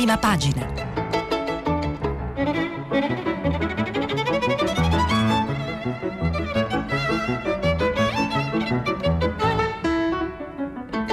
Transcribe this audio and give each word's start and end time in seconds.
prima 0.00 0.16
pagina. 0.16 0.66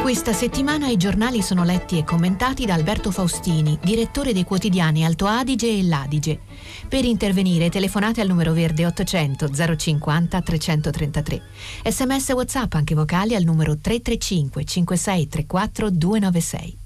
Questa 0.02 0.32
settimana 0.32 0.88
i 0.88 0.96
giornali 0.96 1.42
sono 1.42 1.66
letti 1.66 1.98
e 1.98 2.06
commentati 2.06 2.66
da 2.66 2.76
Alberto 2.76 3.12
Faustini, 3.12 3.78
direttore 3.84 4.32
dei 4.32 4.46
quotidiani 4.46 5.04
Alto 5.04 5.26
Adige 5.26 5.68
e 5.68 5.84
L'Adige. 5.84 6.40
Per 6.88 7.04
intervenire 7.04 7.70
telefonate 7.70 8.22
al 8.22 8.28
numero 8.28 8.54
verde 8.54 8.86
800 8.86 9.50
050 9.76 10.42
333. 10.42 11.42
Sms 11.84 12.30
WhatsApp 12.30 12.74
anche 12.76 12.96
vocali 12.96 13.36
al 13.36 13.44
numero 13.44 13.76
335 13.76 14.64
5634 14.64 15.90
296. 15.90 16.86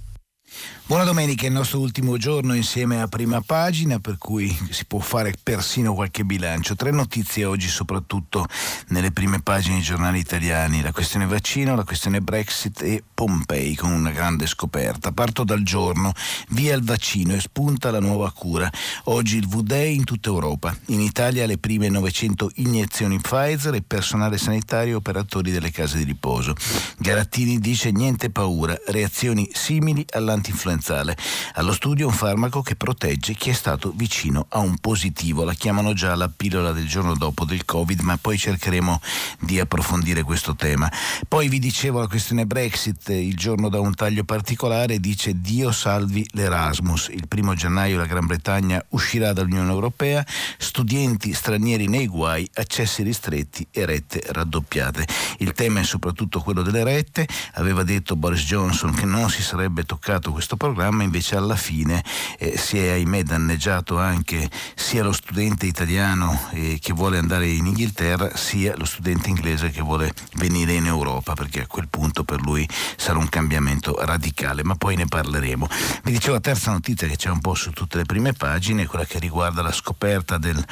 Buona 0.91 1.05
domenica, 1.05 1.43
è 1.43 1.47
il 1.47 1.53
nostro 1.53 1.79
ultimo 1.79 2.17
giorno 2.17 2.53
insieme 2.53 3.01
a 3.01 3.07
prima 3.07 3.39
pagina, 3.39 3.99
per 3.99 4.17
cui 4.17 4.53
si 4.71 4.83
può 4.83 4.99
fare 4.99 5.33
persino 5.41 5.93
qualche 5.93 6.25
bilancio. 6.25 6.75
Tre 6.75 6.91
notizie 6.91 7.45
oggi, 7.45 7.69
soprattutto 7.69 8.45
nelle 8.89 9.13
prime 9.13 9.39
pagine 9.41 9.75
dei 9.75 9.83
giornali 9.83 10.19
italiani: 10.19 10.81
la 10.81 10.91
questione 10.91 11.27
vaccino, 11.27 11.77
la 11.77 11.85
questione 11.85 12.19
Brexit 12.19 12.81
e 12.81 13.01
Pompei 13.13 13.73
con 13.75 13.93
una 13.93 14.11
grande 14.11 14.47
scoperta. 14.47 15.13
Parto 15.13 15.45
dal 15.45 15.63
giorno, 15.63 16.11
via 16.49 16.75
il 16.75 16.83
vaccino 16.83 17.35
e 17.35 17.39
spunta 17.39 17.89
la 17.89 18.01
nuova 18.01 18.29
cura. 18.33 18.69
Oggi 19.05 19.37
il 19.37 19.47
V-Day 19.47 19.95
in 19.95 20.03
tutta 20.03 20.27
Europa. 20.27 20.75
In 20.87 20.99
Italia 20.99 21.45
le 21.45 21.57
prime 21.57 21.87
900 21.87 22.51
iniezioni 22.55 23.17
Pfizer 23.17 23.75
e 23.75 23.81
personale 23.81 24.37
sanitario 24.37 24.91
e 24.91 24.95
operatori 24.95 25.51
delle 25.51 25.71
case 25.71 25.99
di 25.99 26.03
riposo. 26.03 26.53
Garattini 26.97 27.59
dice 27.59 27.91
niente 27.91 28.29
paura, 28.29 28.77
reazioni 28.87 29.49
simili 29.53 30.03
all'antinfluenzale 30.09 30.39
influenzale. 30.49 31.15
Allo 31.53 31.73
studio 31.73 32.07
un 32.07 32.13
farmaco 32.13 32.61
che 32.61 32.75
protegge 32.75 33.33
chi 33.35 33.51
è 33.51 33.53
stato 33.53 33.93
vicino 33.95 34.47
a 34.49 34.59
un 34.59 34.77
positivo. 34.77 35.43
La 35.43 35.53
chiamano 35.53 35.93
già 35.93 36.15
la 36.15 36.29
pillola 36.29 36.71
del 36.71 36.87
giorno 36.87 37.15
dopo 37.15 37.45
del 37.45 37.63
Covid, 37.65 37.99
ma 38.01 38.17
poi 38.17 38.37
cercheremo 38.37 38.99
di 39.39 39.59
approfondire 39.59 40.23
questo 40.23 40.55
tema. 40.55 40.91
Poi 41.27 41.47
vi 41.47 41.59
dicevo 41.59 41.99
la 41.99 42.07
questione 42.07 42.45
Brexit, 42.45 43.09
il 43.09 43.35
giorno 43.35 43.69
da 43.69 43.79
un 43.79 43.93
taglio 43.93 44.23
particolare 44.23 44.99
dice 44.99 45.39
Dio 45.39 45.71
salvi 45.71 46.27
l'Erasmus. 46.31 47.09
Il 47.09 47.27
primo 47.27 47.53
gennaio 47.53 47.97
la 47.97 48.05
Gran 48.05 48.25
Bretagna 48.25 48.83
uscirà 48.89 49.33
dall'Unione 49.33 49.71
Europea, 49.71 50.25
studenti 50.57 51.33
stranieri 51.33 51.87
nei 51.87 52.07
guai, 52.07 52.49
accessi 52.55 53.03
ristretti 53.03 53.67
e 53.71 53.85
rette 53.85 54.23
raddoppiate. 54.25 55.05
Il 55.39 55.53
tema 55.53 55.79
è 55.79 55.83
soprattutto 55.83 56.39
quello 56.41 56.61
delle 56.61 56.83
rette. 56.83 57.27
Aveva 57.53 57.83
detto 57.83 58.15
Boris 58.15 58.43
Johnson 58.45 58.93
che 58.93 59.05
non 59.05 59.29
si 59.29 59.41
sarebbe 59.41 59.83
toccato 59.83 60.30
questo 60.31 60.55
problema 60.55 60.69
programma 60.71 61.03
invece 61.03 61.35
alla 61.35 61.55
fine 61.55 62.03
eh, 62.37 62.57
si 62.57 62.77
è 62.77 62.91
ahimè 62.91 63.23
danneggiato 63.23 63.99
anche 63.99 64.49
sia 64.73 65.03
lo 65.03 65.11
studente 65.11 65.65
italiano 65.65 66.49
eh, 66.51 66.79
che 66.81 66.93
vuole 66.93 67.17
andare 67.17 67.47
in 67.47 67.65
Inghilterra 67.65 68.35
sia 68.35 68.73
lo 68.77 68.85
studente 68.85 69.29
inglese 69.29 69.69
che 69.69 69.81
vuole 69.81 70.13
venire 70.35 70.73
in 70.73 70.85
Europa 70.85 71.33
perché 71.33 71.61
a 71.61 71.67
quel 71.67 71.87
punto 71.89 72.23
per 72.23 72.41
lui 72.41 72.67
sarà 72.95 73.19
un 73.19 73.29
cambiamento 73.29 73.97
radicale 74.03 74.63
ma 74.63 74.75
poi 74.75 74.95
ne 74.95 75.05
parleremo. 75.05 75.67
Vi 76.03 76.11
dicevo 76.11 76.33
la 76.33 76.39
terza 76.39 76.71
notizia 76.71 77.07
che 77.07 77.15
c'è 77.17 77.29
un 77.29 77.39
po' 77.39 77.53
su 77.53 77.71
tutte 77.71 77.97
le 77.97 78.05
prime 78.05 78.33
pagine, 78.33 78.85
quella 78.85 79.05
che 79.05 79.19
riguarda 79.19 79.61
la 79.61 79.71
scoperta 79.71 80.37
del 80.37 80.63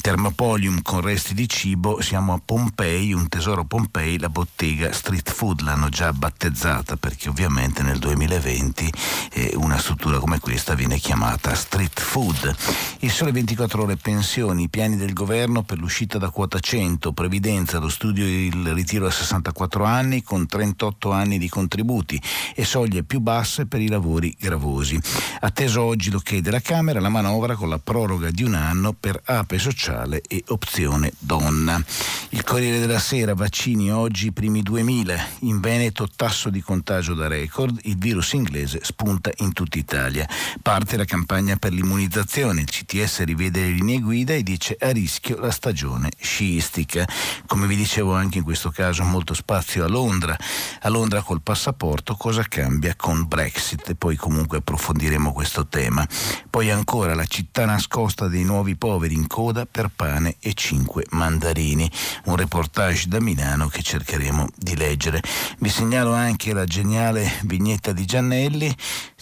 Thermopolium 0.00 0.82
con 0.82 1.00
resti 1.00 1.34
di 1.34 1.48
cibo, 1.48 2.00
siamo 2.00 2.32
a 2.32 2.40
Pompei, 2.44 3.12
un 3.12 3.28
tesoro 3.28 3.64
Pompei, 3.64 4.18
la 4.18 4.28
bottega 4.28 4.92
Street 4.92 5.30
Food 5.30 5.60
l'hanno 5.60 5.88
già 5.88 6.12
battezzata 6.12 6.96
perché 6.96 7.28
ovviamente 7.28 7.82
nel 7.82 7.98
2020 7.98 8.92
eh, 9.32 9.52
una 9.56 9.78
struttura 9.78 10.18
come 10.18 10.38
questa 10.38 10.74
viene 10.74 10.98
chiamata 10.98 11.54
street 11.54 12.00
food. 12.00 12.54
Il 13.00 13.10
sole 13.10 13.32
24 13.32 13.82
ore 13.82 13.96
pensioni, 13.96 14.68
piani 14.68 14.96
del 14.96 15.12
governo 15.12 15.62
per 15.62 15.78
l'uscita 15.78 16.18
da 16.18 16.30
quota 16.30 16.58
100, 16.58 17.12
previdenza, 17.12 17.78
lo 17.78 17.88
studio 17.88 18.24
il 18.24 18.72
ritiro 18.72 19.06
a 19.06 19.10
64 19.10 19.84
anni 19.84 20.22
con 20.22 20.46
38 20.46 21.10
anni 21.10 21.38
di 21.38 21.48
contributi 21.48 22.20
e 22.54 22.64
soglie 22.64 23.02
più 23.02 23.20
basse 23.20 23.66
per 23.66 23.80
i 23.80 23.88
lavori 23.88 24.34
gravosi. 24.38 24.98
Atteso 25.40 25.82
oggi 25.82 26.10
l'ok 26.10 26.36
della 26.36 26.60
Camera, 26.60 27.00
la 27.00 27.08
manovra 27.08 27.54
con 27.54 27.68
la 27.68 27.78
proroga 27.78 28.30
di 28.30 28.42
un 28.42 28.54
anno 28.54 28.92
per 28.92 29.20
ape 29.24 29.58
sociale 29.58 30.22
e 30.26 30.42
opzione 30.48 31.12
donna. 31.18 31.82
Il 32.30 32.44
Corriere 32.44 32.78
della 32.78 32.98
Sera, 32.98 33.34
vaccini 33.34 33.92
oggi 33.92 34.32
primi 34.32 34.62
2000, 34.62 35.26
in 35.40 35.60
Veneto 35.60 36.08
tasso 36.14 36.50
di 36.50 36.60
contagio 36.60 37.14
da 37.14 37.26
record, 37.26 37.78
il 37.84 37.96
virus 37.96 38.32
inglese 38.32 38.80
spunta 38.84 39.32
in 39.38 39.52
tutta 39.52 39.78
Italia. 39.78 40.28
Parte 40.62 40.96
la 40.96 41.04
campagna 41.04 41.56
per 41.56 41.72
l'immunizzazione, 41.72 42.60
il 42.60 42.70
CTS 42.70 43.24
rivede 43.24 43.62
le 43.62 43.70
linee 43.70 44.00
guida 44.00 44.34
e 44.34 44.42
dice 44.42 44.76
a 44.78 44.90
rischio 44.90 45.38
la 45.38 45.50
stagione 45.50 46.10
sciistica. 46.20 47.06
Come 47.46 47.66
vi 47.66 47.76
dicevo 47.76 48.14
anche 48.14 48.38
in 48.38 48.44
questo 48.44 48.70
caso 48.70 49.02
molto 49.02 49.34
spazio 49.34 49.84
a 49.84 49.88
Londra. 49.88 50.36
A 50.82 50.88
Londra 50.88 51.22
col 51.22 51.40
passaporto 51.42 52.14
cosa 52.14 52.44
cambia 52.44 52.94
con 52.94 53.26
Brexit 53.26 53.94
poi 53.94 54.16
comunque 54.16 54.58
approfondiremo 54.58 55.32
questo 55.32 55.66
tema. 55.66 56.06
Poi 56.50 56.70
ancora 56.70 57.14
la 57.14 57.24
città 57.24 57.64
nascosta 57.64 58.28
dei 58.28 58.44
nuovi 58.44 58.76
poveri 58.76 59.14
in 59.14 59.26
coda 59.26 59.66
per 59.66 59.90
pane 59.94 60.36
e 60.40 60.52
cinque 60.52 61.06
mandarini. 61.10 61.90
Un 62.24 62.36
reportage 62.36 63.08
da 63.08 63.20
Milano 63.20 63.68
che 63.68 63.82
cercheremo 63.82 64.48
di 64.54 64.76
leggere. 64.76 65.22
Vi 65.58 65.68
segnalo 65.68 66.12
anche 66.12 66.52
la 66.52 66.64
geniale 66.64 67.30
vignetta 67.44 67.92
di 67.92 68.04
Giannelli 68.04 68.73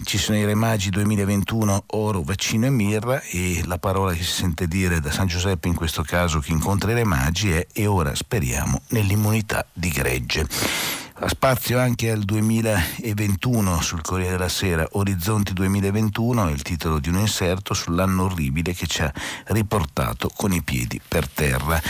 ci 0.05 0.19
sono 0.19 0.39
i 0.39 0.45
Re 0.45 0.55
Magi 0.55 0.91
2021, 0.91 1.85
oro, 1.89 2.23
vaccino 2.23 2.67
e 2.67 2.71
mirra 2.71 3.21
e 3.21 3.63
la 3.67 3.79
parola 3.79 4.13
che 4.13 4.23
si 4.23 4.33
sente 4.33 4.67
dire 4.67 5.01
da 5.01 5.11
San 5.11 5.27
Giuseppe 5.27 5.69
in 5.69 5.75
questo 5.75 6.03
caso 6.03 6.39
che 6.41 6.53
incontra 6.53 6.91
i 6.91 6.95
Re 6.95 7.05
Magi 7.05 7.51
è 7.51 7.67
e 7.73 7.87
ora 7.87 8.15
speriamo 8.15 8.81
nell'immunità 8.89 9.67
di 9.73 9.89
gregge. 9.91 11.02
Spazio 11.25 11.79
anche 11.79 12.11
al 12.11 12.23
2021 12.25 13.81
sul 13.81 14.01
Corriere 14.01 14.33
della 14.33 14.49
Sera, 14.49 14.87
Orizzonti 14.93 15.53
2021 15.53 16.49
è 16.49 16.51
il 16.51 16.63
titolo 16.63 16.99
di 16.99 17.11
un 17.11 17.19
inserto 17.19 17.75
sull'anno 17.75 18.25
orribile 18.25 18.75
che 18.75 18.89
ci 18.89 19.03
ha 19.03 19.13
riportato 19.47 20.29
con 20.35 20.53
i 20.53 20.63
piedi 20.63 21.01
per 21.07 21.29
terra. 21.29 21.81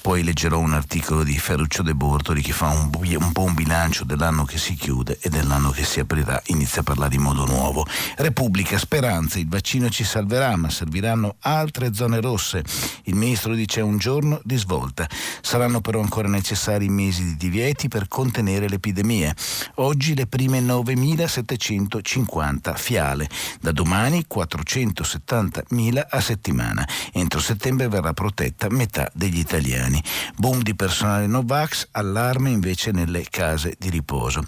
Poi 0.00 0.22
leggerò 0.22 0.58
un 0.58 0.72
articolo 0.72 1.24
di 1.24 1.36
Ferruccio 1.36 1.82
De 1.82 1.94
Bortoli 1.94 2.40
che 2.40 2.52
fa 2.52 2.68
un, 2.68 2.88
un 2.92 3.32
po' 3.32 3.50
bilancio 3.50 4.04
dell'anno 4.04 4.44
che 4.44 4.56
si 4.56 4.74
chiude 4.74 5.18
e 5.20 5.28
dell'anno 5.28 5.70
che 5.70 5.84
si 5.84 5.98
aprirà, 5.98 6.40
inizia 6.46 6.80
a 6.80 6.84
parlare 6.84 7.16
in 7.16 7.22
modo 7.22 7.44
nuovo. 7.44 7.84
Repubblica, 8.16 8.78
speranza, 8.78 9.38
il 9.38 9.48
vaccino 9.48 9.90
ci 9.90 10.04
salverà, 10.04 10.54
ma 10.56 10.70
serviranno 10.70 11.36
altre 11.40 11.92
zone 11.92 12.20
rosse. 12.20 12.62
Il 13.04 13.16
ministro 13.16 13.54
dice 13.54 13.80
un 13.80 13.98
giorno 13.98 14.40
di 14.44 14.56
svolta. 14.56 15.06
Saranno 15.40 15.80
però 15.80 16.00
ancora 16.00 16.28
necessari 16.28 16.88
mesi 16.88 17.24
di 17.24 17.36
divieti 17.36 17.88
per 17.88 18.06
contenere 18.06 18.67
l'epidemia. 18.68 19.34
Oggi 19.76 20.14
le 20.14 20.26
prime 20.26 20.60
9.750 20.60 22.76
fiale, 22.76 23.28
da 23.60 23.72
domani 23.72 24.26
470.000 24.32 26.06
a 26.08 26.20
settimana. 26.20 26.86
Entro 27.12 27.40
settembre 27.40 27.88
verrà 27.88 28.12
protetta 28.12 28.68
metà 28.70 29.10
degli 29.14 29.38
italiani. 29.38 30.02
Boom 30.36 30.62
di 30.62 30.74
personale 30.74 31.26
Novax, 31.26 31.88
allarme 31.92 32.50
invece 32.50 32.90
nelle 32.90 33.24
case 33.28 33.74
di 33.78 33.90
riposo. 33.90 34.44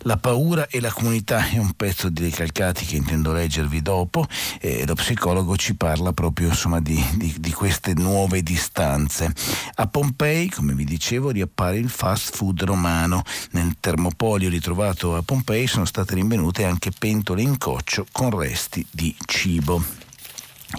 La 0.00 0.16
paura 0.16 0.68
e 0.68 0.80
la 0.80 0.92
comunità 0.92 1.48
è 1.48 1.58
un 1.58 1.72
pezzo 1.72 2.08
di 2.08 2.22
ricalcati 2.22 2.84
che 2.84 2.96
intendo 2.96 3.32
leggervi 3.32 3.82
dopo 3.82 4.26
e 4.60 4.86
lo 4.86 4.94
psicologo 4.94 5.56
ci 5.56 5.74
parla 5.74 6.12
proprio 6.12 6.48
insomma, 6.48 6.80
di, 6.80 7.04
di, 7.16 7.34
di 7.38 7.52
queste 7.52 7.94
nuove 7.94 8.42
distanze. 8.42 9.32
A 9.74 9.86
Pompei, 9.88 10.48
come 10.48 10.74
vi 10.74 10.84
dicevo, 10.84 11.30
riappare 11.30 11.78
il 11.78 11.90
fast 11.90 12.36
food 12.36 12.62
romano. 12.62 13.22
Nel 13.52 13.76
termopolio 13.80 14.48
ritrovato 14.48 15.16
a 15.16 15.22
Pompei 15.22 15.66
sono 15.66 15.84
state 15.84 16.14
rinvenute 16.14 16.64
anche 16.64 16.90
pentole 16.96 17.42
in 17.42 17.58
coccio 17.58 18.06
con 18.10 18.36
resti 18.36 18.86
di 18.90 19.14
cibo. 19.24 20.05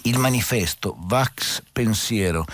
Il 0.03 0.19
manifesto 0.19 0.97
Vax 0.99 1.63
Pensiero. 1.71 2.45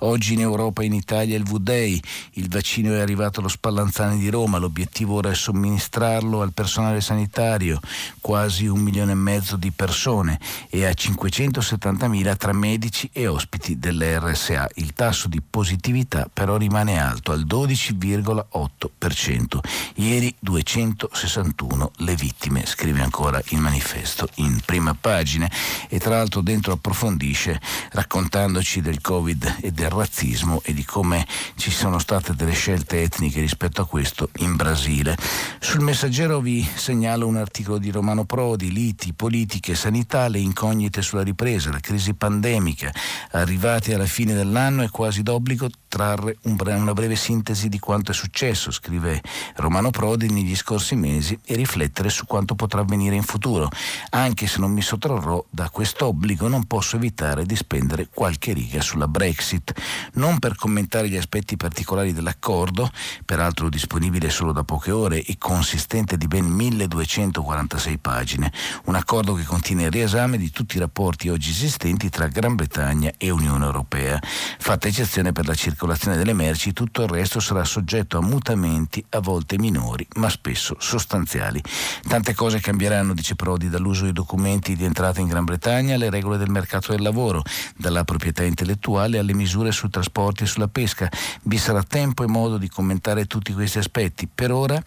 Oggi 0.00 0.34
in 0.34 0.40
Europa 0.40 0.82
e 0.82 0.86
in 0.86 0.92
Italia 0.92 1.38
il 1.38 1.42
V-Day. 1.42 1.98
Il 2.32 2.50
vaccino 2.50 2.92
è 2.92 3.00
arrivato 3.00 3.40
allo 3.40 3.48
Spallanzani 3.48 4.18
di 4.18 4.28
Roma. 4.28 4.58
L'obiettivo 4.58 5.14
ora 5.14 5.30
è 5.30 5.34
somministrarlo 5.34 6.42
al 6.42 6.52
personale 6.52 7.00
sanitario, 7.00 7.80
quasi 8.20 8.66
un 8.66 8.80
milione 8.80 9.12
e 9.12 9.14
mezzo 9.14 9.56
di 9.56 9.70
persone, 9.70 10.38
e 10.68 10.84
a 10.84 10.90
570.000 10.90 12.36
tra 12.36 12.52
medici 12.52 13.08
e 13.10 13.26
ospiti 13.26 13.78
dell'RSA. 13.78 14.68
Il 14.74 14.92
tasso 14.92 15.28
di 15.28 15.40
positività 15.40 16.28
però 16.30 16.58
rimane 16.58 17.00
alto, 17.00 17.32
al 17.32 17.46
12,8%. 17.46 19.60
Ieri 19.94 20.34
261 20.38 21.92
le 21.96 22.14
vittime, 22.16 22.66
scrive 22.66 23.00
ancora 23.00 23.40
il 23.48 23.60
manifesto 23.60 24.28
in 24.36 24.60
prima 24.62 24.94
pagina. 24.94 25.50
E 25.88 25.98
tra 25.98 26.16
l'altro 26.16 26.42
dentro 26.42 26.80
approfondisce 26.82 27.60
raccontandoci 27.92 28.80
del 28.80 29.00
Covid 29.00 29.58
e 29.60 29.70
del 29.70 29.88
razzismo 29.88 30.60
e 30.64 30.74
di 30.74 30.84
come 30.84 31.24
ci 31.54 31.70
sono 31.70 32.00
state 32.00 32.34
delle 32.34 32.52
scelte 32.52 33.02
etniche 33.02 33.40
rispetto 33.40 33.82
a 33.82 33.86
questo 33.86 34.30
in 34.38 34.56
Brasile. 34.56 35.16
Sul 35.60 35.80
messaggero 35.80 36.40
vi 36.40 36.68
segnalo 36.74 37.28
un 37.28 37.36
articolo 37.36 37.78
di 37.78 37.92
Romano 37.92 38.24
Prodi, 38.24 38.72
liti, 38.72 39.12
politiche, 39.12 39.76
sanità, 39.76 40.26
le 40.26 40.40
incognite 40.40 41.02
sulla 41.02 41.22
ripresa, 41.22 41.70
la 41.70 41.78
crisi 41.78 42.14
pandemica. 42.14 42.92
Arrivati 43.30 43.94
alla 43.94 44.06
fine 44.06 44.34
dell'anno 44.34 44.82
è 44.82 44.90
quasi 44.90 45.22
d'obbligo 45.22 45.68
trarre 45.86 46.38
un 46.42 46.56
bre- 46.56 46.72
una 46.72 46.94
breve 46.94 47.16
sintesi 47.16 47.68
di 47.68 47.78
quanto 47.78 48.10
è 48.10 48.14
successo, 48.14 48.70
scrive 48.70 49.20
Romano 49.56 49.90
Prodi 49.90 50.30
negli 50.30 50.56
scorsi 50.56 50.96
mesi 50.96 51.38
e 51.44 51.54
riflettere 51.54 52.08
su 52.08 52.24
quanto 52.24 52.54
potrà 52.54 52.80
avvenire 52.80 53.14
in 53.14 53.22
futuro. 53.22 53.68
Anche 54.10 54.46
se 54.46 54.58
non 54.58 54.72
mi 54.72 54.80
sottrarrò 54.80 55.44
da 55.50 55.68
quest'obbligo 55.68 56.48
non 56.48 56.64
posso 56.72 56.96
evitare 56.96 57.44
di 57.44 57.54
spendere 57.54 58.08
qualche 58.08 58.54
riga 58.54 58.80
sulla 58.80 59.06
Brexit, 59.06 59.74
non 60.14 60.38
per 60.38 60.56
commentare 60.56 61.06
gli 61.06 61.18
aspetti 61.18 61.54
particolari 61.58 62.14
dell'accordo, 62.14 62.90
peraltro 63.26 63.68
disponibile 63.68 64.30
solo 64.30 64.52
da 64.52 64.64
poche 64.64 64.90
ore 64.90 65.22
e 65.22 65.36
consistente 65.36 66.16
di 66.16 66.26
ben 66.26 66.46
1246 66.46 67.98
pagine, 67.98 68.50
un 68.86 68.94
accordo 68.94 69.34
che 69.34 69.44
contiene 69.44 69.82
il 69.82 69.90
riesame 69.90 70.38
di 70.38 70.50
tutti 70.50 70.76
i 70.76 70.80
rapporti 70.80 71.28
oggi 71.28 71.50
esistenti 71.50 72.08
tra 72.08 72.26
Gran 72.28 72.54
Bretagna 72.54 73.12
e 73.18 73.28
Unione 73.28 73.66
Europea, 73.66 74.18
fatta 74.22 74.88
eccezione 74.88 75.32
per 75.32 75.46
la 75.46 75.54
circolazione 75.54 76.16
delle 76.16 76.32
merci, 76.32 76.72
tutto 76.72 77.02
il 77.02 77.08
resto 77.10 77.38
sarà 77.38 77.64
soggetto 77.64 78.16
a 78.16 78.22
mutamenti 78.22 79.04
a 79.10 79.20
volte 79.20 79.58
minori, 79.58 80.06
ma 80.14 80.30
spesso 80.30 80.76
sostanziali. 80.78 81.60
Tante 82.08 82.32
cose 82.32 82.60
cambieranno, 82.60 83.12
dice 83.12 83.34
Prodi, 83.34 83.68
dall'uso 83.68 84.04
dei 84.04 84.14
documenti 84.14 84.74
di 84.74 84.86
entrata 84.86 85.20
in 85.20 85.28
Gran 85.28 85.44
Bretagna 85.44 85.96
alle 85.96 86.08
regole 86.08 86.38
del 86.38 86.48
mercato 86.48 86.60
del 86.88 87.02
lavoro, 87.02 87.42
dalla 87.76 88.04
proprietà 88.04 88.42
intellettuale 88.44 89.18
alle 89.18 89.34
misure 89.34 89.72
sui 89.72 89.90
trasporti 89.90 90.44
e 90.44 90.46
sulla 90.46 90.68
pesca. 90.68 91.08
Vi 91.42 91.58
sarà 91.58 91.82
tempo 91.82 92.22
e 92.24 92.26
modo 92.26 92.58
di 92.58 92.68
commentare 92.68 93.26
tutti 93.26 93.52
questi 93.52 93.78
aspetti. 93.78 94.28
Per 94.32 94.50
ora 94.50 94.82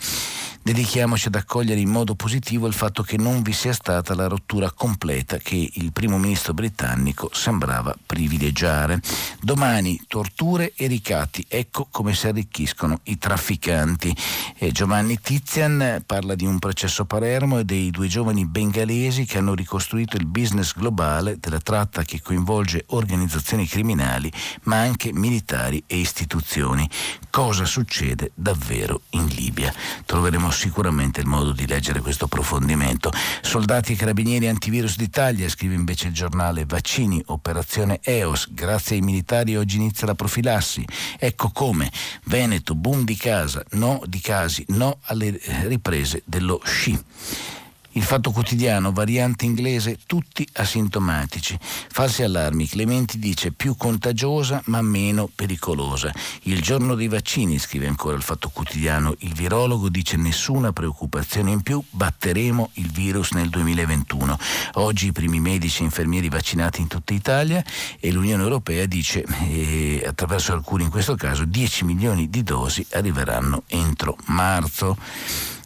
dedichiamoci 0.66 1.28
ad 1.28 1.36
accogliere 1.36 1.80
in 1.80 1.90
modo 1.90 2.16
positivo 2.16 2.66
il 2.66 2.74
fatto 2.74 3.04
che 3.04 3.18
non 3.18 3.44
vi 3.44 3.54
sia 3.54 3.72
stata 3.72 4.16
la 4.16 4.26
rottura 4.26 4.72
completa 4.72 5.38
che 5.38 5.70
il 5.74 5.92
primo 5.92 6.18
ministro 6.18 6.56
britannico 6.56 7.30
sembrava 7.32 7.96
privilegiare. 8.04 9.00
Domani 9.40 10.02
torture 10.08 10.74
e 10.76 10.88
ricatti, 10.88 11.46
ecco 11.48 11.88
come 11.92 12.16
si 12.16 12.28
arricchiscono 12.28 13.00
i 13.04 13.20
trafficanti. 13.20 14.16
E 14.58 14.72
Giovanni 14.72 15.20
Tizian 15.20 16.02
parla 16.04 16.34
di 16.34 16.46
un 16.46 16.58
processo 16.58 17.04
a 17.04 17.06
Palermo 17.06 17.60
e 17.60 17.64
dei 17.64 17.92
due 17.92 18.08
giovani 18.08 18.46
bengalesi 18.48 19.26
che 19.26 19.38
hanno 19.38 19.54
ricostruito 19.54 20.18
il 20.18 20.26
business 20.26 20.74
globale 20.74 21.38
della 21.40 21.60
tratta 21.66 22.04
che 22.04 22.22
coinvolge 22.22 22.84
organizzazioni 22.90 23.66
criminali 23.66 24.32
ma 24.66 24.80
anche 24.82 25.12
militari 25.12 25.84
e 25.88 25.98
istituzioni. 25.98 26.88
Cosa 27.32 27.66
succede 27.66 28.32
davvero 28.36 29.02
in 29.10 29.26
Libia? 29.26 29.74
Troveremo 30.06 30.52
sicuramente 30.52 31.22
il 31.22 31.26
modo 31.26 31.52
di 31.54 31.66
leggere 31.66 32.02
questo 32.02 32.26
approfondimento. 32.26 33.12
Soldati 33.42 33.94
e 33.94 33.96
carabinieri 33.96 34.48
antivirus 34.48 34.96
d'Italia, 34.96 35.50
scrive 35.50 35.74
invece 35.74 36.08
il 36.08 36.14
giornale 36.14 36.66
Vaccini, 36.68 37.22
operazione 37.26 38.00
EOS. 38.04 38.54
Grazie 38.54 38.98
ai 38.98 39.02
militari 39.02 39.58
oggi 39.58 39.78
inizia 39.78 40.06
la 40.06 40.14
profilassi. 40.14 40.86
Ecco 41.18 41.50
come 41.50 41.92
Veneto, 42.26 42.76
boom 42.76 43.04
di 43.04 43.18
casa, 43.18 43.64
no 43.72 44.02
di 44.06 44.20
casi, 44.20 44.64
no 44.68 45.00
alle 45.06 45.40
riprese 45.64 46.22
dello 46.26 46.62
sci. 46.64 47.64
Il 47.96 48.04
fatto 48.04 48.32
quotidiano, 48.32 48.92
variante 48.92 49.46
inglese, 49.46 50.00
tutti 50.06 50.46
asintomatici. 50.56 51.58
Falsi 51.62 52.24
allarmi, 52.24 52.68
Clementi 52.68 53.18
dice 53.20 53.54
più 53.54 53.78
contagiosa 53.78 54.62
ma 54.66 54.82
meno 54.82 55.30
pericolosa. 55.34 56.12
Il 56.42 56.62
giorno 56.62 56.96
dei 56.96 57.08
vaccini, 57.08 57.58
scrive 57.58 57.88
ancora 57.88 58.18
il 58.18 58.22
fatto 58.22 58.50
quotidiano, 58.50 59.16
il 59.20 59.34
virologo 59.34 59.88
dice 59.88 60.18
nessuna 60.18 60.74
preoccupazione 60.74 61.52
in 61.52 61.62
più, 61.62 61.82
batteremo 61.90 62.72
il 62.74 62.92
virus 62.92 63.32
nel 63.32 63.48
2021. 63.48 64.38
Oggi 64.74 65.08
i 65.08 65.12
primi 65.14 65.40
medici 65.40 65.82
e 65.82 65.86
infermieri 65.86 66.28
vaccinati 66.28 66.82
in 66.82 66.88
tutta 66.88 67.14
Italia 67.14 67.64
e 68.02 68.12
l'Unione 68.12 68.44
Europea 68.44 68.86
dice, 68.88 69.24
eh, 69.48 70.04
attraverso 70.06 70.52
alcuni 70.52 70.84
in 70.84 70.90
questo 70.90 71.16
caso, 71.16 71.46
10 71.46 71.86
milioni 71.86 72.30
di 72.30 72.44
dosi 72.44 72.86
arriveranno 72.92 73.64
entro 73.68 74.18
marzo. 74.26 74.98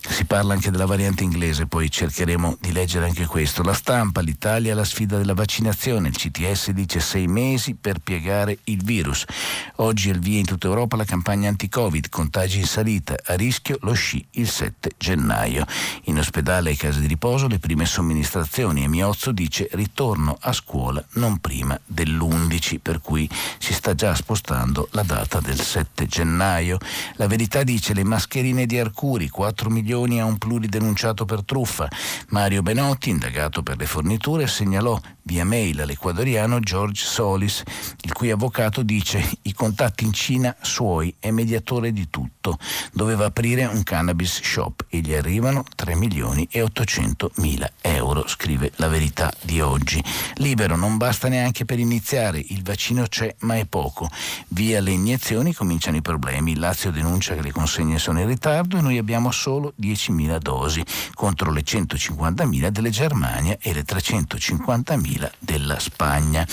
Si 0.09 0.25
parla 0.25 0.53
anche 0.53 0.71
della 0.71 0.88
variante 0.88 1.23
inglese, 1.23 1.67
poi 1.67 1.89
cercheremo 1.89 2.57
di 2.59 2.71
leggere 2.71 3.06
anche 3.06 3.25
questo. 3.25 3.61
La 3.61 3.73
stampa, 3.73 4.21
l'Italia 4.21 4.73
la 4.73 4.83
sfida 4.83 5.17
della 5.17 5.35
vaccinazione, 5.35 6.09
il 6.09 6.17
CTS 6.17 6.71
dice 6.71 7.00
sei 7.00 7.27
mesi 7.27 7.75
per 7.75 8.00
piegare 8.00 8.57
il 8.65 8.83
virus. 8.83 9.23
Oggi 9.75 10.09
è 10.09 10.11
il 10.11 10.19
via 10.19 10.39
in 10.39 10.45
tutta 10.45 10.67
Europa 10.67 10.97
la 10.97 11.06
campagna 11.06 11.47
anti-Covid, 11.47 12.09
contagi 12.09 12.57
in 12.57 12.65
salita, 12.65 13.15
a 13.23 13.35
rischio 13.35 13.77
lo 13.81 13.94
sci 13.94 14.25
il 14.31 14.50
7 14.50 14.94
gennaio. 14.97 15.65
In 16.06 16.17
ospedale 16.17 16.71
e 16.71 16.75
case 16.75 17.00
di 17.00 17.07
riposo 17.07 17.47
le 17.47 17.59
prime 17.59 17.85
somministrazioni 17.85 18.83
e 18.83 18.88
Miozzo 18.88 19.31
dice 19.31 19.69
ritorno 19.71 20.38
a 20.41 20.51
scuola 20.51 21.03
non 21.13 21.38
prima 21.38 21.79
dell'11, 21.85 22.79
per 22.81 23.00
cui 23.00 23.29
si 23.59 23.73
sta 23.73 23.94
già 23.94 24.15
spostando 24.15 24.89
la 24.91 25.03
data 25.03 25.39
del 25.39 25.59
7 25.59 26.07
gennaio. 26.07 26.77
La 27.15 27.27
verità 27.27 27.63
dice 27.63 27.94
le 27.94 28.03
mascherine 28.03 28.65
di 28.65 28.77
Arcuri, 28.77 29.29
4 29.29 29.69
milioni 29.69 29.97
milioni 30.00 30.19
a 30.19 30.25
un 30.25 30.38
pluridenunciato 30.38 31.25
per 31.25 31.44
truffa. 31.44 31.88
Mario 32.30 32.62
Benotti, 32.62 33.10
indagato 33.10 33.62
per 33.63 33.78
le 33.78 33.86
forniture, 33.86 34.48
segnalò 34.48 35.00
via 35.24 35.46
mail 35.46 35.81
all'ecuadoriano 35.81 36.60
George 36.60 37.04
Solis, 37.06 37.63
il 38.01 38.13
cui 38.13 38.31
avvocato 38.31 38.81
dice 38.81 39.24
i 39.44 39.54
contatti 39.54 40.04
in 40.04 40.13
Cina 40.13 40.56
suoi, 40.62 41.13
è 41.19 41.30
mediatore 41.31 41.92
di 41.92 42.10
tutto. 42.10 42.57
Doveva 42.92 43.25
aprire 43.25 43.66
un 43.66 43.84
cannabis 43.84 44.42
shop 44.42 44.86
e 44.90 45.00
gli 45.00 45.13
arrivano 45.13 45.63
3 45.75 45.96
milioni 45.96 46.48
e 46.50 46.62
800 46.62 47.31
mila 47.36 47.69
euro, 47.81 48.28
scrive 48.28 48.72
la 48.78 48.88
verità 48.88 49.31
di 49.42 49.62
oggi. 49.62 50.04
Libero 50.36 50.75
non 50.75 50.98
basta 50.98 51.28
neanche 51.28 51.66
per 51.66 51.78
iniziare, 51.78 52.44
il 52.50 52.63
vaccino 52.63 53.06
c'è 53.07 53.36
ma 53.42 53.56
è 53.56 53.66
poco. 53.66 54.10
Via 54.50 54.81
le 54.81 54.92
iniezioni 54.92 55.54
cominciano 55.54 55.98
i 55.98 56.01
problemi, 56.01 56.56
Lazio 56.56 56.92
denuncia 56.92 57.36
che 57.36 57.42
le 57.42 57.51
consegne 57.51 58.00
sono 58.00 58.19
in 58.19 58.28
ritardo 58.28 58.78
e 58.78 58.81
noi 58.81 58.98
abbiamo 58.98 59.30
solo 59.31 59.74
10.000 59.91 60.38
dosi 60.38 60.83
contro 61.13 61.51
le 61.51 61.63
150.000 61.63 62.68
delle 62.69 62.89
Germania 62.89 63.57
e 63.59 63.74
le 63.74 63.83
350.000 63.83 65.07
2000 65.09 65.31
della 65.39 65.80
Spagna. 65.80 66.47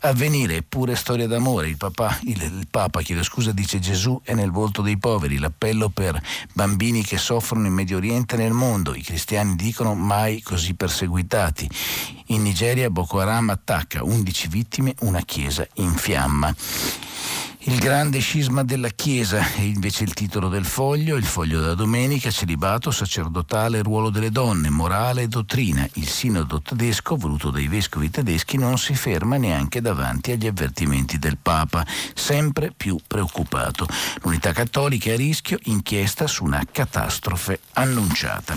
Avvenire 0.00 0.62
pure 0.62 0.96
storia 0.96 1.26
d'amore. 1.26 1.68
Il, 1.68 1.76
papà, 1.76 2.18
il, 2.22 2.42
il 2.42 2.66
Papa 2.70 3.02
chiedo 3.02 3.22
scusa, 3.22 3.52
dice 3.52 3.78
Gesù 3.78 4.20
è 4.24 4.34
nel 4.34 4.50
volto 4.50 4.82
dei 4.82 4.98
poveri. 4.98 5.38
L'appello 5.38 5.88
per 5.88 6.20
bambini 6.52 7.04
che 7.04 7.18
soffrono 7.18 7.66
in 7.66 7.74
Medio 7.74 7.98
Oriente 7.98 8.34
e 8.34 8.38
nel 8.38 8.52
mondo. 8.52 8.94
I 8.94 9.02
cristiani 9.02 9.54
dicono 9.56 9.94
mai 9.94 10.40
così 10.42 10.74
perseguitati. 10.74 11.68
In 12.26 12.42
Nigeria 12.42 12.90
Boko 12.90 13.20
Haram 13.20 13.50
attacca 13.50 14.02
11 14.02 14.48
vittime, 14.48 14.94
una 15.00 15.20
chiesa 15.20 15.66
in 15.74 15.92
fiamma. 15.94 16.54
Il 17.62 17.80
grande 17.80 18.20
scisma 18.20 18.62
della 18.62 18.88
Chiesa 18.90 19.40
è 19.54 19.62
invece 19.62 20.04
il 20.04 20.14
titolo 20.14 20.48
del 20.48 20.64
foglio, 20.64 21.16
il 21.16 21.24
foglio 21.24 21.60
della 21.60 21.74
domenica, 21.74 22.30
celibato, 22.30 22.92
sacerdotale, 22.92 23.82
ruolo 23.82 24.10
delle 24.10 24.30
donne, 24.30 24.70
morale 24.70 25.22
e 25.22 25.28
dottrina. 25.28 25.86
Il 25.94 26.08
sinodo 26.08 26.62
tedesco, 26.62 27.16
voluto 27.16 27.50
dai 27.50 27.66
vescovi 27.66 28.10
tedeschi, 28.10 28.58
non 28.58 28.78
si 28.78 28.94
ferma 28.94 29.38
neanche 29.38 29.80
davanti 29.80 30.30
agli 30.30 30.46
avvertimenti 30.46 31.18
del 31.18 31.36
Papa, 31.36 31.84
sempre 32.14 32.72
più 32.74 32.96
preoccupato. 33.04 33.88
L'unità 34.22 34.52
cattolica 34.52 35.10
è 35.10 35.14
a 35.14 35.16
rischio, 35.16 35.58
inchiesta 35.64 36.28
su 36.28 36.44
una 36.44 36.64
catastrofe 36.70 37.58
annunciata. 37.72 38.56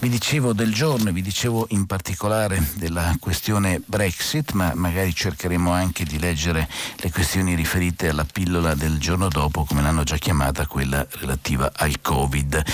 Vi 0.00 0.10
dicevo 0.10 0.52
del 0.52 0.74
giorno, 0.74 1.12
vi 1.12 1.22
dicevo 1.22 1.64
in 1.70 1.86
particolare 1.86 2.62
della 2.74 3.16
questione 3.18 3.80
Brexit, 3.86 4.52
ma 4.52 4.72
magari 4.74 5.14
cercheremo 5.14 5.72
anche 5.72 6.04
di 6.04 6.18
leggere 6.18 6.68
le 6.96 7.10
questioni 7.10 7.54
riferite 7.54 8.10
alla 8.10 8.26
pillola 8.34 8.74
del 8.74 8.98
giorno 8.98 9.28
dopo, 9.28 9.62
come 9.62 9.80
l'hanno 9.80 10.02
già 10.02 10.16
chiamata, 10.16 10.66
quella 10.66 11.06
relativa 11.20 11.70
al 11.72 12.00
Covid. 12.00 12.64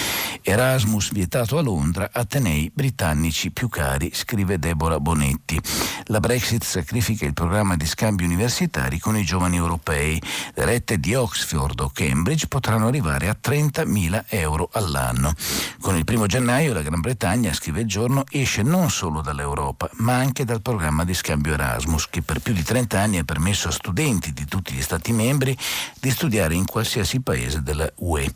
Erasmus 0.40 1.12
vietato 1.12 1.58
a 1.58 1.60
Londra, 1.60 2.08
Atenei 2.10 2.70
britannici 2.72 3.50
più 3.50 3.68
cari, 3.68 4.10
scrive 4.14 4.58
Deborah 4.58 4.98
Bonetti. 4.98 5.60
La 6.06 6.18
Brexit 6.18 6.64
sacrifica 6.64 7.26
il 7.26 7.34
programma 7.34 7.76
di 7.76 7.84
scambi 7.84 8.24
universitari 8.24 8.98
con 8.98 9.18
i 9.18 9.22
giovani 9.22 9.56
europei. 9.56 10.20
Le 10.54 10.64
rette 10.64 10.98
di 10.98 11.14
Oxford 11.14 11.78
o 11.80 11.90
Cambridge 11.92 12.46
potranno 12.48 12.86
arrivare 12.86 13.28
a 13.28 13.36
30.000 13.38 14.24
euro 14.28 14.70
all'anno. 14.72 15.34
Con 15.82 15.94
il 15.94 16.04
primo 16.04 16.24
gennaio 16.24 16.72
la 16.72 16.80
Gran 16.80 17.00
Bretagna 17.00 17.52
scrive 17.52 17.82
il 17.82 17.86
giorno, 17.86 18.24
esce 18.30 18.62
non 18.62 18.90
solo 18.90 19.20
dall'Europa, 19.20 19.90
ma 19.96 20.14
anche 20.14 20.46
dal 20.46 20.62
programma 20.62 21.04
di 21.04 21.12
scambio 21.12 21.52
Erasmus, 21.52 22.08
che 22.08 22.22
per 22.22 22.40
più 22.40 22.54
di 22.54 22.62
30 22.62 22.98
anni 22.98 23.18
ha 23.18 23.24
permesso 23.24 23.68
a 23.68 23.72
studenti 23.72 24.32
di 24.32 24.46
tutti 24.46 24.72
gli 24.72 24.80
Stati 24.80 25.12
membri 25.12 25.48
membri 25.50 25.56
di 26.00 26.10
studiare 26.10 26.54
in 26.54 26.64
qualsiasi 26.64 27.20
paese 27.20 27.62
della 27.62 27.90
UE. 27.96 28.30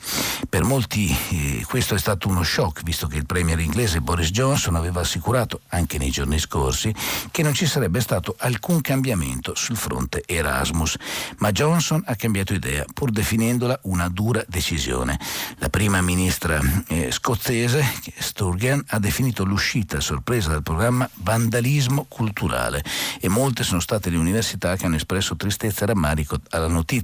Per 0.49 0.65
molti 0.65 1.17
eh, 1.31 1.65
questo 1.67 1.95
è 1.95 1.99
stato 1.99 2.29
uno 2.29 2.43
shock, 2.43 2.83
visto 2.83 3.07
che 3.07 3.17
il 3.17 3.27
premier 3.27 3.59
inglese 3.59 4.01
Boris 4.01 4.31
Johnson 4.31 4.77
aveva 4.77 5.01
assicurato, 5.01 5.61
anche 5.69 5.99
nei 5.99 6.11
giorni 6.11 6.39
scorsi, 6.39 6.95
che 7.31 7.43
non 7.43 7.55
ci 7.55 7.67
sarebbe 7.67 8.01
stato 8.01 8.35
alcun 8.39 8.81
cambiamento 8.81 9.55
sul 9.55 9.77
fronte 9.77 10.23
Erasmus. 10.27 10.97
Ma 11.39 11.53
Johnson 11.53 12.03
ha 12.07 12.15
cambiato 12.17 12.53
idea, 12.53 12.85
pur 12.93 13.11
definendola 13.11 13.79
una 13.85 14.09
dura 14.09 14.45
decisione. 14.47 15.19
La 15.59 15.69
prima 15.69 16.01
ministra 16.03 16.61
eh, 16.89 17.11
scozzese, 17.11 17.83
Sturgeon, 18.19 18.85
ha 18.89 18.99
definito 18.99 19.45
l'uscita 19.45 20.01
sorpresa 20.01 20.51
dal 20.51 20.63
programma 20.63 21.09
vandalismo 21.15 22.05
culturale 22.09 22.85
e 23.21 23.29
molte 23.29 23.65
sono 23.65 23.81
state 23.81 24.11
le 24.11 24.17
università 24.17 24.77
che 24.77 24.87
hanno 24.87 24.97
espresso 24.97 25.37
tristezza 25.37 25.85
e 25.85 25.87
rammarico 25.87 26.39
alla 26.51 26.69
notizia. 26.69 27.04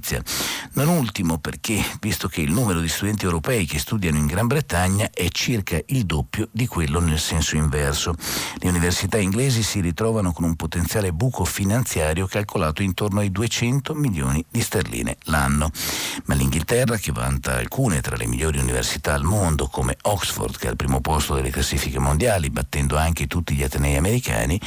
Non 0.73 0.87
ultimo 0.87 1.37
perché, 1.37 1.83
visto 1.99 2.27
che 2.27 2.41
il 2.41 2.51
numero 2.51 2.79
di 2.79 2.87
studenti 2.87 3.25
europei 3.25 3.65
che 3.65 3.77
studiano 3.77 4.17
in 4.17 4.25
Gran 4.25 4.47
Bretagna 4.47 5.09
è 5.13 5.27
circa 5.29 5.79
il 5.87 6.05
doppio 6.05 6.47
di 6.51 6.65
quello 6.65 6.99
nel 6.99 7.19
senso 7.19 7.55
inverso. 7.55 8.15
Le 8.55 8.69
università 8.69 9.17
inglesi 9.17 9.63
si 9.63 9.79
ritrovano 9.79 10.31
con 10.31 10.45
un 10.45 10.55
potenziale 10.55 11.13
buco 11.13 11.45
finanziario 11.45 12.25
calcolato 12.25 12.81
intorno 12.81 13.19
ai 13.19 13.31
200 13.31 13.93
milioni 13.93 14.43
di 14.49 14.61
sterline 14.61 15.17
l'anno. 15.25 15.71
Ma 16.25 16.35
l'Inghilterra, 16.35 16.97
che 16.97 17.11
vanta 17.11 17.57
alcune 17.57 18.01
tra 18.01 18.15
le 18.15 18.27
migliori 18.27 18.57
università 18.59 19.13
al 19.13 19.23
mondo, 19.23 19.67
come 19.67 19.97
Oxford, 20.03 20.57
che 20.57 20.67
è 20.67 20.69
al 20.69 20.75
primo 20.75 21.01
posto 21.01 21.35
delle 21.35 21.49
classifiche 21.49 21.99
mondiali, 21.99 22.49
battendo 22.49 22.97
anche 22.97 23.27
tutti 23.27 23.55
gli 23.55 23.63
atenei 23.63 23.97
americani, 23.97 24.59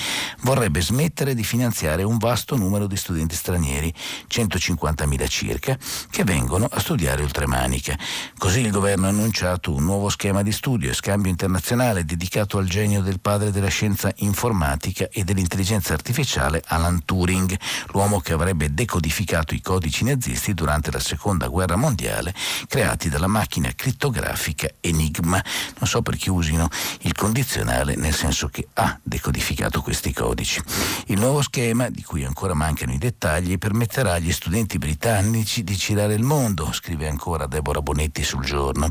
vorrebbe 0.42 0.80
smettere 0.80 1.34
di 1.34 1.44
finanziare 1.44 2.02
un 2.02 2.18
vasto 2.18 2.56
numero 2.56 2.86
di 2.86 2.96
studenti 2.96 3.34
stranieri, 3.34 3.92
150.000 4.28 5.23
circa, 5.28 5.76
che 6.10 6.24
vengono 6.24 6.66
a 6.70 6.80
studiare 6.80 7.22
oltremanica. 7.22 7.96
Così 8.36 8.60
il 8.60 8.70
governo 8.70 9.06
ha 9.06 9.10
annunciato 9.10 9.72
un 9.72 9.84
nuovo 9.84 10.08
schema 10.08 10.42
di 10.42 10.52
studio 10.52 10.90
e 10.90 10.94
scambio 10.94 11.30
internazionale 11.30 12.04
dedicato 12.04 12.58
al 12.58 12.66
genio 12.66 13.02
del 13.02 13.20
padre 13.20 13.50
della 13.50 13.68
scienza 13.68 14.12
informatica 14.16 15.08
e 15.10 15.24
dell'intelligenza 15.24 15.92
artificiale 15.92 16.62
Alan 16.66 17.04
Turing, 17.04 17.56
l'uomo 17.92 18.20
che 18.20 18.32
avrebbe 18.32 18.72
decodificato 18.72 19.54
i 19.54 19.60
codici 19.60 20.04
nazisti 20.04 20.54
durante 20.54 20.90
la 20.90 21.00
seconda 21.00 21.48
guerra 21.48 21.76
mondiale 21.76 22.34
creati 22.66 23.08
dalla 23.08 23.26
macchina 23.26 23.72
crittografica 23.74 24.68
Enigma. 24.80 25.42
Non 25.78 25.88
so 25.88 26.02
perché 26.02 26.30
usino 26.30 26.68
il 27.00 27.14
condizionale 27.14 27.96
nel 27.96 28.14
senso 28.14 28.48
che 28.48 28.68
ha 28.74 28.98
decodificato 29.02 29.80
questi 29.80 30.12
codici. 30.12 30.62
Il 31.06 31.18
nuovo 31.18 31.42
schema, 31.42 31.88
di 31.88 32.02
cui 32.02 32.24
ancora 32.24 32.54
mancano 32.54 32.92
i 32.92 32.98
dettagli, 32.98 33.58
permetterà 33.58 34.14
agli 34.14 34.32
studenti 34.32 34.78
britannici 34.78 35.12
di 35.22 35.76
girare 35.76 36.14
il 36.14 36.24
mondo, 36.24 36.72
scrive 36.72 37.06
ancora 37.08 37.46
Deborah 37.46 37.80
Bonetti 37.80 38.24
sul 38.24 38.44
giorno, 38.44 38.88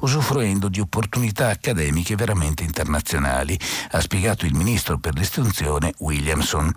usufruendo 0.00 0.68
di 0.68 0.80
opportunità 0.80 1.48
accademiche 1.48 2.16
veramente 2.16 2.62
internazionali, 2.62 3.58
ha 3.90 4.00
spiegato 4.00 4.46
il 4.46 4.54
ministro 4.54 4.98
per 4.98 5.14
l'istruzione 5.14 5.92
Williamson. 5.98 6.72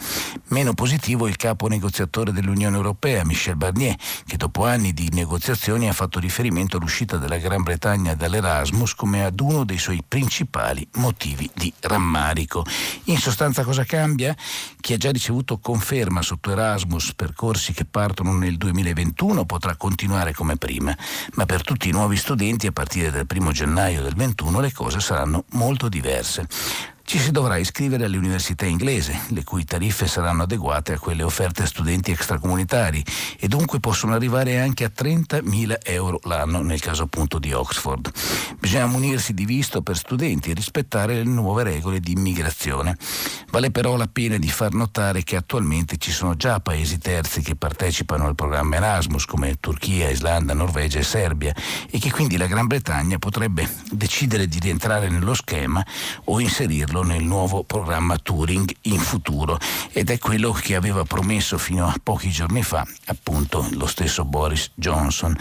Meno 0.47 0.73
positivo 0.73 1.27
il 1.27 1.37
capo 1.37 1.67
negoziatore 1.67 2.33
dell'Unione 2.33 2.75
Europea, 2.75 3.23
Michel 3.23 3.55
Barnier, 3.55 3.95
che 4.25 4.35
dopo 4.35 4.65
anni 4.65 4.91
di 4.91 5.09
negoziazioni 5.13 5.87
ha 5.87 5.93
fatto 5.93 6.19
riferimento 6.19 6.75
all'uscita 6.75 7.15
della 7.15 7.37
Gran 7.37 7.63
Bretagna 7.63 8.15
dall'Erasmus 8.15 8.95
come 8.95 9.23
ad 9.23 9.39
uno 9.39 9.63
dei 9.63 9.77
suoi 9.77 10.03
principali 10.05 10.85
motivi 10.95 11.49
di 11.53 11.71
rammarico. 11.79 12.65
In 13.05 13.17
sostanza 13.17 13.63
cosa 13.63 13.85
cambia? 13.85 14.35
Chi 14.81 14.93
ha 14.93 14.97
già 14.97 15.11
ricevuto 15.11 15.59
conferma 15.59 16.21
sotto 16.21 16.51
Erasmus 16.51 17.13
percorsi 17.13 17.71
che 17.71 17.85
partono 17.85 18.33
nel 18.33 18.57
2021 18.93 19.45
potrà 19.45 19.75
continuare 19.75 20.33
come 20.33 20.57
prima, 20.57 20.95
ma 21.33 21.45
per 21.45 21.63
tutti 21.63 21.89
i 21.89 21.91
nuovi 21.91 22.17
studenti 22.17 22.67
a 22.67 22.71
partire 22.71 23.11
dal 23.11 23.25
1 23.29 23.51
gennaio 23.51 24.01
del 24.01 24.13
2021 24.13 24.59
le 24.59 24.71
cose 24.71 24.99
saranno 24.99 25.43
molto 25.51 25.89
diverse 25.89 26.47
ci 27.09 27.17
si 27.17 27.31
dovrà 27.31 27.57
iscrivere 27.57 28.05
alle 28.05 28.17
università 28.17 28.67
inglesi, 28.67 29.19
le 29.29 29.43
cui 29.43 29.65
tariffe 29.65 30.05
saranno 30.05 30.43
adeguate 30.43 30.93
a 30.93 30.99
quelle 30.99 31.23
offerte 31.23 31.63
a 31.63 31.65
studenti 31.65 32.11
extracomunitari 32.11 33.03
e 33.39 33.47
dunque 33.47 33.79
possono 33.79 34.13
arrivare 34.13 34.61
anche 34.61 34.83
a 34.83 34.91
30.000 34.95 35.77
euro 35.85 36.19
l'anno 36.25 36.61
nel 36.61 36.79
caso 36.79 37.01
appunto 37.01 37.39
di 37.39 37.51
Oxford. 37.51 38.11
Bisogna 38.59 38.85
munirsi 38.85 39.33
di 39.33 39.45
visto 39.45 39.81
per 39.81 39.97
studenti 39.97 40.51
e 40.51 40.53
rispettare 40.53 41.15
le 41.15 41.23
nuove 41.23 41.63
regole 41.63 41.99
di 41.99 42.11
immigrazione. 42.11 42.95
Vale 43.49 43.71
però 43.71 43.95
la 43.95 44.05
pena 44.05 44.37
di 44.37 44.51
far 44.51 44.73
notare 44.73 45.23
che 45.23 45.35
attualmente 45.35 45.97
ci 45.97 46.11
sono 46.11 46.35
già 46.35 46.59
paesi 46.59 46.99
terzi 46.99 47.41
che 47.41 47.55
partecipano 47.55 48.27
al 48.27 48.35
programma 48.35 48.75
Erasmus 48.75 49.25
come 49.25 49.57
Turchia, 49.59 50.11
Islanda, 50.11 50.53
Norvegia 50.53 50.99
e 50.99 51.03
Serbia 51.03 51.55
e 51.89 51.97
che 51.97 52.11
quindi 52.11 52.37
la 52.37 52.45
Gran 52.45 52.67
Bretagna 52.67 53.17
potrebbe 53.17 53.67
decidere 53.89 54.47
di 54.47 54.59
rientrare 54.59 55.09
nello 55.09 55.33
schema 55.33 55.83
o 56.25 56.39
inserirlo 56.39 56.97
inserirlo 56.99 57.03
nel 57.03 57.23
nuovo 57.23 57.63
programma 57.63 58.17
Turing 58.17 58.69
in 58.83 58.99
futuro 58.99 59.57
ed 59.91 60.09
è 60.09 60.17
quello 60.17 60.51
che 60.51 60.75
aveva 60.75 61.03
promesso 61.03 61.57
fino 61.57 61.87
a 61.87 61.95
pochi 62.01 62.29
giorni 62.29 62.63
fa 62.63 62.85
appunto 63.05 63.67
lo 63.73 63.87
stesso 63.87 64.25
Boris 64.25 64.71
Johnson. 64.75 65.35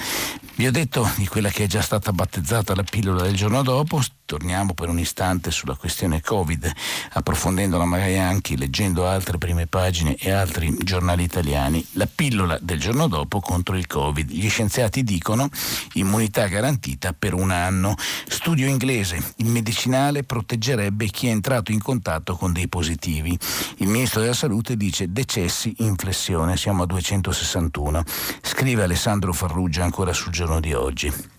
Vi 0.55 0.67
ho 0.67 0.71
detto 0.71 1.09
di 1.17 1.27
quella 1.27 1.51
che 1.51 1.65
è 1.65 1.67
già 1.67 1.83
stata 1.83 2.13
battezzata 2.13 2.75
la 2.75 2.83
pillola 2.83 3.23
del 3.23 3.37
giorno 3.37 3.63
dopo, 3.63 4.01
torniamo 4.29 4.75
per 4.75 4.91
un 4.91 4.99
istante 4.99 5.51
sulla 5.51 5.75
questione 5.75 6.21
Covid, 6.21 6.71
approfondendola 7.15 7.87
magari 7.87 8.19
anche 8.19 8.59
leggendo 8.59 9.07
altre 9.07 9.39
prime 9.39 9.67
pagine 9.67 10.17
e 10.17 10.31
altri 10.31 10.77
giornali 10.81 11.23
italiani. 11.23 11.83
La 11.93 12.07
pillola 12.07 12.59
del 12.61 12.79
giorno 12.79 13.09
dopo 13.09 13.41
contro 13.41 13.75
il 13.75 13.87
Covid. 13.87 14.31
Gli 14.31 14.51
scienziati 14.51 15.03
dicono 15.03 15.49
immunità 15.95 16.47
garantita 16.47 17.15
per 17.19 17.33
un 17.33 17.51
anno. 17.51 17.95
Studio 18.27 18.67
inglese, 18.67 19.17
il 19.37 19.47
medicinale 19.47 20.25
proteggerebbe 20.25 21.07
chi 21.07 21.29
è 21.29 21.31
entrato 21.31 21.73
in 21.73 21.81
contatto 21.81 22.37
con 22.37 22.53
dei 22.53 22.69
positivi. 22.69 23.37
Il 23.79 23.89
ministro 23.89 24.21
della 24.21 24.35
salute 24.35 24.77
dice 24.77 25.11
decessi 25.11 25.75
in 25.79 25.97
flessione, 25.97 26.59
siamo 26.59 26.83
a 26.83 26.87
261. 26.87 28.05
Scrive 28.43 28.83
Alessandro 28.83 29.33
Farrugia 29.33 29.85
ancora 29.85 30.13
sul 30.13 30.33
giorno 30.33 30.61
di 30.61 30.75
oggi. 30.75 31.37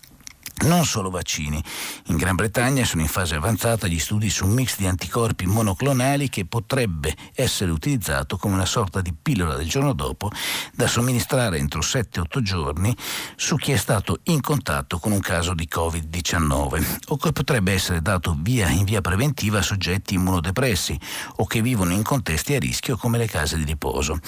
Non 0.62 0.84
solo 0.84 1.08
vaccini. 1.08 1.62
In 2.06 2.16
Gran 2.16 2.34
Bretagna 2.34 2.84
sono 2.84 3.00
in 3.00 3.08
fase 3.08 3.34
avanzata 3.34 3.86
gli 3.86 3.98
studi 3.98 4.28
su 4.28 4.44
un 4.44 4.52
mix 4.52 4.76
di 4.76 4.86
anticorpi 4.86 5.46
monoclonali 5.46 6.28
che 6.28 6.44
potrebbe 6.44 7.16
essere 7.34 7.70
utilizzato 7.70 8.36
come 8.36 8.54
una 8.54 8.66
sorta 8.66 9.00
di 9.00 9.14
pillola 9.14 9.54
del 9.54 9.68
giorno 9.68 9.94
dopo 9.94 10.30
da 10.74 10.86
somministrare 10.86 11.56
entro 11.56 11.80
7-8 11.80 12.40
giorni 12.42 12.94
su 13.36 13.56
chi 13.56 13.72
è 13.72 13.76
stato 13.76 14.20
in 14.24 14.42
contatto 14.42 14.98
con 14.98 15.12
un 15.12 15.20
caso 15.20 15.54
di 15.54 15.66
Covid-19 15.70 17.04
o 17.08 17.16
che 17.16 17.32
potrebbe 17.32 17.72
essere 17.72 18.02
dato 18.02 18.36
via 18.38 18.68
in 18.68 18.84
via 18.84 19.00
preventiva 19.00 19.60
a 19.60 19.62
soggetti 19.62 20.14
immunodepressi 20.14 20.98
o 21.36 21.46
che 21.46 21.62
vivono 21.62 21.92
in 21.92 22.02
contesti 22.02 22.54
a 22.54 22.58
rischio 22.58 22.98
come 22.98 23.16
le 23.16 23.26
case 23.26 23.56
di 23.56 23.64
riposo. 23.64 24.20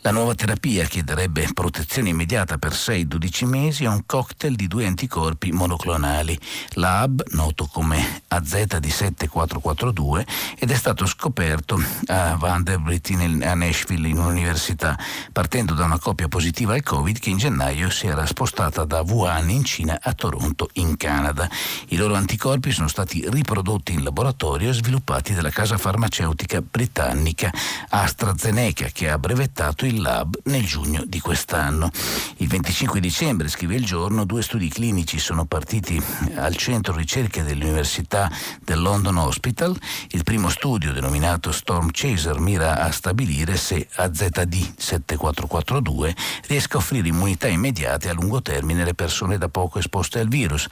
La 0.00 0.10
nuova 0.10 0.34
terapia 0.34 0.86
che 0.86 1.04
darebbe 1.04 1.48
protezione 1.52 2.08
immediata 2.08 2.58
per 2.58 2.72
6-12 2.72 3.44
mesi 3.46 3.84
è 3.84 3.88
un 3.88 4.02
cocktail 4.04 4.54
di 4.56 4.66
due 4.66 4.86
anticorpi 4.86 5.52
monoclonali 5.56 6.38
l'AB, 6.74 7.22
noto 7.30 7.68
come 7.72 8.22
AZ7442, 8.30 10.26
ed 10.58 10.70
è 10.70 10.74
stato 10.74 11.06
scoperto 11.06 11.82
a 12.06 12.36
Vanderbilt 12.36 13.10
a 13.42 13.54
Nashville 13.54 14.08
in 14.08 14.18
un'università, 14.18 14.98
partendo 15.32 15.74
da 15.74 15.84
una 15.84 15.98
coppia 15.98 16.28
positiva 16.28 16.74
al 16.74 16.82
Covid 16.82 17.18
che 17.18 17.30
in 17.30 17.38
gennaio 17.38 17.90
si 17.90 18.06
era 18.06 18.26
spostata 18.26 18.84
da 18.84 19.00
Wuhan 19.00 19.48
in 19.50 19.64
Cina 19.64 19.98
a 20.00 20.12
Toronto 20.12 20.68
in 20.74 20.96
Canada. 20.96 21.48
I 21.88 21.96
loro 21.96 22.14
anticorpi 22.14 22.70
sono 22.70 22.88
stati 22.88 23.24
riprodotti 23.28 23.92
in 23.92 24.04
laboratorio 24.04 24.70
e 24.70 24.74
sviluppati 24.74 25.32
dalla 25.32 25.50
casa 25.50 25.78
farmaceutica 25.78 26.60
britannica 26.60 27.50
AstraZeneca 27.88 28.88
che 28.92 29.08
ha 29.08 29.18
brevettato 29.18 29.86
il 29.86 30.00
lab 30.00 30.38
nel 30.44 30.66
giugno 30.66 31.02
di 31.06 31.20
quest'anno. 31.20 31.90
Il 32.36 32.48
25 32.48 33.00
dicembre, 33.00 33.48
scrive 33.48 33.76
il 33.76 33.84
giorno, 33.84 34.24
due 34.24 34.42
studi 34.42 34.68
clinici 34.68 35.18
sono 35.18 35.45
partiti 35.46 36.02
al 36.34 36.54
centro 36.56 36.94
ricerche 36.94 37.42
dell'Università 37.42 38.30
del 38.62 38.80
London 38.80 39.16
Hospital. 39.16 39.74
Il 40.08 40.22
primo 40.22 40.50
studio, 40.50 40.92
denominato 40.92 41.52
Storm 41.52 41.88
Chaser, 41.90 42.38
mira 42.38 42.82
a 42.82 42.90
stabilire 42.90 43.56
se 43.56 43.88
AZD7442 43.96 46.14
riesca 46.48 46.76
a 46.76 46.80
offrire 46.80 47.08
immunità 47.08 47.48
immediate 47.48 48.10
a 48.10 48.12
lungo 48.12 48.42
termine 48.42 48.82
alle 48.82 48.92
persone 48.94 49.38
da 49.38 49.48
poco 49.48 49.78
esposte 49.78 50.18
al 50.18 50.28
virus, 50.28 50.68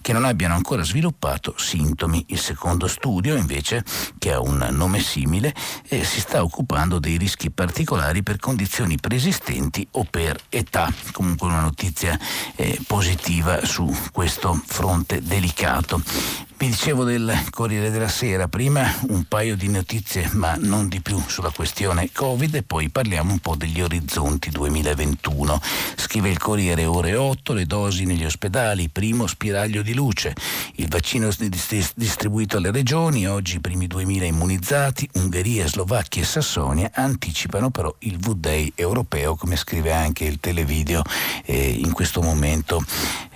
che 0.00 0.12
non 0.12 0.24
abbiano 0.24 0.54
ancora 0.54 0.84
sviluppato 0.84 1.54
sintomi. 1.56 2.26
Il 2.28 2.38
secondo 2.38 2.86
studio, 2.86 3.34
invece, 3.34 3.82
che 4.18 4.32
ha 4.32 4.38
un 4.40 4.64
nome 4.70 5.00
simile, 5.00 5.52
eh, 5.88 6.04
si 6.04 6.20
sta 6.20 6.40
occupando 6.42 7.00
dei 7.00 7.16
rischi 7.16 7.50
particolari 7.50 8.22
per 8.22 8.38
condizioni 8.38 8.96
preesistenti 8.96 9.88
o 9.92 10.04
per 10.04 10.38
età. 10.48 10.92
Comunque 11.12 11.46
una 11.48 11.60
notizia 11.60 12.18
eh, 12.54 12.78
positiva 12.86 13.64
su 13.64 13.86
questo 14.12 14.17
questo 14.18 14.60
fronte 14.66 15.22
delicato. 15.22 16.02
Vi 16.56 16.66
dicevo 16.66 17.04
del 17.04 17.32
Corriere 17.50 17.88
della 17.92 18.08
Sera, 18.08 18.48
prima 18.48 18.92
un 19.10 19.22
paio 19.28 19.54
di 19.54 19.68
notizie, 19.68 20.28
ma 20.32 20.56
non 20.58 20.88
di 20.88 21.00
più 21.00 21.22
sulla 21.24 21.52
questione 21.54 22.10
Covid 22.12 22.52
e 22.56 22.64
poi 22.64 22.88
parliamo 22.88 23.30
un 23.30 23.38
po' 23.38 23.54
degli 23.54 23.80
orizzonti 23.80 24.50
2021. 24.50 25.60
Scrive 25.94 26.30
il 26.30 26.38
Corriere 26.38 26.84
ore 26.84 27.14
8, 27.14 27.52
le 27.52 27.64
dosi 27.64 28.06
negli 28.06 28.24
ospedali, 28.24 28.88
primo 28.88 29.28
spiraglio 29.28 29.82
di 29.82 29.94
luce, 29.94 30.34
il 30.74 30.88
vaccino 30.88 31.30
distribuito 31.94 32.56
alle 32.56 32.72
regioni, 32.72 33.28
oggi 33.28 33.54
i 33.54 33.60
primi 33.60 33.86
2000 33.86 34.24
immunizzati, 34.24 35.08
Ungheria, 35.12 35.68
Slovacchia 35.68 36.22
e 36.22 36.24
Sassonia 36.24 36.90
anticipano 36.92 37.70
però 37.70 37.94
il 38.00 38.18
V-Day 38.18 38.72
europeo, 38.74 39.36
come 39.36 39.54
scrive 39.54 39.92
anche 39.92 40.24
il 40.24 40.40
televideo 40.40 41.02
eh, 41.44 41.68
in 41.70 41.92
questo 41.92 42.20
momento 42.20 42.84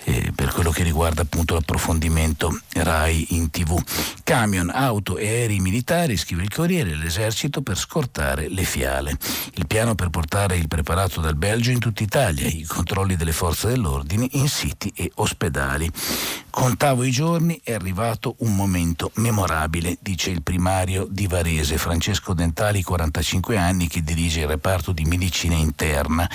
eh, 0.05 0.33
per 0.35 0.53
quello 0.53 0.71
che 0.71 0.83
riguarda 0.83 1.23
appunto 1.23 1.55
l'approfondimento 1.55 2.61
RAI 2.73 3.27
in 3.31 3.51
tv. 3.51 3.81
Camion, 4.23 4.71
auto 4.71 5.17
e 5.17 5.27
aerei 5.29 5.61
militari, 5.61 6.17
scrive 6.17 6.43
il 6.43 6.53
Corriere, 6.53 6.95
l'esercito 6.95 7.63
per 7.63 7.77
scortare 7.77 8.49
le 8.49 8.65
fiale. 8.65 9.17
Il 9.55 9.67
piano 9.67 9.95
per 9.95 10.11
portare 10.11 10.57
il 10.57 10.69
preparato 10.69 11.21
dal 11.21 11.37
Belgio 11.37 11.71
in 11.71 11.79
tutta 11.79 12.03
Italia, 12.03 12.47
i 12.47 12.65
controlli 12.65 13.17
delle 13.17 13.33
forze 13.33 13.69
dell'ordine 13.69 14.27
in 14.33 14.49
siti 14.49 14.93
e 14.95 15.11
ospedali. 15.17 15.91
Contavo 16.53 17.03
i 17.03 17.11
giorni, 17.11 17.59
è 17.65 17.73
arrivato 17.73 18.35
un 18.41 18.55
momento 18.55 19.11
memorabile, 19.15 19.97
dice 20.01 20.29
il 20.29 20.43
primario 20.43 21.07
di 21.09 21.27
Varese, 21.27 21.79
Francesco 21.79 22.35
Dentali, 22.35 22.83
45 22.83 23.57
anni, 23.57 23.89
che 23.89 24.03
dirige 24.03 24.41
il 24.41 24.49
reparto 24.49 24.93
di 24.93 25.05
medicina 25.05 25.57
interna. 25.57 26.29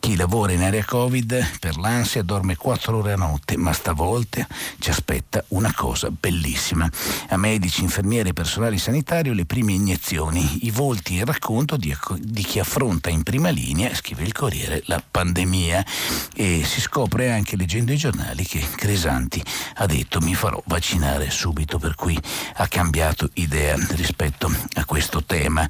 Chi 0.00 0.16
lavora 0.16 0.52
in 0.52 0.62
area 0.62 0.84
Covid 0.84 1.58
per 1.60 1.78
l'ansia 1.78 2.22
dorme 2.22 2.56
4 2.56 2.94
ore 2.94 3.12
a 3.14 3.16
notte, 3.16 3.56
ma 3.56 3.72
stavolta 3.72 4.46
ci 4.78 4.90
aspetta 4.90 5.42
una 5.48 5.72
cosa 5.74 6.10
bellissima. 6.10 6.88
A 7.30 7.36
medici, 7.38 7.82
infermieri 7.82 8.28
e 8.28 8.34
personale 8.34 8.76
sanitario 8.76 9.32
le 9.32 9.46
prime 9.46 9.72
iniezioni, 9.72 10.66
i 10.66 10.70
volti 10.72 11.16
e 11.16 11.20
il 11.20 11.26
racconto 11.26 11.78
di, 11.78 11.96
di 12.18 12.42
chi 12.42 12.58
affronta 12.58 13.08
in 13.08 13.22
prima 13.22 13.48
linea, 13.48 13.94
scrive 13.94 14.24
il 14.24 14.32
Corriere, 14.32 14.82
la 14.86 15.02
pandemia. 15.10 15.86
E 16.34 16.62
si 16.66 16.82
scopre 16.82 17.32
anche 17.32 17.56
leggendo 17.56 17.92
i 17.92 17.96
giornali 17.96 18.44
che 18.44 18.62
Cresanti 18.76 19.42
ha 19.74 19.86
detto 19.86 20.20
mi 20.20 20.34
farò 20.34 20.62
vaccinare 20.66 21.30
subito, 21.30 21.78
per 21.78 21.94
cui 21.94 22.18
ha 22.56 22.66
cambiato 22.68 23.30
idea 23.34 23.76
rispetto 23.90 24.50
a 24.74 24.84
questo 24.84 25.24
tema. 25.24 25.68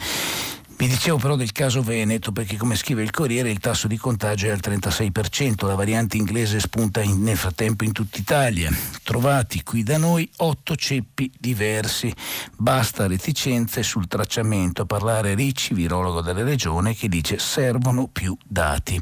Vi 0.76 0.88
dicevo 0.88 1.18
però 1.18 1.36
del 1.36 1.52
caso 1.52 1.82
Veneto 1.82 2.32
perché 2.32 2.56
come 2.56 2.74
scrive 2.74 3.02
il 3.02 3.12
Corriere 3.12 3.48
il 3.48 3.60
tasso 3.60 3.86
di 3.86 3.96
contagio 3.96 4.46
è 4.46 4.50
al 4.50 4.60
36%, 4.60 5.66
la 5.66 5.76
variante 5.76 6.16
inglese 6.16 6.58
spunta 6.58 7.00
in, 7.00 7.22
nel 7.22 7.36
frattempo 7.36 7.84
in 7.84 7.92
tutta 7.92 8.18
Italia. 8.18 8.70
Trovati 9.04 9.62
qui 9.62 9.84
da 9.84 9.98
noi 9.98 10.28
otto 10.38 10.74
ceppi 10.74 11.30
diversi, 11.38 12.12
basta 12.56 13.06
reticenze 13.06 13.84
sul 13.84 14.08
tracciamento, 14.08 14.84
parlare 14.84 15.34
Ricci, 15.34 15.74
virologo 15.74 16.20
della 16.20 16.42
regione, 16.42 16.94
che 16.94 17.08
dice 17.08 17.38
servono 17.38 18.08
più 18.08 18.36
dati. 18.44 19.00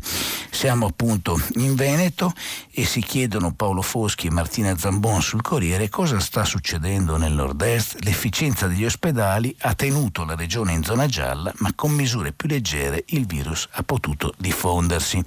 Siamo 0.51 0.87
appunto 0.87 1.41
in 1.55 1.75
Veneto 1.75 2.35
e 2.71 2.85
si 2.85 3.01
chiedono 3.01 3.55
Paolo 3.55 3.81
Foschi 3.81 4.27
e 4.27 4.31
Martina 4.31 4.77
Zambon 4.77 5.23
sul 5.23 5.41
Corriere 5.41 5.89
cosa 5.89 6.21
sta 6.21 6.45
succedendo 6.45 7.17
nel 7.17 7.33
nord-est, 7.33 7.97
l'efficienza 8.03 8.67
degli 8.67 8.85
ospedali 8.85 9.57
ha 9.61 9.75
tenuto 9.75 10.25
la 10.25 10.37
regione 10.37 10.75
in 10.75 10.83
zona 10.83 11.07
gialla 11.07 11.53
ma 11.63 11.73
con 11.75 11.93
misure 11.93 12.33
più 12.33 12.49
leggere 12.49 13.05
il 13.09 13.25
virus 13.25 13.69
ha 13.73 13.85
potuto 13.85 14.35
diffondersi. 14.37 15.23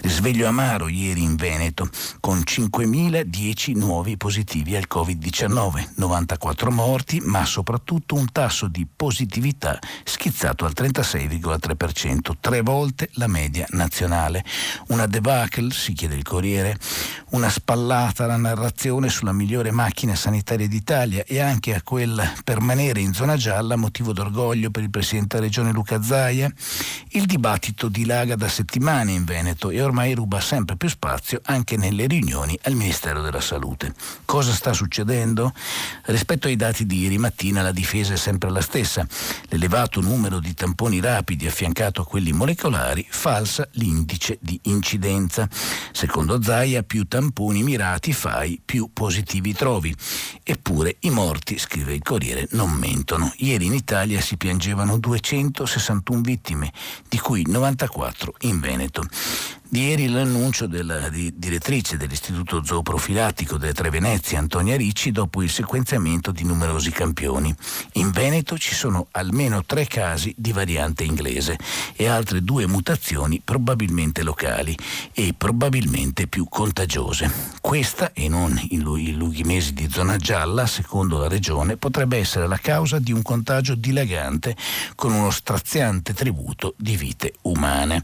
Risveglio 0.00 0.46
amaro 0.46 0.88
ieri 0.88 1.22
in 1.22 1.36
Veneto, 1.36 1.88
con 2.20 2.42
5.010 2.44 3.76
nuovi 3.76 4.18
positivi 4.18 4.76
al 4.76 4.84
Covid-19, 4.88 5.92
94 5.96 6.70
morti, 6.70 7.20
ma 7.20 7.46
soprattutto 7.46 8.14
un 8.14 8.30
tasso 8.30 8.68
di 8.68 8.86
positività 8.94 9.78
schizzato 10.04 10.66
al 10.66 10.72
36,3%, 10.76 12.32
tre 12.40 12.60
volte 12.60 13.08
la 13.14 13.26
media 13.26 13.64
nazionale. 13.70 14.44
Una 14.88 15.06
debacle, 15.06 15.70
si 15.70 15.94
chiede 15.94 16.14
il 16.14 16.24
Corriere, 16.24 16.78
una 17.30 17.48
spallata 17.48 18.24
alla 18.24 18.36
narrazione 18.36 19.08
sulla 19.08 19.32
migliore 19.32 19.70
macchina 19.70 20.14
sanitaria 20.14 20.68
d'Italia 20.68 21.24
e 21.26 21.40
anche 21.40 21.74
a 21.74 21.80
quel 21.80 22.22
permanere 22.44 23.00
in 23.00 23.14
zona 23.14 23.36
gialla 23.36 23.76
motivo 23.76 24.12
d'orgoglio 24.12 24.70
per 24.70 24.82
il 24.82 24.90
Presidente 24.90 25.36
della 25.36 25.46
Regione 25.46 25.69
Luca 25.72 26.02
Zaia. 26.02 26.52
Il 27.10 27.26
dibattito 27.26 27.88
dilaga 27.88 28.36
da 28.36 28.48
settimane 28.48 29.12
in 29.12 29.24
Veneto 29.24 29.70
e 29.70 29.82
ormai 29.82 30.14
ruba 30.14 30.40
sempre 30.40 30.76
più 30.76 30.88
spazio 30.88 31.40
anche 31.44 31.76
nelle 31.76 32.06
riunioni 32.06 32.58
al 32.62 32.74
Ministero 32.74 33.20
della 33.20 33.40
Salute. 33.40 33.94
Cosa 34.24 34.52
sta 34.52 34.72
succedendo? 34.72 35.52
Rispetto 36.04 36.46
ai 36.46 36.56
dati 36.56 36.86
di 36.86 37.00
ieri 37.00 37.18
mattina 37.18 37.62
la 37.62 37.72
difesa 37.72 38.14
è 38.14 38.16
sempre 38.16 38.50
la 38.50 38.60
stessa. 38.60 39.06
L'elevato 39.48 40.00
numero 40.00 40.38
di 40.38 40.54
tamponi 40.54 41.00
rapidi 41.00 41.46
affiancato 41.46 42.02
a 42.02 42.06
quelli 42.06 42.32
molecolari 42.32 43.06
falsa 43.08 43.68
l'indice 43.72 44.38
di 44.40 44.58
incidenza. 44.64 45.48
Secondo 45.92 46.42
Zaia 46.42 46.82
più 46.82 47.06
tamponi 47.06 47.62
mirati 47.62 48.12
fai 48.12 48.60
più 48.64 48.90
positivi 48.92 49.52
trovi. 49.52 49.94
Eppure 50.42 50.96
i 51.00 51.10
morti, 51.10 51.58
scrive 51.58 51.94
il 51.94 52.02
Corriere, 52.02 52.48
non 52.52 52.70
mentono. 52.70 53.32
Ieri 53.38 53.66
in 53.66 53.74
Italia 53.74 54.20
si 54.20 54.36
piangevano 54.36 54.98
200 54.98 55.59
161 55.66 56.20
vittime, 56.22 56.72
di 57.08 57.18
cui 57.18 57.44
94 57.46 58.34
in 58.40 58.60
Veneto. 58.60 59.04
Di 59.72 59.82
ieri 59.82 60.08
l'annuncio 60.08 60.66
della 60.66 61.08
direttrice 61.08 61.96
dell'Istituto 61.96 62.64
Zooprofilattico 62.64 63.56
delle 63.56 63.72
Tre 63.72 63.88
Venezie, 63.88 64.36
Antonia 64.36 64.76
Ricci, 64.76 65.12
dopo 65.12 65.44
il 65.44 65.48
sequenziamento 65.48 66.32
di 66.32 66.42
numerosi 66.42 66.90
campioni. 66.90 67.54
In 67.92 68.10
Veneto 68.10 68.58
ci 68.58 68.74
sono 68.74 69.06
almeno 69.12 69.64
tre 69.64 69.86
casi 69.86 70.34
di 70.36 70.50
variante 70.50 71.04
inglese 71.04 71.56
e 71.94 72.08
altre 72.08 72.42
due 72.42 72.66
mutazioni 72.66 73.40
probabilmente 73.44 74.24
locali 74.24 74.76
e 75.12 75.34
probabilmente 75.38 76.26
più 76.26 76.48
contagiose. 76.48 77.30
Questa, 77.60 78.12
e 78.12 78.28
non 78.28 78.60
i 78.70 78.80
lunghi 78.80 79.44
mesi 79.44 79.72
di 79.72 79.88
zona 79.88 80.16
gialla, 80.16 80.66
secondo 80.66 81.18
la 81.18 81.28
regione, 81.28 81.76
potrebbe 81.76 82.18
essere 82.18 82.48
la 82.48 82.58
causa 82.58 82.98
di 82.98 83.12
un 83.12 83.22
contagio 83.22 83.76
dilagante 83.76 84.56
con 84.96 85.12
uno 85.12 85.30
straziante 85.30 86.12
tributo 86.12 86.74
di 86.76 86.96
vite 86.96 87.34
umane. 87.42 88.02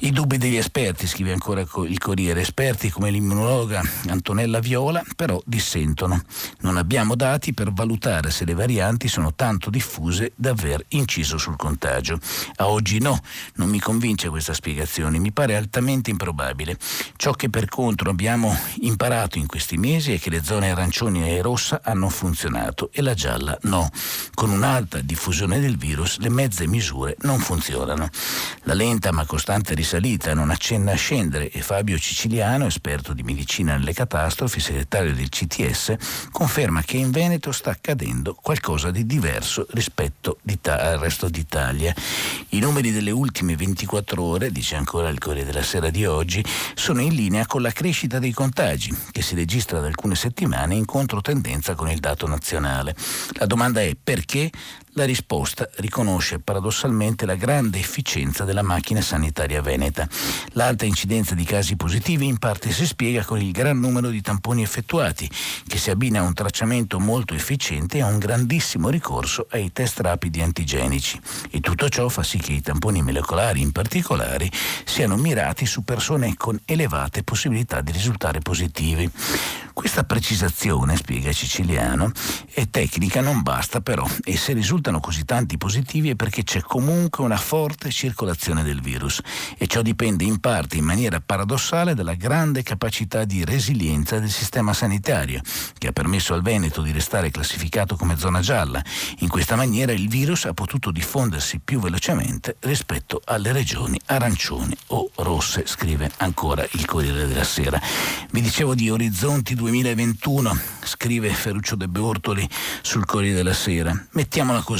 I 0.00 0.10
dubbi 0.10 0.36
degli 0.36 0.56
esperti 0.56 0.94
esperti, 0.96 1.06
scrive 1.06 1.32
ancora 1.32 1.60
il 1.60 1.98
Corriere, 1.98 2.40
esperti 2.40 2.90
come 2.90 3.10
l'immunologa 3.10 3.82
Antonella 4.08 4.60
Viola 4.60 5.02
però 5.14 5.40
dissentono. 5.44 6.22
Non 6.60 6.76
abbiamo 6.76 7.14
dati 7.14 7.52
per 7.52 7.72
valutare 7.72 8.30
se 8.30 8.44
le 8.44 8.54
varianti 8.54 9.08
sono 9.08 9.34
tanto 9.34 9.68
diffuse 9.68 10.32
da 10.34 10.50
aver 10.50 10.84
inciso 10.88 11.36
sul 11.36 11.56
contagio. 11.56 12.18
A 12.56 12.68
oggi 12.68 12.98
no, 12.98 13.20
non 13.54 13.68
mi 13.68 13.78
convince 13.78 14.28
questa 14.28 14.54
spiegazione, 14.54 15.18
mi 15.18 15.32
pare 15.32 15.56
altamente 15.56 16.10
improbabile. 16.10 16.78
Ciò 17.16 17.32
che 17.32 17.50
per 17.50 17.68
contro 17.68 18.10
abbiamo 18.10 18.56
imparato 18.80 19.38
in 19.38 19.46
questi 19.46 19.76
mesi 19.76 20.14
è 20.14 20.18
che 20.18 20.30
le 20.30 20.42
zone 20.42 20.70
arancioni 20.70 21.28
e 21.28 21.42
rossa 21.42 21.80
hanno 21.84 22.08
funzionato 22.08 22.90
e 22.92 23.02
la 23.02 23.14
gialla 23.14 23.56
no. 23.62 23.90
Con 24.34 24.50
un'alta 24.50 25.00
diffusione 25.00 25.60
del 25.60 25.76
virus 25.76 26.18
le 26.18 26.30
mezze 26.30 26.66
misure 26.66 27.16
non 27.20 27.38
funzionano. 27.38 28.08
La 28.62 28.74
lenta 28.74 29.12
ma 29.12 29.26
costante 29.26 29.74
risalita 29.74 30.32
non 30.34 30.50
accenna 30.50 30.85
scendere 30.94 31.50
e 31.50 31.60
Fabio 31.62 31.98
Ciciliano, 31.98 32.66
esperto 32.66 33.12
di 33.12 33.22
medicina 33.22 33.76
nelle 33.76 33.92
catastrofi, 33.92 34.60
segretario 34.60 35.14
del 35.14 35.28
CTS, 35.28 35.96
conferma 36.30 36.82
che 36.82 36.96
in 36.96 37.10
Veneto 37.10 37.52
sta 37.52 37.70
accadendo 37.70 38.34
qualcosa 38.34 38.90
di 38.90 39.06
diverso 39.06 39.66
rispetto 39.70 40.38
al 40.64 40.98
resto 40.98 41.28
d'Italia. 41.28 41.94
I 42.50 42.58
numeri 42.58 42.92
delle 42.92 43.10
ultime 43.10 43.56
24 43.56 44.22
ore, 44.22 44.50
dice 44.50 44.76
ancora 44.76 45.08
il 45.08 45.18
Corriere 45.18 45.50
della 45.50 45.62
Sera 45.62 45.90
di 45.90 46.04
oggi, 46.06 46.44
sono 46.74 47.00
in 47.00 47.14
linea 47.14 47.46
con 47.46 47.62
la 47.62 47.72
crescita 47.72 48.18
dei 48.18 48.32
contagi, 48.32 48.96
che 49.10 49.22
si 49.22 49.34
registra 49.34 49.80
da 49.80 49.86
alcune 49.86 50.14
settimane 50.14 50.74
in 50.74 50.84
controtendenza 50.84 51.74
con 51.74 51.90
il 51.90 52.00
dato 52.00 52.26
nazionale. 52.26 52.94
La 53.32 53.46
domanda 53.46 53.80
è 53.80 53.96
perché 54.02 54.50
la 54.96 55.04
risposta 55.04 55.68
riconosce 55.76 56.38
paradossalmente 56.38 57.26
la 57.26 57.34
grande 57.34 57.78
efficienza 57.78 58.44
della 58.44 58.62
macchina 58.62 59.02
sanitaria 59.02 59.60
veneta. 59.60 60.08
L'alta 60.52 60.86
incidenza 60.86 61.34
di 61.34 61.44
casi 61.44 61.76
positivi 61.76 62.26
in 62.26 62.38
parte 62.38 62.72
si 62.72 62.86
spiega 62.86 63.22
con 63.22 63.38
il 63.38 63.52
gran 63.52 63.78
numero 63.78 64.08
di 64.08 64.22
tamponi 64.22 64.62
effettuati, 64.62 65.30
che 65.66 65.76
si 65.76 65.90
abbina 65.90 66.20
a 66.20 66.22
un 66.22 66.32
tracciamento 66.32 66.98
molto 66.98 67.34
efficiente 67.34 67.98
e 67.98 68.02
a 68.02 68.06
un 68.06 68.18
grandissimo 68.18 68.88
ricorso 68.88 69.46
ai 69.50 69.70
test 69.70 70.00
rapidi 70.00 70.40
antigenici. 70.40 71.20
E 71.50 71.60
tutto 71.60 71.90
ciò 71.90 72.08
fa 72.08 72.22
sì 72.22 72.38
che 72.38 72.52
i 72.52 72.62
tamponi 72.62 73.02
molecolari 73.02 73.60
in 73.60 73.72
particolare 73.72 74.50
siano 74.84 75.16
mirati 75.16 75.66
su 75.66 75.84
persone 75.84 76.36
con 76.36 76.58
elevate 76.64 77.22
possibilità 77.22 77.82
di 77.82 77.92
risultare 77.92 78.40
positivi. 78.40 79.10
Questa 79.74 80.04
precisazione, 80.04 80.96
spiega 80.96 81.32
Ciciliano, 81.32 82.10
è 82.50 82.66
tecnica, 82.70 83.20
non 83.20 83.42
basta 83.42 83.82
però 83.82 84.08
e 84.24 84.38
se 84.38 84.54
risulta 84.54 84.85
risultano 84.86 85.00
così 85.00 85.24
tanti 85.24 85.56
positivi 85.56 86.10
è 86.10 86.14
perché 86.14 86.44
c'è 86.44 86.60
comunque 86.60 87.24
una 87.24 87.36
forte 87.36 87.90
circolazione 87.90 88.62
del 88.62 88.80
virus 88.80 89.20
e 89.58 89.66
ciò 89.66 89.82
dipende 89.82 90.24
in 90.24 90.38
parte 90.38 90.76
in 90.76 90.84
maniera 90.84 91.20
paradossale 91.24 91.94
dalla 91.94 92.14
grande 92.14 92.62
capacità 92.62 93.24
di 93.24 93.44
resilienza 93.44 94.18
del 94.18 94.30
sistema 94.30 94.72
sanitario 94.72 95.40
che 95.78 95.88
ha 95.88 95.92
permesso 95.92 96.34
al 96.34 96.42
Veneto 96.42 96.82
di 96.82 96.92
restare 96.92 97.30
classificato 97.30 97.96
come 97.96 98.16
zona 98.16 98.40
gialla. 98.40 98.82
In 99.20 99.28
questa 99.28 99.56
maniera 99.56 99.92
il 99.92 100.08
virus 100.08 100.44
ha 100.44 100.52
potuto 100.52 100.90
diffondersi 100.90 101.60
più 101.64 101.80
velocemente 101.80 102.56
rispetto 102.60 103.20
alle 103.24 103.52
regioni 103.52 103.98
arancioni 104.06 104.76
o 104.88 105.10
rosse, 105.16 105.66
scrive 105.66 106.10
ancora 106.18 106.66
il 106.72 106.84
Corriere 106.84 107.26
della 107.26 107.44
Sera. 107.44 107.80
Vi 108.30 108.40
dicevo 108.40 108.74
di 108.74 108.90
Orizzonti 108.90 109.54
2021, 109.54 110.56
scrive 110.84 111.30
Ferruccio 111.30 111.74
De 111.74 111.88
Bortoli 111.88 112.48
sul 112.82 113.04
Corriere 113.04 113.36
della 113.36 113.54
Sera. 113.54 114.06
Mettiamola 114.12 114.60
così, 114.60 114.75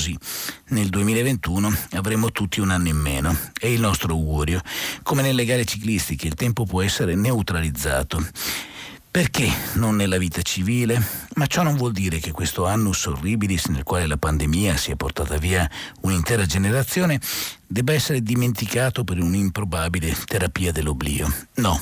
nel 0.69 0.89
2021 0.89 1.75
avremo 1.93 2.31
tutti 2.31 2.61
un 2.61 2.71
anno 2.71 2.89
in 2.89 2.97
meno, 2.97 3.37
è 3.59 3.67
il 3.67 3.81
nostro 3.81 4.13
augurio. 4.13 4.61
Come 5.03 5.23
nelle 5.23 5.45
gare 5.45 5.65
ciclistiche 5.65 6.27
il 6.27 6.35
tempo 6.35 6.65
può 6.65 6.83
essere 6.83 7.15
neutralizzato. 7.15 8.25
Perché 9.11 9.51
non 9.77 9.97
nella 9.97 10.19
vita 10.19 10.43
civile? 10.43 11.03
Ma 11.37 11.47
ciò 11.47 11.63
non 11.63 11.77
vuol 11.77 11.93
dire 11.93 12.19
che 12.19 12.33
questo 12.33 12.67
annus 12.67 13.07
horribilis 13.07 13.65
nel 13.69 13.83
quale 13.83 14.07
la 14.07 14.19
pandemia 14.19 14.77
si 14.77 14.91
è 14.91 14.95
portata 14.95 15.39
via 15.39 15.67
un'intera 16.03 16.45
generazione 16.45 17.19
debba 17.67 17.93
essere 17.93 18.23
dimenticato 18.23 19.05
per 19.05 19.21
un'improbabile 19.21 20.17
terapia 20.25 20.73
dell'oblio. 20.73 21.33
No. 21.55 21.81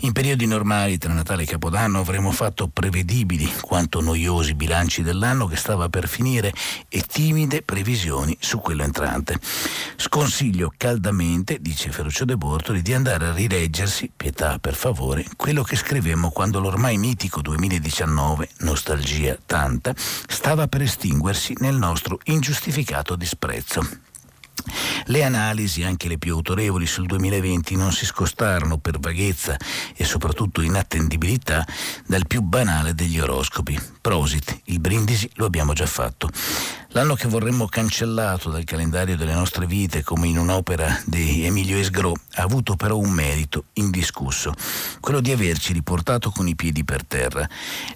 In 0.00 0.12
periodi 0.12 0.46
normali 0.46 0.98
tra 0.98 1.12
Natale 1.12 1.42
e 1.42 1.46
Capodanno 1.46 2.00
avremmo 2.00 2.30
fatto 2.30 2.68
prevedibili 2.68 3.50
quanto 3.60 4.00
noiosi 4.00 4.54
bilanci 4.54 5.02
dell'anno 5.02 5.46
che 5.46 5.56
stava 5.56 5.88
per 5.88 6.08
finire 6.08 6.52
e 6.88 7.02
timide 7.02 7.62
previsioni 7.62 8.36
su 8.40 8.58
quello 8.60 8.82
entrante. 8.82 9.38
Sconsiglio 9.96 10.72
caldamente, 10.76 11.58
dice 11.60 11.90
Ferruccio 11.90 12.24
De 12.24 12.36
Bortoli, 12.36 12.82
di 12.82 12.94
andare 12.94 13.26
a 13.26 13.32
rileggersi, 13.32 14.10
pietà 14.16 14.58
per 14.58 14.74
favore, 14.74 15.26
quello 15.36 15.62
che 15.62 15.76
scrivemmo 15.76 16.30
quando 16.30 16.60
l'ormai 16.60 16.96
mitico 16.96 17.40
2019, 17.40 18.48
nostalgia 18.58 19.36
tanta, 19.44 19.94
stava 19.96 20.66
per 20.66 20.82
estinguersi 20.82 21.54
nel 21.58 21.76
nostro 21.76 22.18
ingiustificato 22.24 23.16
disprezzo. 23.16 24.08
Le 25.06 25.24
analisi, 25.24 25.82
anche 25.82 26.08
le 26.08 26.18
più 26.18 26.34
autorevoli 26.34 26.86
sul 26.86 27.06
2020, 27.06 27.76
non 27.76 27.92
si 27.92 28.04
scostarono 28.06 28.78
per 28.78 28.98
vaghezza 28.98 29.56
e 29.96 30.04
soprattutto 30.04 30.60
inattendibilità 30.60 31.66
dal 32.06 32.26
più 32.26 32.42
banale 32.42 32.94
degli 32.94 33.18
oroscopi. 33.18 33.78
Prosit, 34.00 34.60
il 34.64 34.80
brindisi 34.80 35.30
lo 35.34 35.46
abbiamo 35.46 35.72
già 35.72 35.86
fatto. 35.86 36.30
L'anno 36.92 37.14
che 37.14 37.28
vorremmo 37.28 37.66
cancellato 37.66 38.50
dal 38.50 38.64
calendario 38.64 39.16
delle 39.16 39.32
nostre 39.32 39.64
vite 39.64 40.02
come 40.02 40.26
in 40.26 40.36
un'opera 40.36 41.00
di 41.06 41.44
Emilio 41.44 41.78
Esgro 41.78 42.12
ha 42.34 42.42
avuto 42.42 42.74
però 42.74 42.96
un 42.96 43.10
merito 43.10 43.66
indiscusso, 43.74 44.52
quello 44.98 45.20
di 45.20 45.30
averci 45.30 45.72
riportato 45.72 46.32
con 46.32 46.48
i 46.48 46.56
piedi 46.56 46.82
per 46.82 47.04
terra. 47.04 47.48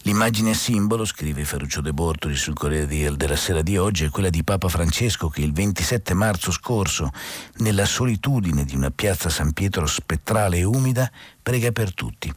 L'immagine 0.03 0.55
simbolo, 0.55 1.05
scrive 1.05 1.45
Ferruccio 1.45 1.81
De 1.81 1.93
Bortoli 1.93 2.37
sul 2.37 2.55
Corriere 2.55 3.17
della 3.17 3.35
Sera 3.35 3.63
di 3.63 3.77
oggi, 3.77 4.05
è 4.05 4.11
quella 4.11 4.31
di 4.31 4.45
Papa 4.45 4.69
Francesco 4.69 5.29
che 5.29 5.41
il 5.41 5.53
27 5.53 6.15
marzo 6.15 6.53
scorso, 6.53 7.11
nella 7.57 7.87
solitudine 7.87 8.65
di 8.65 8.77
una 8.77 8.93
piazza 8.93 9.29
San 9.29 9.53
Pietro 9.55 9.87
spettrale 9.87 10.59
e 10.59 10.65
umida, 10.65 11.11
prega 11.43 11.73
per 11.73 11.93
tutti. 11.93 12.33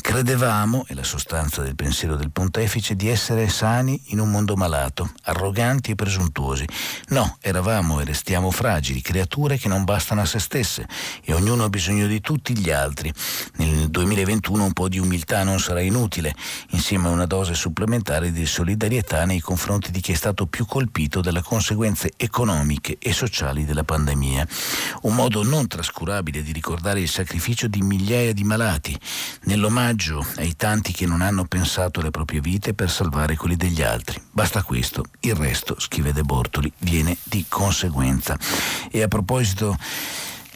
Credevamo, 0.00 0.86
è 0.88 0.94
la 0.94 1.04
sostanza 1.04 1.62
del 1.62 1.74
pensiero 1.76 2.16
del 2.16 2.30
pontefice, 2.30 2.96
di 2.96 3.08
essere 3.08 3.48
sani 3.48 4.00
in 4.06 4.18
un 4.18 4.30
mondo 4.30 4.56
malato, 4.56 5.12
arroganti 5.24 5.90
e 5.90 5.94
presuntuosi. 5.94 6.64
No, 7.08 7.36
eravamo 7.40 8.00
e 8.00 8.04
restiamo 8.04 8.50
fragili, 8.50 9.02
creature 9.02 9.58
che 9.58 9.68
non 9.68 9.84
bastano 9.84 10.22
a 10.22 10.24
se 10.24 10.38
stesse 10.38 10.88
e 11.22 11.34
ognuno 11.34 11.64
ha 11.64 11.68
bisogno 11.68 12.06
di 12.06 12.20
tutti 12.20 12.56
gli 12.56 12.70
altri. 12.70 13.12
Nel 13.56 13.88
2021 13.88 14.64
un 14.64 14.72
po' 14.72 14.88
di 14.88 14.98
umiltà 14.98 15.44
non 15.44 15.60
sarà 15.60 15.80
inutile, 15.80 16.34
insieme 16.70 17.08
a 17.08 17.12
una 17.12 17.26
dose 17.26 17.54
supplementare 17.54 18.32
di 18.32 18.46
solidarietà 18.46 19.24
nei 19.26 19.40
confronti 19.40 19.90
di 19.90 20.00
chi 20.00 20.12
è 20.12 20.16
stato 20.16 20.46
più 20.46 20.64
colpito 20.64 21.20
dalle 21.20 21.42
conseguenze 21.42 22.12
economiche 22.16 22.96
e 22.98 23.12
sociali 23.12 23.64
della 23.64 23.84
pandemia. 23.84 24.46
Un 25.02 25.14
modo 25.14 25.44
non 25.44 25.66
trascurabile 25.66 26.42
di 26.42 26.52
ricordare 26.52 27.00
il 27.00 27.08
sacrificio 27.08 27.68
di 27.68 27.82
migliaia 27.82 28.32
di 28.32 28.44
malati, 28.44 28.98
nell'omaggio 29.42 29.89
omaggio 29.90 30.24
ai 30.36 30.54
tanti 30.54 30.92
che 30.92 31.04
non 31.04 31.20
hanno 31.20 31.44
pensato 31.46 31.98
alle 31.98 32.12
proprie 32.12 32.40
vite 32.40 32.74
per 32.74 32.88
salvare 32.88 33.34
quelli 33.34 33.56
degli 33.56 33.82
altri. 33.82 34.22
Basta 34.30 34.62
questo, 34.62 35.04
il 35.20 35.34
resto, 35.34 35.74
scrive 35.80 36.12
De 36.12 36.22
Bortoli, 36.22 36.70
viene 36.78 37.16
di 37.24 37.44
conseguenza. 37.48 38.38
E 38.88 39.02
a 39.02 39.08
proposito 39.08 39.76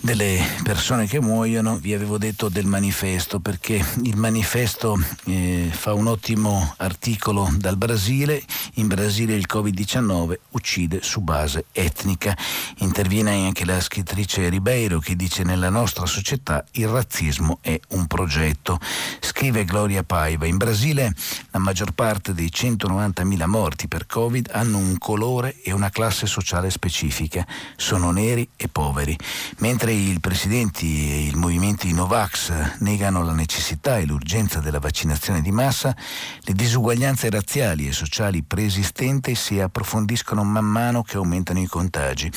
delle 0.04 0.38
persone 0.62 1.06
che 1.06 1.18
muoiono, 1.18 1.76
vi 1.76 1.94
avevo 1.94 2.18
detto 2.18 2.50
del 2.50 2.66
manifesto 2.66 3.40
perché 3.40 3.82
il 4.02 4.16
manifesto 4.16 5.02
eh, 5.24 5.70
fa 5.72 5.94
un 5.94 6.08
ottimo 6.08 6.74
articolo 6.76 7.50
dal 7.56 7.78
Brasile, 7.78 8.42
in 8.74 8.86
Brasile 8.86 9.34
il 9.34 9.46
Covid-19 9.50 10.34
uccide 10.50 11.00
su 11.02 11.22
base 11.22 11.64
etnica, 11.72 12.36
interviene 12.80 13.46
anche 13.46 13.64
la 13.64 13.80
scrittrice 13.80 14.50
Ribeiro 14.50 14.98
che 14.98 15.16
dice 15.16 15.42
nella 15.42 15.70
nostra 15.70 16.04
società 16.04 16.62
il 16.72 16.88
razzismo 16.88 17.60
è 17.62 17.80
un 17.88 18.06
progetto, 18.06 18.78
scrive 19.20 19.64
Gloria 19.64 20.02
Paiva, 20.02 20.44
in 20.44 20.58
Brasile 20.58 21.14
la 21.50 21.58
maggior 21.58 21.92
parte 21.92 22.34
dei 22.34 22.50
190.000 22.54 23.46
morti 23.46 23.88
per 23.88 24.04
Covid 24.04 24.50
hanno 24.52 24.76
un 24.76 24.98
colore 24.98 25.62
e 25.62 25.72
una 25.72 25.88
classe 25.88 26.26
sociale 26.26 26.68
specifica, 26.68 27.46
sono 27.76 28.10
neri 28.10 28.46
e 28.54 28.68
poveri, 28.68 29.16
mentre 29.60 29.92
i 29.94 30.18
presidenti 30.20 31.11
e 31.11 31.18
i 31.28 31.33
movimenti 31.35 31.92
Novax 31.92 32.78
negano 32.80 33.22
la 33.22 33.33
necessità 33.33 33.98
e 33.98 34.07
l'urgenza 34.07 34.61
della 34.61 34.80
vaccinazione 34.80 35.40
di 35.40 35.52
massa, 35.52 35.96
le 36.40 36.52
disuguaglianze 36.52 37.30
razziali 37.30 37.87
e 37.87 37.92
sociali 37.92 38.42
preesistenti 38.42 39.35
si 39.35 39.61
approfondiscono 39.61 40.42
man 40.42 40.64
mano 40.64 41.02
che 41.02 41.16
aumentano 41.16 41.61
i 41.61 41.66
contagi, 41.66 42.30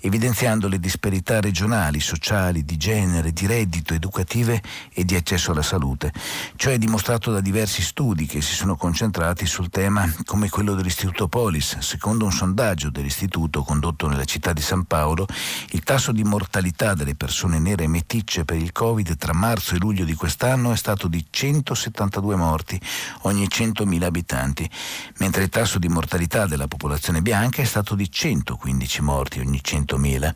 evidenziando 0.00 0.66
le 0.66 0.80
disparità 0.80 1.40
regionali, 1.40 2.00
sociali, 2.00 2.64
di 2.64 2.76
genere, 2.76 3.32
di 3.32 3.46
reddito, 3.46 3.94
educative 3.94 4.60
e 4.92 5.04
di 5.04 5.14
accesso 5.14 5.52
alla 5.52 5.62
salute. 5.62 6.12
Ciò 6.56 6.70
è 6.70 6.78
dimostrato 6.78 7.30
da 7.30 7.40
diversi 7.40 7.82
studi 7.82 8.26
che 8.26 8.40
si 8.40 8.54
sono 8.54 8.76
concentrati 8.76 9.46
sul 9.46 9.70
tema 9.70 10.12
come 10.24 10.48
quello 10.48 10.74
dell'Istituto 10.74 11.28
Polis. 11.28 11.78
Secondo 11.78 12.24
un 12.24 12.32
sondaggio 12.32 12.90
dell'istituto 12.90 13.62
condotto 13.62 14.08
nella 14.08 14.24
città 14.24 14.52
di 14.52 14.62
San 14.62 14.84
Paolo, 14.84 15.26
il 15.70 15.82
tasso 15.82 16.10
di 16.10 16.24
mortalità 16.24 16.94
delle 17.04 17.14
persone 17.14 17.58
nere 17.58 17.86
meticce 17.86 18.46
per 18.46 18.56
il 18.56 18.72
Covid 18.72 19.16
tra 19.18 19.34
marzo 19.34 19.74
e 19.74 19.78
luglio 19.78 20.04
di 20.04 20.14
quest'anno 20.14 20.72
è 20.72 20.76
stato 20.76 21.06
di 21.06 21.24
172 21.28 22.34
morti 22.34 22.80
ogni 23.22 23.46
100.000 23.46 24.02
abitanti, 24.02 24.68
mentre 25.18 25.42
il 25.42 25.50
tasso 25.50 25.78
di 25.78 25.88
mortalità 25.88 26.46
della 26.46 26.66
popolazione 26.66 27.20
bianca 27.20 27.60
è 27.60 27.66
stato 27.66 27.94
di 27.94 28.10
115 28.10 29.02
morti 29.02 29.38
ogni 29.38 29.60
100.000. 29.62 30.34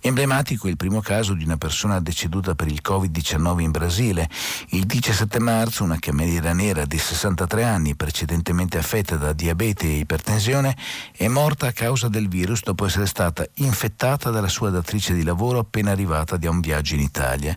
Emblematico 0.00 0.66
è 0.66 0.70
il 0.70 0.76
primo 0.76 1.00
caso 1.00 1.34
di 1.34 1.44
una 1.44 1.56
persona 1.56 2.00
deceduta 2.00 2.56
per 2.56 2.66
il 2.66 2.80
Covid-19 2.84 3.60
in 3.60 3.70
Brasile. 3.70 4.28
Il 4.70 4.86
17 4.86 5.38
marzo 5.38 5.84
una 5.84 6.00
cameriera 6.00 6.52
nera 6.52 6.84
di 6.84 6.98
63 6.98 7.62
anni, 7.62 7.94
precedentemente 7.94 8.76
affetta 8.76 9.16
da 9.16 9.32
diabete 9.32 9.86
e 9.86 9.98
ipertensione, 9.98 10.76
è 11.16 11.28
morta 11.28 11.68
a 11.68 11.72
causa 11.72 12.08
del 12.08 12.28
virus 12.28 12.62
dopo 12.64 12.86
essere 12.86 13.06
stata 13.06 13.46
infettata 13.54 14.30
dalla 14.30 14.48
sua 14.48 14.70
datrice 14.70 15.14
di 15.14 15.22
lavoro 15.22 15.60
appena 15.60 15.94
arrivata 15.98 16.36
da 16.36 16.48
un 16.48 16.60
viaggio 16.60 16.94
in 16.94 17.00
Italia. 17.00 17.56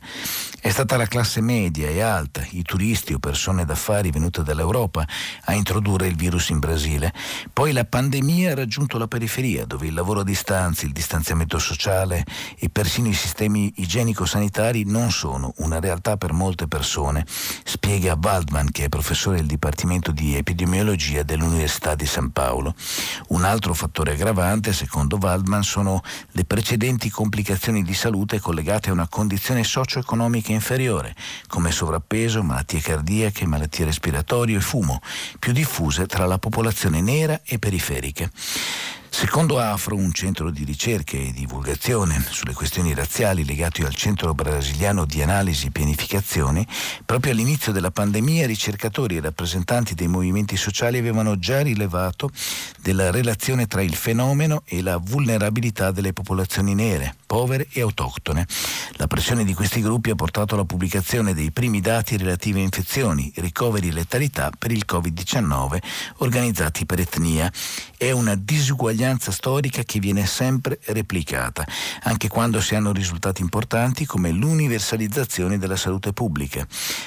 È 0.60 0.70
stata 0.70 0.98
la 0.98 1.06
classe 1.06 1.42
media 1.42 1.90
e 1.90 2.02
alta, 2.02 2.46
i 2.52 2.62
turisti 2.64 3.14
o 3.14 3.20
persone 3.20 3.66
d'affari 3.66 4.12
venute 4.12 4.44
dall'Europa 4.44 5.08
a 5.46 5.54
introdurre 5.54 6.08
il 6.08 6.16
virus 6.16 6.50
in 6.50 6.60
Brasile. 6.60 7.14
Poi 7.52 7.72
la 7.72 7.86
pandemia 7.86 8.52
ha 8.52 8.56
raggiunto 8.56 8.98
la 8.98 9.08
periferia, 9.08 9.66
dove 9.66 9.88
il 9.88 9.94
lavoro 9.94 10.20
a 10.20 10.24
distanza, 10.24 10.86
il 10.86 10.92
distanziamento 10.92 11.58
sociale 11.60 12.24
e 12.58 12.70
persino 12.70 13.08
i 13.08 13.14
sistemi 13.14 13.72
igienico-sanitari 13.78 14.84
non 14.86 15.12
sono 15.12 15.54
una 15.58 15.80
realtà 15.80 16.18
per 16.18 16.32
molte 16.32 16.68
persone, 16.68 17.26
spiega 17.28 18.18
Waldman, 18.22 18.72
che 18.72 18.86
è 18.86 18.90
professore 18.90 19.38
del 19.38 19.48
Dipartimento 19.48 20.12
di 20.12 20.36
Epidemiologia 20.36 21.24
dell'Università 21.24 21.96
di 21.96 22.06
San 22.06 22.32
Paolo. 22.32 22.76
Un 23.30 23.44
altro 23.44 23.74
fattore 23.74 24.14
aggravante, 24.14 24.74
secondo 24.74 25.18
Waldman, 25.20 25.64
sono 25.64 26.02
le 26.32 26.46
precedenti 26.46 27.10
complicazioni 27.10 27.84
di 27.84 27.94
salute 27.94 28.31
collegate 28.40 28.90
a 28.90 28.94
una 28.94 29.08
condizione 29.08 29.64
socio-economica 29.64 30.52
inferiore, 30.52 31.16
come 31.48 31.72
sovrappeso, 31.72 32.44
malattie 32.44 32.80
cardiache, 32.80 33.46
malattie 33.46 33.86
respiratorie 33.86 34.58
e 34.58 34.62
fumo, 34.62 35.02
più 35.40 35.52
diffuse 35.52 36.06
tra 36.06 36.26
la 36.26 36.38
popolazione 36.38 37.02
nera 37.02 37.42
e 37.44 37.60
periferiche. 37.60 38.32
Secondo 39.14 39.60
Afro, 39.60 39.98
un 39.98 40.14
centro 40.14 40.50
di 40.52 40.64
ricerca 40.64 41.18
e 41.18 41.34
divulgazione 41.34 42.26
sulle 42.30 42.54
questioni 42.54 42.94
razziali 42.94 43.44
legato 43.44 43.86
al 43.86 43.94
Centro 43.94 44.34
Brasiliano 44.34 45.04
di 45.04 45.22
Analisi 45.22 45.68
e 45.68 45.72
Pianificazione, 45.72 46.66
proprio 47.06 47.34
all'inizio 47.34 47.74
della 47.74 47.92
pandemia 47.92 48.48
ricercatori 48.48 49.18
e 49.18 49.22
rappresentanti 49.22 49.96
dei 49.96 50.08
movimenti 50.08 50.56
sociali 50.56 50.98
avevano 50.98 51.38
già 51.38 51.62
rilevato 51.62 52.32
della 52.82 53.12
relazione 53.12 53.68
tra 53.68 53.82
il 53.82 53.96
fenomeno 53.96 54.64
e 54.66 54.82
la 54.82 54.96
vulnerabilità 54.96 55.92
delle 55.92 56.14
popolazioni 56.14 56.74
nere, 56.74 57.16
povere 57.26 57.68
e 57.70 57.82
autoctone. 57.82 58.48
La 58.94 59.08
pressione 59.08 59.44
di 59.44 59.54
questi 59.54 59.82
gruppi 59.82 60.12
ha 60.12 60.16
portato 60.16 60.56
alla 60.56 60.64
pubblicazione 60.64 61.34
dei 61.34 61.52
primi 61.52 61.82
dati 61.82 62.16
relativi 62.16 62.62
a 62.62 62.64
infezioni, 62.64 63.32
ricoveri 63.36 63.90
e 63.90 63.92
letalità 63.92 64.52
per 64.58 64.72
il 64.72 64.86
Covid-19 64.88 65.78
organizzati 66.18 66.86
per 66.86 67.02
etnia. 67.02 67.52
È 67.98 68.10
una 68.12 68.36
disuguaglianza 68.36 69.01
uguaglianza 69.02 69.32
storica 69.32 69.82
che 69.84 70.00
viene 70.00 70.28
sempre 70.28 70.80
replicata, 70.86 71.66
anche 72.04 72.28
quando 72.28 72.62
si 72.62 72.76
hanno 72.76 72.92
risultati 72.92 73.42
importanti 73.42 74.06
come 74.06 74.30
l'universalizzazione 74.30 75.58
della 75.58 75.76
salute 75.76 76.14
pubblica. 76.14 76.66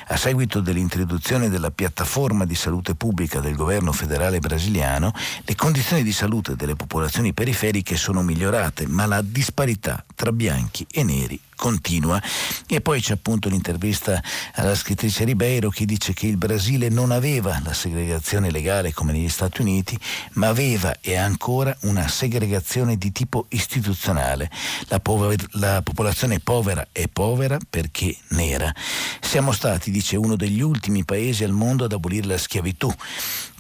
A 0.09 0.16
seguito 0.16 0.61
dell'introduzione 0.61 1.48
della 1.48 1.70
piattaforma 1.70 2.44
di 2.44 2.57
salute 2.57 2.96
pubblica 2.96 3.38
del 3.38 3.54
governo 3.54 3.92
federale 3.92 4.40
brasiliano, 4.40 5.12
le 5.44 5.54
condizioni 5.54 6.02
di 6.02 6.12
salute 6.12 6.57
delle 6.57 6.74
popolazioni 6.74 7.33
periferiche 7.33 7.96
sono 7.96 8.22
migliorate, 8.22 8.88
ma 8.88 9.07
la 9.07 9.22
disparità 9.22 10.04
tra 10.14 10.33
bianchi 10.33 10.87
e 10.90 11.03
neri 11.03 11.40
continua. 11.57 12.20
E 12.66 12.81
poi 12.81 13.00
c'è 13.00 13.14
appunto 13.14 13.48
l'intervista 13.48 14.22
alla 14.55 14.74
scrittrice 14.74 15.24
Ribeiro 15.24 15.70
che 15.70 15.85
dice 15.85 16.12
che 16.12 16.27
il 16.27 16.37
Brasile 16.37 16.88
non 16.88 17.11
aveva 17.11 17.61
la 17.64 17.72
segregazione 17.72 18.50
legale 18.50 18.92
come 18.92 19.12
negli 19.12 19.29
Stati 19.29 19.61
Uniti, 19.61 19.98
ma 20.33 20.48
aveva 20.48 21.00
e 21.00 21.16
ha 21.16 21.24
ancora 21.24 21.74
una 21.83 22.09
segregazione 22.09 22.96
di 22.96 23.12
tipo 23.12 23.46
istituzionale. 23.50 24.50
La, 24.88 25.00
pover- 25.00 25.48
la 25.53 25.81
popolazione 25.83 26.40
povera 26.40 26.87
è 26.92 27.09
povera 27.09 27.59
perché 27.68 28.16
nera. 28.29 28.72
Siamo 29.20 29.53
stati, 29.53 29.90
dice, 29.90 30.16
uno 30.16 30.37
degli 30.37 30.61
ultimi 30.61 31.05
paesi 31.05 31.44
al 31.44 31.53
mondo 31.53 31.85
ad 31.85 31.92
abolire 31.92 32.27
la 32.27 32.38
schiavitù, 32.38 32.92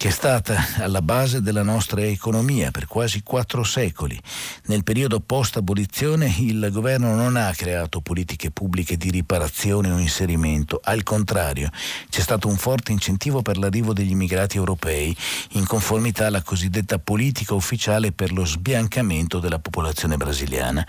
che 0.04 0.10
è 0.10 0.12
stata 0.12 0.62
alla 0.80 1.00
base 1.00 1.40
della 1.40 1.62
nostra 1.62 2.02
economia 2.02 2.70
per 2.70 2.86
quasi 2.86 3.22
quattro 3.22 3.64
secoli. 3.64 4.20
Nel 4.66 4.84
periodo 4.84 5.18
post-abolizione 5.18 6.30
il 6.40 6.68
governo 6.70 7.14
non 7.14 7.36
ha 7.36 7.50
creato 7.54 8.02
politiche 8.02 8.50
pubbliche 8.50 8.98
di 8.98 9.10
riparazione 9.10 9.90
o 9.90 9.96
inserimento, 9.96 10.78
al 10.84 11.02
contrario 11.04 11.70
c'è 12.10 12.20
stato 12.20 12.48
un 12.48 12.58
forte 12.58 12.92
incentivo 12.92 13.40
per 13.40 13.56
l'arrivo 13.56 13.94
degli 13.94 14.10
immigrati 14.10 14.58
europei 14.58 15.16
in 15.52 15.64
conformità 15.66 16.26
alla 16.26 16.42
cosiddetta 16.42 16.98
politica 16.98 17.54
ufficiale 17.54 18.12
per 18.12 18.30
lo 18.30 18.44
sbiancamento 18.44 19.38
della 19.38 19.58
popolazione 19.58 20.18
brasiliana. 20.18 20.86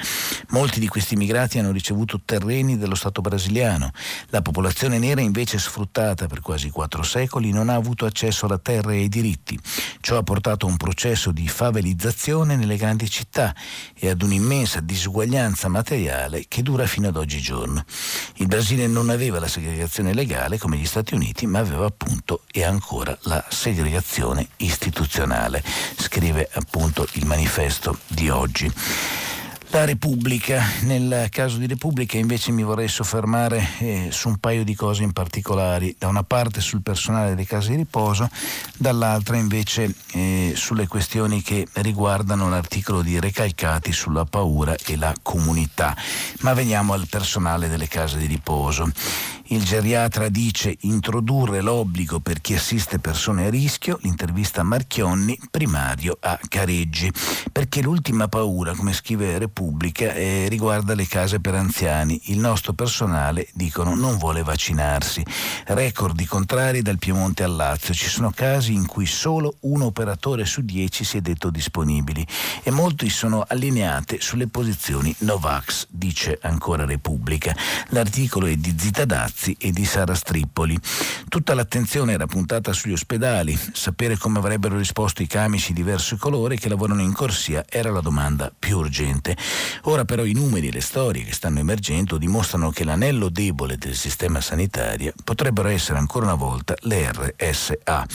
Molti 0.50 0.82
di 0.82 0.90
questi 0.90 1.14
immigrati 1.14 1.58
hanno 1.58 1.72
ricevuto 1.72 2.20
terreni 2.26 2.78
dello 2.78 2.96
Stato 2.96 3.22
brasiliano, 3.22 3.92
la 4.32 4.42
popolazione 4.42 5.00
nera 5.00 5.22
invece 5.22 5.58
sfruttata 5.58 6.28
per 6.28 6.42
quasi 6.42 6.70
quattro 6.70 7.02
secoli 7.02 7.52
non 7.52 7.70
ha 7.70 7.76
avuto 7.76 8.06
accesso 8.06 8.46
alla 8.46 8.58
terra 8.58 8.92
e 8.92 9.04
ai 9.06 9.10
diritti. 9.10 9.58
Ciò 10.02 10.18
ha 10.18 10.24
portato 10.24 10.66
a 10.66 10.70
un 10.70 10.78
processo 10.78 11.32
di 11.32 11.48
favelizzazione 11.48 12.56
nelle 12.56 12.76
grandi 12.76 13.10
città 13.10 13.56
e 13.98 14.10
ad 14.10 14.22
un'immensa 14.22 14.82
disuguaglianza 14.82 15.68
materiale 15.68 16.46
che 16.48 16.62
dura 16.62 16.86
fino 16.86 17.08
ad 17.08 17.18
oggigiorno. 17.18 17.84
Il 18.36 18.48
Brasile 18.48 18.88
non 18.88 19.10
aveva 19.10 19.40
la 19.40 19.48
segregazione 19.48 20.14
legale 20.14 20.58
come 20.58 20.78
gli 20.78 20.86
Stati 20.86 21.14
Uniti, 21.14 21.46
ma 21.46 21.60
aveva 21.60 21.86
appunto 21.86 22.42
e 22.52 22.64
ancora 22.64 23.18
la 23.24 23.44
segregazione 23.50 24.48
istituzionale, 24.58 25.64
scrive 25.98 26.50
appunto 26.54 27.08
il 27.14 27.26
manifesto 27.26 28.00
di 28.08 28.30
oggi. 28.30 28.72
La 29.70 29.84
Repubblica, 29.84 30.64
nel 30.82 31.28
caso 31.30 31.58
di 31.58 31.68
Repubblica 31.68 32.18
invece 32.18 32.52
mi 32.52 32.64
vorrei 32.64 32.88
soffermare 32.88 33.68
eh, 33.80 34.08
su 34.10 34.30
un 34.30 34.38
paio 34.38 34.64
di 34.64 34.74
cose 34.74 35.04
in 35.04 35.12
particolari, 35.12 35.96
da 35.98 36.08
una 36.08 36.24
parte 36.24 36.62
sul 36.62 36.82
personale 36.82 37.30
delle 37.30 37.46
case 37.46 37.72
di 37.72 37.76
riposo, 37.76 38.30
dall'altra 38.78 39.36
invece 39.36 39.94
eh, 40.14 40.54
sulle 40.56 40.88
questioni 40.88 41.42
che 41.42 41.68
riguardano 41.74 42.48
l'articolo 42.48 43.02
di 43.02 43.20
Recalcati 43.20 43.92
sulla 43.92 44.24
paura 44.24 44.76
e 44.86 44.96
la 44.96 45.14
comunità. 45.22 45.96
Ma 46.40 46.54
veniamo 46.54 46.94
al 46.94 47.08
personale 47.10 47.68
delle 47.68 47.88
case 47.88 48.18
di 48.18 48.28
riposo. 48.28 48.90
Il 49.50 49.64
geriatra 49.64 50.28
dice 50.30 50.76
introdurre 50.82 51.62
l'obbligo 51.62 52.20
per 52.20 52.42
chi 52.42 52.56
assiste 52.56 52.98
persone 52.98 53.46
a 53.46 53.50
rischio, 53.52 54.00
l'intervista 54.02 54.62
a 54.62 54.64
Marchionni, 54.64 55.38
primario 55.52 56.18
a 56.20 56.40
Careggi, 56.48 57.12
perché 57.52 57.84
l'ultima 57.84 58.28
paura, 58.28 58.74
come 58.74 58.92
scrive 58.92 59.38
Repubblica, 59.38 60.12
eh, 60.14 60.48
riguarda 60.50 60.96
le 60.96 61.06
case 61.06 61.40
per 61.40 61.54
anziani. 61.54 62.20
Il 62.26 62.40
nostro 62.40 62.74
personale, 62.74 63.48
dicono, 63.54 63.94
non 63.94 64.18
vuole 64.18 64.42
vaccinarsi. 64.42 65.24
Record 65.66 66.16
di 66.16 66.26
contrari 66.26 66.82
dal 66.82 66.98
Piemonte 66.98 67.44
al 67.44 67.56
Lazio. 67.56 67.94
Ci 67.94 68.10
sono 68.10 68.32
casi 68.32 68.74
in 68.74 68.88
cui 68.88 69.06
solo 69.06 69.58
un 69.62 69.84
operatore 69.84 70.46
su 70.46 70.62
dieci 70.62 71.04
si 71.04 71.18
è 71.18 71.22
detto 71.22 71.52
disponibili 71.52 72.26
e 72.64 72.72
molti 72.72 73.10
sono 73.10 73.46
allineate 73.48 74.20
sulle 74.22 74.48
posizioni 74.48 75.14
Novax, 75.20 75.86
dice 75.92 76.40
ancora 76.42 76.84
Repubblica. 76.84 77.56
L'articolo 77.90 78.48
è 78.48 78.56
di 78.56 78.74
Zitadazzi 78.76 79.34
Grazzi 79.36 79.58
e 79.60 79.72
di 79.72 79.84
Sara 79.84 80.16
Strippoli. 80.16 80.80
Tutta 81.28 81.54
l'attenzione 81.54 82.14
era 82.14 82.26
puntata 82.26 82.72
sugli 82.72 82.94
ospedali, 82.94 83.60
sapere 83.74 84.18
come 84.18 84.40
avrebbero 84.40 84.78
risposto 84.78 85.22
i 85.22 85.28
camici 85.28 85.74
di 85.74 85.82
diverso 85.82 86.16
colore 86.16 86.56
che 86.56 86.70
lavorano 86.70 87.02
in 87.02 87.12
corsia 87.12 87.66
era 87.68 87.92
la 87.92 88.00
domanda 88.00 88.50
più 88.58 88.78
urgente. 88.78 89.36
Ora 89.84 90.06
però 90.06 90.24
i 90.24 90.32
numeri 90.32 90.70
e 90.70 90.72
le 90.72 90.80
storie 90.80 91.26
che 91.26 91.34
stanno 91.34 91.60
emergendo 91.60 92.18
dimostrano 92.18 92.72
che 92.72 92.86
l'anello 92.86 93.28
debole 93.28 93.78
del 93.78 93.94
sistema 93.96 94.40
sanitario 94.40 95.12
potrebbero 95.22 95.68
essere 95.68 96.00
ancora 96.00 96.28
una 96.28 96.36
volta 96.36 96.74
le 96.82 97.12
RSA, 97.12 98.06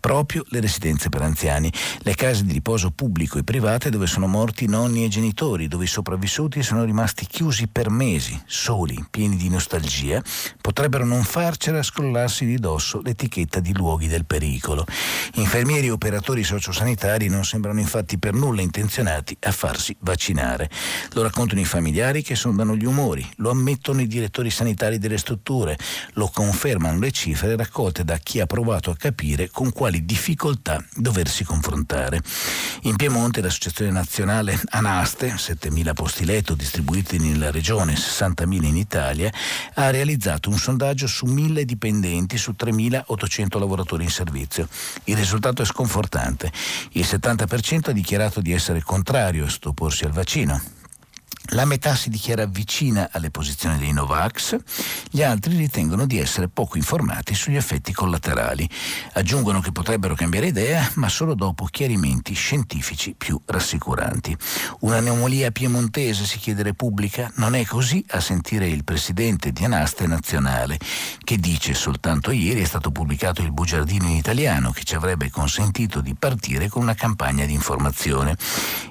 proprio 0.00 0.44
le 0.48 0.60
residenze 0.60 1.08
per 1.08 1.22
anziani, 1.22 1.72
le 1.98 2.14
case 2.16 2.44
di 2.44 2.52
riposo 2.52 2.90
pubblico 2.90 3.38
e 3.38 3.44
private 3.44 3.90
dove 3.90 4.08
sono 4.08 4.26
morti 4.26 4.66
nonni 4.66 5.04
e 5.04 5.08
genitori, 5.08 5.68
dove 5.68 5.84
i 5.84 5.88
sopravvissuti 5.88 6.64
sono 6.64 6.82
rimasti 6.82 7.26
chiusi 7.26 7.68
per 7.68 7.90
mesi, 7.90 8.38
soli, 8.44 9.02
pieni 9.08 9.36
di 9.36 9.48
nostalgia, 9.48 10.20
potrebbero 10.64 11.04
non 11.04 11.24
farcela 11.24 11.82
scrollarsi 11.82 12.46
di 12.46 12.56
dosso 12.56 13.02
l'etichetta 13.02 13.60
di 13.60 13.74
luoghi 13.74 14.08
del 14.08 14.24
pericolo. 14.24 14.86
Infermieri 15.34 15.88
e 15.88 15.90
operatori 15.90 16.42
sociosanitari 16.42 17.28
non 17.28 17.44
sembrano 17.44 17.80
infatti 17.80 18.16
per 18.16 18.32
nulla 18.32 18.62
intenzionati 18.62 19.36
a 19.40 19.52
farsi 19.52 19.94
vaccinare. 20.00 20.70
Lo 21.12 21.20
raccontano 21.20 21.60
i 21.60 21.66
familiari 21.66 22.22
che 22.22 22.34
sondano 22.34 22.76
gli 22.76 22.86
umori, 22.86 23.28
lo 23.36 23.50
ammettono 23.50 24.00
i 24.00 24.06
direttori 24.06 24.48
sanitari 24.48 24.96
delle 24.96 25.18
strutture, 25.18 25.76
lo 26.14 26.30
confermano 26.32 26.98
le 26.98 27.10
cifre 27.10 27.56
raccolte 27.56 28.02
da 28.02 28.16
chi 28.16 28.40
ha 28.40 28.46
provato 28.46 28.90
a 28.90 28.96
capire 28.96 29.50
con 29.50 29.70
quali 29.70 30.06
difficoltà 30.06 30.82
doversi 30.94 31.44
confrontare. 31.44 32.22
In 32.84 32.96
Piemonte 32.96 33.42
l'associazione 33.42 33.90
nazionale 33.90 34.58
Anaste, 34.70 35.34
7.000 35.34 35.92
posti 35.92 36.24
letto 36.24 36.54
distribuiti 36.54 37.18
nella 37.18 37.50
regione, 37.50 37.92
60.000 37.92 38.64
in 38.64 38.76
Italia, 38.76 39.30
ha 39.74 39.90
realizzato 39.90 40.52
un 40.53 40.53
un 40.54 40.60
sondaggio 40.60 41.08
su 41.08 41.26
1000 41.26 41.64
dipendenti 41.64 42.38
su 42.38 42.54
3800 42.54 43.58
lavoratori 43.58 44.04
in 44.04 44.10
servizio. 44.10 44.68
Il 45.04 45.16
risultato 45.16 45.62
è 45.62 45.64
sconfortante. 45.64 46.52
Il 46.92 47.04
70% 47.04 47.90
ha 47.90 47.92
dichiarato 47.92 48.40
di 48.40 48.52
essere 48.52 48.80
contrario 48.82 49.46
a 49.46 49.50
stopporsi 49.50 50.04
al 50.04 50.12
vaccino. 50.12 50.83
La 51.48 51.66
metà 51.66 51.94
si 51.94 52.08
dichiara 52.08 52.46
vicina 52.46 53.10
alle 53.12 53.30
posizioni 53.30 53.78
dei 53.78 53.92
Novax, 53.92 54.56
gli 55.10 55.22
altri 55.22 55.56
ritengono 55.56 56.06
di 56.06 56.18
essere 56.18 56.48
poco 56.48 56.78
informati 56.78 57.34
sugli 57.34 57.56
effetti 57.56 57.92
collaterali. 57.92 58.68
Aggiungono 59.12 59.60
che 59.60 59.70
potrebbero 59.70 60.14
cambiare 60.14 60.46
idea, 60.46 60.90
ma 60.94 61.08
solo 61.08 61.34
dopo 61.34 61.66
chiarimenti 61.66 62.32
scientifici 62.32 63.14
più 63.16 63.38
rassicuranti. 63.44 64.34
Un'anomalia 64.80 65.50
piemontese, 65.50 66.24
si 66.24 66.38
chiede 66.38 66.62
Repubblica? 66.62 67.30
Non 67.36 67.54
è 67.54 67.64
così 67.66 68.02
a 68.08 68.20
sentire 68.20 68.66
il 68.66 68.82
presidente 68.82 69.52
di 69.52 69.64
Anaste 69.64 70.06
Nazionale, 70.06 70.78
che 71.22 71.36
dice 71.36 71.74
soltanto 71.74 72.30
ieri 72.30 72.62
è 72.62 72.66
stato 72.66 72.90
pubblicato 72.90 73.42
il 73.42 73.52
bugiardino 73.52 74.06
in 74.06 74.16
italiano 74.16 74.72
che 74.72 74.82
ci 74.82 74.94
avrebbe 74.94 75.30
consentito 75.30 76.00
di 76.00 76.14
partire 76.14 76.68
con 76.68 76.82
una 76.82 76.94
campagna 76.94 77.44
di 77.44 77.52
informazione. 77.52 78.34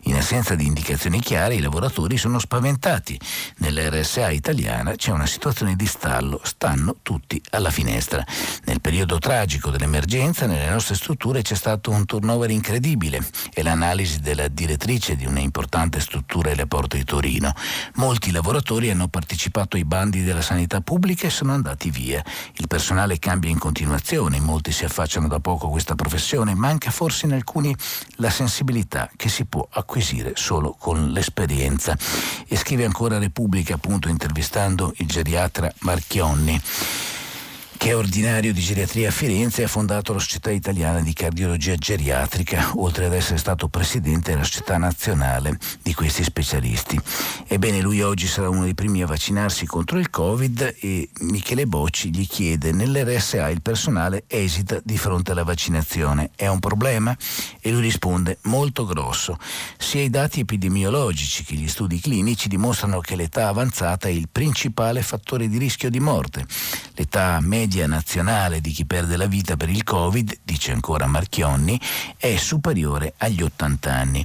In 0.04 0.16
assenza 0.16 0.54
di 0.54 0.66
indicazioni 0.66 1.20
chiare, 1.20 1.56
i 1.56 1.62
lavoratori 1.62 2.16
sono 2.16 2.40
spaventati. 2.44 3.18
Nell'RSA 3.60 4.30
italiana 4.30 4.96
c'è 4.96 5.12
una 5.12 5.26
situazione 5.26 5.78
di 5.78 5.86
stallo, 5.86 6.42
stanno 6.44 6.98
tutti 7.02 7.42
alla 7.52 7.72
finestra. 7.72 8.24
Nel 8.66 8.82
periodo 8.82 9.18
tragico 9.18 9.70
dell'emergenza 9.70 10.46
nelle 10.46 10.70
nostre 10.70 10.96
strutture 10.96 11.42
c'è 11.42 11.56
stato 11.56 11.90
un 11.92 12.06
turnover 12.06 12.50
incredibile 12.50 13.26
e 13.54 13.64
l'analisi 13.64 14.20
della 14.20 14.50
direttrice 14.50 15.16
di 15.16 15.26
una 15.26 15.40
importante 15.40 16.02
struttura 16.02 16.52
alle 16.52 16.68
porte 16.68 16.98
di 16.98 17.06
Torino. 17.06 17.54
Molti 17.96 18.32
lavoratori 18.32 18.90
hanno 18.90 19.08
partecipato 19.08 19.78
ai 19.78 19.86
bandi 19.86 20.24
della 20.24 20.42
sanità 20.42 20.82
pubblica 20.82 21.28
e 21.28 21.30
sono 21.30 21.54
andati 21.54 21.90
via. 21.90 22.22
Il 22.58 22.68
personale 22.68 23.20
cambia 23.20 23.50
in 23.50 23.58
continuazione, 23.58 24.42
molti 24.42 24.74
si 24.74 24.84
affacciano 24.84 25.30
da 25.30 25.40
poco 25.40 25.68
a 25.68 25.70
questa 25.70 25.96
professione, 25.96 26.56
manca 26.56 26.92
forse 26.92 27.26
in 27.26 27.34
alcuni 27.34 27.74
la 28.18 28.30
sensibilità 28.30 29.10
che 29.16 29.30
si 29.30 29.46
può 29.46 29.66
acquisire 29.72 30.34
solo 30.36 30.76
con 30.78 31.12
l'esperienza. 31.12 31.98
E 32.48 32.56
scrive 32.58 32.86
ancora 32.86 33.18
Repubblica 33.18 33.76
appunto 33.76 34.10
intervistando 34.10 34.94
il 34.98 35.08
geriatra 35.08 35.74
Marchionni 35.80 36.62
che 37.84 37.90
è 37.90 37.98
ordinario 37.98 38.54
di 38.54 38.62
geriatria 38.62 39.10
a 39.10 39.12
Firenze 39.12 39.60
e 39.60 39.66
ha 39.66 39.68
fondato 39.68 40.14
la 40.14 40.20
Società 40.20 40.50
Italiana 40.50 41.02
di 41.02 41.12
Cardiologia 41.12 41.76
Geriatrica, 41.76 42.72
oltre 42.76 43.08
ad 43.08 43.14
essere 43.14 43.38
stato 43.38 43.68
presidente 43.68 44.32
della 44.32 44.46
Società 44.46 44.78
Nazionale 44.78 45.60
di 45.82 45.94
questi 45.94 46.24
specialisti. 46.24 46.98
Ebbene, 47.46 47.82
lui 47.82 48.02
oggi 48.02 48.26
sarà 48.26 48.48
uno 48.48 48.64
dei 48.64 48.74
primi 48.74 49.02
a 49.02 49.06
vaccinarsi 49.06 49.66
contro 49.66 50.00
il 50.00 50.10
Covid 50.10 50.76
e 50.80 51.10
Michele 51.24 51.68
Bocci 51.68 52.10
gli 52.10 52.26
chiede 52.26 52.72
nell'RSA 52.72 53.50
il 53.50 53.62
personale 53.62 54.24
esita 54.28 54.80
di 54.82 54.98
fronte 54.98 55.32
alla 55.32 55.44
vaccinazione. 55.44 56.30
È 56.38 56.48
un 56.48 56.60
problema? 56.60 57.14
E 57.60 57.70
lui 57.70 57.82
risponde 57.82 58.38
molto 58.44 58.86
grosso. 58.86 59.38
Sia 59.78 60.02
i 60.02 60.10
dati 60.10 60.40
epidemiologici 60.40 61.44
che 61.44 61.56
gli 61.56 61.68
studi 61.68 62.00
clinici 62.00 62.48
dimostrano 62.48 63.02
che 63.02 63.18
l'età 63.18 63.50
avanzata 63.50 64.08
è 64.08 64.12
il 64.12 64.30
principale 64.32 65.02
fattore 65.02 65.50
di 65.50 65.58
rischio 65.58 65.90
di 65.90 66.00
morte. 66.00 66.46
L'età 66.96 67.40
media 67.42 67.88
nazionale 67.88 68.62
di 68.62 68.70
chi 68.72 68.86
perde 68.86 69.18
la 69.18 69.26
vita 69.26 69.58
per 69.58 69.68
il 69.68 69.84
Covid, 69.84 70.40
dice 70.44 70.72
ancora 70.72 71.08
Marchionni, 71.08 71.80
è 72.18 72.36
superiore 72.36 73.16
agli 73.18 73.42
80 73.42 73.92
anni. 73.92 74.24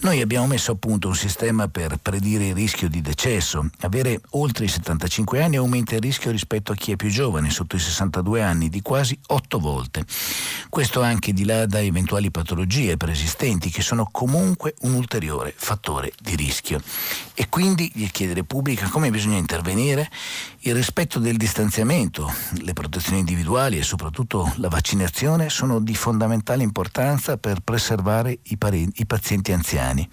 Noi 0.00 0.22
abbiamo 0.22 0.46
messo 0.46 0.72
a 0.72 0.76
punto 0.76 1.08
un 1.08 1.14
sistema 1.14 1.68
per 1.68 1.98
predire 1.98 2.46
il 2.46 2.54
rischio 2.54 2.88
di 2.88 3.02
decesso. 3.02 3.68
Avere 3.80 4.20
oltre 4.30 4.64
i 4.64 4.68
75 4.68 5.42
anni 5.42 5.56
aumenta 5.56 5.94
il 5.94 6.00
rischio 6.00 6.30
rispetto 6.30 6.72
a 6.72 6.74
chi 6.74 6.92
è 6.92 6.96
più 6.96 7.10
giovane, 7.10 7.50
sotto 7.50 7.76
i 7.76 7.80
62 7.80 8.42
anni, 8.42 8.70
di 8.70 8.80
quasi 8.80 9.18
8 9.26 9.58
volte. 9.58 10.04
Questo 10.70 11.02
anche 11.02 11.34
di 11.34 11.44
là 11.44 11.66
da 11.66 11.80
eventuali 11.80 12.30
patologie 12.30 12.96
preesistenti 12.96 13.68
che 13.68 13.82
sono 13.82 14.08
comunque 14.10 14.74
un 14.80 14.94
ulteriore 14.94 15.52
fattore 15.54 16.12
di 16.18 16.34
rischio. 16.34 16.80
E 17.34 17.50
quindi 17.50 17.90
gli 17.92 18.10
chiede 18.10 18.32
Repubblica 18.32 18.88
come 18.88 19.10
bisogna 19.10 19.36
intervenire 19.36 20.10
il 20.68 20.74
rispetto 20.74 21.20
del 21.20 21.36
distanziamento, 21.36 22.32
le 22.62 22.72
protezioni 22.72 23.20
individuali 23.20 23.78
e 23.78 23.82
soprattutto 23.82 24.52
la 24.56 24.68
vaccinazione 24.68 25.48
sono 25.48 25.80
di 25.80 25.94
fondamentale 25.94 26.64
importanza 26.64 27.36
per 27.36 27.60
preservare 27.60 28.38
i, 28.44 28.56
parenti, 28.56 29.02
i 29.02 29.06
pazienti 29.06 29.52
anziani. 29.52 30.08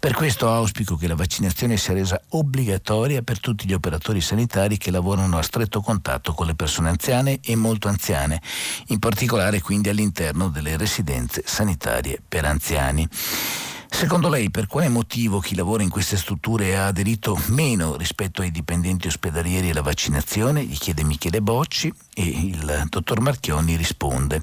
Per 0.00 0.12
questo 0.12 0.50
auspico 0.50 0.96
che 0.96 1.06
la 1.06 1.14
vaccinazione 1.14 1.76
sia 1.76 1.94
resa 1.94 2.20
obbligatoria 2.30 3.22
per 3.22 3.38
tutti 3.38 3.66
gli 3.66 3.72
operatori 3.72 4.20
sanitari 4.20 4.76
che 4.76 4.90
lavorano 4.90 5.38
a 5.38 5.42
stretto 5.42 5.80
contatto 5.80 6.32
con 6.32 6.46
le 6.46 6.54
persone 6.54 6.88
anziane 6.88 7.38
e 7.40 7.54
molto 7.54 7.86
anziane, 7.86 8.42
in 8.88 8.98
particolare 8.98 9.60
quindi 9.60 9.88
all'interno 9.88 10.48
delle 10.48 10.76
residenze 10.76 11.42
sanitarie 11.46 12.20
per 12.26 12.44
anziani. 12.44 13.08
Secondo 13.88 14.28
lei 14.28 14.50
per 14.50 14.66
quale 14.66 14.88
motivo 14.88 15.40
chi 15.40 15.54
lavora 15.54 15.82
in 15.82 15.88
queste 15.88 16.18
strutture 16.18 16.76
ha 16.76 16.86
aderito 16.86 17.40
meno 17.46 17.96
rispetto 17.96 18.42
ai 18.42 18.50
dipendenti 18.50 19.06
ospedalieri 19.06 19.70
alla 19.70 19.80
vaccinazione? 19.80 20.64
Gli 20.64 20.76
chiede 20.76 21.02
Michele 21.02 21.40
Bocci 21.40 21.92
e 22.12 22.22
il 22.22 22.86
dottor 22.90 23.20
Marchionni 23.20 23.74
risponde. 23.74 24.42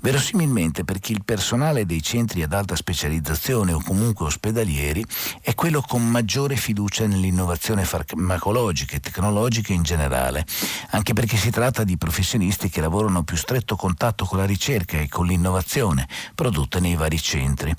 Verosimilmente 0.00 0.84
perché 0.84 1.12
il 1.12 1.24
personale 1.24 1.86
dei 1.86 2.02
centri 2.02 2.42
ad 2.42 2.52
alta 2.52 2.76
specializzazione 2.76 3.72
o 3.72 3.82
comunque 3.82 4.26
ospedalieri 4.26 5.04
è 5.40 5.54
quello 5.54 5.80
con 5.80 6.06
maggiore 6.06 6.56
fiducia 6.56 7.06
nell'innovazione 7.06 7.84
farmacologica 7.84 8.96
e 8.96 9.00
tecnologica 9.00 9.72
in 9.72 9.82
generale, 9.82 10.44
anche 10.90 11.14
perché 11.14 11.38
si 11.38 11.50
tratta 11.50 11.84
di 11.84 11.96
professionisti 11.96 12.68
che 12.68 12.82
lavorano 12.82 13.22
più 13.22 13.36
stretto 13.36 13.76
contatto 13.76 14.26
con 14.26 14.38
la 14.38 14.46
ricerca 14.46 14.98
e 14.98 15.08
con 15.08 15.26
l'innovazione 15.26 16.06
prodotta 16.34 16.80
nei 16.80 16.96
vari 16.96 17.20
centri. 17.20 17.74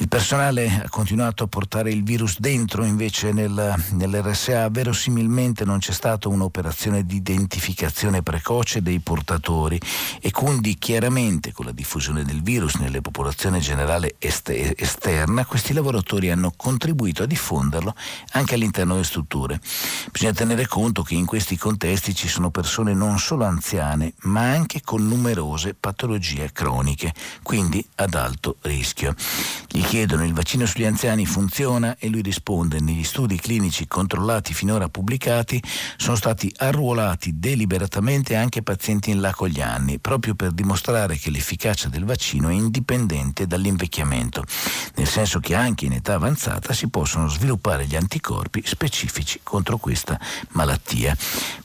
Il 0.00 0.08
personale 0.08 0.80
ha 0.82 0.88
continuato 0.88 1.44
a 1.44 1.46
portare 1.46 1.90
il 1.90 2.02
virus 2.02 2.40
dentro, 2.40 2.86
invece 2.86 3.32
nel, 3.32 3.74
nell'RSA 3.90 4.70
verosimilmente 4.70 5.66
non 5.66 5.78
c'è 5.78 5.92
stata 5.92 6.26
un'operazione 6.26 7.04
di 7.04 7.16
identificazione 7.16 8.22
precoce 8.22 8.80
dei 8.80 9.00
portatori 9.00 9.78
e 10.22 10.30
quindi 10.30 10.78
chiaramente 10.78 11.52
con 11.52 11.66
la 11.66 11.72
diffusione 11.72 12.24
del 12.24 12.40
virus 12.40 12.76
nelle 12.76 13.02
popolazioni 13.02 13.60
generale 13.60 14.14
este- 14.18 14.74
esterna 14.74 15.44
questi 15.44 15.74
lavoratori 15.74 16.30
hanno 16.30 16.54
contribuito 16.56 17.24
a 17.24 17.26
diffonderlo 17.26 17.94
anche 18.32 18.54
all'interno 18.54 18.94
delle 18.94 19.04
strutture. 19.04 19.60
Bisogna 20.10 20.32
tenere 20.32 20.66
conto 20.66 21.02
che 21.02 21.12
in 21.12 21.26
questi 21.26 21.58
contesti 21.58 22.14
ci 22.14 22.26
sono 22.26 22.48
persone 22.48 22.94
non 22.94 23.18
solo 23.18 23.44
anziane 23.44 24.14
ma 24.22 24.50
anche 24.50 24.80
con 24.82 25.06
numerose 25.06 25.74
patologie 25.78 26.52
croniche, 26.52 27.12
quindi 27.42 27.86
ad 27.96 28.14
alto 28.14 28.56
rischio. 28.62 29.14
Gli 29.68 29.88
chiedono 29.90 30.24
il 30.24 30.32
vaccino 30.32 30.66
sugli 30.66 30.84
anziani 30.84 31.26
funziona? 31.26 31.96
E 31.98 32.08
lui 32.10 32.22
risponde 32.22 32.78
negli 32.78 33.02
studi 33.02 33.34
clinici 33.40 33.88
controllati 33.88 34.54
finora 34.54 34.88
pubblicati 34.88 35.60
sono 35.96 36.14
stati 36.14 36.54
arruolati 36.58 37.40
deliberatamente 37.40 38.36
anche 38.36 38.62
pazienti 38.62 39.10
in 39.10 39.20
là 39.20 39.34
con 39.34 39.48
gli 39.48 39.60
anni 39.60 39.98
proprio 39.98 40.36
per 40.36 40.52
dimostrare 40.52 41.16
che 41.16 41.30
l'efficacia 41.30 41.88
del 41.88 42.04
vaccino 42.04 42.48
è 42.50 42.52
indipendente 42.52 43.48
dall'invecchiamento 43.48 44.44
nel 44.94 45.08
senso 45.08 45.40
che 45.40 45.56
anche 45.56 45.86
in 45.86 45.94
età 45.94 46.14
avanzata 46.14 46.72
si 46.72 46.88
possono 46.88 47.26
sviluppare 47.26 47.84
gli 47.86 47.96
anticorpi 47.96 48.62
specifici 48.64 49.40
contro 49.42 49.78
questa 49.78 50.20
malattia. 50.50 51.16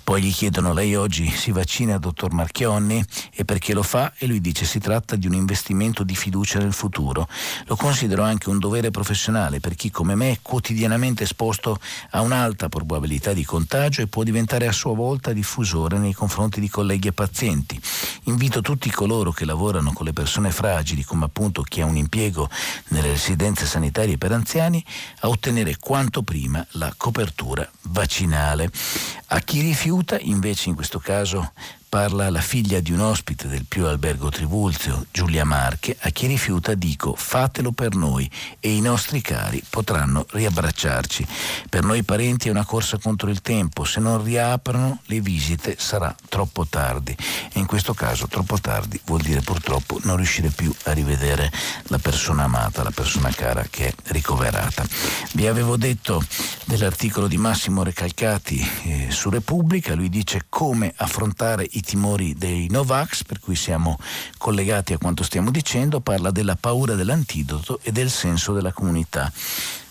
Poi 0.04 0.22
gli 0.22 0.32
chiedono 0.32 0.74
lei 0.74 0.96
oggi 0.96 1.28
si 1.30 1.52
vaccina 1.52 1.98
dottor 1.98 2.32
Marchionni 2.32 3.04
e 3.34 3.44
perché 3.44 3.74
lo 3.74 3.84
fa? 3.84 4.14
E 4.18 4.28
lui 4.28 4.40
dice 4.40 4.64
si 4.64 4.80
tratta 4.80 5.16
di 5.16 5.28
un 5.28 5.34
investimento 5.34 6.04
di 6.04 6.16
fiducia 6.16 6.60
nel 6.60 6.74
futuro. 6.74 7.28
Lo 7.66 7.76
considero 7.76 8.15
considero 8.16 8.24
anche 8.24 8.50
un 8.50 8.60
dovere 8.60 8.92
professionale 8.92 9.60
per 9.60 9.76
chi 9.76 9.92
come 9.92 10.16
me 10.16 10.32
è 10.32 10.40
quotidianamente 10.42 11.24
esposto 11.24 11.80
a 12.12 12.22
un'alta 12.22 12.70
probabilità 12.70 13.34
di 13.34 13.44
contagio 13.44 14.02
e 14.02 14.08
può 14.08 14.24
diventare 14.24 14.68
a 14.68 14.72
sua 14.72 14.94
volta 14.94 15.34
diffusore 15.34 15.98
nei 15.98 16.14
confronti 16.14 16.60
di 16.60 16.70
colleghi 16.70 17.10
e 17.10 17.14
pazienti. 17.14 17.80
Invito 18.24 18.62
tutti 18.62 18.90
coloro 18.90 19.32
che 19.32 19.46
lavorano 19.46 19.92
con 19.92 20.06
le 20.06 20.14
persone 20.14 20.52
fragili, 20.52 21.04
come 21.04 21.26
appunto 21.26 21.62
chi 21.62 21.82
ha 21.82 21.86
un 21.86 21.98
impiego 21.98 22.50
nelle 22.90 23.10
residenze 23.10 23.66
sanitarie 23.66 24.18
per 24.18 24.32
anziani, 24.32 24.84
a 25.22 25.28
ottenere 25.28 25.78
quanto 25.78 26.22
prima 26.22 26.66
la 26.72 26.94
copertura 26.96 27.70
vaccinale. 27.84 28.72
A 29.28 29.40
chi 29.40 29.62
rifiuta, 29.62 30.18
invece 30.20 30.70
in 30.70 30.76
questo 30.76 31.00
caso 31.00 31.52
parla 31.96 32.30
la 32.30 32.42
figlia 32.42 32.82
di 32.82 32.92
un 32.92 33.00
ospite 33.00 33.48
del 33.48 33.64
più 33.64 33.86
albergo 33.86 34.28
Trivulzio, 34.28 35.06
Giulia 35.12 35.46
Marche, 35.46 35.96
a 36.02 36.10
chi 36.10 36.28
rifiuta 36.28 36.74
dico 36.74 37.16
fatelo 37.16 37.72
per 37.72 37.96
noi 37.96 38.30
e 38.60 38.76
i 38.76 38.82
nostri 38.82 39.22
cari 39.22 39.64
potranno 39.70 40.26
riabbracciarci. 40.32 41.26
Per 41.70 41.86
noi 41.86 42.04
parenti 42.04 42.50
è 42.50 42.52
una 42.52 42.66
corsa 42.66 42.98
contro 42.98 43.30
il 43.30 43.40
tempo, 43.40 43.86
se 43.86 44.02
non 44.02 44.22
riaprono 44.22 45.00
le 45.06 45.22
visite 45.22 45.78
sarà 45.80 46.14
troppo 46.28 46.68
tardi 46.68 47.16
e 47.54 47.60
in 47.60 47.66
questo 47.66 47.94
caso 47.94 48.28
troppo 48.28 48.60
tardi 48.60 49.00
vuol 49.06 49.22
dire 49.22 49.40
purtroppo 49.40 49.98
non 50.04 50.18
riuscire 50.18 50.50
più 50.50 50.76
a 50.84 50.92
rivedere 50.92 51.50
la 51.84 51.98
persona 51.98 52.44
amata, 52.44 52.84
la 52.84 52.92
persona 52.92 53.30
cara 53.30 53.66
che 53.70 53.88
è 53.88 53.94
ricoverata. 54.08 54.86
Vi 55.32 55.48
avevo 55.48 55.78
detto 55.78 56.22
dell'articolo 56.66 57.28
di 57.28 57.38
Massimo 57.38 57.84
Recalcati 57.84 58.70
eh, 58.84 59.08
su 59.12 59.30
Repubblica, 59.30 59.96
lui 59.96 60.10
dice 60.10 60.48
come 60.50 60.92
affrontare 60.94 61.66
i 61.72 61.84
timori 61.86 62.34
dei 62.36 62.68
Novax, 62.70 63.24
per 63.24 63.40
cui 63.40 63.56
siamo 63.56 63.98
collegati 64.38 64.92
a 64.92 64.98
quanto 64.98 65.24
stiamo 65.24 65.52
dicendo, 65.52 66.02
parla 66.02 66.32
della 66.32 66.58
paura 66.58 66.96
dell'antidoto 66.96 67.80
e 67.82 67.94
del 67.94 68.10
senso 68.10 68.52
della 68.52 68.74
comunità. 68.74 69.32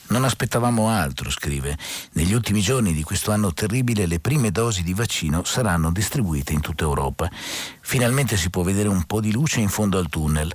Non 0.07 0.25
aspettavamo 0.25 0.91
altro, 0.91 1.31
scrive. 1.31 1.79
Negli 2.13 2.35
ultimi 2.35 2.61
giorni 2.61 2.93
di 2.93 3.03
questo 3.03 3.33
anno 3.33 3.55
terribile 3.55 4.05
le 4.05 4.21
prime 4.21 4.51
dosi 4.51 4.83
di 4.83 4.93
vaccino 4.93 5.45
saranno 5.45 5.91
distribuite 5.91 6.53
in 6.53 6.61
tutta 6.61 6.85
Europa. 6.85 7.31
Finalmente 7.87 8.39
si 8.39 8.49
può 8.49 8.63
vedere 8.63 8.89
un 8.89 9.05
po' 9.05 9.21
di 9.21 9.31
luce 9.31 9.61
in 9.61 9.69
fondo 9.69 9.99
al 9.99 10.09
tunnel. 10.09 10.51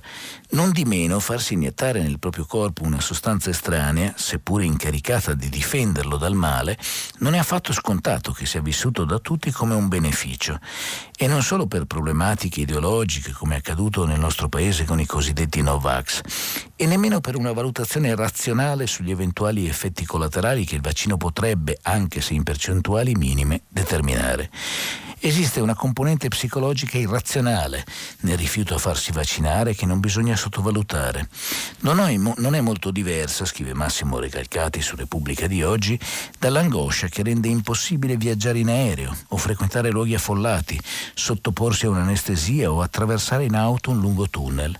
Non 0.50 0.72
di 0.72 0.84
meno 0.84 1.20
farsi 1.20 1.54
iniettare 1.54 2.02
nel 2.02 2.18
proprio 2.18 2.44
corpo 2.44 2.82
una 2.82 3.00
sostanza 3.00 3.50
estranea, 3.50 4.12
seppure 4.16 4.64
incaricata 4.64 5.32
di 5.32 5.48
difenderlo 5.48 6.16
dal 6.16 6.34
male, 6.34 6.76
non 7.18 7.34
è 7.34 7.38
affatto 7.38 7.72
scontato 7.72 8.32
che 8.32 8.46
sia 8.46 8.60
vissuto 8.60 9.04
da 9.04 9.20
tutti 9.20 9.52
come 9.52 9.74
un 9.74 9.86
beneficio. 9.86 10.58
E 11.16 11.28
non 11.28 11.42
solo 11.42 11.66
per 11.66 11.84
problematiche 11.84 12.62
ideologiche, 12.62 13.30
come 13.30 13.54
è 13.54 13.58
accaduto 13.58 14.04
nel 14.04 14.18
nostro 14.18 14.48
paese 14.48 14.84
con 14.84 14.98
i 14.98 15.06
cosiddetti 15.06 15.62
Novax, 15.62 16.20
e 16.74 16.86
nemmeno 16.86 17.20
per 17.20 17.36
una 17.36 17.52
valutazione 17.52 18.14
razionale 18.16 18.88
sugli 18.88 19.12
eventuali 19.12 19.68
effetti 19.68 20.04
collaterali 20.04 20.66
che 20.66 20.74
il 20.74 20.82
vaccino 20.82 21.16
potrebbe, 21.16 21.78
anche 21.82 22.20
se 22.20 22.34
in 22.34 22.42
percentuali 22.42 23.14
minime, 23.14 23.62
determinare. 23.68 24.50
Esiste 25.22 25.60
una 25.60 25.74
componente 25.74 26.28
psicologica 26.28 26.96
irrazionale 26.96 27.19
nel 28.20 28.36
rifiuto 28.36 28.74
a 28.74 28.78
farsi 28.78 29.12
vaccinare 29.12 29.74
che 29.74 29.86
non 29.86 30.00
bisogna 30.00 30.36
sottovalutare. 30.36 31.28
Non, 31.80 32.00
è, 32.00 32.16
non 32.16 32.54
è 32.54 32.60
molto 32.60 32.90
diversa, 32.90 33.44
scrive 33.44 33.74
Massimo 33.74 34.18
Recalcati 34.18 34.80
su 34.80 34.96
Repubblica 34.96 35.46
di 35.46 35.62
oggi, 35.62 35.98
dall'angoscia 36.38 37.08
che 37.08 37.22
rende 37.22 37.48
impossibile 37.48 38.16
viaggiare 38.16 38.58
in 38.58 38.68
aereo 38.68 39.16
o 39.28 39.36
frequentare 39.36 39.90
luoghi 39.90 40.14
affollati, 40.14 40.80
sottoporsi 41.14 41.86
a 41.86 41.90
un'anestesia 41.90 42.70
o 42.70 42.80
attraversare 42.80 43.44
in 43.44 43.54
auto 43.54 43.90
un 43.90 44.00
lungo 44.00 44.28
tunnel. 44.28 44.78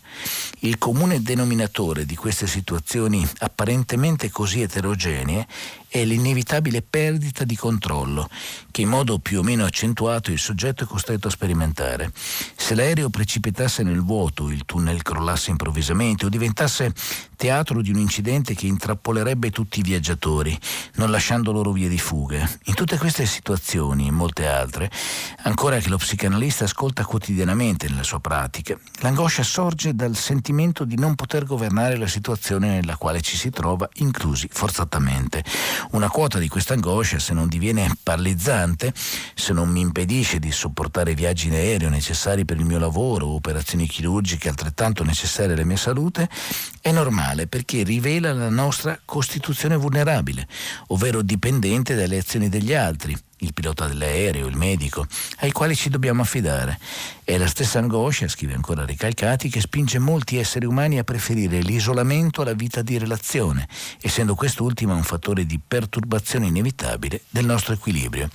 Il 0.60 0.78
comune 0.78 1.22
denominatore 1.22 2.04
di 2.04 2.16
queste 2.16 2.46
situazioni 2.46 3.26
apparentemente 3.38 4.30
così 4.30 4.62
eterogenee 4.62 5.46
è 5.90 6.04
l'inevitabile 6.04 6.82
perdita 6.82 7.42
di 7.42 7.56
controllo 7.56 8.28
che 8.70 8.82
in 8.82 8.88
modo 8.88 9.18
più 9.18 9.40
o 9.40 9.42
meno 9.42 9.64
accentuato 9.64 10.30
il 10.30 10.38
soggetto 10.38 10.84
è 10.84 10.86
costretto 10.86 11.26
a 11.26 11.30
sperimentare. 11.30 12.12
Se 12.56 12.74
l'aereo 12.74 13.10
precipitasse 13.10 13.82
nel 13.82 14.02
vuoto, 14.02 14.48
il 14.48 14.64
tunnel 14.64 15.02
crollasse 15.02 15.50
improvvisamente 15.50 16.26
o 16.26 16.28
diventasse 16.28 16.92
teatro 17.36 17.82
di 17.82 17.90
un 17.90 17.98
incidente 17.98 18.54
che 18.54 18.66
intrappolerebbe 18.66 19.50
tutti 19.50 19.80
i 19.80 19.82
viaggiatori, 19.82 20.56
non 20.96 21.10
lasciando 21.10 21.52
loro 21.52 21.72
vie 21.72 21.88
di 21.88 21.98
fuga. 21.98 22.48
In 22.64 22.74
tutte 22.74 22.98
queste 22.98 23.26
situazioni 23.26 24.06
e 24.06 24.10
molte 24.10 24.46
altre, 24.46 24.90
ancora 25.44 25.78
che 25.78 25.88
lo 25.88 25.96
psicanalista 25.96 26.64
ascolta 26.64 27.04
quotidianamente 27.04 27.88
nella 27.88 28.02
sua 28.02 28.20
pratica, 28.20 28.78
l'angoscia 29.00 29.42
sorge 29.42 29.94
dal 29.94 30.14
sentimento 30.16 30.84
di 30.84 30.96
non 30.96 31.14
poter 31.14 31.44
governare 31.44 31.96
la 31.96 32.06
situazione 32.06 32.68
nella 32.68 32.96
quale 32.96 33.20
ci 33.20 33.36
si 33.36 33.50
trova, 33.50 33.88
inclusi 33.94 34.48
forzatamente. 34.50 35.42
Una 35.92 36.08
quota 36.08 36.38
di 36.38 36.48
questa 36.48 36.74
angoscia, 36.74 37.18
se 37.18 37.32
non 37.32 37.48
diviene 37.48 37.96
paralizzante, 38.02 38.92
se 39.34 39.52
non 39.52 39.68
mi 39.68 39.80
impedisce 39.80 40.38
di 40.38 40.52
sopportare 40.52 41.14
viaggi 41.14 41.48
in 41.48 41.54
aereo 41.54 41.88
necessari 41.88 42.44
per 42.44 42.58
il 42.58 42.64
mio 42.64 42.78
lavoro 42.78 43.26
o 43.26 43.34
operazioni 43.34 43.86
chirurgiche 43.86 44.48
altrettanto 44.48 45.04
necessarie 45.04 45.54
alla 45.54 45.64
mia 45.64 45.76
salute, 45.76 46.28
è 46.80 46.92
normale 46.92 47.46
perché 47.46 47.82
rivela 47.82 48.32
la 48.32 48.48
nostra 48.48 48.98
costituzione 49.04 49.76
vulnerabile, 49.76 50.46
ovvero 50.88 51.22
dipendente 51.22 51.94
dalle 51.94 52.18
azioni 52.18 52.48
degli 52.48 52.74
altri 52.74 53.16
il 53.40 53.52
pilota 53.52 53.86
dell'aereo, 53.86 54.46
il 54.46 54.56
medico, 54.56 55.06
ai 55.38 55.52
quali 55.52 55.74
ci 55.74 55.88
dobbiamo 55.90 56.22
affidare. 56.22 56.78
È 57.22 57.36
la 57.36 57.46
stessa 57.46 57.78
angoscia, 57.78 58.28
scrive 58.28 58.54
ancora 58.54 58.84
Ricalcati, 58.84 59.48
che 59.48 59.60
spinge 59.60 59.98
molti 59.98 60.38
esseri 60.38 60.66
umani 60.66 60.98
a 60.98 61.04
preferire 61.04 61.60
l'isolamento 61.60 62.42
alla 62.42 62.54
vita 62.54 62.82
di 62.82 62.98
relazione, 62.98 63.68
essendo 64.00 64.34
quest'ultima 64.34 64.94
un 64.94 65.02
fattore 65.02 65.46
di 65.46 65.60
perturbazione 65.66 66.46
inevitabile 66.46 67.22
del 67.30 67.44
nostro 67.44 67.74
equilibrio. 67.74 68.28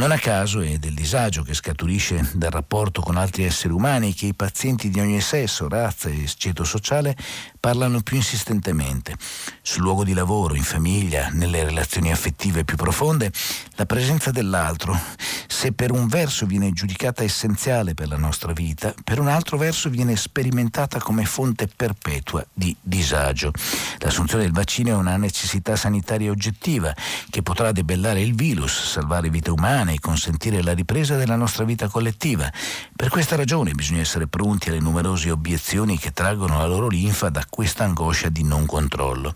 Non 0.00 0.12
a 0.12 0.18
caso 0.18 0.62
è 0.62 0.78
del 0.78 0.94
disagio 0.94 1.42
che 1.42 1.52
scaturisce 1.52 2.30
dal 2.32 2.50
rapporto 2.50 3.02
con 3.02 3.18
altri 3.18 3.44
esseri 3.44 3.74
umani 3.74 4.14
che 4.14 4.24
i 4.24 4.34
pazienti 4.34 4.88
di 4.88 4.98
ogni 4.98 5.20
sesso, 5.20 5.68
razza 5.68 6.08
e 6.08 6.26
ceto 6.38 6.64
sociale 6.64 7.14
parlano 7.60 8.00
più 8.00 8.16
insistentemente. 8.16 9.14
Sul 9.60 9.82
luogo 9.82 10.02
di 10.02 10.14
lavoro, 10.14 10.54
in 10.54 10.62
famiglia, 10.62 11.28
nelle 11.30 11.62
relazioni 11.64 12.10
affettive 12.10 12.64
più 12.64 12.78
profonde, 12.78 13.30
la 13.74 13.84
presenza 13.84 14.30
dell'altro, 14.30 14.98
se 15.46 15.72
per 15.72 15.92
un 15.92 16.06
verso 16.08 16.46
viene 16.46 16.72
giudicata 16.72 17.22
essenziale 17.22 17.92
per 17.92 18.08
la 18.08 18.16
nostra 18.16 18.54
vita, 18.54 18.94
per 19.04 19.20
un 19.20 19.28
altro 19.28 19.58
verso 19.58 19.90
viene 19.90 20.16
sperimentata 20.16 20.98
come 20.98 21.26
fonte 21.26 21.68
perpetua 21.68 22.42
di 22.50 22.74
disagio. 22.80 23.52
L'assunzione 23.98 24.44
del 24.44 24.52
vaccino 24.52 24.88
è 24.88 24.94
una 24.94 25.18
necessità 25.18 25.76
sanitaria 25.76 26.30
oggettiva 26.30 26.94
che 27.28 27.42
potrà 27.42 27.72
debellare 27.72 28.22
il 28.22 28.34
virus, 28.34 28.92
salvare 28.92 29.28
vite 29.28 29.50
umane 29.50 29.89
e 29.90 29.98
consentire 29.98 30.62
la 30.62 30.72
ripresa 30.72 31.16
della 31.16 31.36
nostra 31.36 31.64
vita 31.64 31.88
collettiva. 31.88 32.50
Per 32.94 33.08
questa 33.08 33.36
ragione 33.36 33.72
bisogna 33.72 34.00
essere 34.00 34.26
pronti 34.26 34.68
alle 34.68 34.80
numerose 34.80 35.30
obiezioni 35.30 35.98
che 35.98 36.12
traggono 36.12 36.58
la 36.58 36.66
loro 36.66 36.88
linfa 36.88 37.28
da 37.28 37.44
questa 37.48 37.84
angoscia 37.84 38.28
di 38.28 38.42
non 38.42 38.66
controllo. 38.66 39.34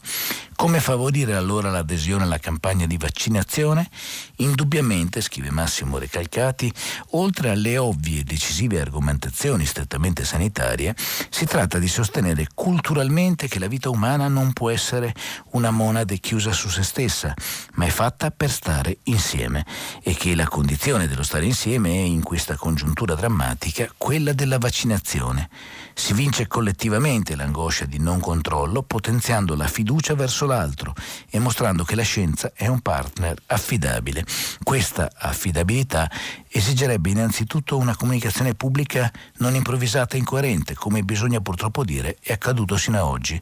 Come 0.57 0.79
favorire 0.79 1.35
allora 1.35 1.69
l'adesione 1.69 2.23
alla 2.23 2.39
campagna 2.39 2.87
di 2.87 2.97
vaccinazione? 2.97 3.91
Indubbiamente, 4.37 5.21
scrive 5.21 5.51
Massimo 5.51 5.99
Recalcati, 5.99 6.73
oltre 7.11 7.51
alle 7.51 7.77
ovvie 7.77 8.21
e 8.21 8.25
decisive 8.25 8.81
argomentazioni 8.81 9.67
strettamente 9.67 10.25
sanitarie, 10.25 10.95
si 11.29 11.45
tratta 11.45 11.79
di 11.79 11.89
sostenere 11.89 12.47
culturalmente 12.55 13.49
che 13.49 13.59
la 13.59 13.67
vita 13.67 13.91
umana 13.91 14.29
non 14.29 14.53
può 14.53 14.71
essere 14.71 15.13
una 15.51 15.73
monade 15.73 16.19
chiusa 16.19 16.53
su 16.53 16.69
se 16.69 16.85
stessa, 16.85 17.35
ma 17.75 17.87
è 17.87 17.91
fatta 17.91 18.31
per 18.31 18.51
stare 18.51 18.99
insieme 19.05 19.67
e 20.03 20.15
che 20.15 20.34
la 20.35 20.49
condizione 20.49 21.07
dello 21.07 21.23
stare 21.23 21.45
insieme 21.45 21.91
è 21.91 22.03
in 22.03 22.23
questa 22.23 22.57
congiuntura 22.57 23.15
drammatica 23.15 23.93
quella 23.97 24.33
della 24.33 24.59
vaccinazione. 24.59 25.49
Si 25.97 26.13
vince 26.13 26.49
collettivamente 26.49 27.37
l'angoscia 27.37 27.85
di 27.85 27.99
non 27.99 28.19
controllo 28.19 28.83
potenziando 28.83 29.55
la 29.55 29.69
fiducia 29.69 30.15
verso 30.15 30.45
l'altro 30.45 30.93
e 31.31 31.39
mostrando 31.39 31.85
che 31.85 31.95
la 31.95 32.03
scienza 32.03 32.53
è 32.53 32.67
un 32.67 32.81
partner 32.81 33.41
affidabile. 33.47 34.25
Questa 34.63 35.13
affidabilità 35.17 36.11
esigerebbe 36.49 37.11
innanzitutto 37.11 37.77
una 37.77 37.95
comunicazione 37.95 38.55
pubblica 38.55 39.11
non 39.39 39.55
improvvisata 39.55 40.17
e 40.17 40.19
incoerente, 40.19 40.75
come 40.75 41.03
bisogna 41.03 41.41
purtroppo 41.41 41.85
dire 41.85 42.17
è 42.21 42.33
accaduto 42.33 42.77
sino 42.77 42.99
ad 42.99 43.05
oggi, 43.05 43.41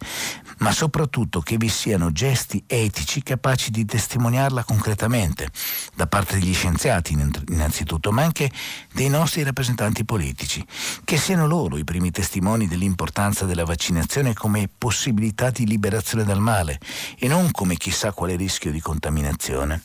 ma 0.58 0.72
soprattutto 0.72 1.40
che 1.40 1.56
vi 1.56 1.68
siano 1.68 2.12
gesti 2.12 2.62
etici 2.66 3.22
capaci 3.22 3.70
di 3.70 3.86
testimoniarla 3.86 4.64
concretamente, 4.64 5.50
da 5.94 6.06
parte 6.06 6.38
degli 6.38 6.54
scienziati 6.54 7.12
innanzitutto, 7.48 8.12
ma 8.12 8.22
anche 8.22 8.50
dei 8.92 9.08
nostri 9.08 9.42
rappresentanti 9.42 10.04
politici, 10.04 10.64
che 11.04 11.16
siano 11.16 11.46
loro 11.46 11.78
i 11.78 11.84
primi 11.84 12.10
testimoni 12.10 12.40
dell'importanza 12.42 13.44
della 13.44 13.64
vaccinazione 13.64 14.34
come 14.34 14.68
possibilità 14.76 15.50
di 15.50 15.64
liberazione 15.64 16.24
dal 16.24 16.40
male 16.40 16.80
e 17.16 17.28
non 17.28 17.52
come 17.52 17.76
chissà 17.76 18.12
quale 18.12 18.34
rischio 18.34 18.72
di 18.72 18.80
contaminazione. 18.80 19.82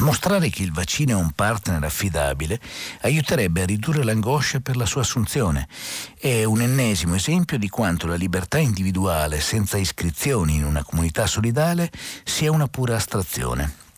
Mostrare 0.00 0.50
che 0.50 0.62
il 0.62 0.72
vaccino 0.72 1.12
è 1.12 1.14
un 1.14 1.30
partner 1.30 1.82
affidabile 1.84 2.60
aiuterebbe 3.02 3.62
a 3.62 3.66
ridurre 3.66 4.02
l'angoscia 4.02 4.58
per 4.58 4.76
la 4.76 4.84
sua 4.84 5.02
assunzione. 5.02 5.68
È 6.18 6.42
un 6.42 6.60
ennesimo 6.60 7.14
esempio 7.14 7.56
di 7.56 7.68
quanto 7.68 8.08
la 8.08 8.16
libertà 8.16 8.58
individuale 8.58 9.40
senza 9.40 9.78
iscrizioni 9.78 10.56
in 10.56 10.64
una 10.64 10.82
comunità 10.82 11.26
solidale 11.26 11.90
sia 12.24 12.50
una 12.50 12.66
pura 12.66 12.96
astrazione. 12.96 13.88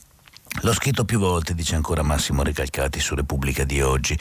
L'ho 0.60 0.74
scritto 0.74 1.06
più 1.06 1.18
volte, 1.18 1.54
dice 1.54 1.74
ancora 1.74 2.02
Massimo 2.02 2.42
Recalcati 2.42 3.00
su 3.00 3.14
Repubblica 3.14 3.64
di 3.64 3.80
oggi. 3.80 4.16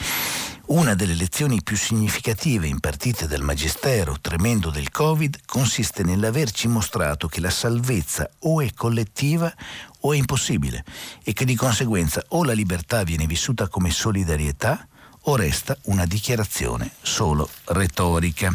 Una 0.72 0.94
delle 0.94 1.14
lezioni 1.14 1.62
più 1.62 1.76
significative 1.76 2.66
impartite 2.66 3.26
dal 3.26 3.42
Magistero 3.42 4.16
tremendo 4.18 4.70
del 4.70 4.90
Covid 4.90 5.40
consiste 5.44 6.02
nell'averci 6.02 6.66
mostrato 6.66 7.28
che 7.28 7.42
la 7.42 7.50
salvezza 7.50 8.30
o 8.38 8.62
è 8.62 8.72
collettiva 8.74 9.52
o 10.00 10.14
è 10.14 10.16
impossibile 10.16 10.82
e 11.22 11.34
che 11.34 11.44
di 11.44 11.56
conseguenza 11.56 12.24
o 12.28 12.42
la 12.42 12.54
libertà 12.54 13.02
viene 13.02 13.26
vissuta 13.26 13.68
come 13.68 13.90
solidarietà 13.90 14.88
o 15.24 15.36
resta 15.36 15.76
una 15.82 16.06
dichiarazione 16.06 16.90
solo 17.02 17.50
retorica. 17.66 18.50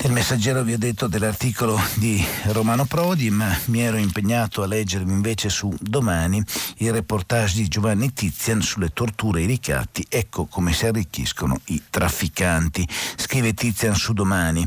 Nel 0.00 0.12
messaggero 0.12 0.62
vi 0.62 0.74
ho 0.74 0.78
detto 0.78 1.08
dell'articolo 1.08 1.78
di 1.94 2.24
Romano 2.44 2.84
Prodi, 2.84 3.30
ma 3.30 3.54
mi 3.66 3.80
ero 3.80 3.96
impegnato 3.96 4.62
a 4.62 4.66
leggermi 4.66 5.12
invece 5.12 5.48
su 5.48 5.74
domani 5.80 6.40
il 6.76 6.92
reportage 6.92 7.56
di 7.56 7.66
Giovanni 7.66 8.12
Tizian 8.12 8.62
sulle 8.62 8.90
torture 8.92 9.40
e 9.40 9.42
i 9.42 9.46
ricatti. 9.46 10.06
Ecco 10.08 10.46
come 10.46 10.72
si 10.72 10.86
arricchiscono 10.86 11.60
i 11.66 11.82
trafficanti. 11.90 12.86
Scrive 13.16 13.54
Tizian 13.54 13.96
su 13.96 14.12
domani. 14.12 14.64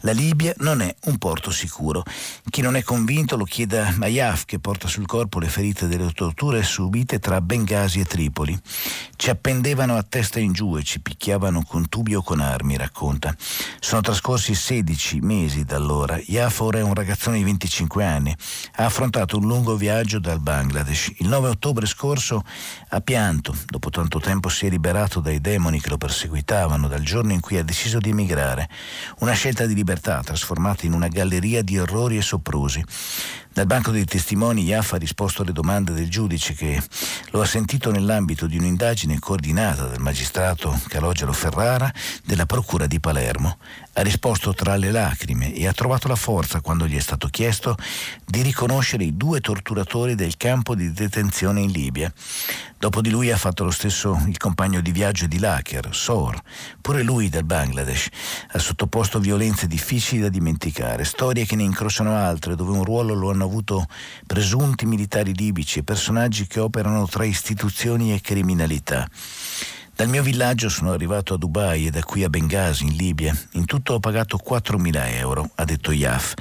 La 0.00 0.12
Libia 0.12 0.54
non 0.58 0.80
è 0.80 0.92
un 1.04 1.18
porto 1.18 1.50
sicuro. 1.50 2.02
Chi 2.48 2.62
non 2.62 2.74
è 2.74 2.82
convinto 2.82 3.36
lo 3.36 3.44
chieda 3.44 3.86
a 3.86 3.94
Mayaf 3.96 4.46
che 4.46 4.60
porta 4.60 4.88
sul 4.88 5.04
corpo 5.04 5.38
le 5.38 5.48
ferite 5.48 5.88
delle 5.88 6.10
torture 6.12 6.62
subite 6.62 7.18
tra 7.18 7.42
Bengasi 7.42 8.00
e 8.00 8.06
Tripoli. 8.06 8.58
Ci 9.14 9.28
appendevano 9.28 9.98
a 9.98 10.02
testa 10.02 10.40
in 10.40 10.52
giù 10.52 10.78
e 10.78 10.82
ci 10.82 11.00
picchiavano 11.00 11.62
con 11.64 11.90
tubi 11.90 12.14
o 12.14 12.22
con 12.22 12.40
armi, 12.40 12.78
racconta. 12.78 13.36
Sono 13.78 14.00
trascorsi 14.00 14.54
16 14.70 15.18
mesi 15.22 15.64
da 15.64 15.74
allora. 15.74 16.16
Yaf 16.26 16.60
ora 16.60 16.78
è 16.78 16.82
un 16.82 16.94
ragazzone 16.94 17.38
di 17.38 17.42
25 17.42 18.04
anni. 18.04 18.32
Ha 18.76 18.84
affrontato 18.84 19.36
un 19.36 19.48
lungo 19.48 19.74
viaggio 19.74 20.20
dal 20.20 20.38
Bangladesh. 20.38 21.14
Il 21.16 21.26
9 21.26 21.48
ottobre 21.48 21.86
scorso 21.86 22.44
ha 22.90 23.00
pianto. 23.00 23.52
Dopo 23.66 23.90
tanto 23.90 24.20
tempo 24.20 24.48
si 24.48 24.66
è 24.66 24.70
liberato 24.70 25.18
dai 25.18 25.40
demoni 25.40 25.80
che 25.80 25.88
lo 25.88 25.96
perseguitavano 25.96 26.86
dal 26.86 27.02
giorno 27.02 27.32
in 27.32 27.40
cui 27.40 27.56
ha 27.56 27.64
deciso 27.64 27.98
di 27.98 28.10
emigrare. 28.10 28.68
Una 29.18 29.32
scelta 29.32 29.66
di 29.66 29.74
libertà 29.74 30.22
trasformata 30.22 30.86
in 30.86 30.92
una 30.92 31.08
galleria 31.08 31.62
di 31.62 31.74
errori 31.74 32.18
e 32.18 32.22
soprusi. 32.22 32.80
Dal 33.52 33.66
banco 33.66 33.90
dei 33.90 34.04
testimoni 34.04 34.62
Iaff 34.62 34.92
ha 34.92 34.96
risposto 34.96 35.42
alle 35.42 35.50
domande 35.52 35.92
del 35.92 36.08
giudice 36.08 36.54
che 36.54 36.80
lo 37.30 37.40
ha 37.40 37.44
sentito 37.44 37.90
nell'ambito 37.90 38.46
di 38.46 38.56
un'indagine 38.56 39.18
coordinata 39.18 39.86
dal 39.86 40.00
magistrato 40.00 40.80
Calogero 40.86 41.32
Ferrara 41.32 41.92
della 42.24 42.46
Procura 42.46 42.86
di 42.86 43.00
Palermo. 43.00 43.58
Ha 43.94 44.02
risposto 44.02 44.54
tra 44.54 44.76
le 44.76 44.92
lacrime 44.92 45.52
e 45.52 45.66
ha 45.66 45.72
trovato 45.72 46.06
la 46.06 46.14
forza 46.14 46.60
quando 46.60 46.86
gli 46.86 46.96
è 46.96 47.00
stato 47.00 47.26
chiesto 47.26 47.76
di 48.24 48.40
riconoscere 48.40 49.02
i 49.02 49.16
due 49.16 49.40
torturatori 49.40 50.14
del 50.14 50.36
campo 50.36 50.76
di 50.76 50.92
detenzione 50.92 51.60
in 51.60 51.72
Libia. 51.72 52.10
Dopo 52.78 53.02
di 53.02 53.10
lui 53.10 53.30
ha 53.30 53.36
fatto 53.36 53.64
lo 53.64 53.72
stesso 53.72 54.18
il 54.26 54.38
compagno 54.38 54.80
di 54.80 54.90
viaggio 54.90 55.26
di 55.26 55.38
Laker, 55.38 55.88
Sor, 55.92 56.40
pure 56.80 57.02
lui 57.02 57.28
del 57.28 57.44
Bangladesh. 57.44 58.08
Ha 58.52 58.58
sottoposto 58.58 59.18
violenze 59.18 59.66
difficili 59.66 60.22
da 60.22 60.30
dimenticare, 60.30 61.04
storie 61.04 61.44
che 61.44 61.56
ne 61.56 61.64
incrociano 61.64 62.16
altre, 62.16 62.54
dove 62.54 62.70
un 62.70 62.84
ruolo 62.84 63.12
lo 63.12 63.30
hanno 63.30 63.39
avuto 63.44 63.86
presunti 64.26 64.86
militari 64.86 65.34
libici 65.34 65.80
e 65.80 65.82
personaggi 65.82 66.46
che 66.46 66.60
operano 66.60 67.06
tra 67.06 67.24
istituzioni 67.24 68.12
e 68.12 68.20
criminalità. 68.20 69.08
Dal 70.00 70.08
mio 70.08 70.22
villaggio 70.22 70.70
sono 70.70 70.92
arrivato 70.92 71.34
a 71.34 71.36
Dubai 71.36 71.86
e 71.86 71.90
da 71.90 72.02
qui 72.02 72.24
a 72.24 72.30
Benghazi, 72.30 72.84
in 72.84 72.96
Libia. 72.96 73.38
In 73.52 73.66
tutto 73.66 73.92
ho 73.92 74.00
pagato 74.00 74.40
4.000 74.42 75.16
euro, 75.16 75.50
ha 75.56 75.64
detto 75.66 75.92
Yaf, 75.92 76.32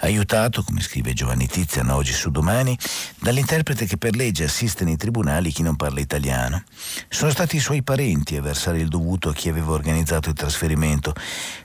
aiutato, 0.00 0.64
come 0.64 0.80
scrive 0.80 1.12
Giovanni 1.12 1.46
Tizian 1.46 1.90
oggi 1.90 2.12
su 2.12 2.32
Domani, 2.32 2.76
dall'interprete 3.20 3.86
che 3.86 3.98
per 3.98 4.16
legge 4.16 4.42
assiste 4.42 4.82
nei 4.82 4.96
tribunali 4.96 5.52
chi 5.52 5.62
non 5.62 5.76
parla 5.76 6.00
italiano. 6.00 6.64
Sono 7.08 7.30
stati 7.30 7.54
i 7.54 7.60
suoi 7.60 7.84
parenti 7.84 8.36
a 8.36 8.42
versare 8.42 8.80
il 8.80 8.88
dovuto 8.88 9.28
a 9.28 9.32
chi 9.32 9.48
aveva 9.48 9.70
organizzato 9.70 10.30
il 10.30 10.34
trasferimento. 10.34 11.14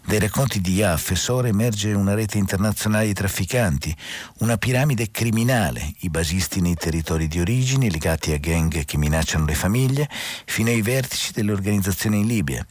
Dai 0.06 0.20
racconti 0.20 0.62
di 0.62 0.76
Yaf 0.76 1.10
e 1.10 1.16
Sora 1.16 1.48
emerge 1.48 1.94
una 1.94 2.14
rete 2.14 2.38
internazionale 2.38 3.08
di 3.08 3.14
trafficanti, 3.14 3.96
una 4.42 4.58
piramide 4.58 5.10
criminale, 5.10 5.96
i 6.02 6.12
basisti 6.12 6.62
nei 6.62 6.76
territori 6.76 7.28
di 7.28 7.40
origine 7.40 7.90
legati 7.90 8.34
a 8.34 8.38
gang 8.38 8.86
che 8.86 8.98
minacciano 8.98 9.46
le 9.46 9.56
famiglie, 9.56 10.08
fino 10.46 10.70
ai 10.70 10.84
vertici 10.84 11.38
delle 11.40 11.52
organizzazioni 11.52 12.20
in 12.20 12.28
Libia. 12.28 12.66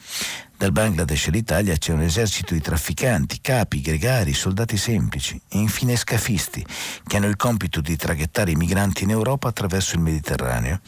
Dal 0.57 0.73
Bangladesh 0.73 1.29
all'Italia 1.29 1.77
c'è 1.77 1.93
un 1.93 2.03
esercito 2.03 2.53
di 2.53 2.61
trafficanti, 2.61 3.39
capi, 3.41 3.81
gregari, 3.81 4.35
soldati 4.35 4.77
semplici 4.77 5.41
e 5.49 5.59
infine 5.59 5.95
scafisti 5.95 6.67
che 7.07 7.17
hanno 7.17 7.29
il 7.29 7.37
compito 7.37 7.81
di 7.81 7.97
traghettare 7.97 8.51
i 8.51 8.57
migranti 8.57 9.05
in 9.05 9.11
Europa 9.11 9.47
attraverso 9.47 9.95
il 9.95 10.03
Mediterraneo. 10.03 10.81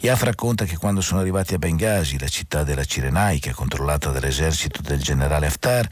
Iaf 0.00 0.22
racconta 0.22 0.64
che 0.64 0.78
quando 0.78 1.02
sono 1.02 1.20
arrivati 1.20 1.52
a 1.52 1.58
Benghazi, 1.58 2.18
la 2.18 2.28
città 2.28 2.64
della 2.64 2.84
Cirenaica 2.84 3.52
controllata 3.52 4.10
dall'esercito 4.10 4.80
del 4.80 5.02
generale 5.02 5.46
Haftar, 5.46 5.86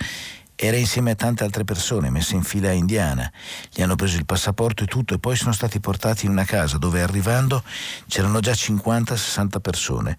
era 0.62 0.76
insieme 0.76 1.12
a 1.12 1.14
tante 1.14 1.42
altre 1.42 1.64
persone 1.64 2.10
messe 2.10 2.34
in 2.34 2.42
fila 2.42 2.70
indiana. 2.70 3.32
Gli 3.72 3.80
hanno 3.80 3.96
preso 3.96 4.18
il 4.18 4.26
passaporto 4.26 4.84
e 4.84 4.86
tutto 4.86 5.14
e 5.14 5.18
poi 5.18 5.34
sono 5.34 5.52
stati 5.52 5.80
portati 5.80 6.26
in 6.26 6.32
una 6.32 6.44
casa 6.44 6.76
dove 6.76 7.00
arrivando 7.00 7.62
c'erano 8.06 8.40
già 8.40 8.52
50-60 8.52 9.58
persone. 9.62 10.18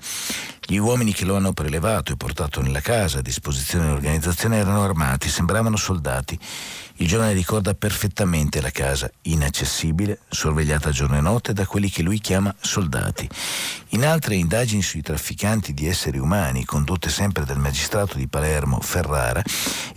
Gli 0.65 0.77
uomini 0.77 1.13
che 1.13 1.25
lo 1.25 1.35
hanno 1.35 1.53
prelevato 1.53 2.11
e 2.11 2.17
portato 2.17 2.59
nella 2.59 2.79
casa 2.79 3.19
a 3.19 3.21
disposizione 3.21 3.85
dell'organizzazione 3.85 4.57
erano 4.57 4.83
armati, 4.83 5.29
sembravano 5.29 5.77
soldati. 5.77 6.39
Il 6.95 7.07
giovane 7.07 7.33
ricorda 7.33 7.73
perfettamente 7.73 8.61
la 8.61 8.69
casa, 8.69 9.09
inaccessibile, 9.23 10.19
sorvegliata 10.29 10.91
giorno 10.91 11.17
e 11.17 11.21
notte 11.21 11.53
da 11.53 11.65
quelli 11.65 11.89
che 11.89 12.03
lui 12.03 12.19
chiama 12.19 12.53
soldati. 12.59 13.27
In 13.89 14.05
altre 14.05 14.35
indagini 14.35 14.81
sui 14.81 15.01
trafficanti 15.01 15.73
di 15.73 15.87
esseri 15.87 16.17
umani, 16.17 16.63
condotte 16.63 17.09
sempre 17.09 17.43
dal 17.43 17.59
magistrato 17.59 18.17
di 18.17 18.27
Palermo, 18.27 18.79
Ferrara, 18.79 19.41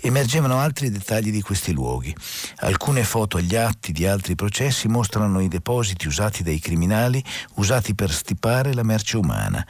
emergevano 0.01 0.59
altri 0.59 0.91
dettagli 0.91 1.31
di 1.31 1.43
questi 1.43 1.73
luoghi. 1.73 2.15
Alcune 2.61 3.05
foto 3.05 3.37
agli 3.37 3.55
atti 3.55 3.93
di 3.93 4.07
altri 4.07 4.35
processi 4.35 4.89
mostrano 4.89 5.41
i 5.41 5.49
depositi 5.49 6.07
usati 6.07 6.43
dai 6.43 6.59
criminali 6.59 7.23
usati 7.55 7.95
per 7.95 8.13
stipare 8.13 8.73
la 8.75 8.83
merce 8.83 9.17
umana. 9.17 9.65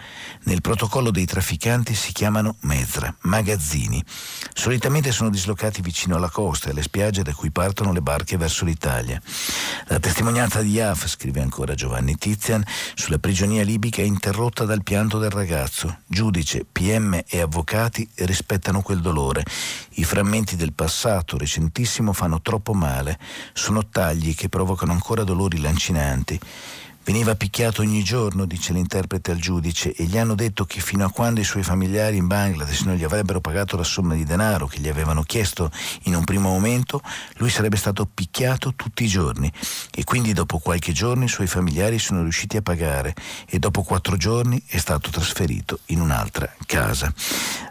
Nel 0.44 0.60
protocollo 0.60 1.10
dei 1.10 1.26
trafficanti 1.26 1.94
si 1.94 2.12
chiamano 2.12 2.56
mezra, 2.60 3.14
magazzini. 3.22 4.02
Solitamente 4.52 5.12
sono 5.12 5.30
dislocati 5.30 5.82
vicino 5.82 6.16
alla 6.16 6.30
costa 6.30 6.68
e 6.68 6.70
alle 6.70 6.82
spiagge 6.82 7.13
da 7.22 7.32
cui 7.32 7.50
partono 7.50 7.92
le 7.92 8.00
barche 8.00 8.36
verso 8.36 8.64
l'Italia. 8.64 9.20
La 9.86 9.98
testimonianza 9.98 10.62
di 10.62 10.70
Yaf, 10.70 11.06
scrive 11.06 11.40
ancora 11.40 11.74
Giovanni 11.74 12.16
Tizian, 12.16 12.64
sulla 12.94 13.18
prigionia 13.18 13.62
libica 13.62 14.02
è 14.02 14.04
interrotta 14.04 14.64
dal 14.64 14.82
pianto 14.82 15.18
del 15.18 15.30
ragazzo. 15.30 15.98
Giudice, 16.06 16.64
PM 16.70 17.22
e 17.26 17.40
avvocati 17.40 18.08
rispettano 18.16 18.82
quel 18.82 19.00
dolore. 19.00 19.44
I 19.96 20.04
frammenti 20.04 20.56
del 20.56 20.72
passato 20.72 21.36
recentissimo 21.38 22.12
fanno 22.12 22.40
troppo 22.40 22.74
male. 22.74 23.18
Sono 23.52 23.86
tagli 23.88 24.34
che 24.34 24.48
provocano 24.48 24.92
ancora 24.92 25.24
dolori 25.24 25.60
lancinanti. 25.60 26.40
Veniva 27.04 27.34
picchiato 27.34 27.82
ogni 27.82 28.02
giorno, 28.02 28.46
dice 28.46 28.72
l'interprete 28.72 29.30
al 29.30 29.36
giudice, 29.36 29.92
e 29.92 30.04
gli 30.04 30.16
hanno 30.16 30.34
detto 30.34 30.64
che 30.64 30.80
fino 30.80 31.04
a 31.04 31.10
quando 31.10 31.38
i 31.38 31.44
suoi 31.44 31.62
familiari 31.62 32.16
in 32.16 32.26
Bangladesh 32.26 32.80
non 32.80 32.94
gli 32.94 33.04
avrebbero 33.04 33.42
pagato 33.42 33.76
la 33.76 33.84
somma 33.84 34.14
di 34.14 34.24
denaro 34.24 34.66
che 34.66 34.80
gli 34.80 34.88
avevano 34.88 35.22
chiesto 35.22 35.70
in 36.04 36.14
un 36.14 36.24
primo 36.24 36.48
momento, 36.48 37.02
lui 37.36 37.50
sarebbe 37.50 37.76
stato 37.76 38.06
picchiato 38.06 38.72
tutti 38.74 39.04
i 39.04 39.08
giorni. 39.08 39.52
E 39.94 40.02
quindi 40.04 40.32
dopo 40.32 40.58
qualche 40.58 40.92
giorno 40.92 41.24
i 41.24 41.28
suoi 41.28 41.46
familiari 41.46 41.98
sono 41.98 42.22
riusciti 42.22 42.56
a 42.56 42.62
pagare 42.62 43.14
e 43.46 43.58
dopo 43.58 43.82
quattro 43.82 44.16
giorni 44.16 44.62
è 44.66 44.78
stato 44.78 45.10
trasferito 45.10 45.80
in 45.86 46.00
un'altra 46.00 46.50
casa. 46.64 47.12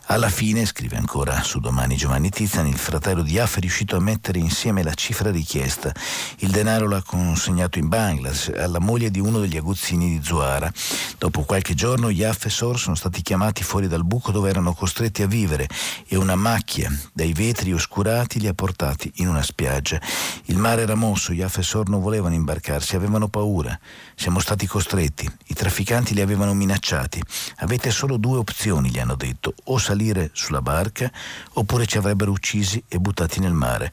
Alla 0.07 0.29
fine, 0.29 0.65
scrive 0.65 0.97
ancora 0.97 1.41
su 1.41 1.59
domani 1.59 1.95
Giovanni 1.95 2.29
Tiziani, 2.29 2.69
il 2.69 2.77
fratello 2.77 3.23
di 3.23 3.39
Aff 3.39 3.57
è 3.57 3.59
riuscito 3.61 3.95
a 3.95 4.01
mettere 4.01 4.37
insieme 4.37 4.83
la 4.83 4.93
cifra 4.93 5.31
richiesta. 5.31 5.91
Il 6.39 6.51
denaro 6.51 6.87
l'ha 6.87 7.01
consegnato 7.01 7.79
in 7.79 7.87
Bangladesh 7.87 8.51
alla 8.55 8.79
moglie 8.79 9.09
di 9.09 9.21
uno 9.25 9.39
degli 9.39 9.57
aguzzini 9.57 10.09
di 10.09 10.23
Zuara. 10.23 10.71
Dopo 11.17 11.43
qualche 11.43 11.73
giorno 11.73 12.09
Yaf 12.09 12.45
e 12.45 12.49
sono 12.49 12.95
stati 12.95 13.21
chiamati 13.21 13.63
fuori 13.63 13.87
dal 13.87 14.03
buco 14.03 14.31
dove 14.31 14.49
erano 14.49 14.73
costretti 14.73 15.21
a 15.23 15.27
vivere 15.27 15.67
e 16.07 16.15
una 16.15 16.35
macchia 16.35 16.91
dai 17.13 17.33
vetri 17.33 17.73
oscurati 17.73 18.39
li 18.39 18.47
ha 18.47 18.53
portati 18.53 19.11
in 19.15 19.27
una 19.27 19.41
spiaggia. 19.41 19.99
Il 20.45 20.57
mare 20.57 20.81
era 20.81 20.95
mosso, 20.95 21.33
Yaf 21.33 21.57
e 21.57 21.81
non 21.85 22.01
volevano 22.01 22.35
imbarcarsi, 22.35 22.95
avevano 22.95 23.27
paura. 23.27 23.77
Siamo 24.15 24.39
stati 24.39 24.67
costretti, 24.67 25.29
i 25.47 25.53
trafficanti 25.53 26.13
li 26.13 26.21
avevano 26.21 26.53
minacciati. 26.53 27.21
Avete 27.57 27.91
solo 27.91 28.17
due 28.17 28.37
opzioni, 28.37 28.89
gli 28.89 28.99
hanno 28.99 29.15
detto, 29.15 29.53
o 29.65 29.77
salire 29.77 30.29
sulla 30.33 30.61
barca 30.61 31.11
oppure 31.53 31.85
ci 31.85 31.97
avrebbero 31.97 32.31
uccisi 32.31 32.83
e 32.87 32.99
buttati 32.99 33.39
nel 33.39 33.53
mare. 33.53 33.91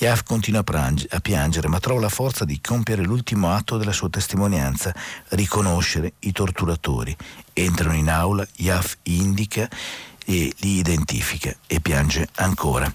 Yaf 0.00 0.22
continua 0.22 0.62
a 0.62 1.20
piangere, 1.20 1.66
ma 1.66 1.80
trova 1.80 2.02
la 2.02 2.08
forza 2.08 2.44
di 2.44 2.60
compiere 2.60 3.02
l'ultimo 3.02 3.50
atto 3.50 3.76
della 3.76 3.90
sua 3.90 4.08
testimonianza, 4.08 4.94
riconoscere 5.30 6.12
i 6.20 6.30
torturatori. 6.30 7.16
Entrano 7.52 7.96
in 7.96 8.08
aula, 8.08 8.46
Yaf 8.58 8.98
indica 9.02 9.68
e 10.24 10.52
li 10.58 10.78
identifica 10.78 11.52
e 11.66 11.80
piange 11.80 12.28
ancora. 12.36 12.92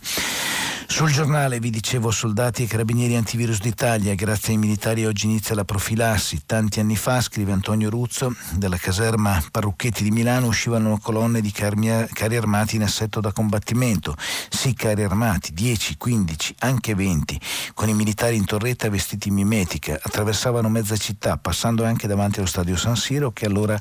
Sul 0.93 1.11
giornale 1.11 1.59
vi 1.59 1.71
dicevo 1.71 2.11
soldati 2.11 2.61
e 2.61 2.67
carabinieri 2.67 3.15
antivirus 3.15 3.59
d'Italia, 3.59 4.13
grazie 4.13 4.53
ai 4.53 4.59
militari 4.59 5.07
oggi 5.07 5.25
inizia 5.25 5.55
la 5.55 5.65
profilassi. 5.65 6.43
Tanti 6.45 6.79
anni 6.79 6.95
fa, 6.95 7.19
scrive 7.19 7.51
Antonio 7.51 7.89
Ruzzo, 7.89 8.35
dalla 8.51 8.77
caserma 8.77 9.43
Parrucchetti 9.49 10.03
di 10.03 10.11
Milano 10.11 10.45
uscivano 10.45 10.99
colonne 10.99 11.41
di 11.41 11.51
carmi, 11.51 11.89
carri 12.13 12.37
armati 12.37 12.75
in 12.75 12.83
assetto 12.83 13.21
da 13.21 13.31
combattimento. 13.31 14.15
Sì, 14.49 14.75
carri 14.75 15.03
armati, 15.03 15.51
10, 15.51 15.97
15, 15.97 16.55
anche 16.59 16.93
20, 16.93 17.39
con 17.73 17.89
i 17.89 17.95
militari 17.95 18.35
in 18.35 18.45
torretta 18.45 18.87
vestiti 18.87 19.29
in 19.29 19.33
mimetica, 19.33 19.99
attraversavano 19.99 20.69
mezza 20.69 20.95
città, 20.95 21.37
passando 21.37 21.85
anche 21.85 22.05
davanti 22.05 22.37
allo 22.37 22.47
stadio 22.47 22.77
San 22.77 22.95
Siro 22.95 23.31
che 23.31 23.47
allora 23.47 23.75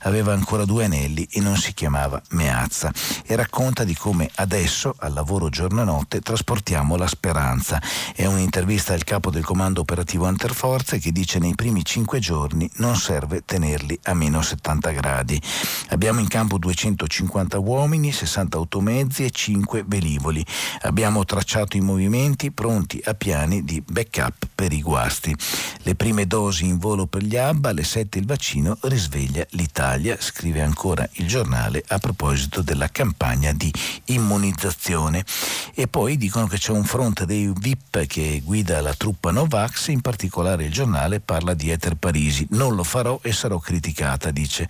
aveva 0.00 0.32
ancora 0.32 0.64
due 0.64 0.86
anelli 0.86 1.28
e 1.30 1.40
non 1.40 1.56
si 1.56 1.72
chiamava 1.74 2.20
Meazza. 2.30 2.92
E 3.24 3.36
racconta 3.36 3.84
di 3.84 3.94
come 3.94 4.28
adesso, 4.34 4.96
al 4.98 5.12
lavoro 5.12 5.48
giorno 5.48 5.82
e 5.82 5.84
notte, 5.84 6.20
trasportavano 6.20 6.54
portiamo 6.56 6.96
la 6.96 7.06
speranza. 7.06 7.82
È 8.14 8.24
un'intervista 8.24 8.94
al 8.94 9.04
capo 9.04 9.30
del 9.30 9.44
comando 9.44 9.82
operativo 9.82 10.26
Interforze 10.26 10.98
che 10.98 11.12
dice 11.12 11.38
nei 11.38 11.54
primi 11.54 11.84
cinque 11.84 12.18
giorni 12.18 12.68
non 12.76 12.96
serve 12.96 13.44
tenerli 13.44 13.98
a 14.04 14.14
meno 14.14 14.40
70 14.40 14.90
gradi. 14.92 15.38
Abbiamo 15.90 16.20
in 16.20 16.28
campo 16.28 16.56
250 16.56 17.58
uomini, 17.58 18.10
60 18.10 18.56
automezzi 18.56 19.24
e 19.24 19.30
5 19.30 19.84
velivoli. 19.86 20.42
Abbiamo 20.82 21.26
tracciato 21.26 21.76
i 21.76 21.80
movimenti 21.80 22.50
pronti 22.50 23.02
a 23.04 23.12
piani 23.12 23.62
di 23.62 23.82
backup 23.86 24.48
per 24.54 24.72
i 24.72 24.80
guasti. 24.80 25.36
Le 25.82 25.94
prime 25.94 26.26
dosi 26.26 26.64
in 26.64 26.78
volo 26.78 27.06
per 27.06 27.22
gli 27.22 27.36
ABBA, 27.36 27.68
alle 27.68 27.84
7 27.84 28.18
il 28.18 28.24
vaccino 28.24 28.78
risveglia 28.82 29.46
l'Italia, 29.50 30.16
scrive 30.18 30.62
ancora 30.62 31.06
il 31.14 31.28
giornale 31.28 31.84
a 31.88 31.98
proposito 31.98 32.62
della 32.62 32.88
campagna 32.88 33.52
di 33.52 33.70
immunizzazione. 34.06 35.22
E 35.74 35.86
poi 35.86 36.16
dicono 36.16 36.45
dicono 36.46 36.48
che 36.48 36.58
c'è 36.58 36.72
un 36.72 36.84
fronte 36.84 37.26
dei 37.26 37.52
VIP 37.54 38.06
che 38.06 38.40
guida 38.44 38.80
la 38.80 38.94
truppa 38.94 39.30
Novax, 39.30 39.88
in 39.88 40.00
particolare 40.00 40.64
il 40.64 40.72
giornale 40.72 41.20
parla 41.20 41.54
di 41.54 41.70
Eter 41.70 41.96
Parisi. 41.96 42.46
Non 42.50 42.74
lo 42.74 42.84
farò 42.84 43.18
e 43.22 43.32
sarò 43.32 43.58
criticata, 43.58 44.30
dice. 44.30 44.68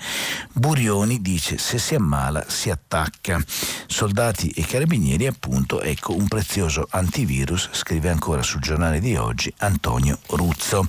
Burioni 0.52 1.20
dice 1.20 1.58
se 1.58 1.78
si 1.78 1.94
ammala 1.94 2.44
si 2.48 2.70
attacca. 2.70 3.42
Soldati 3.86 4.50
e 4.50 4.64
carabinieri 4.64 5.26
appunto, 5.26 5.80
ecco 5.80 6.14
un 6.14 6.26
prezioso 6.28 6.86
antivirus, 6.90 7.68
scrive 7.72 8.10
ancora 8.10 8.42
sul 8.42 8.60
giornale 8.60 9.00
di 9.00 9.16
oggi 9.16 9.52
Antonio 9.58 10.18
Ruzzo. 10.30 10.86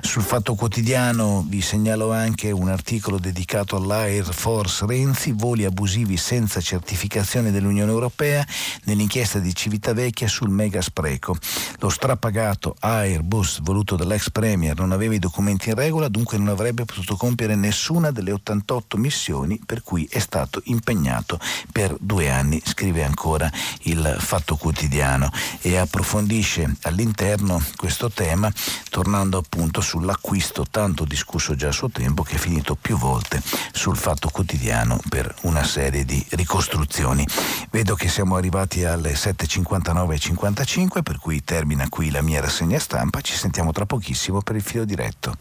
Sul 0.00 0.22
Fatto 0.22 0.54
Quotidiano 0.54 1.44
vi 1.48 1.60
segnalo 1.60 2.12
anche 2.12 2.50
un 2.50 2.68
articolo 2.68 3.18
dedicato 3.18 3.76
all'Air 3.76 4.32
Force 4.32 4.86
Renzi, 4.86 5.32
voli 5.32 5.64
abusivi 5.64 6.16
senza 6.16 6.60
certificazione 6.60 7.50
dell'Unione 7.50 7.90
Europea 7.90 8.46
nell'inchiesta 8.84 9.38
di 9.38 9.54
Civitavecchia 9.54 10.17
sul 10.26 10.50
mega 10.50 10.80
spreco. 10.80 11.36
Lo 11.78 11.88
strapagato 11.88 12.74
Airbus 12.80 13.60
voluto 13.60 13.94
dall'ex 13.96 14.30
Premier 14.30 14.76
non 14.76 14.92
aveva 14.92 15.14
i 15.14 15.18
documenti 15.18 15.68
in 15.68 15.74
regola, 15.74 16.08
dunque 16.08 16.38
non 16.38 16.48
avrebbe 16.48 16.84
potuto 16.84 17.16
compiere 17.16 17.54
nessuna 17.54 18.10
delle 18.10 18.32
88 18.32 18.96
missioni 18.96 19.60
per 19.64 19.82
cui 19.82 20.08
è 20.10 20.18
stato 20.18 20.60
impegnato 20.64 21.38
per 21.70 21.94
due 22.00 22.30
anni, 22.30 22.60
scrive 22.64 23.04
ancora 23.04 23.50
il 23.82 24.16
Fatto 24.18 24.56
Quotidiano 24.56 25.30
e 25.60 25.76
approfondisce 25.76 26.76
all'interno 26.82 27.62
questo 27.76 28.10
tema 28.10 28.52
tornando 28.88 29.38
appunto 29.38 29.80
sull'acquisto 29.80 30.66
tanto 30.70 31.04
discusso 31.04 31.54
già 31.54 31.68
a 31.68 31.72
suo 31.72 31.90
tempo 31.90 32.22
che 32.22 32.34
è 32.34 32.38
finito 32.38 32.74
più 32.74 32.96
volte 32.96 33.42
sul 33.72 33.96
Fatto 33.96 34.28
Quotidiano 34.28 34.98
per 35.08 35.34
una 35.42 35.64
serie 35.64 36.04
di 36.04 36.24
ricostruzioni. 36.30 37.26
Vedo 37.70 37.94
che 37.94 38.08
siamo 38.08 38.36
arrivati 38.36 38.84
alle 38.84 39.12
7.59 39.12 40.07
e 40.12 40.18
55 40.18 41.02
per 41.02 41.18
cui 41.18 41.42
termina 41.44 41.88
qui 41.88 42.10
la 42.10 42.22
mia 42.22 42.40
rassegna 42.40 42.78
stampa, 42.78 43.20
ci 43.20 43.34
sentiamo 43.34 43.72
tra 43.72 43.86
pochissimo 43.86 44.40
per 44.40 44.56
il 44.56 44.62
filo 44.62 44.84
diretto. 44.84 45.36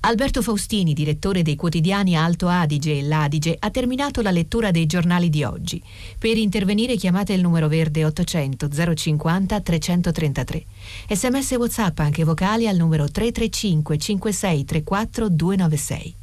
Alberto 0.00 0.42
Faustini, 0.42 0.94
direttore 0.94 1.42
dei 1.42 1.56
quotidiani 1.56 2.16
Alto 2.16 2.46
Adige 2.46 2.98
e 2.98 3.02
L'Adige, 3.02 3.56
ha 3.58 3.68
terminato 3.70 4.22
la 4.22 4.30
lettura 4.30 4.70
dei 4.70 4.86
giornali 4.86 5.28
di 5.28 5.42
oggi. 5.42 5.82
Per 6.18 6.36
intervenire 6.36 6.96
chiamate 6.96 7.32
il 7.32 7.40
numero 7.40 7.66
verde 7.66 8.04
800 8.04 8.94
050 8.94 9.60
333. 9.60 10.64
Sms 11.10 11.50
WhatsApp 11.52 11.98
anche 11.98 12.24
vocali 12.24 12.68
al 12.68 12.76
numero 12.76 13.10
335 13.10 13.98
5634 13.98 15.28
296. 15.28 16.14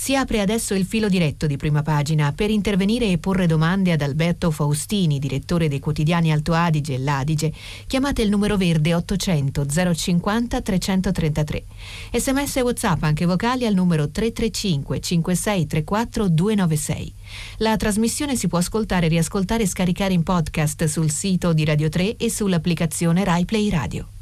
Si 0.00 0.14
apre 0.14 0.40
adesso 0.40 0.74
il 0.74 0.86
filo 0.86 1.08
diretto 1.08 1.48
di 1.48 1.56
prima 1.56 1.82
pagina 1.82 2.32
per 2.32 2.50
intervenire 2.50 3.10
e 3.10 3.18
porre 3.18 3.46
domande 3.46 3.90
ad 3.90 4.00
Alberto 4.00 4.52
Faustini, 4.52 5.18
direttore 5.18 5.66
dei 5.66 5.80
quotidiani 5.80 6.30
Alto 6.30 6.54
Adige 6.54 6.94
e 6.94 6.98
L'Adige. 6.98 7.52
Chiamate 7.88 8.22
il 8.22 8.30
numero 8.30 8.56
verde 8.56 8.94
800 8.94 9.66
050 9.66 10.60
333. 10.60 11.64
Sms 12.12 12.56
e 12.56 12.60
WhatsApp 12.60 13.02
anche 13.02 13.26
vocali 13.26 13.66
al 13.66 13.74
numero 13.74 14.08
335 14.08 15.00
5634 15.00 16.28
296. 16.28 17.12
La 17.56 17.76
trasmissione 17.76 18.36
si 18.36 18.46
può 18.46 18.58
ascoltare, 18.58 19.08
riascoltare 19.08 19.64
e 19.64 19.66
scaricare 19.66 20.14
in 20.14 20.22
podcast 20.22 20.84
sul 20.84 21.10
sito 21.10 21.52
di 21.52 21.64
Radio 21.64 21.88
3 21.88 22.16
e 22.16 22.30
sull'applicazione 22.30 23.24
RaiPlay 23.24 23.68
Radio. 23.68 24.17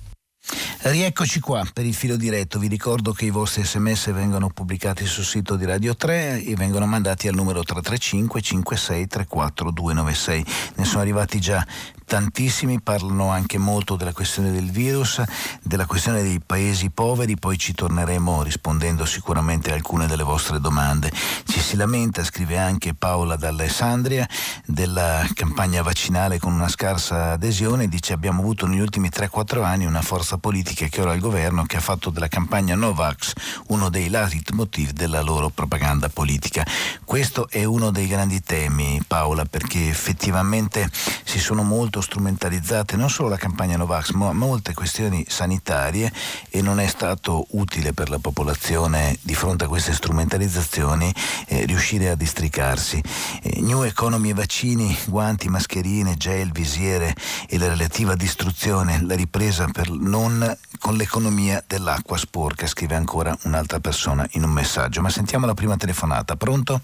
Rieccoci 0.78 1.40
qua 1.40 1.66
per 1.72 1.84
il 1.84 1.94
filo 1.94 2.16
diretto, 2.16 2.60
vi 2.60 2.68
ricordo 2.68 3.12
che 3.12 3.24
i 3.24 3.30
vostri 3.30 3.64
sms 3.64 4.12
vengono 4.12 4.50
pubblicati 4.50 5.04
sul 5.04 5.24
sito 5.24 5.56
di 5.56 5.64
Radio 5.64 5.96
3 5.96 6.44
e 6.44 6.54
vengono 6.54 6.86
mandati 6.86 7.26
al 7.26 7.34
numero 7.34 7.64
335 7.64 8.40
56 8.40 9.06
34 9.08 9.70
296. 9.72 10.44
Ne 10.76 10.84
sono 10.84 11.00
arrivati 11.00 11.40
già 11.40 11.66
tantissimi, 12.06 12.80
parlano 12.80 13.30
anche 13.30 13.58
molto 13.58 13.96
della 13.96 14.12
questione 14.12 14.52
del 14.52 14.70
virus, 14.70 15.20
della 15.60 15.86
questione 15.86 16.22
dei 16.22 16.40
paesi 16.40 16.90
poveri, 16.90 17.36
poi 17.36 17.58
ci 17.58 17.74
torneremo 17.74 18.42
rispondendo 18.42 19.04
sicuramente 19.04 19.70
a 19.70 19.74
alcune 19.74 20.06
delle 20.06 20.22
vostre 20.22 20.60
domande. 20.60 21.10
Ci 21.44 21.60
si 21.60 21.76
lamenta, 21.76 22.22
scrive 22.22 22.58
anche 22.58 22.94
Paola 22.94 23.36
d'Alessandria, 23.36 24.26
della 24.64 25.26
campagna 25.34 25.82
vaccinale 25.82 26.38
con 26.38 26.52
una 26.52 26.68
scarsa 26.68 27.32
adesione, 27.32 27.88
dice 27.88 28.12
abbiamo 28.12 28.40
avuto 28.40 28.66
negli 28.66 28.80
ultimi 28.80 29.08
3-4 29.08 29.64
anni 29.64 29.84
una 29.84 30.02
forza 30.02 30.38
politica 30.38 30.86
che 30.86 31.00
ora 31.00 31.10
al 31.12 31.18
governo 31.18 31.64
che 31.64 31.76
ha 31.76 31.80
fatto 31.80 32.10
della 32.10 32.28
campagna 32.28 32.76
Novax 32.76 33.32
uno 33.68 33.88
dei 33.88 34.08
leitmotiv 34.08 34.92
della 34.92 35.22
loro 35.22 35.48
propaganda 35.48 36.08
politica. 36.08 36.64
Questo 37.04 37.48
è 37.48 37.64
uno 37.64 37.90
dei 37.90 38.06
grandi 38.06 38.40
temi, 38.42 39.02
Paola, 39.06 39.44
perché 39.44 39.88
effettivamente 39.88 40.88
si 41.24 41.40
sono 41.40 41.62
molto 41.64 41.95
molto 41.96 42.00
strumentalizzate 42.00 42.96
non 42.96 43.08
solo 43.08 43.30
la 43.30 43.36
campagna 43.36 43.76
Novax, 43.76 44.10
ma 44.10 44.32
molte 44.32 44.74
questioni 44.74 45.24
sanitarie 45.28 46.12
e 46.50 46.60
non 46.60 46.78
è 46.78 46.86
stato 46.86 47.46
utile 47.50 47.92
per 47.92 48.10
la 48.10 48.18
popolazione 48.18 49.16
di 49.22 49.34
fronte 49.34 49.64
a 49.64 49.68
queste 49.68 49.94
strumentalizzazioni 49.94 51.12
eh, 51.46 51.64
riuscire 51.64 52.10
a 52.10 52.14
districarsi. 52.14 53.02
Eh, 53.42 53.60
new 53.60 53.82
economy 53.82 54.34
vaccini, 54.34 54.94
guanti, 55.06 55.48
mascherine, 55.48 56.16
gel, 56.16 56.52
visiere 56.52 57.14
e 57.48 57.56
la 57.56 57.68
relativa 57.68 58.14
distruzione, 58.14 59.02
la 59.02 59.14
ripresa 59.14 59.66
per 59.72 59.90
non 59.90 60.56
con 60.78 60.96
l'economia 60.96 61.62
dell'acqua 61.66 62.18
sporca, 62.18 62.66
scrive 62.66 62.94
ancora 62.94 63.36
un'altra 63.44 63.80
persona 63.80 64.26
in 64.32 64.42
un 64.42 64.50
messaggio. 64.50 65.00
Ma 65.00 65.08
sentiamo 65.08 65.46
la 65.46 65.54
prima 65.54 65.76
telefonata. 65.76 66.36
Pronto? 66.36 66.80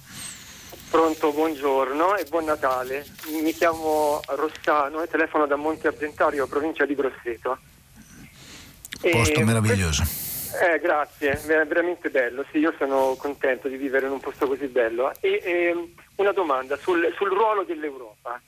Pronto, 0.93 1.33
buongiorno 2.13 2.17
e 2.19 2.25
buon 2.29 2.45
Natale. 2.45 3.05
Mi 3.43 3.53
chiamo 3.53 4.21
Rossano 4.27 5.03
e 5.03 5.09
telefono 5.09 5.47
da 5.47 5.57
Monte 5.57 5.89
Argentario, 5.89 6.47
provincia 6.47 6.85
di 6.85 6.95
Grosseto. 6.95 7.59
Posto 9.01 9.41
e 9.41 9.45
meraviglioso. 9.45 10.03
Eh, 10.63 10.79
grazie, 10.79 11.31
è 11.31 11.65
veramente 11.65 12.11
bello. 12.11 12.45
Sì, 12.51 12.59
io 12.59 12.75
sono 12.77 13.15
contento 13.17 13.69
di 13.69 13.77
vivere 13.77 14.07
in 14.07 14.13
un 14.13 14.21
posto 14.21 14.47
così 14.47 14.67
bello. 14.67 15.13
E, 15.21 15.41
e 15.43 15.93
una 16.17 16.33
domanda 16.33 16.77
sul, 16.77 17.13
sul, 17.17 17.31
ruolo 17.31 17.63
dell'Europa. 17.65 18.41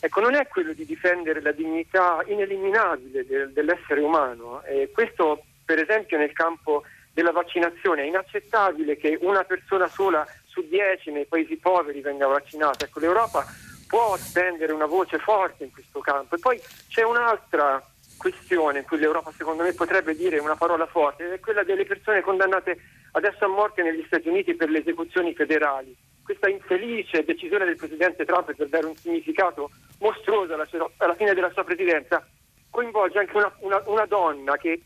Ecco, 0.00 0.20
non 0.20 0.34
è 0.34 0.48
quello 0.48 0.72
di 0.72 0.84
difendere 0.84 1.40
la 1.40 1.52
dignità 1.52 2.22
ineliminabile 2.26 3.24
del, 3.24 3.52
dell'essere 3.52 4.00
umano. 4.00 4.62
E 4.64 4.90
questo, 4.92 5.44
per 5.64 5.78
esempio, 5.78 6.18
nel 6.18 6.32
campo 6.32 6.82
della 7.12 7.30
vaccinazione 7.30 8.02
è 8.02 8.06
inaccettabile 8.06 8.96
che 8.96 9.16
una 9.20 9.44
persona 9.44 9.88
sola 9.88 10.26
su 10.54 10.66
10 10.68 11.10
nei 11.10 11.26
paesi 11.26 11.56
poveri 11.56 12.00
venga 12.00 12.26
vaccinata. 12.26 12.84
Ecco, 12.84 13.00
l'Europa 13.00 13.44
può 13.88 14.16
spendere 14.16 14.72
una 14.72 14.86
voce 14.86 15.18
forte 15.18 15.64
in 15.64 15.72
questo 15.72 16.00
campo. 16.00 16.36
E 16.36 16.38
poi 16.38 16.60
c'è 16.88 17.02
un'altra 17.02 17.84
questione 18.16 18.78
in 18.78 18.84
cui 18.84 18.98
l'Europa 18.98 19.32
secondo 19.36 19.64
me 19.64 19.74
potrebbe 19.74 20.14
dire 20.14 20.38
una 20.38 20.54
parola 20.54 20.86
forte, 20.86 21.26
ed 21.26 21.32
è 21.32 21.40
quella 21.40 21.64
delle 21.64 21.84
persone 21.84 22.22
condannate 22.22 22.80
adesso 23.12 23.44
a 23.44 23.48
morte 23.48 23.82
negli 23.82 24.04
Stati 24.06 24.28
Uniti 24.28 24.54
per 24.54 24.70
le 24.70 24.78
esecuzioni 24.78 25.34
federali. 25.34 25.94
Questa 26.22 26.48
infelice 26.48 27.24
decisione 27.24 27.66
del 27.66 27.76
Presidente 27.76 28.24
Trump 28.24 28.54
per 28.54 28.68
dare 28.68 28.86
un 28.86 28.96
significato 28.96 29.70
mostruoso 29.98 30.54
alla, 30.54 30.66
alla 30.98 31.14
fine 31.14 31.34
della 31.34 31.50
sua 31.50 31.64
presidenza 31.64 32.26
coinvolge 32.70 33.18
anche 33.18 33.36
una, 33.36 33.52
una, 33.58 33.82
una 33.86 34.06
donna 34.06 34.56
che 34.56 34.80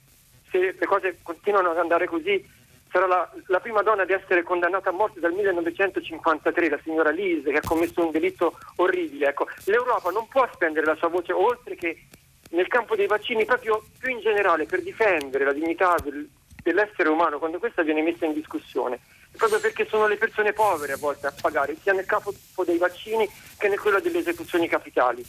se 0.50 0.74
le 0.78 0.86
cose 0.86 1.18
continuano 1.22 1.70
ad 1.70 1.78
andare 1.78 2.06
così 2.06 2.44
sarà 2.90 3.06
la, 3.06 3.30
la, 3.46 3.60
prima 3.60 3.82
donna 3.82 4.02
ad 4.02 4.10
essere 4.10 4.42
condannata 4.42 4.90
a 4.90 4.92
morte 4.92 5.20
dal 5.20 5.32
1953, 5.32 6.68
la 6.68 6.80
signora 6.82 7.10
Lise, 7.10 7.50
che 7.50 7.58
ha 7.58 7.66
commesso 7.66 8.04
un 8.04 8.10
delitto 8.10 8.58
orribile. 8.76 9.28
Ecco, 9.28 9.46
L'Europa 9.64 10.10
non 10.10 10.26
può 10.28 10.48
spendere 10.52 10.86
la 10.86 10.96
sua 10.96 11.08
voce 11.08 11.32
oltre 11.32 11.76
che 11.76 12.06
nel 12.50 12.68
campo 12.68 12.96
dei 12.96 13.06
vaccini, 13.06 13.44
proprio 13.44 13.82
più 13.98 14.10
in 14.10 14.20
generale, 14.20 14.64
per 14.64 14.82
difendere 14.82 15.44
la 15.44 15.52
dignità 15.52 15.96
del, 16.02 16.28
dell'essere 16.62 17.08
umano 17.08 17.38
quando 17.38 17.58
questa 17.58 17.82
viene 17.82 18.02
messa 18.02 18.24
in 18.24 18.32
discussione. 18.32 19.00
Proprio 19.36 19.60
perché 19.60 19.86
sono 19.86 20.06
le 20.06 20.16
persone 20.16 20.52
povere 20.52 20.94
a 20.94 20.96
volte 20.96 21.26
a 21.26 21.34
pagare, 21.38 21.76
sia 21.80 21.92
nel 21.92 22.06
campo 22.06 22.32
dei 22.64 22.78
vaccini 22.78 23.28
che 23.58 23.68
nel 23.68 23.78
quello 23.78 24.00
delle 24.00 24.18
esecuzioni 24.18 24.66
capitali. 24.66 25.24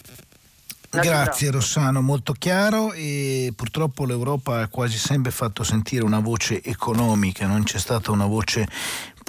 Grazie 0.91 1.51
Rossano, 1.51 2.01
molto 2.01 2.33
chiaro 2.33 2.93
e 2.93 3.53
purtroppo 3.55 4.05
l'Europa 4.05 4.61
ha 4.61 4.67
quasi 4.67 4.97
sempre 4.97 5.29
fatto 5.29 5.63
sentire 5.63 6.03
una 6.03 6.19
voce 6.19 6.63
economica, 6.63 7.45
non 7.45 7.61
c'è 7.61 7.77
stata 7.77 8.09
una 8.09 8.25
voce 8.25 8.67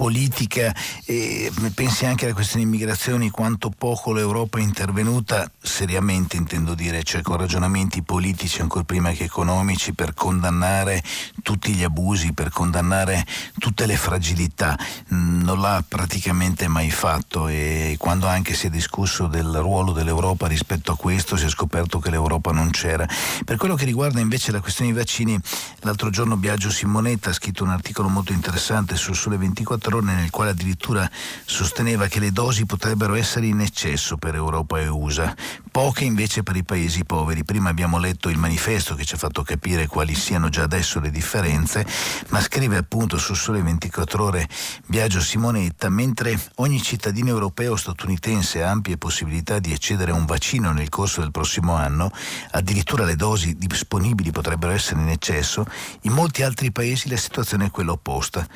politica 0.01 0.73
e 1.05 1.51
pensi 1.75 2.07
anche 2.07 2.25
alla 2.25 2.33
questione 2.33 2.65
immigrazioni, 2.65 3.29
quanto 3.29 3.69
poco 3.69 4.13
l'Europa 4.13 4.57
è 4.57 4.63
intervenuta, 4.63 5.47
seriamente 5.61 6.37
intendo 6.37 6.73
dire, 6.73 7.03
cioè 7.03 7.21
con 7.21 7.37
ragionamenti 7.37 8.01
politici 8.01 8.61
ancora 8.61 8.83
prima 8.83 9.11
che 9.11 9.25
economici 9.25 9.93
per 9.93 10.15
condannare 10.15 11.03
tutti 11.43 11.75
gli 11.75 11.83
abusi, 11.83 12.33
per 12.33 12.49
condannare 12.49 13.23
tutte 13.59 13.85
le 13.85 13.95
fragilità. 13.95 14.75
Non 15.09 15.61
l'ha 15.61 15.83
praticamente 15.87 16.67
mai 16.67 16.89
fatto 16.89 17.47
e 17.47 17.95
quando 17.99 18.25
anche 18.25 18.55
si 18.55 18.65
è 18.65 18.69
discusso 18.71 19.27
del 19.27 19.53
ruolo 19.53 19.91
dell'Europa 19.91 20.47
rispetto 20.47 20.93
a 20.93 20.97
questo 20.97 21.37
si 21.37 21.45
è 21.45 21.49
scoperto 21.49 21.99
che 21.99 22.09
l'Europa 22.09 22.51
non 22.51 22.71
c'era. 22.71 23.07
Per 23.45 23.55
quello 23.55 23.75
che 23.75 23.85
riguarda 23.85 24.19
invece 24.19 24.51
la 24.51 24.61
questione 24.61 24.91
dei 24.91 24.99
vaccini, 24.99 25.39
l'altro 25.81 26.09
giorno 26.09 26.37
Biagio 26.37 26.71
Simonetta 26.71 27.29
ha 27.29 27.33
scritto 27.33 27.63
un 27.63 27.69
articolo 27.69 28.09
molto 28.09 28.33
interessante 28.33 28.95
sul 28.95 29.15
Sole 29.15 29.37
24 29.37 29.90
ore 29.93 30.13
nel 30.13 30.29
quale 30.29 30.51
addirittura 30.51 31.09
sosteneva 31.45 32.07
che 32.07 32.19
le 32.19 32.31
dosi 32.31 32.65
potrebbero 32.65 33.15
essere 33.15 33.45
in 33.45 33.61
eccesso 33.61 34.17
per 34.17 34.35
Europa 34.35 34.79
e 34.79 34.87
USA, 34.87 35.35
poche 35.71 36.03
invece 36.03 36.43
per 36.43 36.55
i 36.55 36.63
paesi 36.63 37.05
poveri. 37.05 37.43
Prima 37.43 37.69
abbiamo 37.69 37.97
letto 37.97 38.29
il 38.29 38.37
manifesto 38.37 38.95
che 38.95 39.05
ci 39.05 39.15
ha 39.15 39.17
fatto 39.17 39.43
capire 39.43 39.87
quali 39.87 40.15
siano 40.15 40.49
già 40.49 40.63
adesso 40.63 40.99
le 40.99 41.11
differenze, 41.11 41.85
ma 42.29 42.41
scrive 42.41 42.77
appunto 42.77 43.17
su 43.17 43.33
Sole 43.33 43.61
24 43.61 44.23
ore 44.23 44.47
Biagio 44.85 45.19
Simonetta, 45.19 45.89
mentre 45.89 46.39
ogni 46.55 46.81
cittadino 46.81 47.29
europeo 47.29 47.73
o 47.73 47.75
statunitense 47.75 48.63
ha 48.63 48.69
ampie 48.69 48.97
possibilità 48.97 49.59
di 49.59 49.73
accedere 49.73 50.11
a 50.11 50.15
un 50.15 50.25
vaccino 50.25 50.71
nel 50.71 50.89
corso 50.89 51.21
del 51.21 51.31
prossimo 51.31 51.75
anno, 51.75 52.11
addirittura 52.51 53.05
le 53.05 53.15
dosi 53.15 53.55
disponibili 53.57 54.31
potrebbero 54.31 54.71
essere 54.71 55.01
in 55.01 55.09
eccesso, 55.09 55.65
in 56.01 56.11
molti 56.13 56.43
altri 56.43 56.71
paesi 56.71 57.09
la 57.09 57.17
situazione 57.17 57.65
è 57.65 57.71
quella 57.71 57.91
opposta. 57.91 58.47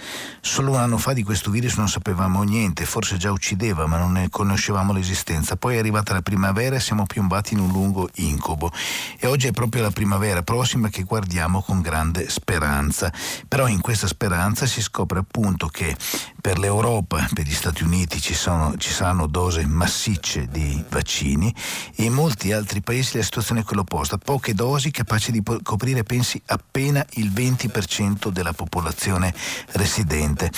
Solo 0.41 0.71
un 0.71 0.77
anno 0.77 0.97
fa 0.97 1.13
di 1.13 1.23
questo 1.25 1.51
virus 1.51 1.75
non 1.75 1.89
sapevamo 1.89 2.43
niente, 2.43 2.85
forse 2.85 3.17
già 3.17 3.31
uccideva, 3.31 3.85
ma 3.85 3.97
non 3.97 4.13
ne 4.13 4.29
conoscevamo 4.29 4.93
l'esistenza. 4.93 5.57
Poi 5.57 5.75
è 5.75 5.79
arrivata 5.79 6.13
la 6.13 6.21
primavera 6.21 6.77
e 6.77 6.79
siamo 6.79 7.05
piombati 7.05 7.53
in 7.53 7.59
un 7.59 7.71
lungo 7.71 8.09
incubo. 8.15 8.71
E 9.19 9.27
oggi 9.27 9.47
è 9.47 9.51
proprio 9.51 9.81
la 9.81 9.91
primavera 9.91 10.43
prossima 10.43 10.87
che 10.87 11.03
guardiamo 11.03 11.61
con 11.61 11.81
grande 11.81 12.29
speranza. 12.29 13.11
Però 13.47 13.67
in 13.67 13.81
questa 13.81 14.07
speranza 14.07 14.65
si 14.65 14.81
scopre 14.81 15.19
appunto 15.19 15.67
che 15.67 15.97
per 16.39 16.59
l'Europa, 16.59 17.27
per 17.33 17.45
gli 17.45 17.53
Stati 17.53 17.83
Uniti 17.83 18.21
ci, 18.21 18.35
sono, 18.35 18.77
ci 18.77 18.91
saranno 18.91 19.25
dose 19.25 19.65
massicce 19.65 20.47
di 20.47 20.83
vaccini 20.89 21.51
e 21.95 22.03
in 22.03 22.13
molti 22.13 22.51
altri 22.51 22.81
paesi 22.81 23.17
la 23.17 23.23
situazione 23.23 23.61
è 23.61 23.63
quella 23.63 23.81
opposta, 23.81 24.19
poche 24.19 24.53
dosi 24.53 24.91
capaci 24.91 25.31
di 25.31 25.41
coprire, 25.63 26.03
pensi, 26.03 26.39
appena 26.45 27.03
il 27.13 27.31
20% 27.31 28.27
della 28.29 28.53
popolazione 28.53 29.33
residente. 29.71 30.51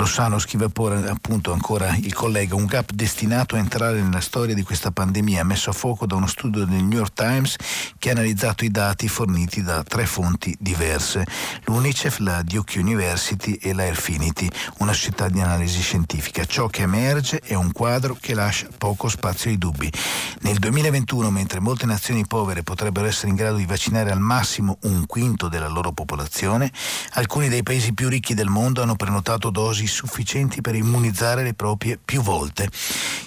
Rossano 0.00 0.38
scrive 0.38 0.64
appunto 0.64 1.52
ancora 1.52 1.94
il 1.94 2.14
collega, 2.14 2.54
un 2.54 2.64
gap 2.64 2.90
destinato 2.90 3.54
a 3.54 3.58
entrare 3.58 4.00
nella 4.00 4.22
storia 4.22 4.54
di 4.54 4.62
questa 4.62 4.90
pandemia, 4.90 5.44
messo 5.44 5.68
a 5.68 5.74
fuoco 5.74 6.06
da 6.06 6.14
uno 6.14 6.26
studio 6.26 6.64
del 6.64 6.82
New 6.82 6.96
York 6.96 7.12
Times 7.12 7.56
che 7.98 8.08
ha 8.08 8.12
analizzato 8.12 8.64
i 8.64 8.70
dati 8.70 9.08
forniti 9.08 9.62
da 9.62 9.82
tre 9.82 10.06
fonti 10.06 10.56
diverse, 10.58 11.26
l'UNICEF, 11.64 12.16
la 12.20 12.40
Duke 12.40 12.78
University 12.78 13.52
e 13.60 13.74
la 13.74 13.82
Airfinity, 13.82 14.48
una 14.78 14.94
società 14.94 15.28
di 15.28 15.38
analisi 15.38 15.82
scientifica. 15.82 16.46
Ciò 16.46 16.68
che 16.68 16.80
emerge 16.80 17.40
è 17.40 17.52
un 17.52 17.70
quadro 17.70 18.16
che 18.18 18.32
lascia 18.32 18.68
poco 18.78 19.06
spazio 19.06 19.50
ai 19.50 19.58
dubbi. 19.58 19.92
Nel 20.40 20.58
2021, 20.58 21.30
mentre 21.30 21.60
molte 21.60 21.84
nazioni 21.84 22.26
povere 22.26 22.62
potrebbero 22.62 23.06
essere 23.06 23.28
in 23.28 23.34
grado 23.34 23.56
di 23.56 23.66
vaccinare 23.66 24.10
al 24.10 24.20
massimo 24.20 24.78
un 24.84 25.04
quinto 25.04 25.48
della 25.48 25.68
loro 25.68 25.92
popolazione, 25.92 26.72
alcuni 27.16 27.50
dei 27.50 27.62
paesi 27.62 27.92
più 27.92 28.08
ricchi 28.08 28.32
del 28.32 28.48
mondo 28.48 28.80
hanno 28.80 28.96
prenotato 28.96 29.50
dosi 29.50 29.88
sufficienti 29.90 30.62
per 30.62 30.74
immunizzare 30.74 31.42
le 31.42 31.54
proprie 31.54 31.98
più 32.02 32.22
volte. 32.22 32.70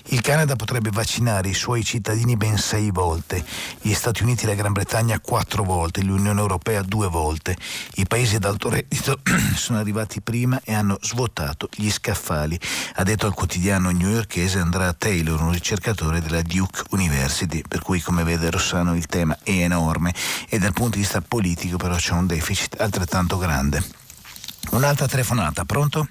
Il 0.08 0.22
Canada 0.22 0.56
potrebbe 0.56 0.90
vaccinare 0.92 1.50
i 1.50 1.54
suoi 1.54 1.84
cittadini 1.84 2.36
ben 2.36 2.58
sei 2.58 2.92
volte, 2.92 3.44
gli 3.82 3.94
Stati 3.94 4.24
Uniti 4.24 4.44
e 4.44 4.48
la 4.48 4.54
Gran 4.54 4.74
Bretagna 4.74 5.20
quattro 5.20 5.64
volte, 5.64 6.02
l'Unione 6.02 6.40
Europea 6.40 6.82
due 6.82 7.08
volte. 7.08 7.56
I 7.96 8.06
paesi 8.06 8.36
ad 8.36 8.46
alto 8.46 8.70
reddito 8.70 9.20
sono 9.56 9.80
arrivati 9.80 10.22
prima 10.22 10.60
e 10.64 10.74
hanno 10.74 10.98
svuotato 11.02 11.70
gli 11.76 11.90
scaffali, 11.90 12.60
ha 12.96 13.04
detto 13.04 13.26
al 13.26 13.34
quotidiano 13.34 13.92
newyorkese 13.92 14.60
Andrea 14.60 14.94
Taylor, 14.94 15.42
un 15.42 15.52
ricercatore 15.52 16.22
della 16.22 16.42
Duke 16.42 16.84
University, 16.90 17.62
per 17.68 17.82
cui 17.82 18.02
come 18.02 18.24
vede 18.24 18.50
Rossano 18.50 18.96
il 18.96 19.06
tema 19.08 19.38
è 19.44 19.52
enorme 19.52 20.14
e 20.50 20.60
dal 20.60 20.74
punto 20.74 20.96
di 20.96 21.02
vista 21.02 21.22
politico 21.22 21.78
però 21.78 21.96
c'è 21.96 22.14
un 22.14 22.28
deficit 22.28 22.80
altrettanto 22.80 23.38
grande. 23.38 23.84
Un'altra 24.72 25.08
telefonata, 25.08 25.66
pronto? 25.66 26.08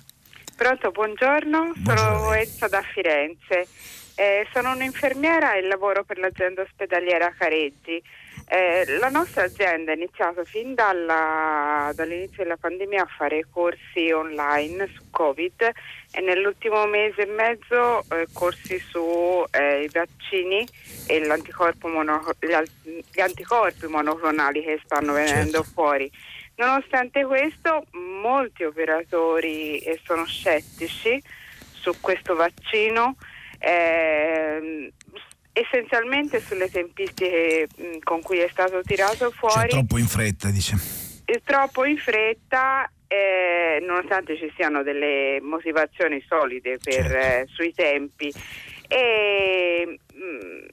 Pronto, 0.63 0.93
buongiorno, 0.93 1.73
buongiorno 1.75 2.19
sono 2.19 2.35
Elsa 2.35 2.69
da 2.69 2.83
Firenze. 2.83 3.67
Eh, 4.15 4.47
sono 4.53 4.71
un'infermiera 4.71 5.55
e 5.55 5.63
lavoro 5.63 6.05
per 6.05 6.19
l'azienda 6.19 6.63
ospedaliera 6.63 7.35
Careggi. 7.37 8.01
Eh, 8.47 8.85
la 9.01 9.09
nostra 9.09 9.43
azienda 9.43 9.91
ha 9.91 9.97
iniziato 9.97 10.45
fin 10.45 10.75
dalla, 10.77 11.91
dall'inizio 11.97 12.45
della 12.45 12.57
pandemia 12.57 13.03
a 13.03 13.07
fare 13.07 13.45
corsi 13.51 14.13
online 14.13 14.89
su 14.95 15.11
Covid 15.11 15.71
e 16.13 16.21
nell'ultimo 16.21 16.87
mese 16.87 17.23
e 17.23 17.27
mezzo 17.27 18.05
eh, 18.11 18.29
corsi 18.33 18.79
sui 18.79 19.45
eh, 19.51 19.91
vaccini 19.93 20.65
e 21.09 21.27
mono, 21.89 22.23
gli, 22.39 22.55
gli, 23.13 23.21
anticorpi 23.21 23.89
monoclonali 23.89 24.63
che 24.63 24.81
stanno 24.85 25.13
venendo 25.13 25.65
certo. 25.65 25.71
fuori. 25.73 26.09
Nonostante 26.57 27.25
questo, 27.25 27.87
molti 27.93 28.65
operatori 28.65 29.79
eh, 29.79 30.01
sono 30.05 30.25
scettici 30.27 31.23
su 31.73 31.93
questo 32.01 32.35
vaccino. 32.35 33.17
Eh, 33.59 34.93
essenzialmente 35.53 36.41
sulle 36.41 36.71
tempistiche 36.71 37.69
mm, 37.81 37.99
con 38.03 38.23
cui 38.23 38.39
è 38.39 38.49
stato 38.51 38.81
tirato 38.83 39.31
fuori. 39.31 39.69
Cioè, 39.69 39.69
troppo 39.69 39.99
in 39.99 40.07
fretta, 40.07 40.51
dice. 40.51 40.77
È 41.25 41.41
troppo 41.45 41.85
in 41.85 41.99
fretta, 41.99 42.91
eh, 43.07 43.79
nonostante 43.87 44.37
ci 44.37 44.51
siano 44.57 44.83
delle 44.83 45.39
motivazioni 45.43 46.25
solide 46.27 46.79
per, 46.83 47.07
certo. 47.07 47.17
eh, 47.17 47.47
sui 47.49 47.73
tempi. 47.75 48.33
E, 48.89 49.99
mh, 50.15 50.25
mm, 50.25 50.65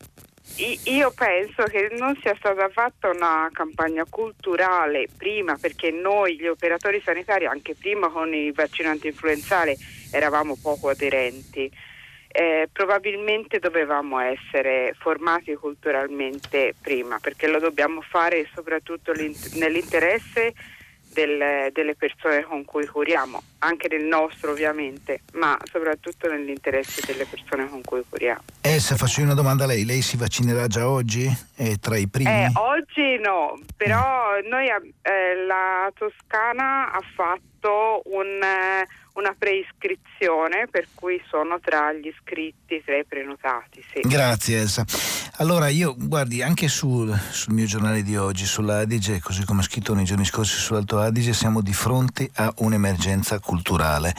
io 0.86 1.12
penso 1.12 1.64
che 1.64 1.90
non 1.98 2.18
sia 2.22 2.36
stata 2.38 2.68
fatta 2.70 3.10
una 3.10 3.50
campagna 3.52 4.06
culturale 4.10 5.08
prima, 5.18 5.58
perché 5.60 5.92
noi, 5.92 6.36
gli 6.38 6.48
operatori 6.48 7.02
sanitari, 7.04 7.46
anche 7.46 7.76
prima 7.76 8.10
con 8.10 8.34
il 8.34 8.54
vaccino 8.54 8.90
anti-influenzale, 8.90 9.78
eravamo 10.12 10.58
poco 10.62 10.90
aderenti. 10.90 11.72
Eh, 12.32 12.70
probabilmente 12.72 13.58
dovevamo 13.60 14.20
essere 14.20 14.94
formati 15.00 15.56
culturalmente 15.56 16.76
prima, 16.80 17.20
perché 17.20 17.48
lo 17.48 17.60
dobbiamo 17.60 18.02
fare 18.02 18.48
soprattutto 18.54 19.14
nell'interesse 19.14 20.54
del, 21.14 21.72
delle 21.72 21.96
persone 21.96 22.44
con 22.44 22.66
cui 22.66 22.86
curiamo, 22.86 23.42
anche 23.60 23.88
nel 23.88 24.06
nostro 24.06 24.52
ovviamente, 24.52 25.22
ma 25.34 25.58
soprattutto 25.64 26.30
nell'interesse 26.30 27.02
delle 27.06 27.26
persone 27.26 27.68
con 27.68 27.82
cui 27.84 28.02
curiamo. 28.08 28.44
Eh, 28.62 28.80
se 28.80 28.96
faccio 28.96 29.22
una 29.22 29.34
domanda 29.34 29.64
a 29.64 29.68
lei, 29.68 29.86
lei 29.86 30.02
si 30.02 30.18
vaccinerà 30.18 30.68
già 30.68 30.88
oggi? 30.88 31.28
È 31.56 31.76
tra 31.80 31.98
i 31.98 32.08
primi? 32.08 32.30
Eh, 32.30 32.52
oggi 32.56 33.20
no, 33.20 33.60
però 33.76 34.40
mm. 34.42 34.48
noi, 34.48 34.68
eh, 34.68 35.46
la 35.46 35.92
Toscana 35.96 36.92
ha 36.92 37.02
fatto 37.16 37.49
un 37.68 38.42
eh, 38.42 38.88
una 39.20 39.36
preiscrizione 39.38 40.68
per 40.72 40.88
cui 40.94 41.22
sono 41.30 41.60
tra 41.60 41.92
gli 41.94 42.08
iscritti, 42.08 42.82
tra 42.84 42.98
i 42.98 43.06
prenotati. 43.06 43.84
Sì. 43.92 44.00
Grazie 44.08 44.60
Elsa. 44.60 44.86
Allora 45.38 45.70
io 45.70 45.96
guardi 45.98 46.42
anche 46.42 46.68
sul, 46.68 47.18
sul 47.32 47.54
mio 47.54 47.66
giornale 47.66 48.04
di 48.04 48.18
oggi, 48.18 48.46
sull'Adige, 48.46 49.22
così 49.22 49.46
come 49.46 49.60
ho 49.60 49.64
scritto 49.64 49.94
nei 49.94 50.04
giorni 50.04 50.26
scorsi 50.26 50.58
sull'Alto 50.58 51.00
Adige, 51.00 51.34
siamo 51.34 51.62
di 51.62 51.74
fronte 51.74 52.30
a 52.36 52.54
un'emergenza 52.58 53.40
culturale, 53.40 54.14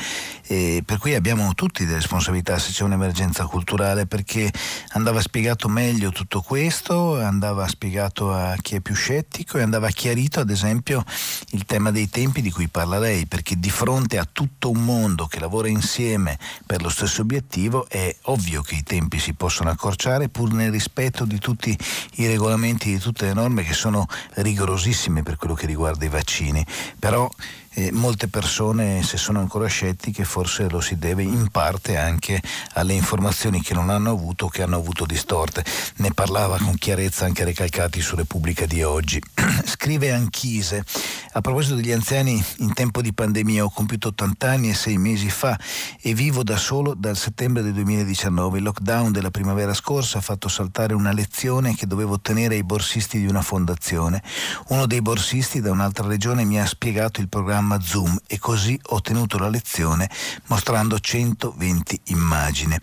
e 0.46 0.82
per 0.84 0.96
cui 0.96 1.14
abbiamo 1.14 1.52
tutti 1.54 1.84
delle 1.84 1.96
responsabilità 1.96 2.58
se 2.58 2.72
c'è 2.72 2.84
un'emergenza 2.84 3.44
culturale 3.44 4.06
perché 4.06 4.50
andava 4.92 5.20
spiegato 5.20 5.68
meglio 5.68 6.10
tutto 6.10 6.40
questo, 6.40 7.20
andava 7.20 7.68
spiegato 7.68 8.32
a 8.32 8.56
chi 8.60 8.76
è 8.76 8.80
più 8.80 8.94
scettico 8.94 9.58
e 9.58 9.62
andava 9.62 9.90
chiarito 9.90 10.40
ad 10.40 10.48
esempio 10.48 11.04
il 11.50 11.66
tema 11.66 11.90
dei 11.90 12.08
tempi 12.08 12.40
di 12.40 12.50
cui 12.50 12.68
parla 12.68 12.98
lei, 12.98 13.26
perché 13.30 13.60
di 13.60 13.70
fronte 13.70 14.18
a 14.18 14.26
tutto 14.30 14.70
un 14.70 14.82
mondo 14.82 15.26
che 15.26 15.38
lavora 15.38 15.68
insieme 15.68 16.36
per 16.66 16.82
lo 16.82 16.88
stesso 16.88 17.22
obiettivo 17.22 17.88
è 17.88 18.12
ovvio 18.22 18.60
che 18.60 18.74
i 18.74 18.82
tempi 18.82 19.20
si 19.20 19.34
possono 19.34 19.70
accorciare 19.70 20.28
pur 20.28 20.52
nel 20.52 20.72
rispetto 20.72 21.24
di 21.24 21.38
tutti 21.38 21.78
i 22.14 22.26
regolamenti, 22.26 22.90
di 22.90 22.98
tutte 22.98 23.26
le 23.26 23.32
norme 23.32 23.62
che 23.62 23.72
sono 23.72 24.08
rigorosissime 24.34 25.22
per 25.22 25.36
quello 25.36 25.54
che 25.54 25.66
riguarda 25.66 26.04
i 26.04 26.08
vaccini, 26.08 26.66
però 26.98 27.30
eh, 27.74 27.92
molte 27.92 28.26
persone, 28.26 29.02
se 29.04 29.16
sono 29.16 29.38
ancora 29.38 29.68
scettiche, 29.68 30.24
forse 30.24 30.68
lo 30.68 30.80
si 30.80 30.98
deve 30.98 31.22
in 31.22 31.48
parte 31.50 31.96
anche 31.96 32.42
alle 32.74 32.94
informazioni 32.94 33.62
che 33.62 33.74
non 33.74 33.90
hanno 33.90 34.10
avuto 34.10 34.46
o 34.46 34.48
che 34.48 34.62
hanno 34.62 34.76
avuto 34.76 35.06
distorte. 35.06 35.64
Ne 35.96 36.12
parlava 36.12 36.58
con 36.58 36.74
chiarezza 36.74 37.26
anche 37.26 37.44
Recalcati 37.44 38.00
su 38.00 38.16
Repubblica 38.16 38.66
di 38.66 38.82
oggi. 38.82 39.22
Scrive 39.64 40.10
Anchise, 40.12 40.84
a 41.32 41.40
proposito 41.40 41.76
degli 41.76 41.92
anziani, 41.92 42.42
in 42.58 42.72
tempo 42.72 43.02
di 43.02 43.12
pandemia 43.12 43.64
ho 43.64 43.70
compiuto 43.70 44.08
80 44.08 44.50
anni 44.50 44.70
e 44.70 44.74
6 44.74 44.98
mesi 44.98 45.30
fa 45.30 45.58
e 46.00 46.12
vivo 46.12 46.42
da 46.42 46.56
solo 46.56 46.94
dal 46.94 47.16
settembre 47.16 47.62
del 47.62 47.72
2019. 47.74 48.58
Il 48.58 48.64
lockdown 48.64 49.12
della 49.12 49.30
primavera 49.30 49.74
scorsa 49.74 50.18
ha 50.18 50.22
fatto 50.22 50.48
saltare 50.48 50.94
una 50.94 51.12
lezione 51.12 51.76
che 51.76 51.86
dovevo 51.86 52.14
ottenere 52.14 52.56
ai 52.56 52.64
borsisti 52.64 53.18
di 53.20 53.26
una 53.26 53.42
fondazione. 53.42 54.22
Uno 54.68 54.86
dei 54.86 55.00
borsisti 55.00 55.60
da 55.60 55.70
un'altra 55.70 56.08
regione 56.08 56.44
mi 56.44 56.60
ha 56.60 56.66
spiegato 56.66 57.20
il 57.20 57.28
programma 57.28 57.59
programma 57.60 57.80
Zoom 57.80 58.18
e 58.26 58.38
così 58.38 58.78
ho 58.88 59.00
tenuto 59.02 59.36
la 59.38 59.48
lezione 59.48 60.08
mostrando 60.46 60.98
120 60.98 62.00
immagine. 62.04 62.80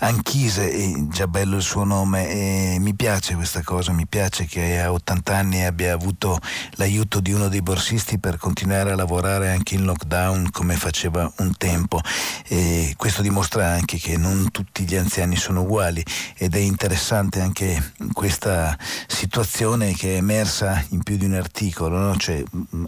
Anchise, 0.00 0.70
è 0.70 0.92
già 1.08 1.26
bello 1.28 1.56
il 1.56 1.62
suo 1.62 1.84
nome, 1.84 2.28
e 2.28 2.76
mi 2.80 2.94
piace 2.94 3.34
questa 3.34 3.62
cosa, 3.62 3.92
mi 3.92 4.06
piace 4.06 4.44
che 4.44 4.80
a 4.80 4.92
80 4.92 5.34
anni 5.34 5.64
abbia 5.64 5.94
avuto 5.94 6.38
l'aiuto 6.72 7.20
di 7.20 7.32
uno 7.32 7.48
dei 7.48 7.62
borsisti 7.62 8.18
per 8.18 8.36
continuare 8.36 8.92
a 8.92 8.96
lavorare 8.96 9.50
anche 9.50 9.74
in 9.74 9.84
lockdown 9.84 10.50
come 10.50 10.76
faceva 10.76 11.30
un 11.38 11.56
tempo. 11.56 12.00
E 12.48 12.94
questo 12.96 13.22
dimostra 13.22 13.70
anche 13.70 13.98
che 13.98 14.16
non 14.16 14.50
tutti 14.50 14.84
gli 14.84 14.96
anziani 14.96 15.36
sono 15.36 15.62
uguali 15.62 16.04
ed 16.36 16.54
è 16.54 16.58
interessante 16.58 17.40
anche 17.40 17.92
questa 18.12 18.76
situazione 19.06 19.94
che 19.94 20.14
è 20.14 20.16
emersa 20.16 20.84
in 20.90 21.02
più 21.02 21.16
di 21.16 21.24
un 21.24 21.34
articolo, 21.34 21.98
no? 21.98 22.16
cioè, 22.16 22.42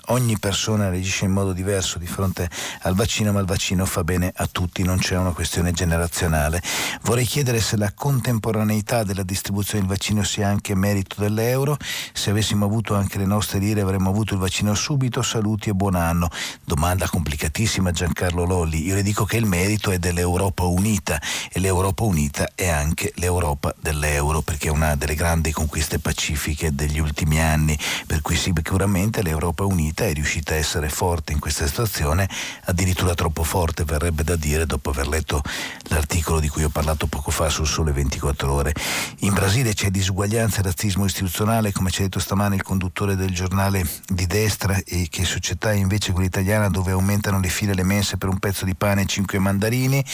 ogni 0.07 0.39
persona 0.39 0.89
reagisce 0.91 1.28
in 1.29 1.35
modo 1.35 1.53
diverso 1.53 1.99
di 1.99 2.07
fronte 2.07 2.51
al 2.83 2.95
vaccino, 2.95 3.33
ma 3.33 3.41
il 3.41 3.47
vaccino 3.47 3.87
fa 3.87 4.03
bene 4.03 4.33
a 4.35 4.49
tutti, 4.51 4.83
non 4.83 4.99
c'è 4.99 5.17
una 5.17 5.33
questione 5.33 5.73
generazionale. 5.73 6.61
Vorrei 7.03 7.25
chiedere 7.25 7.61
se 7.61 7.77
la 7.77 7.93
contemporaneità 7.95 9.05
della 9.05 9.23
distribuzione 9.23 9.81
del 9.81 9.89
vaccino 9.89 10.25
sia 10.25 10.49
anche 10.49 10.75
merito 10.75 11.21
dell'euro, 11.21 11.77
se 12.13 12.31
avessimo 12.31 12.65
avuto 12.65 12.95
anche 12.95 13.19
le 13.19 13.27
nostre 13.27 13.59
lire 13.59 13.83
avremmo 13.83 14.11
avuto 14.11 14.35
il 14.35 14.41
vaccino 14.41 14.75
subito, 14.75 15.23
saluti 15.23 15.69
e 15.69 15.75
buon 15.75 15.95
anno. 15.95 16.29
Domanda 16.65 17.09
complicatissima 17.09 17.91
Giancarlo 17.91 18.45
Lolli, 18.45 18.85
io 18.85 18.95
le 18.95 19.03
dico 19.03 19.25
che 19.25 19.37
il 19.37 19.47
merito 19.47 19.91
è 19.91 19.99
dell'Europa 19.99 20.65
unita 20.65 21.21
e 21.53 21.61
l'Europa 21.61 22.05
unita 22.05 22.49
è 22.55 22.69
anche 22.69 23.13
l'Europa 23.17 23.75
dell'euro 23.81 24.41
perché 24.41 24.69
è 24.69 24.71
una 24.71 24.97
delle 24.97 25.15
grandi 25.15 25.53
conquiste 25.53 25.99
pacifiche 25.99 26.75
degli 26.75 26.99
ultimi 26.99 27.41
anni, 27.41 27.79
per 28.07 28.23
cui 28.23 28.37
sicuramente 28.37 29.23
l'Europa 29.23 29.65
unita 29.65 30.05
è 30.05 30.13
riuscita 30.13 30.55
a 30.55 30.57
essere 30.57 30.89
forte 30.89 31.17
in 31.33 31.39
questa 31.39 31.67
situazione, 31.67 32.29
addirittura 32.65 33.15
troppo 33.15 33.43
forte 33.45 33.85
verrebbe 33.85 34.25
da 34.25 34.37
dire 34.37 34.67
dopo 34.67 34.91
aver 34.91 35.09
letto 35.09 35.43
l'articolo 35.85 36.41
di 36.41 36.49
cui 36.49 36.65
ho 36.65 36.69
parlato 36.69 37.07
poco 37.07 37.31
fa 37.31 37.49
sul 37.49 37.67
Sole 37.67 37.93
24 37.93 38.53
ore. 38.53 38.75
In 39.21 39.35
Brasile 39.35 39.75
c'è 39.75 39.91
disuguaglianza 39.91 40.61
e 40.61 40.63
razzismo 40.63 41.05
istituzionale, 41.05 41.73
come 41.73 41.91
ci 41.91 42.01
ha 42.01 42.05
detto 42.05 42.19
stamane 42.19 42.57
il 42.57 42.63
conduttore 42.63 43.17
del 43.17 43.35
giornale 43.35 43.87
di 44.07 44.27
destra, 44.27 44.77
e 44.85 45.09
che 45.11 45.25
società 45.25 45.73
è 45.73 45.77
invece 45.77 46.13
quella 46.13 46.27
italiana 46.27 46.69
dove 46.69 46.93
aumentano 46.93 47.41
le 47.41 47.49
file 47.49 47.73
e 47.73 47.75
le 47.75 47.85
mense 47.85 48.17
per 48.17 48.29
un 48.29 48.39
pezzo 48.39 48.65
di 48.65 48.75
pane 48.75 49.03
e 49.03 49.07
cinque 49.07 49.39
mandarini 49.39 50.05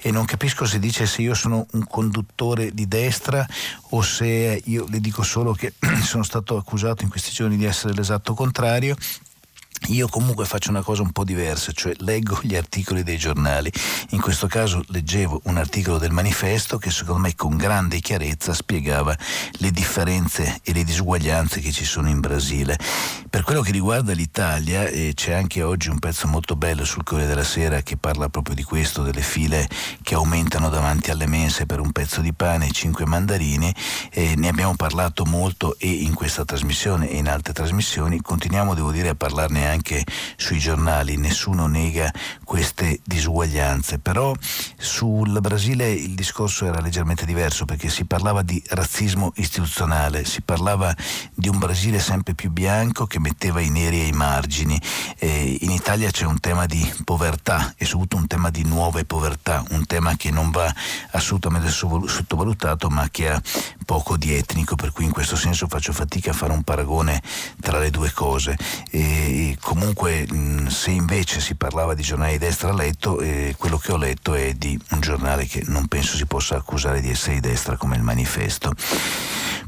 e 0.00 0.10
non 0.10 0.24
capisco 0.24 0.64
se 0.64 0.78
dice 0.78 1.06
se 1.06 1.22
io 1.22 1.34
sono 1.34 1.66
un 1.72 1.86
conduttore 1.86 2.72
di 2.72 2.88
destra 2.88 3.46
o 3.90 4.02
se 4.02 4.60
io 4.64 4.86
le 4.88 5.00
dico 5.00 5.22
solo 5.22 5.52
che 5.52 5.74
sono 6.02 6.22
stato 6.22 6.56
accusato 6.56 7.02
in 7.02 7.10
questi 7.10 7.30
giorni 7.30 7.56
di 7.56 7.64
essere 7.64 7.94
l'esatto 7.94 8.34
contrario 8.34 8.96
io 9.88 10.08
comunque 10.08 10.44
faccio 10.44 10.70
una 10.70 10.82
cosa 10.82 11.02
un 11.02 11.10
po' 11.10 11.24
diversa, 11.24 11.72
cioè 11.72 11.92
leggo 11.98 12.38
gli 12.42 12.54
articoli 12.54 13.02
dei 13.02 13.18
giornali. 13.18 13.70
In 14.10 14.20
questo 14.20 14.46
caso 14.46 14.82
leggevo 14.88 15.40
un 15.44 15.56
articolo 15.56 15.98
del 15.98 16.12
manifesto 16.12 16.78
che 16.78 16.90
secondo 16.90 17.22
me 17.22 17.34
con 17.34 17.56
grande 17.56 18.00
chiarezza 18.00 18.54
spiegava 18.54 19.16
le 19.58 19.70
differenze 19.70 20.60
e 20.62 20.72
le 20.72 20.84
disuguaglianze 20.84 21.60
che 21.60 21.72
ci 21.72 21.84
sono 21.84 22.08
in 22.08 22.20
Brasile. 22.20 22.78
Per 23.28 23.42
quello 23.42 23.62
che 23.62 23.72
riguarda 23.72 24.12
l'Italia, 24.12 24.86
eh, 24.86 25.12
c'è 25.14 25.32
anche 25.32 25.62
oggi 25.62 25.88
un 25.88 25.98
pezzo 25.98 26.26
molto 26.26 26.54
bello 26.54 26.84
sul 26.84 27.02
Corriere 27.02 27.30
della 27.30 27.44
Sera 27.44 27.82
che 27.82 27.96
parla 27.96 28.28
proprio 28.28 28.54
di 28.54 28.62
questo, 28.62 29.02
delle 29.02 29.22
file 29.22 29.68
che 30.02 30.14
aumentano 30.14 30.68
davanti 30.68 31.10
alle 31.10 31.26
mense 31.26 31.66
per 31.66 31.80
un 31.80 31.92
pezzo 31.92 32.20
di 32.20 32.32
pane 32.32 32.68
e 32.68 32.70
cinque 32.70 33.06
mandarini. 33.06 33.74
Eh, 34.10 34.34
ne 34.36 34.48
abbiamo 34.48 34.74
parlato 34.76 35.24
molto 35.24 35.76
e 35.78 35.88
in 35.88 36.14
questa 36.14 36.44
trasmissione 36.44 37.10
e 37.10 37.16
in 37.16 37.28
altre 37.28 37.52
trasmissioni. 37.52 38.20
Continuiamo, 38.20 38.74
devo 38.74 38.92
dire, 38.92 39.08
a 39.08 39.14
parlarne 39.14 39.66
anche 39.66 39.71
sui 40.36 40.58
giornali, 40.58 41.16
nessuno 41.16 41.66
nega 41.66 42.12
queste 42.44 43.00
disuguaglianze, 43.04 43.98
però 43.98 44.34
sul 44.76 45.40
Brasile 45.40 45.90
il 45.90 46.14
discorso 46.14 46.66
era 46.66 46.80
leggermente 46.80 47.24
diverso 47.24 47.64
perché 47.64 47.88
si 47.88 48.04
parlava 48.04 48.42
di 48.42 48.62
razzismo 48.68 49.32
istituzionale, 49.36 50.24
si 50.24 50.42
parlava 50.42 50.94
di 51.34 51.48
un 51.48 51.58
Brasile 51.58 51.98
sempre 51.98 52.34
più 52.34 52.50
bianco 52.50 53.06
che 53.06 53.18
metteva 53.18 53.60
i 53.60 53.70
neri 53.70 54.00
ai 54.00 54.12
margini. 54.12 54.80
Eh, 55.18 55.58
in 55.60 55.70
Italia 55.70 56.10
c'è 56.10 56.26
un 56.26 56.40
tema 56.40 56.66
di 56.66 56.92
povertà 57.04 57.74
e 57.76 57.84
soprattutto 57.84 58.16
un 58.16 58.26
tema 58.26 58.50
di 58.50 58.64
nuove 58.64 59.04
povertà, 59.04 59.64
un 59.70 59.86
tema 59.86 60.16
che 60.16 60.30
non 60.30 60.50
va 60.50 60.72
assolutamente 61.12 61.70
sottovalutato 61.70 62.88
ma 62.88 63.08
che 63.10 63.30
ha 63.30 63.40
poco 63.84 64.16
di 64.16 64.34
etnico, 64.34 64.74
per 64.74 64.92
cui 64.92 65.04
in 65.04 65.12
questo 65.12 65.36
senso 65.36 65.66
faccio 65.68 65.92
fatica 65.92 66.30
a 66.30 66.34
fare 66.34 66.52
un 66.52 66.62
paragone 66.62 67.22
tra 67.60 67.78
le 67.78 67.90
due 67.90 68.10
cose. 68.12 68.56
E 68.90 69.56
comunque 69.62 70.26
se 70.66 70.90
invece 70.90 71.40
si 71.40 71.54
parlava 71.54 71.94
di 71.94 72.02
giornali 72.02 72.32
di 72.32 72.38
destra 72.38 72.70
a 72.70 72.74
letto, 72.74 73.20
eh, 73.20 73.54
quello 73.56 73.78
che 73.78 73.92
ho 73.92 73.96
letto 73.96 74.34
è 74.34 74.52
di 74.54 74.78
un 74.90 75.00
giornale 75.00 75.46
che 75.46 75.62
non 75.66 75.86
penso 75.86 76.16
si 76.16 76.26
possa 76.26 76.56
accusare 76.56 77.00
di 77.00 77.10
essere 77.10 77.34
di 77.34 77.40
destra 77.40 77.76
come 77.76 77.96
il 77.96 78.02
manifesto. 78.02 78.74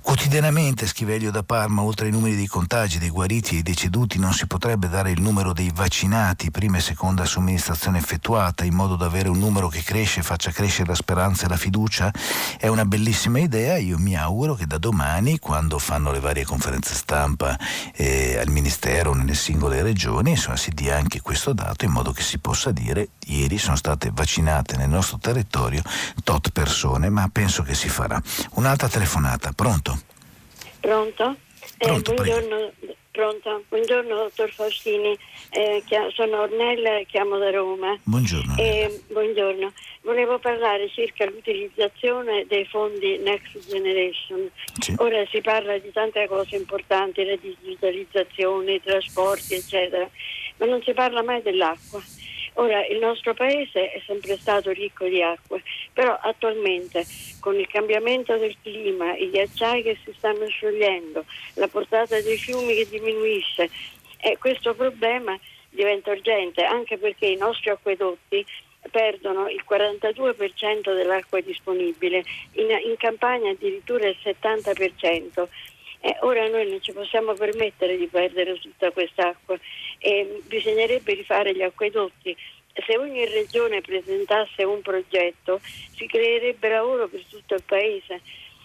Quotidianamente, 0.05 0.87
scrive 0.87 1.15
Elio 1.15 1.31
da 1.31 1.43
Parma, 1.43 1.81
oltre 1.81 2.05
ai 2.05 2.13
numeri 2.13 2.37
dei 2.37 2.47
contagi, 2.47 2.99
dei 2.99 3.09
guariti 3.09 3.59
e 3.59 3.63
dei 3.63 3.73
deceduti, 3.73 4.19
non 4.19 4.35
si 4.35 4.47
potrebbe 4.47 4.87
dare 4.87 5.11
il 5.11 5.21
numero 5.23 5.55
dei 5.55 5.71
vaccinati, 5.75 6.51
prima 6.51 6.77
e 6.77 6.81
seconda 6.81 7.25
somministrazione 7.25 7.99
effettuata, 7.99 8.65
in 8.65 8.75
modo 8.75 8.97
da 8.97 9.07
avere 9.07 9.31
un 9.31 9.39
numero 9.39 9.69
che 9.69 9.83
cresce 9.83 10.23
faccia 10.23 10.51
crescere 10.51 10.89
la 10.89 10.95
speranza 10.95 11.47
e 11.47 11.49
la 11.49 11.57
fiducia? 11.57 12.13
È 12.59 12.69
una 12.69 12.85
bellissima 12.85 13.39
idea, 13.39 13.79
io 13.79 13.97
mi 13.97 14.15
auguro 14.15 14.55
che 14.55 14.67
da 14.67 14.77
domani, 14.77 15.39
quando 15.39 15.79
fanno 15.79 16.13
le 16.13 16.21
varie 16.21 16.45
conferenze 16.45 16.95
stampa 16.95 17.59
eh, 17.95 18.37
al 18.39 18.51
Ministero, 18.51 19.15
nelle 19.15 19.35
singole 19.35 19.81
regioni, 19.81 20.33
insomma, 20.33 20.57
si 20.57 20.71
dia 20.71 20.99
anche 20.99 21.23
questo 21.23 21.55
dato 21.55 21.87
in 21.87 21.91
modo 21.91 22.13
che 22.13 22.23
si 22.23 22.39
possa 22.39 22.73
dire 22.73 23.09
ieri 23.27 23.57
sono 23.57 23.77
state 23.77 24.11
vaccinate 24.13 24.77
nel 24.77 24.91
nostro 24.91 25.17
territorio 25.17 25.83
tot 26.25 26.51
persone, 26.51 27.09
ma 27.09 27.27
penso 27.33 27.63
che 27.63 27.75
si 27.75 27.89
farà. 27.89 28.21
Un'altra 28.53 28.89
telefonata, 28.89 29.53
pronto? 29.53 29.94
Pronto? 30.85 31.35
Eh, 31.79 31.87
Pronto 31.87 32.13
buongiorno, 32.13 32.73
pronto? 33.11 33.65
buongiorno, 33.71 34.15
dottor 34.17 34.51
Faustini, 34.51 35.17
eh, 35.49 35.83
sono 36.13 36.43
Ornella 36.43 36.99
e 36.99 37.07
chiamo 37.07 37.39
da 37.39 37.51
Roma. 37.51 37.99
Buongiorno. 38.03 38.55
Eh, 38.59 39.01
buongiorno. 39.09 39.73
Volevo 40.03 40.39
parlare 40.39 40.91
circa 40.91 41.25
l'utilizzazione 41.25 42.45
dei 42.47 42.67
fondi 42.67 43.17
Next 43.17 43.67
Generation. 43.67 44.51
Sì. 44.79 44.95
Ora 44.99 45.25
si 45.31 45.41
parla 45.41 45.79
di 45.79 45.91
tante 45.91 46.29
cose 46.29 46.57
importanti, 46.57 47.25
la 47.25 47.37
digitalizzazione, 47.37 48.75
i 48.75 48.83
trasporti, 48.83 49.55
eccetera, 49.55 50.07
ma 50.59 50.67
non 50.67 50.83
si 50.83 50.93
parla 50.93 51.23
mai 51.23 51.41
dell'acqua. 51.41 52.03
Ora, 52.55 52.87
il 52.87 52.99
nostro 52.99 53.35
paese 53.35 53.91
è 53.91 54.03
sempre 54.07 54.37
stato 54.37 54.71
ricco 54.71 55.07
di 55.07 55.21
acqua, 55.21 55.59
però 55.93 56.17
attualmente 56.21 57.05
con 57.41 57.59
il 57.59 57.67
cambiamento 57.67 58.37
del 58.37 58.55
clima, 58.63 59.17
i 59.17 59.31
ghiacciai 59.31 59.83
che 59.83 59.99
si 60.05 60.15
stanno 60.17 60.47
sciogliendo, 60.47 61.25
la 61.55 61.67
portata 61.67 62.21
dei 62.21 62.39
fiumi 62.39 62.75
che 62.75 62.89
diminuisce, 62.89 63.69
eh, 64.19 64.39
questo 64.39 64.73
problema 64.75 65.37
diventa 65.69 66.13
urgente 66.13 66.63
anche 66.63 66.97
perché 66.97 67.27
i 67.27 67.37
nostri 67.37 67.71
acquedotti 67.71 68.47
perdono 68.91 69.49
il 69.49 69.65
42% 69.69 70.95
dell'acqua 70.95 71.41
disponibile, 71.41 72.23
in, 72.53 72.71
in 72.71 72.97
campagna 72.97 73.51
addirittura 73.51 74.07
il 74.07 74.17
70%. 74.23 75.49
Eh, 76.07 76.19
ora 76.21 76.47
noi 76.49 76.69
non 76.69 76.83
ci 76.83 76.93
possiamo 76.93 77.33
permettere 77.33 77.97
di 77.97 78.07
perdere 78.09 78.59
tutta 78.61 78.91
quest'acqua 78.91 79.59
e 79.97 80.43
bisognerebbe 80.45 81.15
rifare 81.15 81.55
gli 81.55 81.63
acquedotti. 81.63 82.37
Se 82.75 82.99
ogni 82.99 83.25
regione 83.25 83.81
presentasse 83.81 84.65
un 84.65 84.83
progetto 84.83 85.61
si 85.63 86.07
creerebbe 86.07 86.69
lavoro 86.69 87.09
per 87.09 87.25
tutto 87.25 87.55
il 87.55 87.63
paese. 87.65 88.21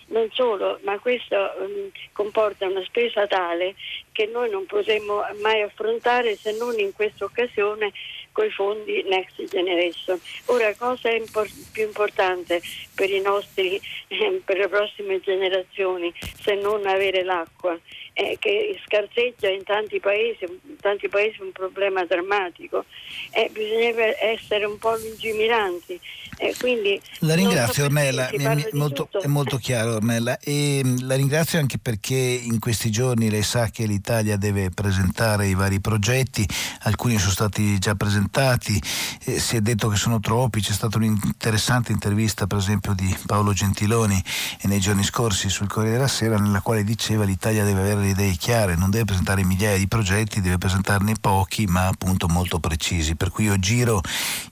Non 0.07 0.27
solo, 0.33 0.79
ma 0.83 0.99
questo 0.99 1.35
um, 1.59 1.89
comporta 2.11 2.65
una 2.65 2.83
spesa 2.83 3.25
tale 3.25 3.75
che 4.11 4.25
noi 4.25 4.49
non 4.49 4.65
potremmo 4.65 5.23
mai 5.41 5.61
affrontare 5.61 6.35
se 6.35 6.51
non 6.57 6.77
in 6.77 6.91
questa 6.91 7.23
occasione 7.23 7.93
con 8.39 8.45
i 8.45 8.51
fondi 8.51 9.03
Next 9.03 9.43
Generation. 9.49 10.17
Ora, 10.45 10.73
cosa 10.75 11.09
è 11.09 11.15
impor- 11.15 11.51
più 11.73 11.83
importante 11.83 12.61
per, 12.95 13.09
nostri, 13.19 13.79
eh, 14.07 14.41
per 14.45 14.57
le 14.57 14.69
prossime 14.69 15.19
generazioni 15.19 16.13
se 16.41 16.55
non 16.55 16.87
avere 16.87 17.23
l'acqua? 17.23 17.77
Eh, 18.19 18.35
che 18.37 18.77
scarseggia 18.85 19.47
in 19.47 19.63
tanti 19.63 20.01
paesi, 20.01 20.43
in 20.43 20.75
tanti 20.81 21.07
paesi 21.07 21.41
un 21.41 21.53
problema 21.53 22.03
drammatico. 22.03 22.83
Eh, 23.31 23.49
bisognerebbe 23.49 24.21
essere 24.21 24.65
un 24.65 24.77
po' 24.77 24.93
lungimiranti 24.93 25.97
eh, 26.41 26.55
quindi 26.57 26.99
la 27.19 27.35
ringrazio 27.35 27.83
Ornella, 27.83 28.29
mi, 28.31 28.45
mi, 28.47 28.65
molto, 28.71 29.09
è 29.11 29.27
molto 29.27 29.57
chiaro 29.57 29.95
Ornella 29.95 30.39
e 30.39 30.81
mm, 30.85 30.99
la 31.01 31.15
ringrazio 31.15 31.59
anche 31.59 31.77
perché 31.79 32.15
in 32.15 32.59
questi 32.59 32.89
giorni 32.89 33.29
lei 33.29 33.43
sa 33.43 33.67
che 33.69 33.85
l'Italia 33.85 34.37
deve 34.37 34.69
presentare 34.69 35.47
i 35.47 35.53
vari 35.53 35.81
progetti, 35.81 36.47
alcuni 36.83 37.17
sono 37.17 37.31
stati 37.31 37.77
già 37.77 37.95
presentati, 37.95 38.81
eh, 39.25 39.37
si 39.37 39.57
è 39.57 39.59
detto 39.59 39.89
che 39.89 39.97
sono 39.97 40.21
troppi, 40.21 40.61
c'è 40.61 40.71
stata 40.71 40.95
un'interessante 40.95 41.91
intervista 41.91 42.47
per 42.47 42.59
esempio 42.59 42.93
di 42.93 43.13
Paolo 43.25 43.51
Gentiloni 43.51 44.23
nei 44.61 44.79
giorni 44.79 45.03
scorsi 45.03 45.49
sul 45.49 45.67
Corriere 45.67 45.97
della 45.97 46.07
Sera 46.07 46.37
nella 46.37 46.61
quale 46.61 46.85
diceva 46.85 47.25
l'Italia 47.25 47.65
deve 47.65 47.81
avere 47.81 48.08
le 48.09 48.11
idee 48.11 48.35
chiare, 48.35 48.75
non 48.75 48.89
deve 48.89 49.05
presentare 49.05 49.43
migliaia 49.43 49.77
di 49.77 49.87
progetti, 49.87 50.41
deve 50.41 50.57
presentarne 50.57 51.15
pochi 51.19 51.65
ma 51.65 51.87
appunto 51.87 52.27
molto 52.27 52.59
precisi. 52.59 53.15
Per 53.15 53.29
cui 53.29 53.45
io 53.45 53.57
giro 53.59 54.01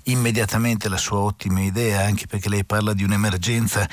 immediatamente 0.04 0.90
la 0.90 0.98
sua 0.98 1.20
ottima 1.20 1.62
idea, 1.62 2.06
anche 2.06 2.28
perché 2.28 2.50
lei 2.50 2.66
parla 2.66 2.94
di 2.94 3.04
un'emergenza 3.04 3.88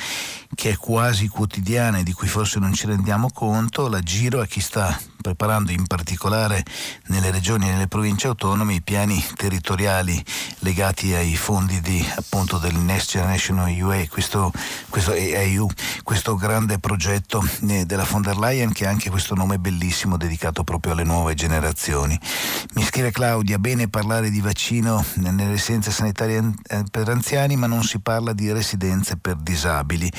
che 0.54 0.70
è 0.70 0.76
quasi 0.76 1.28
quotidiana 1.28 1.98
e 1.98 2.02
di 2.02 2.12
cui 2.12 2.28
forse 2.28 2.58
non 2.58 2.72
ci 2.72 2.86
rendiamo 2.86 3.30
conto, 3.30 3.88
la 3.88 4.00
giro 4.00 4.40
a 4.40 4.46
chi 4.46 4.60
sta 4.60 4.98
preparando 5.24 5.72
in 5.72 5.86
particolare 5.86 6.62
nelle 7.06 7.30
regioni 7.30 7.66
e 7.66 7.72
nelle 7.72 7.88
province 7.88 8.26
autonome 8.26 8.74
i 8.74 8.82
piani 8.82 9.24
territoriali 9.36 10.22
legati 10.58 11.14
ai 11.14 11.34
fondi 11.34 11.80
di, 11.80 12.06
appunto, 12.16 12.58
del 12.58 12.74
Next 12.74 13.12
Generation 13.12 13.66
EU, 13.66 14.06
questo, 14.08 14.52
questo, 14.90 15.14
EU, 15.14 15.66
questo 16.02 16.36
grande 16.36 16.78
progetto 16.78 17.42
eh, 17.68 17.86
della 17.86 18.04
von 18.04 18.20
der 18.20 18.36
Leyen 18.36 18.70
che 18.70 18.86
ha 18.86 18.90
anche 18.90 19.08
questo 19.08 19.34
nome 19.34 19.58
bellissimo 19.58 20.18
dedicato 20.18 20.62
proprio 20.62 20.92
alle 20.92 21.04
nuove 21.04 21.32
generazioni. 21.32 22.20
Mi 22.74 22.84
scrive 22.84 23.10
Claudia, 23.10 23.58
bene 23.58 23.88
parlare 23.88 24.28
di 24.28 24.42
vaccino 24.42 25.02
nelle 25.14 25.48
residenze 25.48 25.90
sanitarie 25.90 26.52
eh, 26.68 26.84
per 26.90 27.08
anziani 27.08 27.56
ma 27.56 27.66
non 27.66 27.82
si 27.82 27.98
parla 27.98 28.34
di 28.34 28.52
residenze 28.52 29.16
per 29.16 29.36
disabili. 29.36 30.12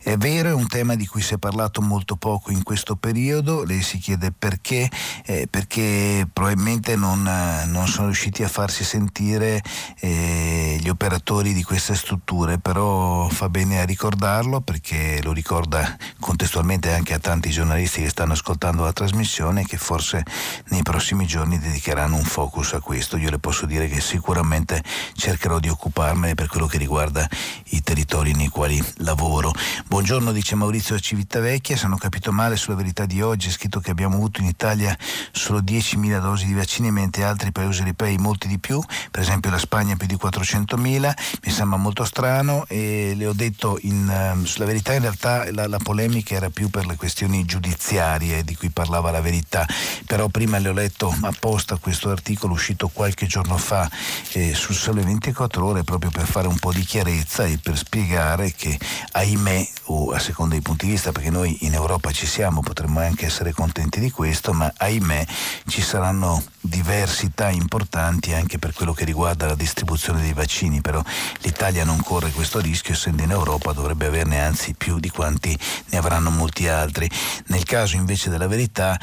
È 0.00 0.16
vero, 0.16 0.50
è 0.50 0.54
un 0.54 0.68
tema 0.68 0.94
di 0.94 1.06
cui 1.06 1.22
si 1.22 1.34
è 1.34 1.38
parlato 1.38 1.80
molto 1.80 2.14
poco 2.14 2.52
in 2.52 2.62
questo 2.62 2.94
periodo, 2.94 3.64
lei 3.64 3.82
si 3.82 3.98
chiede 3.98 4.30
perché, 4.44 4.90
eh, 5.24 5.46
perché 5.48 6.28
probabilmente 6.30 6.96
non, 6.96 7.26
eh, 7.26 7.64
non, 7.64 7.88
sono 7.88 8.08
riusciti 8.08 8.42
a 8.42 8.48
farsi 8.48 8.84
sentire 8.84 9.62
eh, 10.00 10.76
gli 10.78 10.90
operatori 10.90 11.54
di 11.54 11.62
queste 11.62 11.94
strutture, 11.94 12.58
però 12.58 13.26
fa 13.30 13.48
bene 13.48 13.80
a 13.80 13.86
ricordarlo 13.86 14.60
perché 14.60 15.22
lo 15.22 15.32
ricorda 15.32 15.96
contestualmente 16.20 16.92
anche 16.92 17.14
a 17.14 17.18
tanti 17.18 17.48
giornalisti 17.48 18.02
che 18.02 18.10
stanno 18.10 18.34
ascoltando 18.34 18.84
la 18.84 18.92
trasmissione 18.92 19.64
che 19.64 19.78
forse 19.78 20.22
nei 20.68 20.82
prossimi 20.82 21.24
giorni 21.24 21.58
dedicheranno 21.58 22.16
un 22.16 22.24
focus 22.24 22.74
a 22.74 22.80
questo. 22.80 23.16
Io 23.16 23.30
le 23.30 23.38
posso 23.38 23.64
dire 23.64 23.88
che 23.88 24.02
sicuramente 24.02 24.82
cercherò 25.14 25.58
di 25.58 25.70
occuparmene 25.70 26.34
per 26.34 26.48
quello 26.48 26.66
che 26.66 26.76
riguarda 26.76 27.26
i 27.68 27.82
territori 27.82 28.34
nei 28.34 28.48
quali 28.48 28.78
lavoro. 28.98 29.54
Buongiorno, 29.86 30.32
dice 30.32 30.54
Maurizio 30.54 30.98
Civitavecchia, 30.98 31.78
se 31.78 31.84
non 31.84 31.94
ho 31.94 31.98
capito 31.98 32.30
male 32.30 32.56
sulla 32.56 32.76
verità 32.76 33.06
di 33.06 33.22
oggi 33.22 33.48
è 33.48 33.50
scritto 33.50 33.80
che 33.80 33.90
abbiamo 33.90 34.16
avuto 34.16 34.33
in 34.40 34.46
Italia 34.46 34.96
solo 35.32 35.60
10.000 35.60 36.20
dosi 36.20 36.46
di 36.46 36.54
vaccini, 36.54 36.90
mentre 36.90 37.24
altri 37.24 37.52
paesi 37.52 37.80
europei 37.80 38.16
molti 38.18 38.48
di 38.48 38.58
più, 38.58 38.82
per 39.10 39.22
esempio 39.22 39.50
la 39.50 39.58
Spagna 39.58 39.96
più 39.96 40.06
di 40.06 40.16
400.000, 40.16 41.12
mi 41.44 41.50
sembra 41.50 41.78
molto 41.78 42.04
strano 42.04 42.64
e 42.68 43.14
le 43.16 43.26
ho 43.26 43.32
detto 43.32 43.78
in, 43.82 44.08
ehm, 44.08 44.44
sulla 44.44 44.64
verità 44.64 44.92
in 44.94 45.00
realtà 45.00 45.50
la, 45.52 45.66
la, 45.66 45.78
polemica 45.78 46.34
era 46.34 46.50
più 46.50 46.70
per 46.70 46.86
le 46.86 46.96
questioni 46.96 47.44
giudiziarie 47.44 48.42
di 48.44 48.56
cui 48.56 48.70
parlava 48.70 49.10
la 49.10 49.20
verità, 49.20 49.66
però 50.06 50.28
prima 50.28 50.58
le 50.58 50.68
ho 50.68 50.72
letto 50.72 51.14
apposta 51.22 51.76
questo 51.76 52.10
articolo 52.10 52.54
uscito 52.54 52.88
qualche 52.88 53.26
giorno 53.26 53.56
fa 53.58 53.90
eh, 54.32 54.54
sul 54.54 54.74
Sole 54.74 55.02
24 55.02 55.64
ore 55.64 55.84
proprio 55.84 56.10
per 56.10 56.26
fare 56.26 56.48
un 56.48 56.58
po' 56.58 56.72
di 56.72 56.82
chiarezza 56.82 57.44
e 57.44 57.58
per 57.62 57.76
spiegare 57.76 58.52
che 58.52 58.78
ahimè 59.12 59.68
o 59.86 60.12
a 60.12 60.18
seconda 60.18 60.54
dei 60.54 60.62
punti 60.62 60.86
di 60.86 60.92
vista, 60.92 61.12
perché 61.12 61.30
noi 61.30 61.58
in 61.60 61.74
Europa 61.74 62.10
ci 62.12 62.26
siamo, 62.26 62.60
potremmo 62.60 63.00
anche 63.00 63.26
essere 63.26 63.52
contenti 63.52 64.00
di 64.00 64.10
questo, 64.10 64.23
ma 64.52 64.72
ahimè 64.76 65.26
ci 65.66 65.82
saranno 65.82 66.42
diversità 66.60 67.50
importanti 67.50 68.32
anche 68.32 68.58
per 68.58 68.72
quello 68.72 68.92
che 68.92 69.04
riguarda 69.04 69.46
la 69.46 69.54
distribuzione 69.54 70.20
dei 70.20 70.32
vaccini, 70.32 70.80
però 70.80 71.02
l'Italia 71.40 71.84
non 71.84 72.02
corre 72.02 72.30
questo 72.30 72.58
rischio, 72.58 72.94
essendo 72.94 73.22
in 73.22 73.30
Europa 73.30 73.72
dovrebbe 73.72 74.06
averne 74.06 74.40
anzi 74.40 74.74
più 74.74 74.98
di 74.98 75.10
quanti 75.10 75.56
ne 75.90 75.98
avranno 75.98 76.30
molti 76.30 76.68
altri. 76.68 77.10
Nel 77.46 77.64
caso 77.64 77.96
invece 77.96 78.30
della 78.30 78.48
verità 78.48 78.98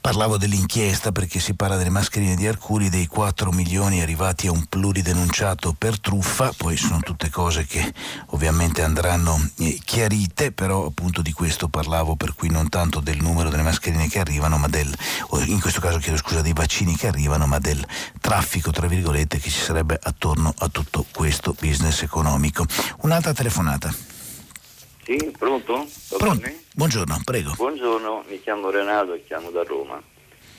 Parlavo 0.00 0.38
dell'inchiesta 0.38 1.12
perché 1.12 1.38
si 1.38 1.54
parla 1.54 1.76
delle 1.76 1.90
mascherine 1.90 2.34
di 2.34 2.46
Arcuri, 2.46 2.88
dei 2.88 3.06
4 3.06 3.52
milioni 3.52 4.00
arrivati 4.00 4.46
a 4.46 4.50
un 4.50 4.64
pluridenunciato 4.64 5.74
per 5.76 6.00
truffa, 6.00 6.54
poi 6.56 6.78
sono 6.78 7.00
tutte 7.00 7.28
cose 7.28 7.66
che 7.66 7.92
ovviamente 8.28 8.82
andranno 8.82 9.38
eh, 9.58 9.78
chiarite, 9.84 10.52
però 10.52 10.86
appunto 10.86 11.20
di 11.20 11.32
questo 11.32 11.68
parlavo, 11.68 12.16
per 12.16 12.34
cui 12.34 12.48
non 12.48 12.70
tanto 12.70 13.00
del 13.00 13.18
numero 13.20 13.50
delle 13.50 13.62
mascherine 13.62 14.08
che 14.08 14.20
arrivano, 14.20 14.56
ma 14.56 14.68
del, 14.68 14.90
in 15.46 15.60
questo 15.60 15.80
caso 15.80 15.98
chiedo 15.98 16.16
scusa, 16.16 16.40
dei 16.40 16.54
vaccini 16.54 16.96
che 16.96 17.06
arrivano, 17.06 17.46
ma 17.46 17.58
del 17.58 17.84
traffico, 18.22 18.70
tra 18.70 18.86
virgolette, 18.86 19.38
che 19.38 19.50
ci 19.50 19.60
sarebbe 19.60 19.98
attorno 20.02 20.54
a 20.58 20.68
tutto 20.70 21.04
questo 21.12 21.54
business 21.60 22.00
economico. 22.02 22.64
Un'altra 23.02 23.34
telefonata. 23.34 23.94
Sì, 25.04 25.32
pronto? 25.36 25.86
Pronto. 26.16 26.48
Buongiorno, 26.80 27.20
prego. 27.24 27.52
Buongiorno, 27.56 28.24
mi 28.26 28.40
chiamo 28.40 28.70
Renato 28.70 29.12
e 29.12 29.22
chiamo 29.26 29.50
da 29.50 29.62
Roma. 29.64 30.02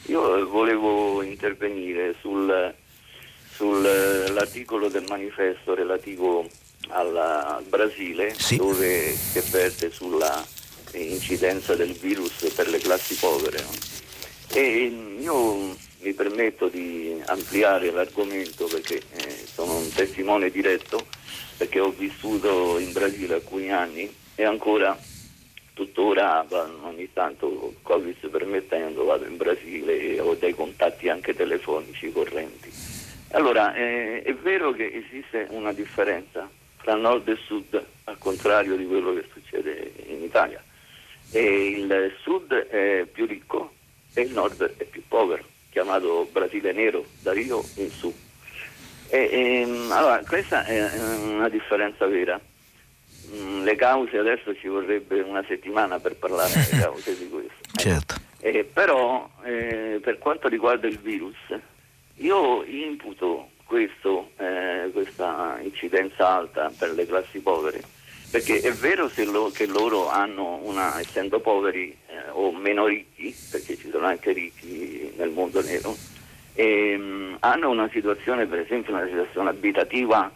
Io 0.04 0.48
volevo 0.48 1.24
intervenire 1.24 2.14
sul, 2.22 2.72
sull'articolo 3.56 4.88
del 4.88 5.04
manifesto 5.10 5.74
relativo 5.74 6.48
alla, 6.90 7.56
al 7.56 7.64
Brasile 7.64 8.36
sì. 8.38 8.58
dove 8.58 9.18
che 9.34 9.42
verte 9.50 9.90
sulla 9.90 10.46
incidenza 10.92 11.74
del 11.74 11.94
virus 11.94 12.54
per 12.56 12.70
le 12.70 12.78
classi 12.78 13.16
povere. 13.16 13.66
E 14.50 14.94
io 15.20 15.76
mi 16.02 16.14
permetto 16.14 16.68
di 16.68 17.20
ampliare 17.26 17.90
l'argomento 17.90 18.68
perché 18.68 19.02
eh, 19.14 19.44
sono 19.52 19.76
un 19.76 19.92
testimone 19.92 20.52
diretto 20.52 21.04
perché 21.58 21.80
ho 21.80 21.90
vissuto 21.90 22.78
in 22.78 22.92
Brasile 22.92 23.34
alcuni 23.34 23.72
anni 23.72 24.08
e 24.36 24.44
ancora 24.44 24.96
tuttora 25.82 26.46
ogni 26.84 27.12
tanto 27.12 27.74
Covid 27.82 28.30
permettendo 28.30 29.04
vado 29.04 29.26
in 29.26 29.36
Brasile 29.36 30.00
e 30.00 30.20
ho 30.20 30.36
dei 30.36 30.54
contatti 30.54 31.10
anche 31.10 31.36
telefonici 31.36 32.12
correnti. 32.12 32.72
Allora 33.32 33.74
eh, 33.74 34.22
è 34.22 34.34
vero 34.36 34.72
che 34.74 34.92
esiste 34.94 35.48
una 35.50 35.74
differenza 35.74 36.48
tra 36.84 36.94
nord 36.96 37.28
e 37.30 37.38
sud 37.46 37.84
al 38.04 38.18
contrario 38.20 38.76
di 38.76 38.86
quello 38.86 39.14
che 39.14 39.26
succede 39.34 39.94
in 40.08 40.22
Italia. 40.22 40.64
E 41.32 41.70
il 41.70 42.14
sud 42.22 42.54
è 42.54 43.08
più 43.12 43.26
ricco 43.26 43.74
e 44.14 44.22
il 44.22 44.34
nord 44.34 44.76
è 44.78 44.84
più 44.84 45.02
povero, 45.08 45.44
chiamato 45.72 46.28
Brasile 46.32 46.74
nero 46.74 47.06
da 47.22 47.32
Rio 47.32 47.64
in 47.76 47.90
su. 47.90 48.14
E, 49.10 49.18
e, 49.18 49.62
allora, 49.90 50.22
questa 50.28 50.64
è 50.66 50.90
una 51.24 51.50
differenza 51.50 52.06
vera 52.06 52.40
le 53.64 53.76
cause 53.76 54.18
adesso 54.18 54.56
ci 54.56 54.68
vorrebbe 54.68 55.22
una 55.22 55.44
settimana 55.48 56.00
per 56.00 56.16
parlare 56.16 56.52
delle 56.54 56.82
cause 56.84 57.18
di 57.18 57.30
questo. 57.30 57.56
Certo. 57.76 58.16
Eh, 58.40 58.64
però 58.64 59.30
eh, 59.44 60.00
per 60.02 60.18
quanto 60.18 60.48
riguarda 60.48 60.88
il 60.88 60.98
virus, 60.98 61.38
io 62.16 62.64
imputo 62.64 63.50
questo, 63.66 64.32
eh, 64.38 64.90
questa 64.92 65.60
incidenza 65.62 66.28
alta 66.28 66.72
per 66.78 66.92
le 66.92 67.06
classi 67.06 67.40
povere, 67.40 67.82
perché 68.30 68.60
è 68.60 68.72
vero 68.74 69.10
lo, 69.26 69.52
che 69.52 69.66
loro 69.66 70.10
hanno 70.10 70.60
una, 70.64 71.00
essendo 71.00 71.40
poveri 71.40 71.96
eh, 72.08 72.30
o 72.32 72.52
meno 72.52 72.88
ricchi, 72.88 73.34
perché 73.50 73.78
ci 73.78 73.90
sono 73.90 74.08
anche 74.08 74.32
ricchi 74.34 75.14
nel 75.16 75.30
mondo 75.30 75.62
nero, 75.62 75.96
ehm, 76.54 77.38
hanno 77.40 77.70
una 77.70 77.90
situazione, 77.90 78.46
per 78.46 78.60
esempio 78.60 78.94
una 78.94 79.06
situazione 79.06 79.50
abitativa 79.50 80.32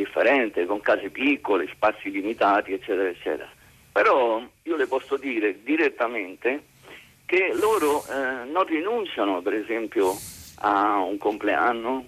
differente, 0.00 0.64
con 0.64 0.80
case 0.80 1.10
piccole, 1.10 1.68
spazi 1.70 2.10
limitati, 2.10 2.72
eccetera, 2.72 3.08
eccetera. 3.08 3.48
Però 3.92 4.42
io 4.62 4.76
le 4.76 4.86
posso 4.86 5.16
dire 5.16 5.62
direttamente 5.62 6.62
che 7.26 7.52
loro 7.54 8.02
eh, 8.06 8.44
non 8.50 8.64
rinunciano, 8.64 9.42
per 9.42 9.54
esempio, 9.54 10.16
a 10.60 10.98
un 10.98 11.18
compleanno, 11.18 12.06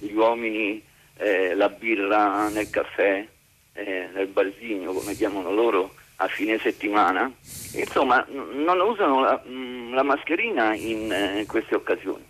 gli 0.00 0.14
uomini 0.14 0.82
eh, 1.18 1.54
la 1.54 1.68
birra 1.68 2.48
nel 2.48 2.70
caffè, 2.70 3.26
eh, 3.74 4.08
nel 4.14 4.26
barzinho, 4.28 4.92
come 4.92 5.14
chiamano 5.14 5.52
loro, 5.52 5.94
a 6.16 6.28
fine 6.28 6.58
settimana. 6.58 7.30
Insomma, 7.74 8.24
n- 8.28 8.64
non 8.64 8.80
usano 8.80 9.20
la, 9.20 9.40
mh, 9.44 9.50
mm, 9.50 9.94
la 9.94 10.02
mascherina 10.02 10.74
in 10.74 11.12
eh, 11.12 11.44
queste 11.46 11.74
occasioni. 11.74 12.24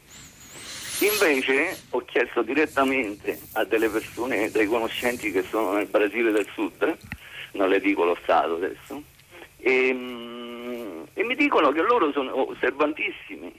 Invece 1.13 1.77
ho 1.91 2.05
chiesto 2.05 2.43
direttamente 2.43 3.39
a 3.53 3.65
delle 3.65 3.89
persone, 3.89 4.51
dei 4.51 4.67
conoscenti 4.67 5.31
che 5.31 5.43
sono 5.43 5.75
nel 5.75 5.87
Brasile 5.87 6.33
del 6.33 6.49
Sud, 6.53 6.97
non 7.53 7.69
le 7.69 7.81
dico 7.81 8.05
lo 8.05 8.19
Stato 8.23 8.57
adesso, 8.57 9.03
e, 9.59 9.93
mm, 9.93 11.03
e 11.15 11.23
mi 11.23 11.37
dicono 11.37 11.71
che 11.71 11.83
loro 11.83 12.11
sono 12.11 12.51
osservantissimi. 12.51 13.55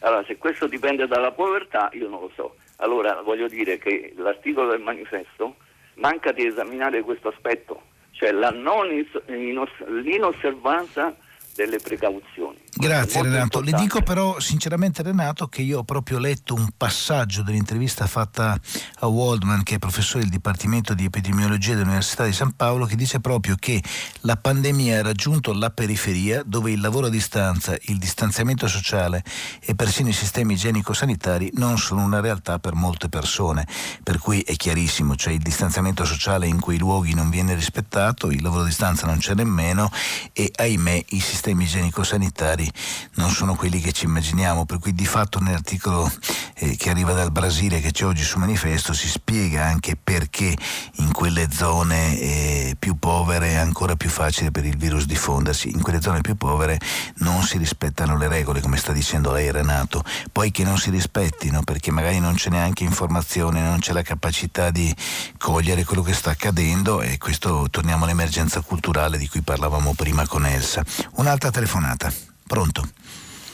Allora, 0.00 0.24
se 0.24 0.36
questo 0.36 0.66
dipende 0.66 1.06
dalla 1.06 1.30
povertà, 1.30 1.90
io 1.92 2.08
non 2.08 2.20
lo 2.20 2.30
so. 2.34 2.56
Allora, 2.76 3.22
voglio 3.22 3.46
dire 3.46 3.78
che 3.78 4.12
l'articolo 4.16 4.70
del 4.70 4.80
manifesto 4.80 5.54
manca 5.94 6.32
di 6.32 6.44
esaminare 6.44 7.02
questo 7.02 7.28
aspetto, 7.28 7.82
cioè 8.10 8.32
la 8.32 8.50
non, 8.50 8.88
l'inosservanza 9.26 11.16
delle 11.54 11.78
precauzioni. 11.78 12.53
Grazie 12.76 13.22
Renato. 13.22 13.58
Importante. 13.58 13.70
Le 13.70 13.82
dico 13.82 14.02
però 14.02 14.40
sinceramente 14.40 15.02
Renato 15.02 15.46
che 15.46 15.62
io 15.62 15.78
ho 15.78 15.84
proprio 15.84 16.18
letto 16.18 16.54
un 16.54 16.68
passaggio 16.76 17.42
dell'intervista 17.42 18.06
fatta 18.06 18.58
a 19.00 19.06
Waldman, 19.06 19.62
che 19.62 19.76
è 19.76 19.78
professore 19.78 20.22
del 20.22 20.30
Dipartimento 20.30 20.92
di 20.92 21.04
Epidemiologia 21.04 21.74
dell'Università 21.74 22.24
di 22.24 22.32
San 22.32 22.52
Paolo, 22.56 22.86
che 22.86 22.96
dice 22.96 23.20
proprio 23.20 23.54
che 23.58 23.82
la 24.20 24.36
pandemia 24.36 24.98
ha 24.98 25.02
raggiunto 25.02 25.52
la 25.52 25.70
periferia 25.70 26.42
dove 26.44 26.72
il 26.72 26.80
lavoro 26.80 27.06
a 27.06 27.10
distanza, 27.10 27.76
il 27.82 27.98
distanziamento 27.98 28.66
sociale 28.66 29.22
e 29.60 29.74
persino 29.74 30.08
i 30.08 30.12
sistemi 30.12 30.54
igienico-sanitari 30.54 31.52
non 31.54 31.78
sono 31.78 32.02
una 32.02 32.20
realtà 32.20 32.58
per 32.58 32.74
molte 32.74 33.08
persone. 33.08 33.66
Per 34.02 34.18
cui 34.18 34.40
è 34.40 34.56
chiarissimo, 34.56 35.14
cioè 35.14 35.32
il 35.32 35.42
distanziamento 35.42 36.04
sociale 36.04 36.48
in 36.48 36.58
quei 36.58 36.78
luoghi 36.78 37.14
non 37.14 37.30
viene 37.30 37.54
rispettato, 37.54 38.30
il 38.30 38.42
lavoro 38.42 38.62
a 38.62 38.66
distanza 38.66 39.06
non 39.06 39.18
c'è 39.18 39.34
nemmeno 39.34 39.90
e 40.32 40.50
ahimè 40.54 41.04
i 41.10 41.20
sistemi 41.20 41.64
igienico-sanitari 41.64 42.63
magari 42.64 42.72
non 43.14 43.30
sono 43.30 43.54
quelli 43.54 43.80
che 43.80 43.92
ci 43.92 44.06
immaginiamo, 44.06 44.64
per 44.64 44.78
cui 44.78 44.94
di 44.94 45.06
fatto 45.06 45.38
nell'articolo 45.38 46.10
eh, 46.54 46.76
che 46.76 46.90
arriva 46.90 47.12
dal 47.12 47.30
Brasile 47.30 47.80
che 47.80 47.90
c'è 47.90 48.04
oggi 48.04 48.22
su 48.22 48.38
manifesto 48.38 48.92
si 48.92 49.08
spiega 49.08 49.64
anche 49.64 49.96
perché 49.96 50.56
in 50.96 51.12
quelle 51.12 51.48
zone 51.50 52.18
eh, 52.18 52.76
più 52.78 52.98
povere 52.98 53.50
è 53.50 53.54
ancora 53.54 53.96
più 53.96 54.08
facile 54.08 54.50
per 54.50 54.64
il 54.64 54.76
virus 54.76 55.06
diffondersi, 55.06 55.70
in 55.70 55.82
quelle 55.82 56.00
zone 56.00 56.20
più 56.20 56.36
povere 56.36 56.78
non 57.18 57.42
si 57.42 57.58
rispettano 57.58 58.16
le 58.16 58.28
regole, 58.28 58.60
come 58.60 58.76
sta 58.76 58.92
dicendo 58.92 59.32
lei 59.32 59.50
Renato, 59.50 60.02
poi 60.32 60.50
che 60.50 60.64
non 60.64 60.78
si 60.78 60.90
rispettino 60.90 61.62
perché 61.62 61.90
magari 61.90 62.18
non 62.18 62.34
c'è 62.34 62.50
neanche 62.50 62.84
informazione, 62.84 63.60
non 63.60 63.78
c'è 63.78 63.92
la 63.92 64.02
capacità 64.02 64.70
di 64.70 64.94
cogliere 65.38 65.84
quello 65.84 66.02
che 66.02 66.12
sta 66.12 66.30
accadendo 66.30 67.00
e 67.00 67.18
questo 67.18 67.66
torniamo 67.70 68.04
all'emergenza 68.04 68.60
culturale 68.60 69.18
di 69.18 69.28
cui 69.28 69.42
parlavamo 69.42 69.94
prima 69.94 70.26
con 70.26 70.46
Elsa. 70.46 70.82
Un'altra 71.14 71.50
telefonata. 71.50 72.33
Pronto? 72.46 72.82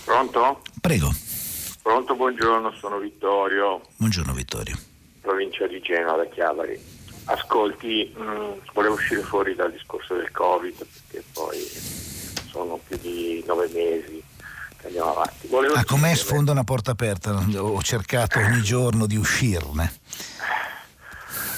Pronto? 0.04 0.62
Prego. 0.80 1.10
Pronto, 1.82 2.14
buongiorno, 2.14 2.72
sono 2.72 2.98
Vittorio. 2.98 3.80
Buongiorno 3.96 4.32
Vittorio. 4.32 4.76
Provincia 5.20 5.66
di 5.66 5.80
Genova, 5.80 6.16
da 6.16 6.26
Chiavari. 6.26 6.78
Ascolti, 7.24 8.12
mh, 8.14 8.72
volevo 8.72 8.94
uscire 8.94 9.22
fuori 9.22 9.54
dal 9.54 9.70
discorso 9.70 10.14
del 10.14 10.30
Covid 10.32 10.74
perché 10.74 11.24
poi 11.32 11.58
sono 12.50 12.80
più 12.84 12.98
di 12.98 13.42
nove 13.46 13.68
mesi 13.72 14.22
che 14.76 14.86
andiamo 14.86 15.12
avanti. 15.12 15.46
Volevo 15.46 15.74
ah, 15.74 15.84
com'è 15.84 16.14
sfonda 16.14 16.52
una 16.52 16.64
porta 16.64 16.90
aperta? 16.90 17.32
Ho 17.58 17.80
cercato 17.82 18.38
ogni 18.40 18.62
giorno 18.62 19.06
di 19.06 19.16
uscirne. 19.16 19.92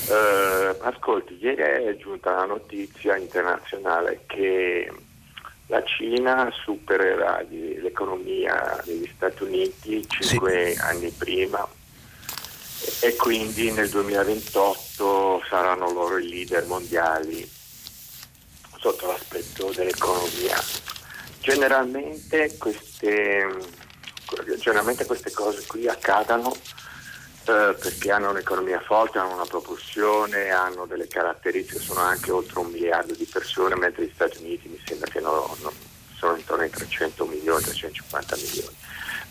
Uh, 0.09 0.77
ascolti, 0.83 1.39
ieri 1.41 1.63
è 1.63 1.97
giunta 1.97 2.35
la 2.35 2.45
notizia 2.45 3.17
internazionale 3.17 4.25
che 4.27 4.93
la 5.73 5.83
Cina 5.85 6.53
supererà 6.65 7.43
l'economia 7.49 8.79
degli 8.85 9.11
Stati 9.17 9.43
Uniti 9.43 10.07
cinque 10.07 10.75
sì. 10.75 10.81
anni 10.83 11.11
prima 11.11 11.67
e 13.01 13.17
quindi 13.17 13.73
nel 13.73 13.89
2028 13.89 15.43
saranno 15.49 15.91
loro 15.91 16.19
i 16.19 16.29
leader 16.29 16.67
mondiali 16.67 17.51
sotto 18.77 19.07
l'aspetto 19.07 19.73
dell'economia. 19.75 20.63
Generalmente 21.41 22.55
queste, 22.59 23.49
generalmente 24.59 25.07
queste 25.07 25.31
cose 25.31 25.65
qui 25.67 25.89
accadono 25.89 26.55
eh, 27.45 27.75
perché 27.81 28.13
hanno 28.13 28.31
un'economia 28.31 28.81
forte, 28.81 29.19
hanno 29.19 29.35
una 29.35 29.45
propulsione, 29.45 30.51
hanno 30.51 30.87
delle 30.87 31.09
caratteristiche, 31.09 31.81
sono 31.81 32.01
anche 32.01 32.31
oltre 32.31 32.61
un 32.61 32.71
miliardo 32.71 33.15
di 33.15 33.25
persone, 33.25 33.75
mentre 33.75 34.05
gli 34.05 34.13
Stati 34.15 34.39
Uniti 34.39 34.69
mi 34.69 34.81
sembra 34.85 35.11
che 35.11 35.21
no, 35.21 35.57
no, 35.61 35.73
sono 36.15 36.37
intorno 36.37 36.63
ai 36.63 36.71
300 36.71 37.25
milioni, 37.27 37.63
350 37.63 38.37
milioni. 38.37 38.77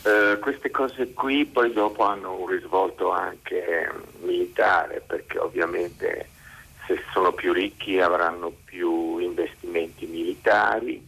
Uh, 0.04 0.40
queste 0.40 0.72
cose 0.72 1.14
qui 1.14 1.46
poi 1.46 1.72
dopo 1.72 2.04
hanno 2.04 2.34
un 2.34 2.48
risvolto 2.48 3.12
anche 3.12 3.90
militare, 4.22 5.02
perché 5.06 5.38
ovviamente 5.38 6.30
se 6.88 7.02
sono 7.14 7.32
più 7.32 7.54
ricchi 7.54 8.00
avranno 8.00 8.52
più 8.66 9.20
investimenti 9.20 10.06
militari 10.06 11.08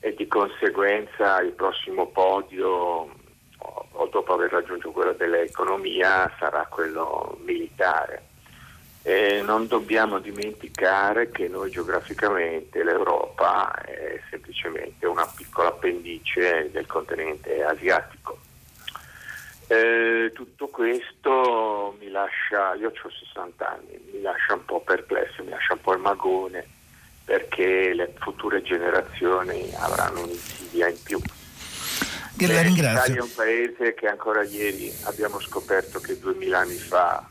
e 0.00 0.14
di 0.14 0.26
conseguenza 0.28 1.40
il 1.40 1.52
prossimo 1.52 2.06
podio 2.06 3.10
o 4.00 4.06
dopo 4.06 4.34
aver 4.34 4.50
raggiunto 4.50 4.90
quello 4.90 5.12
dell'economia 5.12 6.30
sarà 6.38 6.66
quello 6.68 7.36
militare. 7.44 8.26
E 9.02 9.40
non 9.42 9.66
dobbiamo 9.66 10.18
dimenticare 10.18 11.30
che 11.30 11.48
noi 11.48 11.70
geograficamente 11.70 12.84
l'Europa 12.84 13.72
è 13.82 14.20
semplicemente 14.30 15.06
una 15.06 15.26
piccola 15.26 15.68
appendice 15.68 16.68
del 16.70 16.86
continente 16.86 17.62
asiatico. 17.62 18.38
Eh, 19.66 20.30
tutto 20.34 20.68
questo 20.68 21.96
mi 21.98 22.10
lascia, 22.10 22.74
io 22.74 22.88
ho 22.90 23.10
60 23.10 23.68
anni, 23.68 24.10
mi 24.12 24.20
lascia 24.20 24.54
un 24.54 24.64
po' 24.64 24.80
perplesso, 24.80 25.42
mi 25.42 25.50
lascia 25.50 25.74
un 25.74 25.80
po' 25.80 25.92
il 25.92 26.00
magone 26.00 26.66
perché 27.24 27.92
le 27.92 28.14
future 28.18 28.62
generazioni 28.62 29.70
avranno 29.76 30.22
un'insidia 30.22 30.88
in 30.88 31.02
più. 31.02 31.20
Io 32.38 32.52
la 32.52 32.62
ringrazio. 32.62 33.14
L'Italia 33.14 33.20
è 33.20 33.22
un 33.22 33.34
paese 33.34 33.94
che 33.94 34.06
ancora 34.06 34.42
ieri 34.44 34.92
abbiamo 35.04 35.40
scoperto 35.40 36.00
che 36.00 36.18
duemila 36.18 36.60
anni 36.60 36.76
fa 36.76 37.26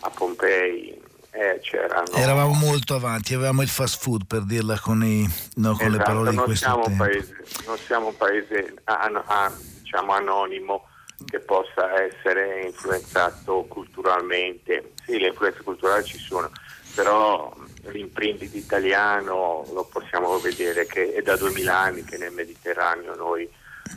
a 0.00 0.10
Pompei 0.10 1.00
eh, 1.32 1.60
c'erano... 1.62 2.12
Eravamo 2.12 2.52
molto 2.52 2.94
avanti, 2.94 3.34
avevamo 3.34 3.62
il 3.62 3.68
fast 3.68 4.02
food 4.02 4.26
per 4.26 4.44
dirla 4.44 4.78
con, 4.78 5.02
i, 5.02 5.26
no, 5.56 5.76
con 5.76 5.86
esatto, 5.86 5.90
le 5.90 5.98
parole 5.98 6.30
di 6.30 6.36
questo 6.36 6.66
siamo 6.66 6.84
tempo. 6.84 7.02
Un 7.02 7.08
paese, 7.08 7.36
non 7.66 7.78
siamo 7.78 8.06
un 8.08 8.16
paese 8.16 8.74
an, 8.84 9.22
an, 9.26 9.52
diciamo, 9.82 10.12
anonimo 10.12 10.86
che 11.24 11.38
possa 11.40 12.02
essere 12.02 12.62
influenzato 12.64 13.64
culturalmente. 13.68 14.92
Sì, 15.04 15.18
le 15.18 15.28
influenze 15.28 15.62
culturali 15.62 16.04
ci 16.04 16.18
sono, 16.18 16.50
però 16.94 17.54
l'imprendit 17.90 18.54
italiano 18.54 19.64
lo 19.72 19.84
possiamo 19.90 20.38
vedere 20.38 20.86
che 20.86 21.14
è 21.14 21.22
da 21.22 21.36
duemila 21.36 21.78
anni 21.78 22.04
che 22.04 22.18
nel 22.18 22.32
Mediterraneo 22.32 23.14
noi 23.14 23.48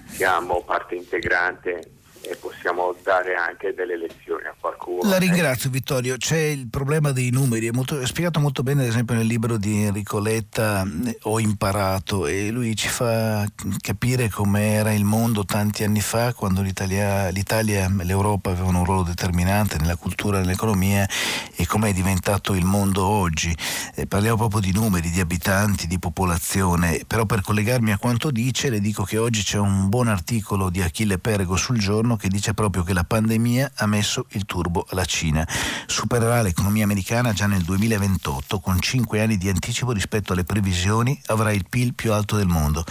siamo 0.07 0.63
parte 0.63 0.95
integrante 0.95 1.91
e 2.27 2.35
possiamo 2.35 2.95
dare 3.03 3.35
anche 3.35 3.73
delle 3.73 3.97
lezioni 3.97 4.45
a 4.45 4.55
qualcuno. 4.59 5.07
La 5.09 5.17
ringrazio 5.17 5.69
Vittorio, 5.69 6.17
c'è 6.17 6.37
il 6.37 6.67
problema 6.67 7.11
dei 7.11 7.29
numeri, 7.29 7.67
è, 7.67 7.71
molto, 7.71 7.99
è, 7.99 8.05
spiegato 8.05 8.39
molto 8.39 8.63
bene 8.63 8.81
ad 8.81 8.87
esempio 8.87 9.15
nel 9.15 9.27
libro 9.27 9.57
di 9.57 9.83
Enrico 9.83 10.19
Letta 10.19 10.83
eh, 11.05 11.17
Ho 11.23 11.39
imparato 11.39 12.25
e 12.27 12.49
lui 12.49 12.75
ci 12.75 12.87
fa 12.87 13.45
capire 13.79 14.29
com'era 14.29 14.91
il 14.91 15.03
mondo 15.03 15.45
tanti 15.45 15.83
anni 15.83 16.01
fa 16.01 16.33
quando 16.33 16.61
l'Italia, 16.61 17.29
l'Italia 17.29 17.85
e 17.85 18.03
l'Europa 18.03 18.51
avevano 18.51 18.79
un 18.79 18.85
ruolo 18.85 19.03
determinante 19.03 19.77
nella 19.77 19.95
cultura 19.95 20.37
e 20.37 20.41
nell'economia 20.41 21.07
e 21.55 21.65
com'è 21.67 21.93
diventato 21.93 22.53
il 22.53 22.65
mondo 22.65 23.05
oggi. 23.05 23.55
Eh, 23.95 24.07
parliamo 24.07 24.37
proprio 24.37 24.61
di 24.61 24.71
numeri, 24.71 25.09
di 25.09 25.19
abitanti, 25.19 25.87
di 25.87 25.99
popolazione, 25.99 27.01
però 27.05 27.25
per 27.25 27.41
collegarmi 27.41 27.91
a 27.91 27.97
quanto 27.97 28.31
dice 28.31 28.69
le 28.69 28.79
dico 28.79 29.03
che 29.03 29.17
oggi 29.17 29.43
c'è 29.43 29.57
un 29.57 29.89
buon 29.89 30.07
articolo 30.07 30.69
di 30.69 30.81
Achille 30.81 31.19
Perego 31.19 31.55
sul 31.55 31.77
giorno 31.77 32.14
che 32.15 32.29
dice 32.29 32.53
proprio 32.53 32.83
che 32.83 32.93
la 32.93 33.03
pandemia 33.03 33.71
ha 33.75 33.85
messo 33.85 34.25
il 34.29 34.45
turbo 34.45 34.85
alla 34.89 35.05
Cina. 35.05 35.47
Supererà 35.85 36.41
l'economia 36.41 36.83
americana 36.83 37.33
già 37.33 37.47
nel 37.47 37.63
2028 37.63 38.59
con 38.59 38.79
5 38.79 39.21
anni 39.21 39.37
di 39.37 39.49
anticipo 39.49 39.91
rispetto 39.91 40.33
alle 40.33 40.43
previsioni, 40.43 41.19
avrà 41.27 41.51
il 41.51 41.65
PIL 41.69 41.93
più 41.93 42.13
alto 42.13 42.35
del 42.35 42.47
mondo, 42.47 42.83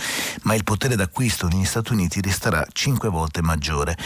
ma 0.43 0.55
il 0.55 0.65
potere 0.65 0.97
d'acquisto 0.97 1.49
negli 1.49 1.65
Stati 1.65 1.93
Uniti 1.93 2.21
resterà 2.21 2.67
5 2.71 3.09
volte 3.09 3.43
maggiore. 3.43 3.97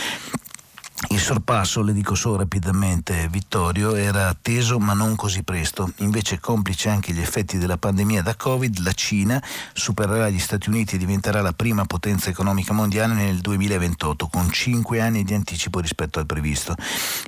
Il 1.07 1.21
sorpasso, 1.21 1.81
le 1.81 1.93
dico 1.93 2.17
solo 2.17 2.39
rapidamente, 2.39 3.29
Vittorio, 3.31 3.95
era 3.95 4.27
atteso 4.27 4.81
ma 4.81 4.95
non 4.95 5.15
così 5.15 5.45
presto. 5.45 5.93
Invece, 5.99 6.41
complice 6.41 6.89
anche 6.89 7.13
gli 7.13 7.21
effetti 7.21 7.57
della 7.57 7.79
pandemia 7.79 8.21
da 8.21 8.35
Covid, 8.35 8.81
la 8.81 8.93
Cina 8.93 9.41
supererà 9.73 10.29
gli 10.29 10.41
Stati 10.41 10.69
Uniti 10.69 10.97
e 10.97 10.99
diventerà 10.99 11.41
la 11.41 11.53
prima 11.53 11.85
potenza 11.85 12.31
economica 12.31 12.73
mondiale 12.73 13.15
nel 13.15 13.39
2028, 13.39 14.27
con 14.27 14.51
5 14.51 15.01
anni 15.01 15.23
di 15.23 15.35
anticipo 15.35 15.79
rispetto 15.79 16.19
al 16.19 16.27
previsto. 16.27 16.75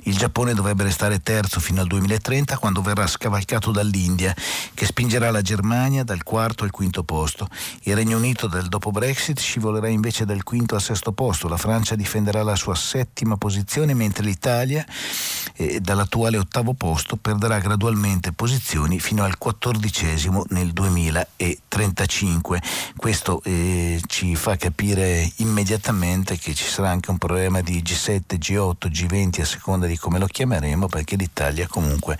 Il 0.03 0.17
Giappone 0.17 0.53
dovrebbe 0.53 0.83
restare 0.83 1.21
terzo 1.21 1.61
fino 1.61 1.79
al 1.79 1.87
2030, 1.87 2.57
quando 2.57 2.81
verrà 2.81 3.07
scavalcato 3.07 3.71
dall'India, 3.71 4.35
che 4.73 4.85
spingerà 4.85 5.31
la 5.31 5.41
Germania 5.41 6.03
dal 6.03 6.23
quarto 6.23 6.65
al 6.65 6.71
quinto 6.71 7.03
posto. 7.03 7.47
Il 7.83 7.95
Regno 7.95 8.17
Unito, 8.17 8.47
dal 8.47 8.67
dopo 8.67 8.91
Brexit, 8.91 9.39
scivolerà 9.39 9.87
invece 9.87 10.25
dal 10.25 10.43
quinto 10.43 10.75
al 10.75 10.81
sesto 10.81 11.13
posto. 11.13 11.47
La 11.47 11.57
Francia 11.57 11.95
difenderà 11.95 12.43
la 12.43 12.57
sua 12.57 12.75
settima 12.75 13.37
posizione 13.37 13.59
posizione, 13.61 13.93
mentre 13.93 14.23
l'Italia 14.25 14.83
eh, 15.55 15.79
dall'attuale 15.79 16.37
ottavo 16.37 16.73
posto 16.73 17.15
perderà 17.15 17.59
gradualmente 17.59 18.31
posizioni 18.31 18.99
fino 18.99 19.23
al 19.23 19.37
quattordicesimo 19.37 20.45
nel 20.49 20.71
2035. 20.71 22.61
Questo 22.97 23.41
eh, 23.43 24.01
ci 24.07 24.35
fa 24.35 24.55
capire 24.55 25.31
immediatamente 25.37 26.37
che 26.37 26.55
ci 26.55 26.65
sarà 26.65 26.89
anche 26.89 27.11
un 27.11 27.17
problema 27.17 27.61
di 27.61 27.81
G7, 27.81 28.21
G8, 28.37 28.87
G20 28.87 29.41
a 29.41 29.45
seconda 29.45 29.85
di 29.85 29.97
come 29.97 30.17
lo 30.17 30.25
chiameremo, 30.25 30.87
perché 30.87 31.15
l'Italia 31.15 31.67
comunque 31.67 32.17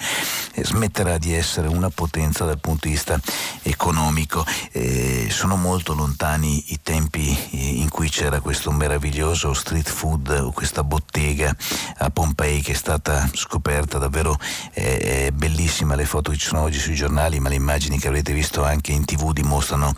eh, 0.53 0.63
smetterà 0.63 1.17
di 1.17 1.33
essere 1.33 1.67
una 1.67 1.89
potenza 1.89 2.45
dal 2.45 2.59
punto 2.59 2.87
di 2.87 2.93
vista 2.93 3.19
economico. 3.63 4.45
Eh, 4.71 5.27
sono 5.31 5.55
molto 5.55 5.93
lontani 5.93 6.63
i 6.67 6.79
tempi 6.83 7.35
eh, 7.51 7.57
in 7.57 7.89
cui 7.89 8.09
c'era 8.09 8.39
questo 8.39 8.71
meraviglioso 8.71 9.53
street 9.53 9.89
food 9.89 10.29
o 10.29 10.51
questa 10.51 10.83
bottega 10.83 11.30
a 11.39 12.09
Pompei 12.09 12.61
che 12.61 12.73
è 12.73 12.75
stata 12.75 13.29
scoperta, 13.33 13.97
davvero 13.97 14.37
eh, 14.73 15.27
è 15.27 15.31
bellissima 15.31 15.95
le 15.95 16.05
foto 16.05 16.31
che 16.31 16.37
ci 16.37 16.47
sono 16.47 16.61
oggi 16.61 16.79
sui 16.79 16.95
giornali, 16.95 17.39
ma 17.39 17.49
le 17.49 17.55
immagini 17.55 17.97
che 17.97 18.07
avrete 18.07 18.33
visto 18.33 18.63
anche 18.63 18.91
in 18.91 19.05
tv 19.05 19.31
dimostrano 19.31 19.93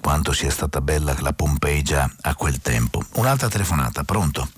quanto 0.00 0.32
sia 0.32 0.50
stata 0.50 0.80
bella 0.80 1.16
la 1.20 1.32
Pompei 1.32 1.82
già 1.82 2.08
a 2.22 2.34
quel 2.34 2.60
tempo. 2.60 3.02
Un'altra 3.14 3.48
telefonata, 3.48 4.04
pronto? 4.04 4.48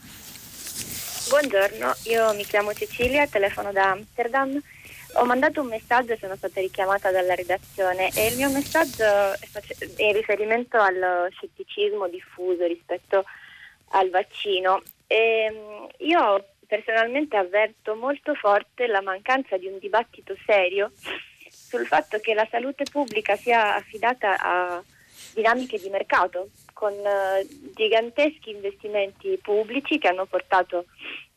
Buongiorno, 1.29 1.95
io 2.05 2.35
mi 2.35 2.45
chiamo 2.45 2.73
Cecilia, 2.73 3.27
telefono 3.27 3.73
da 3.73 3.91
Amsterdam. 3.91 4.61
Ho 5.15 5.25
mandato 5.25 5.63
un 5.63 5.69
messaggio 5.69 6.13
e 6.13 6.19
sono 6.21 6.37
stata 6.37 6.61
richiamata 6.61 7.11
dalla 7.11 7.35
redazione 7.35 8.11
e 8.15 8.27
il 8.29 8.37
mio 8.37 8.51
messaggio 8.51 9.05
è 9.05 10.03
in 10.03 10.13
riferimento 10.13 10.79
allo 10.79 11.29
scetticismo 11.31 12.09
diffuso 12.09 12.67
rispetto 12.67 13.25
al 13.91 14.11
vaccino. 14.11 14.83
E 15.09 15.17
ehm, 15.17 15.89
io 15.99 16.45
personalmente 16.67 17.37
avverto 17.37 17.97
molto 17.97 18.35
forte 18.35 18.87
la 18.87 19.01
mancanza 19.01 19.57
di 19.57 19.67
un 19.67 19.79
dibattito 19.79 20.37
serio 20.45 20.93
sul 21.51 21.87
fatto 21.87 22.19
che 22.19 22.35
la 22.35 22.47
salute 22.51 22.85
pubblica 22.91 23.35
sia 23.37 23.75
affidata 23.75 24.37
a 24.39 24.83
dinamiche 25.35 25.79
di 25.79 25.89
mercato 25.89 26.51
con 26.75 26.93
uh, 26.93 27.73
giganteschi 27.75 28.51
investimenti 28.51 29.39
pubblici 29.43 29.99
che 29.99 30.09
hanno 30.09 30.27
portato 30.27 30.85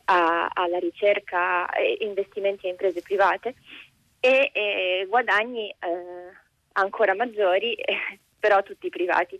a, 0.04 0.50
alla 0.52 0.78
ricerca 0.78 1.68
e 1.70 1.96
investimenti 2.00 2.66
a 2.66 2.70
imprese 2.70 3.00
private 3.00 3.54
e, 4.20 4.50
e 4.52 5.06
guadagni 5.08 5.68
eh, 5.68 5.76
ancora 6.72 7.14
maggiori, 7.14 7.74
eh, 7.74 8.18
però 8.38 8.62
tutti 8.62 8.88
privati. 8.88 9.38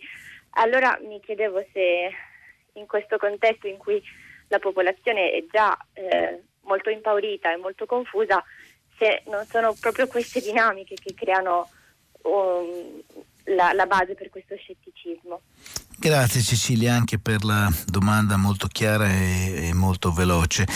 Allora 0.55 0.99
mi 1.03 1.20
chiedevo 1.20 1.64
se 1.72 2.11
in 2.74 2.87
questo 2.87 3.16
contesto 3.16 3.66
in 3.66 3.78
cui 3.78 4.03
la 4.53 4.59
popolazione 4.59 5.30
è 5.32 5.44
già 5.50 5.74
eh, 5.94 6.42
molto 6.64 6.90
impaurita 6.90 7.50
e 7.50 7.57
molto 7.57 7.86
confusa, 7.86 8.44
se 8.98 9.22
non 9.26 9.46
sono 9.46 9.74
proprio 9.80 10.07
queste 10.07 10.41
dinamiche 10.41 10.95
che 10.95 11.14
creano 11.14 11.70
um, 12.24 13.03
la, 13.45 13.72
la 13.72 13.87
base 13.87 14.14
per 14.14 14.29
questo 14.29 14.54
scetticismo. 14.54 15.41
Grazie 16.03 16.42
Cecilia 16.42 16.96
anche 16.96 17.20
per 17.20 17.45
la 17.45 17.72
domanda 17.87 18.37
molto 18.37 18.66
chiara 18.66 19.08
e, 19.08 19.68
e 19.68 19.72
molto 19.72 20.11
veloce. 20.11 20.66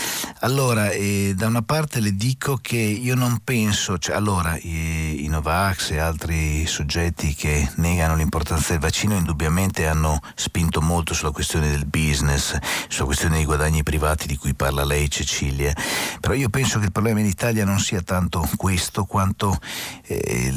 Allora, 0.43 0.91
eh, 0.91 1.35
da 1.37 1.49
una 1.49 1.63
parte 1.63 1.99
le 1.99 2.15
dico 2.15 2.61
che 2.63 2.77
io 2.77 3.17
non 3.17 3.41
penso, 3.43 3.99
cioè, 3.99 4.15
allora 4.15 4.57
i, 4.57 5.25
i 5.25 5.27
Novax 5.27 5.91
e 5.91 5.99
altri 5.99 6.65
soggetti 6.67 7.35
che 7.35 7.69
negano 7.79 8.15
l'importanza 8.15 8.71
del 8.71 8.81
vaccino 8.81 9.17
indubbiamente 9.17 9.89
hanno 9.89 10.21
spinto 10.37 10.81
molto 10.81 11.13
sulla 11.13 11.33
questione 11.33 11.71
del 11.71 11.87
business, 11.87 12.57
sulla 12.87 13.07
questione 13.07 13.35
dei 13.35 13.45
guadagni 13.47 13.83
privati 13.83 14.29
di 14.29 14.37
cui 14.37 14.55
parla 14.55 14.85
lei 14.85 15.11
Cecilia, 15.11 15.75
però 16.21 16.35
io 16.35 16.51
penso 16.51 16.79
che 16.79 16.85
il 16.85 16.93
problema 16.93 17.19
in 17.19 17.27
Italia 17.27 17.65
non 17.65 17.81
sia 17.81 18.01
tanto 18.01 18.49
questo 18.55 19.07
quanto 19.07 19.59
eh, 20.05 20.55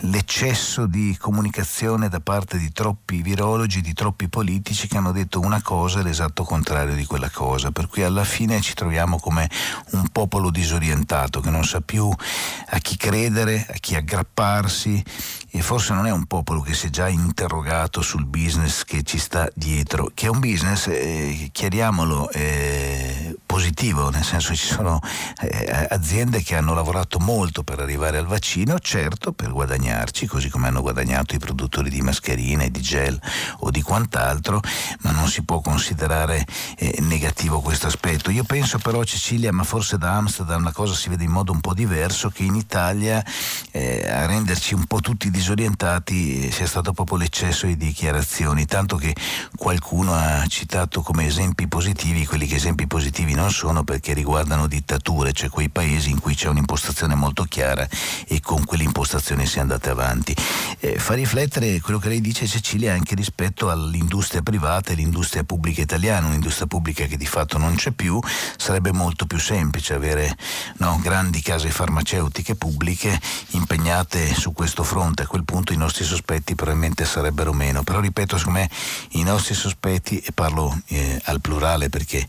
l'eccesso 0.00 0.86
di 0.86 1.16
comunicazione 1.16 2.08
da 2.08 2.18
parte 2.18 2.58
di 2.58 2.72
troppi 2.72 3.22
virologi 3.22 3.82
di 3.84 3.92
troppi 3.92 4.30
politici 4.30 4.88
che 4.88 4.96
hanno 4.96 5.12
detto 5.12 5.40
una 5.40 5.60
cosa 5.60 6.00
e 6.00 6.02
l'esatto 6.02 6.42
contrario 6.42 6.94
di 6.94 7.04
quella 7.04 7.28
cosa, 7.28 7.70
per 7.70 7.86
cui 7.86 8.02
alla 8.02 8.24
fine 8.24 8.62
ci 8.62 8.72
troviamo 8.72 9.18
come 9.18 9.46
un 9.90 10.08
popolo 10.08 10.50
disorientato 10.50 11.40
che 11.40 11.50
non 11.50 11.64
sa 11.64 11.82
più 11.82 12.08
a 12.08 12.78
chi 12.78 12.96
credere, 12.96 13.66
a 13.68 13.74
chi 13.74 13.94
aggrapparsi 13.94 15.04
e 15.50 15.60
forse 15.60 15.92
non 15.92 16.06
è 16.06 16.10
un 16.10 16.24
popolo 16.24 16.62
che 16.62 16.72
si 16.72 16.86
è 16.86 16.90
già 16.90 17.08
interrogato 17.08 18.00
sul 18.00 18.24
business 18.24 18.84
che 18.84 19.02
ci 19.02 19.18
sta 19.18 19.48
dietro, 19.54 20.10
che 20.14 20.26
è 20.26 20.30
un 20.30 20.40
business, 20.40 20.86
eh, 20.88 21.50
chiariamolo, 21.52 22.30
eh, 22.30 23.36
positivo, 23.46 24.10
nel 24.10 24.24
senso 24.24 24.52
ci 24.56 24.66
sono 24.66 24.98
eh, 25.40 25.86
aziende 25.90 26.42
che 26.42 26.56
hanno 26.56 26.74
lavorato 26.74 27.20
molto 27.20 27.62
per 27.62 27.78
arrivare 27.78 28.18
al 28.18 28.26
vaccino, 28.26 28.80
certo 28.80 29.32
per 29.32 29.52
guadagnarci, 29.52 30.26
così 30.26 30.48
come 30.48 30.66
hanno 30.66 30.80
guadagnato 30.80 31.36
i 31.36 31.38
produttori 31.38 31.88
di 31.88 32.00
mascherine, 32.00 32.70
di 32.70 32.80
gel 32.80 33.20
o 33.64 33.70
di 33.70 33.82
quant'altro, 33.82 34.60
ma 35.00 35.10
non 35.10 35.28
si 35.28 35.42
può 35.42 35.60
considerare 35.60 36.44
eh, 36.76 36.98
negativo 37.00 37.60
questo 37.60 37.86
aspetto. 37.86 38.30
Io 38.30 38.44
penso 38.44 38.78
però, 38.78 39.02
Cecilia, 39.04 39.52
ma 39.52 39.64
forse 39.64 39.98
da 39.98 40.14
Amsterdam 40.14 40.62
la 40.62 40.72
cosa 40.72 40.94
si 40.94 41.08
vede 41.08 41.24
in 41.24 41.30
modo 41.30 41.52
un 41.52 41.60
po' 41.60 41.74
diverso, 41.74 42.30
che 42.30 42.42
in 42.42 42.54
Italia 42.54 43.24
eh, 43.70 44.06
a 44.08 44.26
renderci 44.26 44.74
un 44.74 44.84
po' 44.84 45.00
tutti 45.00 45.30
disorientati 45.30 45.52
disorientati 45.54 46.50
sia 46.50 46.66
stato 46.66 46.92
proprio 46.92 47.18
l'eccesso 47.18 47.66
di 47.66 47.76
dichiarazioni, 47.76 48.64
tanto 48.66 48.96
che 48.96 49.14
qualcuno 49.56 50.14
ha 50.14 50.44
citato 50.46 51.00
come 51.00 51.26
esempi 51.26 51.68
positivi 51.68 52.26
quelli 52.26 52.46
che 52.46 52.56
esempi 52.56 52.86
positivi 52.86 53.34
non 53.34 53.50
sono 53.50 53.84
perché 53.84 54.12
riguardano 54.14 54.66
dittature, 54.66 55.32
cioè 55.32 55.48
quei 55.48 55.68
paesi 55.68 56.10
in 56.10 56.20
cui 56.20 56.34
c'è 56.34 56.48
un'impostazione 56.48 57.14
molto 57.14 57.44
chiara 57.44 57.86
e 58.26 58.40
con 58.40 58.64
quell'impostazione 58.64 59.46
si 59.46 59.58
è 59.58 59.60
andate 59.60 59.90
avanti. 59.90 60.34
Eh, 60.80 60.98
fa 60.98 61.14
riflettere 61.14 61.80
quello 61.80 61.98
che 61.98 62.08
lei 62.08 62.20
dice 62.20 62.46
Cecilia 62.46 62.92
anche 62.92 63.14
rispetto 63.14 63.53
all'industria 63.62 64.42
privata 64.42 64.92
e 64.92 64.94
l'industria 64.94 65.44
pubblica 65.44 65.80
italiana, 65.80 66.26
un'industria 66.26 66.66
pubblica 66.66 67.06
che 67.06 67.16
di 67.16 67.26
fatto 67.26 67.58
non 67.58 67.74
c'è 67.74 67.90
più, 67.90 68.20
sarebbe 68.56 68.92
molto 68.92 69.26
più 69.26 69.38
semplice 69.38 69.94
avere 69.94 70.36
no, 70.78 70.98
grandi 71.02 71.40
case 71.40 71.70
farmaceutiche 71.70 72.54
pubbliche 72.54 73.18
impegnate 73.50 74.34
su 74.34 74.52
questo 74.52 74.82
fronte 74.82 75.26
quel 75.26 75.44
punto 75.44 75.72
i 75.72 75.76
nostri 75.76 76.04
sospetti 76.04 76.54
probabilmente 76.54 77.04
sarebbero 77.04 77.52
meno. 77.52 77.82
Però 77.82 78.00
ripeto, 78.00 78.38
secondo 78.38 78.60
me 78.60 78.70
i 79.10 79.22
nostri 79.22 79.54
sospetti, 79.54 80.18
e 80.18 80.32
parlo 80.32 80.80
eh, 80.86 81.20
al 81.24 81.40
plurale 81.40 81.88
perché 81.88 82.26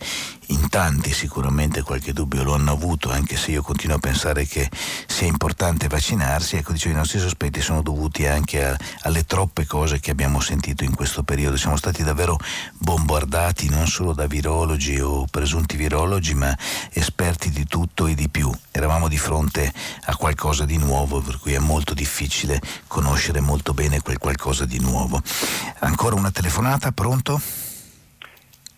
in 0.47 0.69
tanti 0.69 1.13
sicuramente 1.13 1.81
qualche 1.81 2.13
dubbio 2.13 2.43
lo 2.43 2.53
hanno 2.53 2.71
avuto, 2.71 3.09
anche 3.09 3.37
se 3.37 3.51
io 3.51 3.61
continuo 3.61 3.95
a 3.95 3.99
pensare 3.99 4.45
che 4.45 4.69
sia 5.07 5.27
importante 5.27 5.87
vaccinarsi, 5.87 6.57
ecco 6.57 6.71
dicevo 6.71 6.95
i 6.95 6.97
nostri 6.97 7.19
sospetti 7.19 7.61
sono 7.61 7.81
dovuti 7.81 8.25
anche 8.25 8.63
a, 8.63 8.77
alle 9.01 9.25
troppe 9.25 9.65
cose 9.65 9.99
che 9.99 10.11
abbiamo 10.11 10.39
sentito 10.39 10.83
in 10.83 10.93
questo 10.93 11.14
periodo. 11.23 11.57
Siamo 11.57 11.77
stati 11.77 12.03
davvero 12.03 12.37
bombardati 12.77 13.69
non 13.69 13.87
solo 13.87 14.13
da 14.13 14.27
virologi 14.27 14.99
o 14.99 15.25
presunti 15.29 15.77
virologi, 15.77 16.33
ma 16.33 16.55
esperti 16.91 17.49
di 17.49 17.65
tutto 17.65 18.07
e 18.07 18.15
di 18.15 18.29
più. 18.29 18.51
Eravamo 18.71 19.07
di 19.07 19.17
fronte 19.17 19.71
a 20.05 20.15
qualcosa 20.15 20.65
di 20.65 20.77
nuovo, 20.77 21.21
per 21.21 21.39
cui 21.39 21.53
è 21.53 21.59
molto 21.59 21.93
difficile 21.93 22.59
conoscere 22.87 23.39
molto 23.39 23.73
bene 23.73 24.01
quel 24.01 24.17
qualcosa 24.17 24.65
di 24.65 24.79
nuovo. 24.79 25.21
Ancora 25.79 26.15
una 26.15 26.31
telefonata, 26.31 26.91
pronto? 26.91 27.39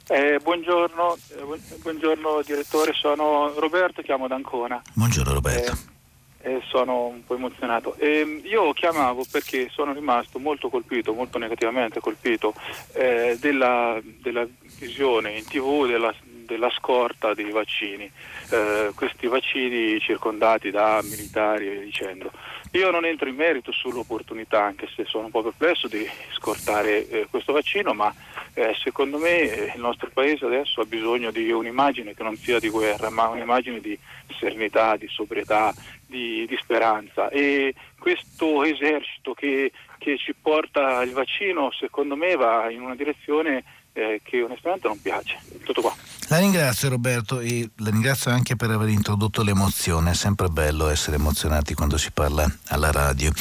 Eh, 0.10 0.40
buongiorno, 0.42 1.18
eh, 1.36 1.78
buongiorno, 1.82 2.42
direttore, 2.46 2.94
sono 2.94 3.54
Roberto, 3.58 4.02
chiamo 4.02 4.28
da 4.28 4.36
Ancona. 4.36 4.82
Buongiorno 4.94 5.34
Roberto. 5.34 5.72
Eh, 5.72 5.97
eh 6.42 6.62
sono 6.68 7.08
un 7.08 7.26
po' 7.26 7.36
emozionato. 7.36 7.96
Ehm, 7.98 8.42
io 8.44 8.74
chiamavo 8.74 9.26
perché 9.30 9.70
sono 9.70 9.94
rimasto 9.94 10.40
molto 10.40 10.70
colpito, 10.70 11.14
molto 11.14 11.38
negativamente 11.38 12.00
colpito 12.00 12.54
eh, 12.94 13.38
della, 13.40 14.00
della, 14.04 14.48
visione 14.78 15.32
in 15.32 15.46
tv 15.46 15.88
della, 15.88 16.14
della 16.48 16.70
scorta 16.70 17.34
dei 17.34 17.52
vaccini, 17.52 18.10
eh, 18.52 18.92
questi 18.96 19.28
vaccini 19.28 20.00
circondati 20.00 20.72
da 20.72 21.02
militari 21.04 21.68
e 21.68 21.72
via 21.72 21.82
dicendo. 21.82 22.32
Io 22.72 22.92
non 22.92 23.06
entro 23.06 23.30
in 23.30 23.36
merito 23.36 23.72
sull'opportunità, 23.72 24.62
anche 24.62 24.88
se 24.94 25.06
sono 25.06 25.26
un 25.26 25.32
po' 25.32 25.42
perplesso 25.42 25.88
di 25.88 26.06
scortare 26.34 27.08
eh, 27.08 27.28
questo 27.30 27.54
vaccino, 27.54 27.94
ma 27.94 28.14
eh, 28.54 28.76
secondo 28.82 29.18
me 29.18 29.40
eh, 29.40 29.72
il 29.76 29.80
nostro 29.80 30.10
paese 30.14 30.46
adesso 30.46 30.82
ha 30.82 30.86
bisogno 30.86 31.32
di 31.32 31.50
un'immagine 31.52 32.14
che 32.14 32.24
non 32.24 32.36
sia 32.36 32.60
di 32.60 32.70
guerra, 32.70 33.10
ma 33.10 33.28
un'immagine 33.28 33.80
di 33.80 33.98
serenità, 34.38 34.98
di 34.98 35.08
sobrietà, 35.08 35.74
di, 36.08 36.46
di 36.48 36.58
speranza. 36.62 37.30
E 37.30 37.74
questo 38.00 38.64
esercito 38.64 39.34
che, 39.34 39.72
che 39.98 40.18
ci 40.18 40.34
porta 40.34 41.04
il 41.04 41.12
vaccino, 41.12 41.72
secondo 41.72 42.16
me, 42.16 42.36
va 42.36 42.72
in 42.72 42.82
una 42.82 42.96
direzione 42.96 43.64
eh, 43.94 44.22
che 44.24 44.42
onestamente 44.42 44.88
non 44.88 45.02
piace. 45.02 45.38
Tutto 45.64 45.82
qua. 45.82 45.96
La 46.30 46.40
ringrazio 46.40 46.90
Roberto 46.90 47.40
e 47.40 47.70
la 47.78 47.90
ringrazio 47.90 48.32
anche 48.32 48.56
per 48.56 48.70
aver 48.70 48.90
introdotto 48.90 49.44
l'emozione, 49.44 50.12
è 50.12 50.14
sempre 50.14 50.50
bello 50.50 50.90
essere 50.90 51.16
emozionati 51.16 51.74
quando 51.74 51.98
si 51.98 52.12
parla 52.12 52.46
alla 52.68 52.92
radio. 52.92 53.32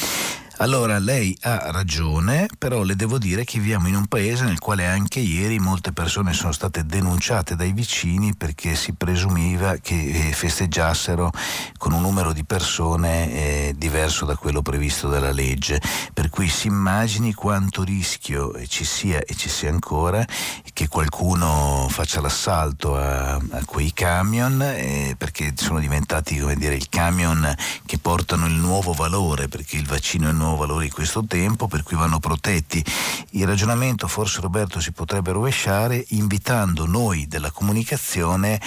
Allora, 0.59 0.97
lei 0.97 1.37
ha 1.41 1.69
ragione, 1.69 2.47
però 2.57 2.81
le 2.81 2.95
devo 2.95 3.19
dire 3.19 3.43
che 3.43 3.59
viviamo 3.59 3.89
in 3.89 3.95
un 3.95 4.07
paese 4.07 4.43
nel 4.43 4.57
quale 4.57 4.87
anche 4.87 5.19
ieri 5.19 5.59
molte 5.59 5.91
persone 5.91 6.33
sono 6.33 6.51
state 6.51 6.83
denunciate 6.83 7.55
dai 7.55 7.73
vicini 7.73 8.33
perché 8.35 8.73
si 8.73 8.93
presumeva 8.93 9.75
che 9.75 9.93
eh, 9.93 10.33
festeggiassero 10.33 11.29
con 11.77 11.91
un 11.91 12.01
numero 12.01 12.33
di 12.33 12.43
persone 12.43 13.31
eh, 13.31 13.75
diverso 13.77 14.25
da 14.25 14.35
quello 14.35 14.63
previsto 14.63 15.07
dalla 15.07 15.31
legge. 15.31 15.79
Per 16.11 16.29
cui 16.29 16.49
si 16.49 16.65
immagini 16.65 17.35
quanto 17.35 17.83
rischio 17.83 18.51
ci 18.65 18.83
sia 18.83 19.19
e 19.19 19.35
ci 19.35 19.49
sia 19.49 19.69
ancora 19.69 20.25
che 20.73 20.87
qualcuno 20.87 21.85
faccia 21.87 22.19
l'assalto 22.19 22.97
a, 22.97 23.35
a 23.35 23.65
quei 23.65 23.93
camion 23.93 24.59
eh, 24.61 25.13
perché 25.15 25.53
sono 25.55 25.79
diventati 25.79 26.39
come 26.39 26.55
dire, 26.55 26.73
il 26.73 26.89
camion 26.89 27.53
che 27.85 27.99
portano 27.99 28.47
il 28.47 28.53
nuovo 28.53 28.93
valore 28.93 29.47
perché 29.47 29.75
il 29.77 29.85
vaccino 29.85 30.25
è 30.25 30.31
il 30.31 30.35
nuovo 30.35 30.45
valore 30.55 30.85
di 30.85 30.91
questo 30.91 31.25
tempo 31.25 31.67
per 31.67 31.83
cui 31.83 31.97
vanno 31.97 32.19
protetti. 32.19 32.83
Il 33.31 33.45
ragionamento 33.45 34.07
forse 34.07 34.41
Roberto 34.41 34.79
si 34.79 34.91
potrebbe 34.91 35.31
rovesciare 35.31 36.03
invitando 36.09 36.85
noi 36.85 37.27
della 37.27 37.51
comunicazione 37.51 38.59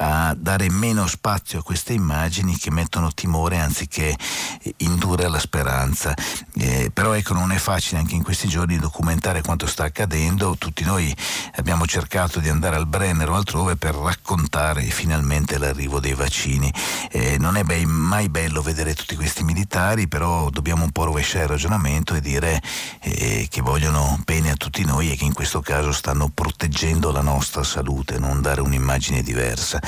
a 0.00 0.34
dare 0.38 0.70
meno 0.70 1.06
spazio 1.06 1.58
a 1.58 1.62
queste 1.62 1.92
immagini 1.92 2.56
che 2.56 2.70
mettono 2.70 3.12
timore 3.12 3.58
anziché 3.58 4.16
indurre 4.78 5.28
la 5.28 5.40
speranza. 5.40 6.14
Eh, 6.54 6.90
però 6.92 7.12
ecco 7.12 7.34
non 7.34 7.52
è 7.52 7.58
facile 7.58 8.00
anche 8.00 8.14
in 8.14 8.22
questi 8.22 8.48
giorni 8.48 8.78
documentare 8.78 9.42
quanto 9.42 9.66
sta 9.66 9.84
accadendo, 9.84 10.56
tutti 10.56 10.84
noi 10.84 11.14
abbiamo 11.56 11.86
cercato 11.86 12.38
di 12.38 12.48
andare 12.48 12.76
al 12.76 12.86
Brenner 12.86 13.28
o 13.28 13.34
altrove 13.34 13.76
per 13.76 13.94
raccontare 13.94 14.82
finalmente 14.82 15.58
l'arrivo 15.58 15.98
dei 16.00 16.14
vaccini. 16.14 16.72
Eh, 17.10 17.36
non 17.38 17.56
è 17.56 17.64
mai 17.84 18.28
bello 18.28 18.62
vedere 18.62 18.94
tutti 18.94 19.16
questi 19.16 19.42
militari, 19.42 20.06
però 20.06 20.48
dobbiamo 20.50 20.84
un 20.84 20.90
po' 20.90 21.04
rovesciare 21.04 21.17
il 21.18 21.48
ragionamento 21.48 22.14
e 22.14 22.20
dire 22.20 22.60
eh, 23.00 23.46
che 23.50 23.60
vogliono 23.60 24.20
bene 24.24 24.50
a 24.50 24.56
tutti 24.56 24.84
noi 24.84 25.10
e 25.10 25.16
che 25.16 25.24
in 25.24 25.32
questo 25.32 25.60
caso 25.60 25.92
stanno 25.92 26.30
proteggendo 26.32 27.10
la 27.10 27.20
nostra 27.20 27.62
salute, 27.62 28.18
non 28.18 28.40
dare 28.40 28.60
un'immagine 28.60 29.22
diversa. 29.22 29.80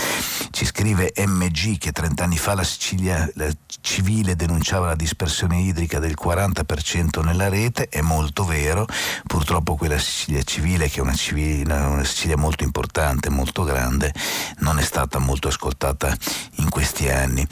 Ci 0.50 0.64
scrive 0.64 1.12
MG 1.16 1.78
che 1.78 1.92
30 1.92 2.24
anni 2.24 2.36
fa 2.36 2.54
la 2.54 2.64
Sicilia 2.64 3.28
la 3.34 3.50
civile 3.80 4.36
denunciava 4.36 4.86
la 4.86 4.94
dispersione 4.94 5.60
idrica 5.60 5.98
del 5.98 6.16
40% 6.20 7.22
nella 7.22 7.48
rete, 7.48 7.88
è 7.88 8.00
molto 8.00 8.44
vero, 8.44 8.86
purtroppo 9.26 9.76
quella 9.76 9.98
Sicilia 9.98 10.42
civile 10.42 10.88
che 10.88 10.98
è 10.98 11.02
una, 11.02 11.14
civile, 11.14 11.72
una 11.72 12.04
Sicilia 12.04 12.36
molto 12.36 12.64
importante, 12.64 13.30
molto 13.30 13.64
grande, 13.64 14.12
non 14.58 14.78
è 14.78 14.82
stata 14.82 15.18
molto 15.18 15.48
ascoltata 15.48 16.14
in 16.56 16.68
questi 16.68 17.08
anni. 17.08 17.46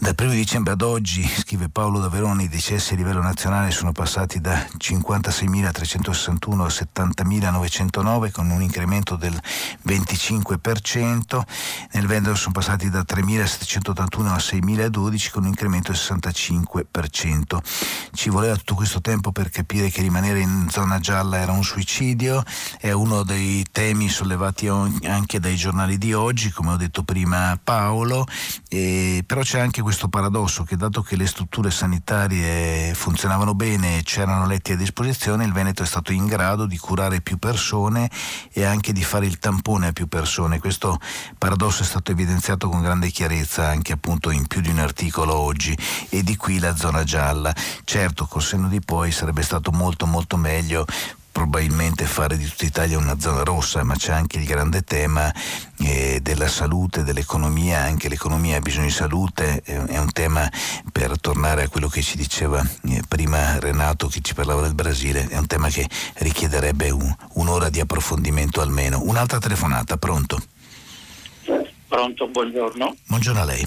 Dal 0.00 0.14
1 0.16 0.30
dicembre 0.30 0.74
ad 0.74 0.82
oggi, 0.82 1.26
scrive 1.26 1.68
Paolo 1.68 1.98
da 1.98 2.08
Verona, 2.08 2.42
i 2.42 2.48
decessi 2.48 2.92
a 2.92 2.96
livello 2.96 3.20
nazionale 3.20 3.72
sono 3.72 3.90
passati 3.90 4.40
da 4.40 4.64
56.361 4.78 6.60
a 6.60 6.66
70.909 7.02 8.30
con 8.30 8.48
un 8.48 8.62
incremento 8.62 9.16
del 9.16 9.36
25%, 9.84 11.42
nel 11.94 12.06
Veneto 12.06 12.36
sono 12.36 12.52
passati 12.52 12.88
da 12.90 13.00
3.781 13.00 14.26
a 14.28 14.36
6.012 14.36 15.30
con 15.32 15.42
un 15.42 15.48
incremento 15.48 15.90
del 15.90 16.00
65%. 16.00 17.58
Ci 18.12 18.30
voleva 18.30 18.54
tutto 18.54 18.76
questo 18.76 19.00
tempo 19.00 19.32
per 19.32 19.50
capire 19.50 19.90
che 19.90 20.00
rimanere 20.00 20.38
in 20.38 20.68
zona 20.70 21.00
gialla 21.00 21.38
era 21.38 21.50
un 21.50 21.64
suicidio, 21.64 22.44
è 22.78 22.92
uno 22.92 23.24
dei 23.24 23.66
temi 23.72 24.08
sollevati 24.08 24.68
anche 24.68 25.40
dai 25.40 25.56
giornali 25.56 25.98
di 25.98 26.12
oggi, 26.12 26.52
come 26.52 26.70
ho 26.70 26.76
detto 26.76 27.02
prima 27.02 27.58
Paolo, 27.60 28.24
eh, 28.68 29.24
però 29.26 29.40
c'è 29.40 29.58
anche 29.58 29.86
questo 29.88 30.08
paradosso 30.08 30.64
che 30.64 30.76
dato 30.76 31.00
che 31.00 31.16
le 31.16 31.26
strutture 31.26 31.70
sanitarie 31.70 32.92
funzionavano 32.92 33.54
bene 33.54 33.96
e 33.96 34.02
c'erano 34.02 34.46
letti 34.46 34.72
a 34.72 34.76
disposizione, 34.76 35.46
il 35.46 35.52
Veneto 35.54 35.82
è 35.82 35.86
stato 35.86 36.12
in 36.12 36.26
grado 36.26 36.66
di 36.66 36.76
curare 36.76 37.22
più 37.22 37.38
persone 37.38 38.10
e 38.52 38.64
anche 38.64 38.92
di 38.92 39.02
fare 39.02 39.24
il 39.24 39.38
tampone 39.38 39.86
a 39.86 39.92
più 39.92 40.06
persone. 40.06 40.58
Questo 40.58 41.00
paradosso 41.38 41.84
è 41.84 41.86
stato 41.86 42.10
evidenziato 42.10 42.68
con 42.68 42.82
grande 42.82 43.08
chiarezza 43.08 43.66
anche 43.66 43.94
appunto 43.94 44.30
in 44.30 44.46
più 44.46 44.60
di 44.60 44.68
un 44.68 44.78
articolo 44.78 45.34
oggi 45.34 45.74
e 46.10 46.22
di 46.22 46.36
qui 46.36 46.58
la 46.58 46.76
zona 46.76 47.02
gialla. 47.02 47.54
Certo, 47.84 48.26
col 48.26 48.42
senno 48.42 48.68
di 48.68 48.80
poi 48.80 49.10
sarebbe 49.10 49.40
stato 49.40 49.70
molto 49.72 50.04
molto 50.04 50.36
meglio 50.36 50.84
probabilmente 51.38 52.04
fare 52.04 52.36
di 52.36 52.44
tutta 52.44 52.64
Italia 52.64 52.98
una 52.98 53.16
zona 53.20 53.44
rossa, 53.44 53.84
ma 53.84 53.94
c'è 53.94 54.10
anche 54.10 54.38
il 54.38 54.44
grande 54.44 54.82
tema 54.82 55.32
eh, 55.78 56.18
della 56.20 56.48
salute, 56.48 57.04
dell'economia, 57.04 57.78
anche 57.78 58.08
l'economia 58.08 58.56
ha 58.56 58.60
bisogno 58.60 58.86
di 58.86 58.90
salute, 58.90 59.62
eh, 59.64 59.84
è 59.84 59.98
un 59.98 60.10
tema 60.10 60.50
per 60.90 61.16
tornare 61.20 61.62
a 61.62 61.68
quello 61.68 61.86
che 61.86 62.02
ci 62.02 62.16
diceva 62.16 62.60
eh, 62.88 63.02
prima 63.06 63.60
Renato 63.60 64.08
che 64.08 64.18
ci 64.20 64.34
parlava 64.34 64.62
del 64.62 64.74
Brasile, 64.74 65.28
è 65.28 65.38
un 65.38 65.46
tema 65.46 65.68
che 65.68 65.88
richiederebbe 66.14 66.90
un, 66.90 67.14
un'ora 67.34 67.68
di 67.68 67.78
approfondimento 67.78 68.60
almeno. 68.60 69.00
Un'altra 69.04 69.38
telefonata, 69.38 69.96
pronto? 69.96 70.42
Pronto, 71.86 72.26
buongiorno. 72.26 72.96
Buongiorno 73.06 73.40
a 73.40 73.44
lei. 73.44 73.64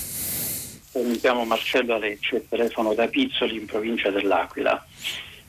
Mi 0.96 1.18
chiamo 1.18 1.46
Marcello 1.46 1.96
Alecce, 1.96 2.46
telefono 2.50 2.94
da 2.94 3.08
Pizzoli 3.08 3.56
in 3.56 3.66
provincia 3.66 4.10
dell'Aquila. 4.10 4.86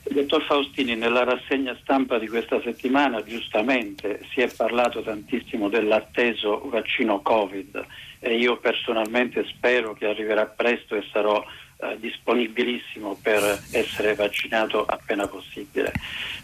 Dottor 0.03 0.43
Faustini, 0.43 0.95
nella 0.95 1.23
rassegna 1.23 1.75
stampa 1.81 2.19
di 2.19 2.27
questa 2.27 2.61
settimana, 2.61 3.23
giustamente 3.23 4.19
si 4.31 4.41
è 4.41 4.53
parlato 4.53 5.01
tantissimo 5.01 5.69
dell'atteso 5.69 6.61
vaccino 6.69 7.21
Covid 7.21 7.85
e 8.19 8.37
io 8.37 8.57
personalmente 8.57 9.45
spero 9.47 9.93
che 9.93 10.07
arriverà 10.07 10.45
presto 10.45 10.95
e 10.95 11.03
sarò 11.11 11.43
eh, 11.77 11.97
disponibilissimo 11.99 13.17
per 13.21 13.41
essere 13.71 14.13
vaccinato 14.13 14.85
appena 14.85 15.27
possibile. 15.27 15.93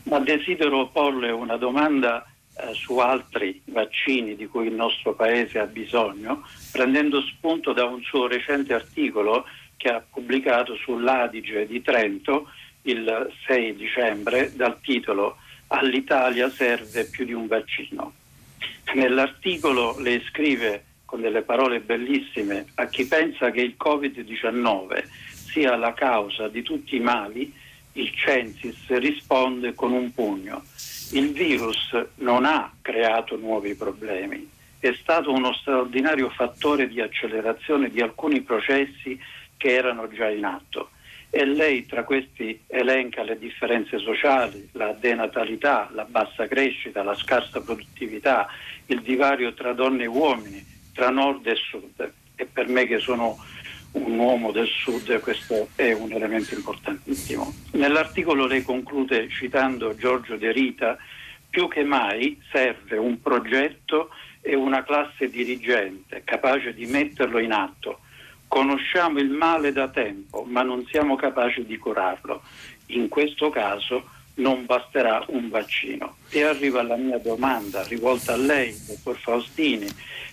Ma 0.03 0.19
desidero 0.19 0.87
porle 0.87 1.29
una 1.29 1.57
domanda 1.57 2.25
eh, 2.25 2.73
su 2.73 2.97
altri 2.97 3.61
vaccini 3.65 4.35
di 4.35 4.47
cui 4.47 4.67
il 4.67 4.73
nostro 4.73 5.13
Paese 5.15 5.59
ha 5.59 5.65
bisogno, 5.65 6.45
prendendo 6.71 7.21
spunto 7.21 7.73
da 7.73 7.85
un 7.85 8.01
suo 8.03 8.27
recente 8.27 8.73
articolo 8.73 9.45
che 9.75 9.89
ha 9.89 10.03
pubblicato 10.09 10.75
sull'Adige 10.75 11.65
di 11.67 11.81
Trento 11.81 12.47
il 12.89 13.31
6 13.45 13.75
dicembre 13.75 14.51
dal 14.55 14.79
titolo 14.81 15.37
All'Italia 15.71 16.49
serve 16.49 17.05
più 17.05 17.25
di 17.25 17.33
un 17.33 17.45
vaccino. 17.45 18.13
Nell'articolo 18.95 19.99
le 19.99 20.21
scrive 20.27 20.85
con 21.05 21.21
delle 21.21 21.43
parole 21.43 21.79
bellissime 21.79 22.65
a 22.75 22.87
chi 22.87 23.05
pensa 23.05 23.51
che 23.51 23.61
il 23.61 23.75
Covid-19 23.77 25.03
sia 25.31 25.75
la 25.75 25.93
causa 25.93 26.47
di 26.47 26.63
tutti 26.63 26.95
i 26.95 26.99
mali, 26.99 27.53
il 27.93 28.11
Censis 28.15 28.87
risponde 28.87 29.75
con 29.75 29.91
un 29.91 30.11
pugno. 30.11 30.63
Il 31.11 31.33
virus 31.33 31.95
non 32.15 32.45
ha 32.45 32.71
creato 32.81 33.35
nuovi 33.35 33.75
problemi, 33.75 34.49
è 34.79 34.91
stato 34.99 35.31
uno 35.31 35.53
straordinario 35.53 36.29
fattore 36.29 36.87
di 36.87 36.99
accelerazione 36.99 37.89
di 37.89 38.01
alcuni 38.01 38.41
processi 38.41 39.19
che 39.57 39.73
erano 39.73 40.07
già 40.07 40.29
in 40.29 40.45
atto 40.45 40.89
e 41.31 41.45
lei 41.45 41.85
tra 41.85 42.03
questi 42.03 42.59
elenca 42.67 43.21
le 43.21 43.37
differenze 43.37 43.99
sociali, 43.99 44.69
la 44.73 44.93
denatalità, 44.93 45.89
la 45.93 46.05
bassa 46.05 46.47
crescita, 46.47 47.03
la 47.03 47.15
scarsa 47.15 47.61
produttività, 47.61 48.47
il 48.87 49.01
divario 49.01 49.53
tra 49.53 49.73
donne 49.73 50.03
e 50.03 50.07
uomini, 50.07 50.65
tra 50.93 51.09
nord 51.09 51.45
e 51.45 51.55
sud. 51.55 52.13
E 52.35 52.45
per 52.45 52.67
me 52.67 52.85
che 52.87 52.99
sono 52.99 53.37
un 53.91 54.17
uomo 54.17 54.51
del 54.51 54.67
sud 54.67 55.19
questo 55.19 55.69
è 55.75 55.91
un 55.91 56.11
elemento 56.11 56.55
importantissimo. 56.55 57.53
Nell'articolo 57.73 58.47
lei 58.47 58.63
conclude 58.63 59.29
citando 59.29 59.95
Giorgio 59.95 60.35
De 60.35 60.51
Rita, 60.51 60.97
più 61.49 61.67
che 61.67 61.83
mai 61.83 62.39
serve 62.51 62.97
un 62.97 63.21
progetto 63.21 64.09
e 64.41 64.55
una 64.55 64.83
classe 64.83 65.29
dirigente 65.29 66.21
capace 66.23 66.73
di 66.73 66.85
metterlo 66.85 67.39
in 67.39 67.51
atto 67.51 67.99
Conosciamo 68.49 69.19
il 69.19 69.29
male 69.29 69.71
da 69.71 69.89
tempo, 69.89 70.43
ma 70.43 70.63
non 70.63 70.83
siamo 70.87 71.15
capaci 71.15 71.65
di 71.65 71.77
curarlo. 71.77 72.41
In 72.87 73.07
questo 73.07 73.51
caso 73.51 74.09
non 74.37 74.65
basterà 74.65 75.23
un 75.27 75.49
vaccino. 75.49 76.15
E 76.29 76.41
arriva 76.41 76.81
la 76.81 76.95
mia 76.95 77.19
domanda 77.19 77.83
rivolta 77.83 78.33
a 78.33 78.37
lei, 78.37 78.75
dottor 78.87 79.17
Faustini, 79.17 79.87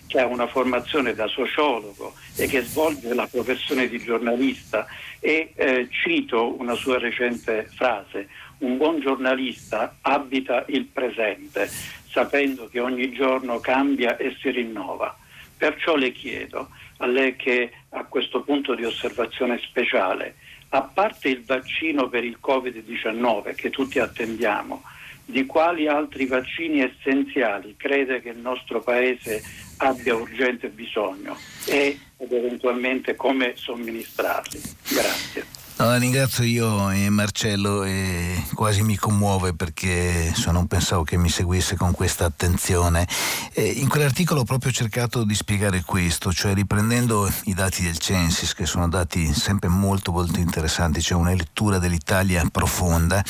che 0.07 0.19
ha 0.19 0.25
una 0.25 0.47
formazione 0.47 1.13
da 1.13 1.27
sociologo 1.27 2.15
e 2.35 2.47
che 2.47 2.61
svolge 2.63 3.13
la 3.13 3.27
professione 3.27 3.87
di 3.87 3.99
giornalista 3.99 4.87
e 5.19 5.51
eh, 5.53 5.87
cito 5.91 6.59
una 6.59 6.73
sua 6.73 6.97
recente 6.97 7.69
frase, 7.71 8.29
un 8.59 8.77
buon 8.77 8.99
giornalista 8.99 9.97
abita 10.01 10.65
il 10.69 10.85
presente, 10.85 11.69
sapendo 12.09 12.67
che 12.67 12.79
ogni 12.79 13.11
giorno 13.11 13.59
cambia 13.59 14.17
e 14.17 14.35
si 14.39 14.49
rinnova. 14.49 15.15
Perciò 15.55 15.95
le 15.95 16.11
chiedo, 16.11 16.69
a 16.97 17.05
lei 17.05 17.35
che 17.35 17.71
a 17.89 18.03
questo 18.05 18.41
punto 18.41 18.75
di 18.75 18.85
osservazione 18.85 19.59
speciale, 19.59 20.35
a 20.69 20.81
parte 20.81 21.29
il 21.29 21.43
vaccino 21.43 22.09
per 22.09 22.23
il 22.23 22.37
Covid-19 22.41 23.55
che 23.55 23.69
tutti 23.69 23.99
attendiamo, 23.99 24.83
di 25.25 25.45
quali 25.45 25.87
altri 25.87 26.25
vaccini 26.25 26.81
essenziali 26.81 27.75
crede 27.77 28.21
che 28.21 28.29
il 28.29 28.37
nostro 28.37 28.81
Paese 28.81 29.43
abbia 29.77 30.15
urgente 30.15 30.69
bisogno 30.69 31.37
e 31.65 31.99
ed 32.17 32.31
eventualmente 32.31 33.15
come 33.15 33.53
somministrarli? 33.55 34.59
Grazie. 34.89 35.56
No, 35.79 35.95
ringrazio 35.95 36.43
io 36.43 36.89
e 36.89 37.07
Marcello 37.11 37.83
e 37.83 38.43
quasi 38.55 38.81
mi 38.81 38.95
commuove 38.95 39.53
perché 39.53 40.33
so, 40.33 40.49
non 40.49 40.65
pensavo 40.65 41.03
che 41.03 41.17
mi 41.17 41.29
seguisse 41.29 41.75
con 41.75 41.91
questa 41.91 42.25
attenzione. 42.25 43.07
E 43.53 43.63
in 43.63 43.87
quell'articolo 43.87 44.39
ho 44.39 44.43
proprio 44.43 44.71
cercato 44.71 45.23
di 45.23 45.35
spiegare 45.35 45.83
questo, 45.83 46.33
cioè 46.33 46.55
riprendendo 46.55 47.31
i 47.43 47.53
dati 47.53 47.83
del 47.83 47.99
Censis, 47.99 48.55
che 48.55 48.65
sono 48.65 48.89
dati 48.89 49.31
sempre 49.35 49.69
molto 49.69 50.11
molto 50.11 50.39
interessanti, 50.39 50.99
cioè 50.99 51.19
una 51.19 51.35
lettura 51.35 51.77
dell'Italia 51.77 52.43
profonda 52.51 53.23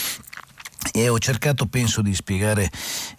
e 0.91 1.09
ho 1.09 1.17
cercato, 1.19 1.65
penso, 1.65 2.01
di 2.01 2.13
spiegare 2.13 2.69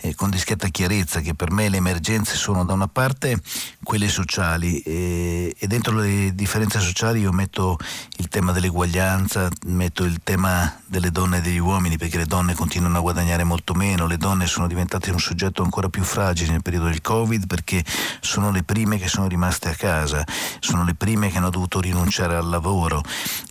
eh, 0.00 0.14
con 0.14 0.30
discreta 0.30 0.68
chiarezza 0.68 1.20
che 1.20 1.34
per 1.34 1.50
me 1.50 1.68
le 1.68 1.78
emergenze 1.78 2.36
sono 2.36 2.64
da 2.64 2.72
una 2.72 2.88
parte 2.88 3.40
quelle 3.82 4.08
sociali 4.08 4.80
e, 4.80 5.54
e, 5.58 5.66
dentro 5.66 5.98
le 5.98 6.34
differenze 6.34 6.78
sociali 6.78 7.20
io 7.20 7.32
metto 7.32 7.78
il 8.18 8.28
tema 8.28 8.52
dell'eguaglianza, 8.52 9.48
metto 9.66 10.04
il 10.04 10.20
tema 10.22 10.80
delle 10.86 11.10
donne 11.10 11.38
e 11.38 11.40
degli 11.40 11.58
uomini 11.58 11.96
perché 11.96 12.18
le 12.18 12.26
donne 12.26 12.54
continuano 12.54 12.98
a 12.98 13.00
guadagnare 13.00 13.44
molto 13.44 13.74
meno, 13.74 14.06
le 14.06 14.16
donne 14.16 14.46
sono 14.46 14.66
diventate 14.66 15.10
un 15.10 15.18
soggetto 15.18 15.62
ancora 15.62 15.88
più 15.88 16.04
fragile 16.04 16.52
nel 16.52 16.62
periodo 16.62 16.86
del 16.86 17.00
Covid 17.00 17.46
perché 17.46 17.84
sono 18.20 18.50
le 18.50 18.62
prime 18.62 18.98
che 18.98 19.08
sono 19.08 19.26
rimaste 19.26 19.70
a 19.70 19.74
casa, 19.74 20.24
sono 20.60 20.84
le 20.84 20.94
prime 20.94 21.30
che 21.30 21.38
hanno 21.38 21.50
dovuto 21.50 21.80
rinunciare 21.80 22.36
al 22.36 22.48
lavoro 22.48 23.02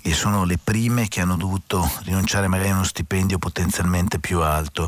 e 0.01 0.13
sono 0.13 0.45
le 0.45 0.57
prime 0.63 1.07
che 1.07 1.21
hanno 1.21 1.35
dovuto 1.35 1.89
rinunciare 2.03 2.47
magari 2.47 2.69
a 2.69 2.75
uno 2.75 2.83
stipendio 2.83 3.37
potenzialmente 3.39 4.06
più 4.19 4.41
alto 4.41 4.87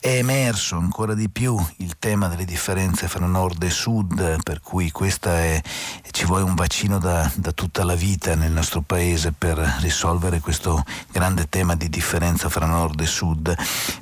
è 0.00 0.16
emerso 0.16 0.76
ancora 0.76 1.12
di 1.12 1.28
più 1.28 1.62
il 1.76 1.96
tema 1.98 2.28
delle 2.28 2.46
differenze 2.46 3.06
fra 3.06 3.26
nord 3.26 3.62
e 3.62 3.68
sud, 3.68 4.42
per 4.42 4.60
cui 4.62 4.90
è, 4.90 5.62
ci 6.10 6.24
vuole 6.24 6.42
un 6.42 6.54
vaccino 6.54 6.98
da, 6.98 7.30
da, 7.34 7.52
tutta 7.52 7.84
la 7.84 7.94
vita 7.94 8.34
nel 8.34 8.50
nostro 8.50 8.80
paese 8.80 9.32
per 9.36 9.58
risolvere 9.80 10.40
questo 10.40 10.82
grande 11.12 11.48
tema 11.50 11.76
di 11.76 11.90
differenza 11.90 12.48
fra 12.48 12.64
nord 12.64 12.98
e 13.00 13.06
sud. 13.06 13.54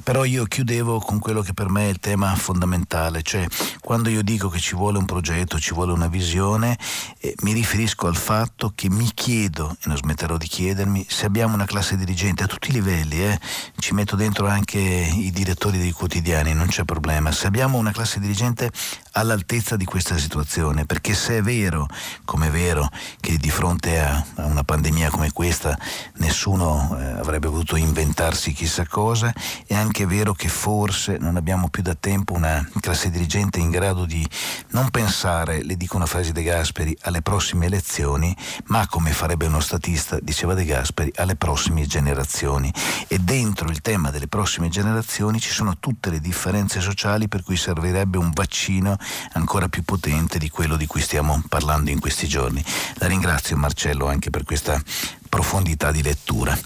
Però 0.04 0.24
io 0.24 0.44
chiudevo 0.44 1.00
con 1.00 1.18
quello 1.18 1.42
che 1.42 1.52
per 1.52 1.68
me 1.68 1.86
è 1.86 1.90
il 1.90 1.98
tema 1.98 2.32
fondamentale, 2.36 3.22
cioè 3.22 3.44
quando 3.80 4.08
io 4.08 4.22
dico 4.22 4.48
che 4.48 4.60
ci 4.60 4.76
vuole 4.76 4.98
un 4.98 5.04
progetto, 5.04 5.58
ci 5.58 5.74
vuole 5.74 5.92
una 5.92 6.08
visione, 6.08 6.78
eh, 7.18 7.34
mi 7.40 7.52
riferisco 7.52 8.06
al 8.06 8.16
fatto 8.16 8.72
che 8.72 8.88
mi 8.88 9.10
chiedo, 9.14 9.76
e 9.80 9.88
non 9.88 9.96
smetterò 9.96 10.36
di 10.36 10.46
chiedermi, 10.46 11.04
se 11.08 11.26
abbiamo 11.26 11.54
una 11.54 11.66
classe 11.66 11.96
dirigente 11.96 12.44
a 12.44 12.46
tutti 12.46 12.70
i 12.70 12.74
livelli, 12.74 13.24
eh, 13.24 13.40
ci 13.78 13.94
metto 13.94 14.14
dentro 14.14 14.46
anche 14.46 14.78
i 14.78 15.32
direttori 15.32 15.78
dei 15.78 15.87
dei 15.88 15.92
quotidiani, 15.92 16.52
non 16.52 16.66
c'è 16.66 16.84
problema. 16.84 17.32
Se 17.32 17.46
abbiamo 17.46 17.78
una 17.78 17.92
classe 17.92 18.20
dirigente 18.20 18.70
all'altezza 19.12 19.76
di 19.76 19.84
questa 19.84 20.18
situazione, 20.18 20.84
perché 20.84 21.14
se 21.14 21.38
è 21.38 21.42
vero, 21.42 21.88
come 22.24 22.48
è 22.48 22.50
vero, 22.50 22.88
che 23.20 23.36
di 23.38 23.50
fronte 23.50 24.00
a, 24.00 24.24
una 24.36 24.62
pandemia 24.62 25.10
come 25.10 25.32
questa 25.32 25.76
nessuno 26.16 26.96
eh, 26.98 27.04
avrebbe 27.04 27.48
potuto 27.48 27.76
inventarsi 27.76 28.52
chissà 28.52 28.86
cosa, 28.86 29.32
è 29.66 29.74
anche 29.74 30.06
vero 30.06 30.34
che 30.34 30.48
forse 30.48 31.16
non 31.18 31.36
abbiamo 31.36 31.68
più 31.68 31.82
da 31.82 31.94
tempo 31.94 32.34
una 32.34 32.66
classe 32.80 33.10
dirigente 33.10 33.58
in 33.58 33.70
grado 33.70 34.04
di 34.04 34.26
non 34.70 34.90
pensare, 34.90 35.62
le 35.62 35.76
dico 35.76 35.96
una 35.96 36.06
frase 36.06 36.32
De 36.32 36.42
Gasperi, 36.42 36.96
alle 37.02 37.22
prossime 37.22 37.66
elezioni, 37.66 38.36
ma 38.66 38.86
come 38.86 39.12
farebbe 39.12 39.46
uno 39.46 39.60
statista, 39.60 40.18
diceva 40.20 40.54
De 40.54 40.64
Gasperi, 40.64 41.12
alle 41.16 41.36
prossime 41.36 41.86
generazioni. 41.86 42.72
E 43.06 43.18
dentro 43.18 43.70
il 43.70 43.80
tema 43.80 44.10
delle 44.10 44.28
prossime 44.28 44.68
generazioni 44.68 45.40
ci 45.40 45.50
sono 45.50 45.77
tutte 45.78 46.10
le 46.10 46.20
differenze 46.20 46.80
sociali 46.80 47.28
per 47.28 47.42
cui 47.42 47.56
servirebbe 47.56 48.18
un 48.18 48.30
vaccino 48.32 48.96
ancora 49.32 49.68
più 49.68 49.82
potente 49.82 50.38
di 50.38 50.48
quello 50.50 50.76
di 50.76 50.86
cui 50.86 51.00
stiamo 51.00 51.42
parlando 51.48 51.90
in 51.90 52.00
questi 52.00 52.26
giorni. 52.26 52.62
La 52.94 53.06
ringrazio 53.06 53.56
Marcello 53.56 54.06
anche 54.06 54.30
per 54.30 54.44
questa 54.44 54.80
profondità 55.28 55.90
di 55.90 56.02
lettura. 56.02 56.56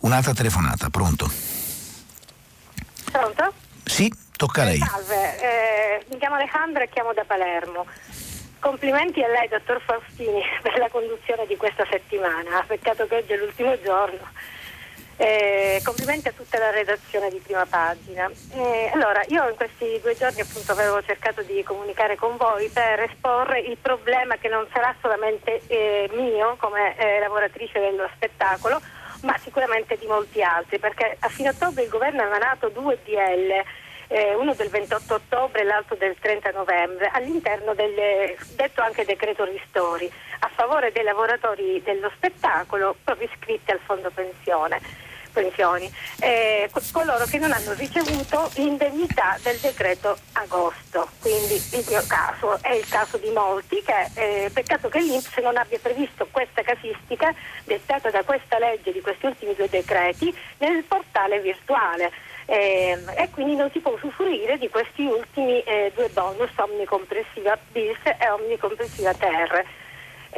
Un'altra 0.00 0.32
telefonata, 0.32 0.88
pronto? 0.90 1.30
Pronto? 3.10 3.52
Sì, 3.84 4.12
tocca 4.36 4.62
a 4.62 4.64
lei. 4.64 4.78
Salve, 4.78 5.40
eh, 5.40 6.06
mi 6.10 6.18
chiamo 6.18 6.34
Alejandra 6.34 6.84
e 6.84 6.88
chiamo 6.88 7.12
da 7.12 7.24
Palermo. 7.24 7.86
Complimenti 8.58 9.22
a 9.22 9.28
lei, 9.28 9.48
dottor 9.48 9.80
Faustini, 9.84 10.42
per 10.62 10.78
la 10.78 10.88
conduzione 10.90 11.46
di 11.46 11.56
questa 11.56 11.86
settimana. 11.90 12.64
Peccato 12.66 13.06
che 13.06 13.16
oggi 13.16 13.32
è 13.32 13.36
l'ultimo 13.36 13.80
giorno 13.80 14.54
eh, 15.16 15.80
complimenti 15.82 16.28
a 16.28 16.32
tutta 16.32 16.58
la 16.58 16.70
redazione 16.70 17.30
di 17.30 17.38
prima 17.38 17.64
pagina. 17.64 18.30
Eh, 18.52 18.90
allora, 18.92 19.22
io 19.28 19.48
in 19.48 19.56
questi 19.56 19.98
due 20.02 20.14
giorni 20.14 20.40
appunto 20.40 20.72
avevo 20.72 21.02
cercato 21.02 21.42
di 21.42 21.62
comunicare 21.62 22.16
con 22.16 22.36
voi 22.36 22.68
per 22.68 23.00
esporre 23.00 23.60
il 23.60 23.78
problema 23.80 24.36
che 24.36 24.48
non 24.48 24.66
sarà 24.72 24.94
solamente 25.00 25.62
eh, 25.68 26.10
mio 26.12 26.56
come 26.58 26.96
eh, 26.98 27.18
lavoratrice 27.20 27.80
dello 27.80 28.08
spettacolo, 28.14 28.80
ma 29.22 29.36
sicuramente 29.38 29.96
di 29.96 30.06
molti 30.06 30.42
altri, 30.42 30.78
perché 30.78 31.16
a 31.18 31.28
fine 31.28 31.48
ottobre 31.48 31.84
il 31.84 31.88
governo 31.88 32.22
ha 32.22 32.26
emanato 32.26 32.68
due 32.68 32.98
DL. 33.04 33.84
Eh, 34.08 34.36
uno 34.36 34.54
del 34.54 34.68
28 34.68 35.14
ottobre 35.14 35.62
e 35.62 35.64
l'altro 35.64 35.96
del 35.96 36.14
30 36.20 36.52
novembre, 36.52 37.10
all'interno 37.12 37.74
del 37.74 38.36
detto 38.54 38.80
anche 38.80 39.04
decreto 39.04 39.42
ristori, 39.42 40.08
a 40.38 40.50
favore 40.54 40.92
dei 40.92 41.02
lavoratori 41.02 41.82
dello 41.82 42.08
spettacolo 42.14 42.94
proprio 43.02 43.28
iscritti 43.28 43.72
al 43.72 43.80
fondo 43.84 44.08
pensione 44.10 45.05
pensioni, 45.36 45.92
eh, 46.20 46.70
coloro 46.92 47.26
che 47.26 47.38
non 47.38 47.52
hanno 47.52 47.74
ricevuto 47.74 48.50
l'indennità 48.54 49.36
del 49.42 49.58
decreto 49.58 50.16
agosto. 50.32 51.08
Quindi 51.20 51.54
il 51.54 51.84
mio 51.88 52.02
caso 52.08 52.58
è 52.62 52.72
il 52.72 52.88
caso 52.88 53.18
di 53.18 53.28
molti, 53.30 53.82
che 53.82 54.08
eh, 54.14 54.50
peccato 54.50 54.88
che 54.88 55.00
l'Inps 55.00 55.36
non 55.42 55.58
abbia 55.58 55.78
previsto 55.78 56.26
questa 56.30 56.62
casistica 56.62 57.34
dettata 57.64 58.10
da 58.10 58.22
questa 58.24 58.58
legge 58.58 58.92
di 58.92 59.02
questi 59.02 59.26
ultimi 59.26 59.54
due 59.54 59.68
decreti 59.68 60.34
nel 60.58 60.82
portale 60.84 61.40
virtuale. 61.40 62.10
Eh, 62.48 62.96
e 63.16 63.28
quindi 63.30 63.56
non 63.56 63.68
si 63.72 63.80
può 63.80 63.92
usufruire 63.92 64.56
di 64.56 64.68
questi 64.68 65.04
ultimi 65.04 65.60
eh, 65.62 65.90
due 65.96 66.08
bonus 66.10 66.50
omnicomprensiva 66.54 67.58
bis 67.72 67.98
e 68.04 68.28
omnicomprensiva 68.30 69.12
ter. 69.14 69.66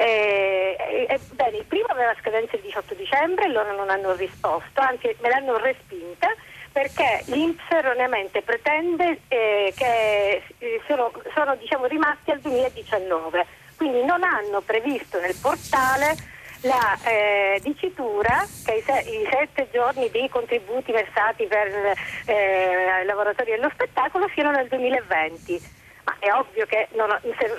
Eh, 0.00 0.76
eh, 1.08 1.18
bene, 1.32 1.56
il 1.56 1.64
primo 1.64 1.86
aveva 1.88 2.14
scadenza 2.20 2.54
il 2.54 2.62
18 2.62 2.94
dicembre 2.94 3.46
e 3.46 3.48
loro 3.48 3.74
non 3.74 3.90
hanno 3.90 4.14
risposto, 4.14 4.80
anzi 4.80 5.12
me 5.20 5.28
l'hanno 5.28 5.56
respinta 5.56 6.28
perché 6.70 7.22
l'Inps 7.24 7.64
erroneamente 7.68 8.42
pretende 8.42 9.22
eh, 9.26 9.72
che 9.76 10.44
eh, 10.58 10.80
sono, 10.86 11.10
sono 11.34 11.56
diciamo, 11.56 11.86
rimasti 11.86 12.30
al 12.30 12.38
2019, 12.38 13.44
quindi 13.76 14.04
non 14.04 14.22
hanno 14.22 14.60
previsto 14.60 15.18
nel 15.18 15.34
portale 15.42 16.14
la 16.60 16.96
eh, 17.04 17.60
dicitura 17.64 18.46
che 18.64 18.74
i, 18.74 18.82
se- 18.82 19.10
i, 19.10 19.28
sette 19.28 19.68
giorni 19.72 20.10
dei 20.10 20.28
contributi 20.28 20.92
versati 20.92 21.44
per 21.46 21.96
eh, 22.26 23.02
lavoratori 23.04 23.50
dello 23.50 23.70
spettacolo 23.72 24.28
siano 24.32 24.52
nel 24.52 24.68
2020 24.68 25.77
ma 26.08 26.16
è 26.18 26.32
ovvio 26.32 26.64
che 26.64 26.88
non, 26.92 27.08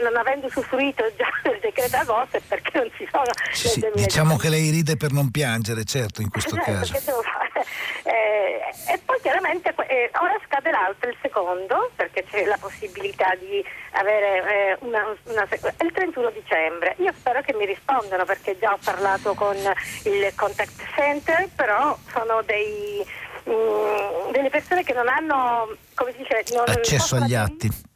non 0.01 0.15
avendo 0.17 0.47
usufruito 0.47 1.03
già 1.15 1.29
del 1.43 1.59
decreto 1.61 1.97
agosto 1.97 2.37
è 2.37 2.41
perché 2.47 2.71
non 2.73 2.91
ci 2.97 3.07
sono 3.11 3.29
sì, 3.51 3.67
sì. 3.67 3.87
diciamo 3.93 4.37
che 4.37 4.49
lei 4.49 4.71
ride 4.71 4.97
per 4.97 5.11
non 5.11 5.29
piangere 5.29 5.83
certo 5.83 6.21
in 6.21 6.29
questo 6.29 6.55
esatto, 6.57 6.71
caso 6.71 6.93
che 6.93 7.01
devo 7.05 7.21
fare? 7.21 7.65
Eh, 8.03 8.93
e 8.93 8.99
poi 9.05 9.19
chiaramente 9.21 9.73
eh, 9.87 10.09
ora 10.19 10.39
scade 10.45 10.71
l'altro 10.71 11.09
il 11.09 11.17
secondo 11.21 11.91
perché 11.95 12.25
c'è 12.29 12.45
la 12.45 12.57
possibilità 12.59 13.35
di 13.35 13.63
avere 13.91 14.71
eh, 14.71 14.77
una, 14.81 15.15
una, 15.25 15.47
il 15.51 15.91
31 15.91 16.29
dicembre 16.31 16.95
io 16.97 17.13
spero 17.15 17.41
che 17.41 17.53
mi 17.53 17.65
rispondano 17.65 18.25
perché 18.25 18.57
già 18.57 18.73
ho 18.73 18.79
parlato 18.83 19.33
con 19.35 19.55
il 19.55 20.31
contact 20.35 20.85
center 20.95 21.49
però 21.55 21.95
sono 22.11 22.41
dei, 22.43 23.05
mh, 23.43 23.51
mm, 23.51 24.31
delle 24.31 24.49
persone 24.49 24.83
che 24.83 24.93
non 24.93 25.07
hanno 25.07 25.75
come 25.93 26.11
si 26.13 26.17
dice 26.19 26.43
non 26.55 26.67
accesso 26.67 27.15
agli 27.17 27.35
atti 27.35 27.87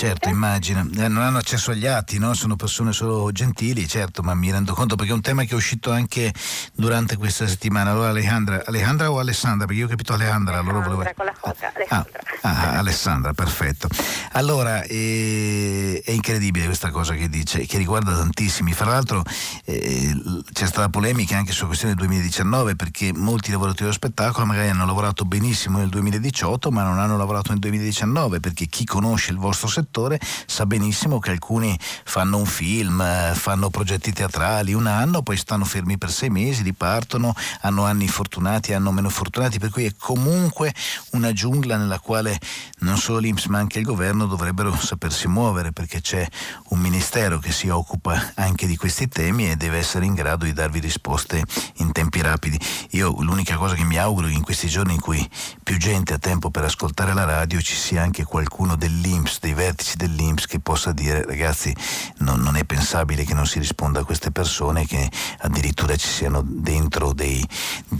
Certo, 0.00 0.30
immagino. 0.30 0.80
Eh, 0.96 1.08
non 1.08 1.22
hanno 1.22 1.36
accesso 1.36 1.72
agli 1.72 1.84
atti, 1.84 2.18
no? 2.18 2.32
Sono 2.32 2.56
persone 2.56 2.90
solo 2.90 3.30
gentili, 3.32 3.86
certo, 3.86 4.22
ma 4.22 4.32
mi 4.32 4.50
rendo 4.50 4.72
conto 4.72 4.96
perché 4.96 5.12
è 5.12 5.14
un 5.14 5.20
tema 5.20 5.42
che 5.42 5.50
è 5.50 5.54
uscito 5.54 5.90
anche 5.90 6.32
durante 6.72 7.18
questa 7.18 7.46
settimana. 7.46 7.90
Allora 7.90 8.08
Alejandra, 8.08 8.62
Alejandra 8.64 9.10
o 9.12 9.18
Alessandra? 9.18 9.66
Perché 9.66 9.80
io 9.82 9.86
ho 9.86 9.90
capito 9.90 10.14
Alejandra, 10.14 10.56
allora 10.56 10.78
volevo... 10.78 11.12
con 11.14 11.26
la 11.26 11.34
foca, 11.38 11.70
Alessandra. 11.74 12.18
Ah, 12.40 12.48
ah, 12.48 12.78
Alessandra, 12.78 13.34
perfetto. 13.34 13.88
Allora, 14.32 14.84
eh, 14.84 16.00
è 16.02 16.12
incredibile 16.12 16.64
questa 16.64 16.88
cosa 16.88 17.12
che 17.12 17.28
dice, 17.28 17.66
che 17.66 17.76
riguarda 17.76 18.16
tantissimi. 18.16 18.72
Fra 18.72 18.88
l'altro 18.88 19.22
eh, 19.66 20.18
c'è 20.50 20.64
stata 20.64 20.88
polemica 20.88 21.36
anche 21.36 21.52
sulla 21.52 21.66
questione 21.66 21.94
del 21.94 22.06
2019 22.06 22.74
perché 22.74 23.12
molti 23.12 23.50
lavoratori 23.50 23.82
dello 23.82 23.92
spettacolo 23.92 24.46
magari 24.46 24.70
hanno 24.70 24.86
lavorato 24.86 25.26
benissimo 25.26 25.76
nel 25.76 25.90
2018 25.90 26.70
ma 26.70 26.84
non 26.84 26.98
hanno 26.98 27.18
lavorato 27.18 27.50
nel 27.50 27.58
2019 27.58 28.40
perché 28.40 28.64
chi 28.64 28.86
conosce 28.86 29.32
il 29.32 29.36
vostro 29.36 29.68
settore 29.68 29.88
settore 29.90 30.20
sa 30.46 30.66
benissimo 30.66 31.18
che 31.18 31.30
alcuni 31.30 31.76
fanno 31.80 32.36
un 32.38 32.46
film, 32.46 33.00
eh, 33.00 33.32
fanno 33.34 33.70
progetti 33.70 34.12
teatrali 34.12 34.72
un 34.72 34.86
anno, 34.86 35.22
poi 35.22 35.36
stanno 35.36 35.64
fermi 35.64 35.98
per 35.98 36.12
sei 36.12 36.30
mesi, 36.30 36.62
ripartono, 36.62 37.34
hanno 37.62 37.84
anni 37.84 38.06
fortunati, 38.06 38.72
hanno 38.72 38.92
meno 38.92 39.08
fortunati, 39.08 39.58
per 39.58 39.70
cui 39.70 39.86
è 39.86 39.92
comunque 39.98 40.72
una 41.10 41.32
giungla 41.32 41.76
nella 41.76 41.98
quale 41.98 42.38
non 42.78 42.96
solo 42.96 43.18
l'Inps 43.18 43.46
ma 43.46 43.58
anche 43.58 43.80
il 43.80 43.84
governo 43.84 44.26
dovrebbero 44.26 44.74
sapersi 44.76 45.26
muovere 45.26 45.72
perché 45.72 46.00
c'è 46.00 46.26
un 46.68 46.78
ministero 46.78 47.38
che 47.38 47.50
si 47.50 47.68
occupa 47.68 48.32
anche 48.36 48.66
di 48.66 48.76
questi 48.76 49.08
temi 49.08 49.50
e 49.50 49.56
deve 49.56 49.78
essere 49.78 50.04
in 50.04 50.14
grado 50.14 50.44
di 50.44 50.52
darvi 50.52 50.78
risposte 50.78 51.42
in 51.76 51.90
tempi 51.90 52.22
rapidi. 52.22 52.58
Io 52.90 53.14
l'unica 53.20 53.56
cosa 53.56 53.74
che 53.74 53.84
mi 53.84 53.98
auguro 53.98 54.28
è 54.28 54.30
che 54.30 54.36
in 54.36 54.44
questi 54.44 54.68
giorni 54.68 54.94
in 54.94 55.00
cui 55.00 55.28
più 55.62 55.76
gente 55.78 56.14
ha 56.14 56.18
tempo 56.18 56.50
per 56.50 56.64
ascoltare 56.64 57.12
la 57.12 57.24
radio 57.24 57.60
ci 57.60 57.74
sia 57.74 58.02
anche 58.02 58.22
qualcuno 58.24 58.76
dell'Inps, 58.76 59.40
dei 59.40 59.54
vertici 59.54 59.79
dell'Inps 59.96 60.46
che 60.46 60.60
possa 60.60 60.92
dire 60.92 61.24
ragazzi 61.24 61.74
non, 62.18 62.40
non 62.40 62.56
è 62.56 62.64
pensabile 62.64 63.24
che 63.24 63.34
non 63.34 63.46
si 63.46 63.58
risponda 63.58 64.00
a 64.00 64.04
queste 64.04 64.30
persone, 64.30 64.86
che 64.86 65.08
addirittura 65.38 65.96
ci 65.96 66.08
siano 66.08 66.42
dentro 66.44 67.12
dei, 67.12 67.44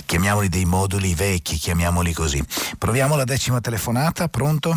chiamiamoli 0.06 0.48
dei 0.48 0.64
moduli 0.64 1.14
vecchi, 1.14 1.56
chiamiamoli 1.56 2.12
così. 2.12 2.42
Proviamo 2.78 3.16
la 3.16 3.24
decima 3.24 3.60
telefonata, 3.60 4.28
pronto? 4.28 4.76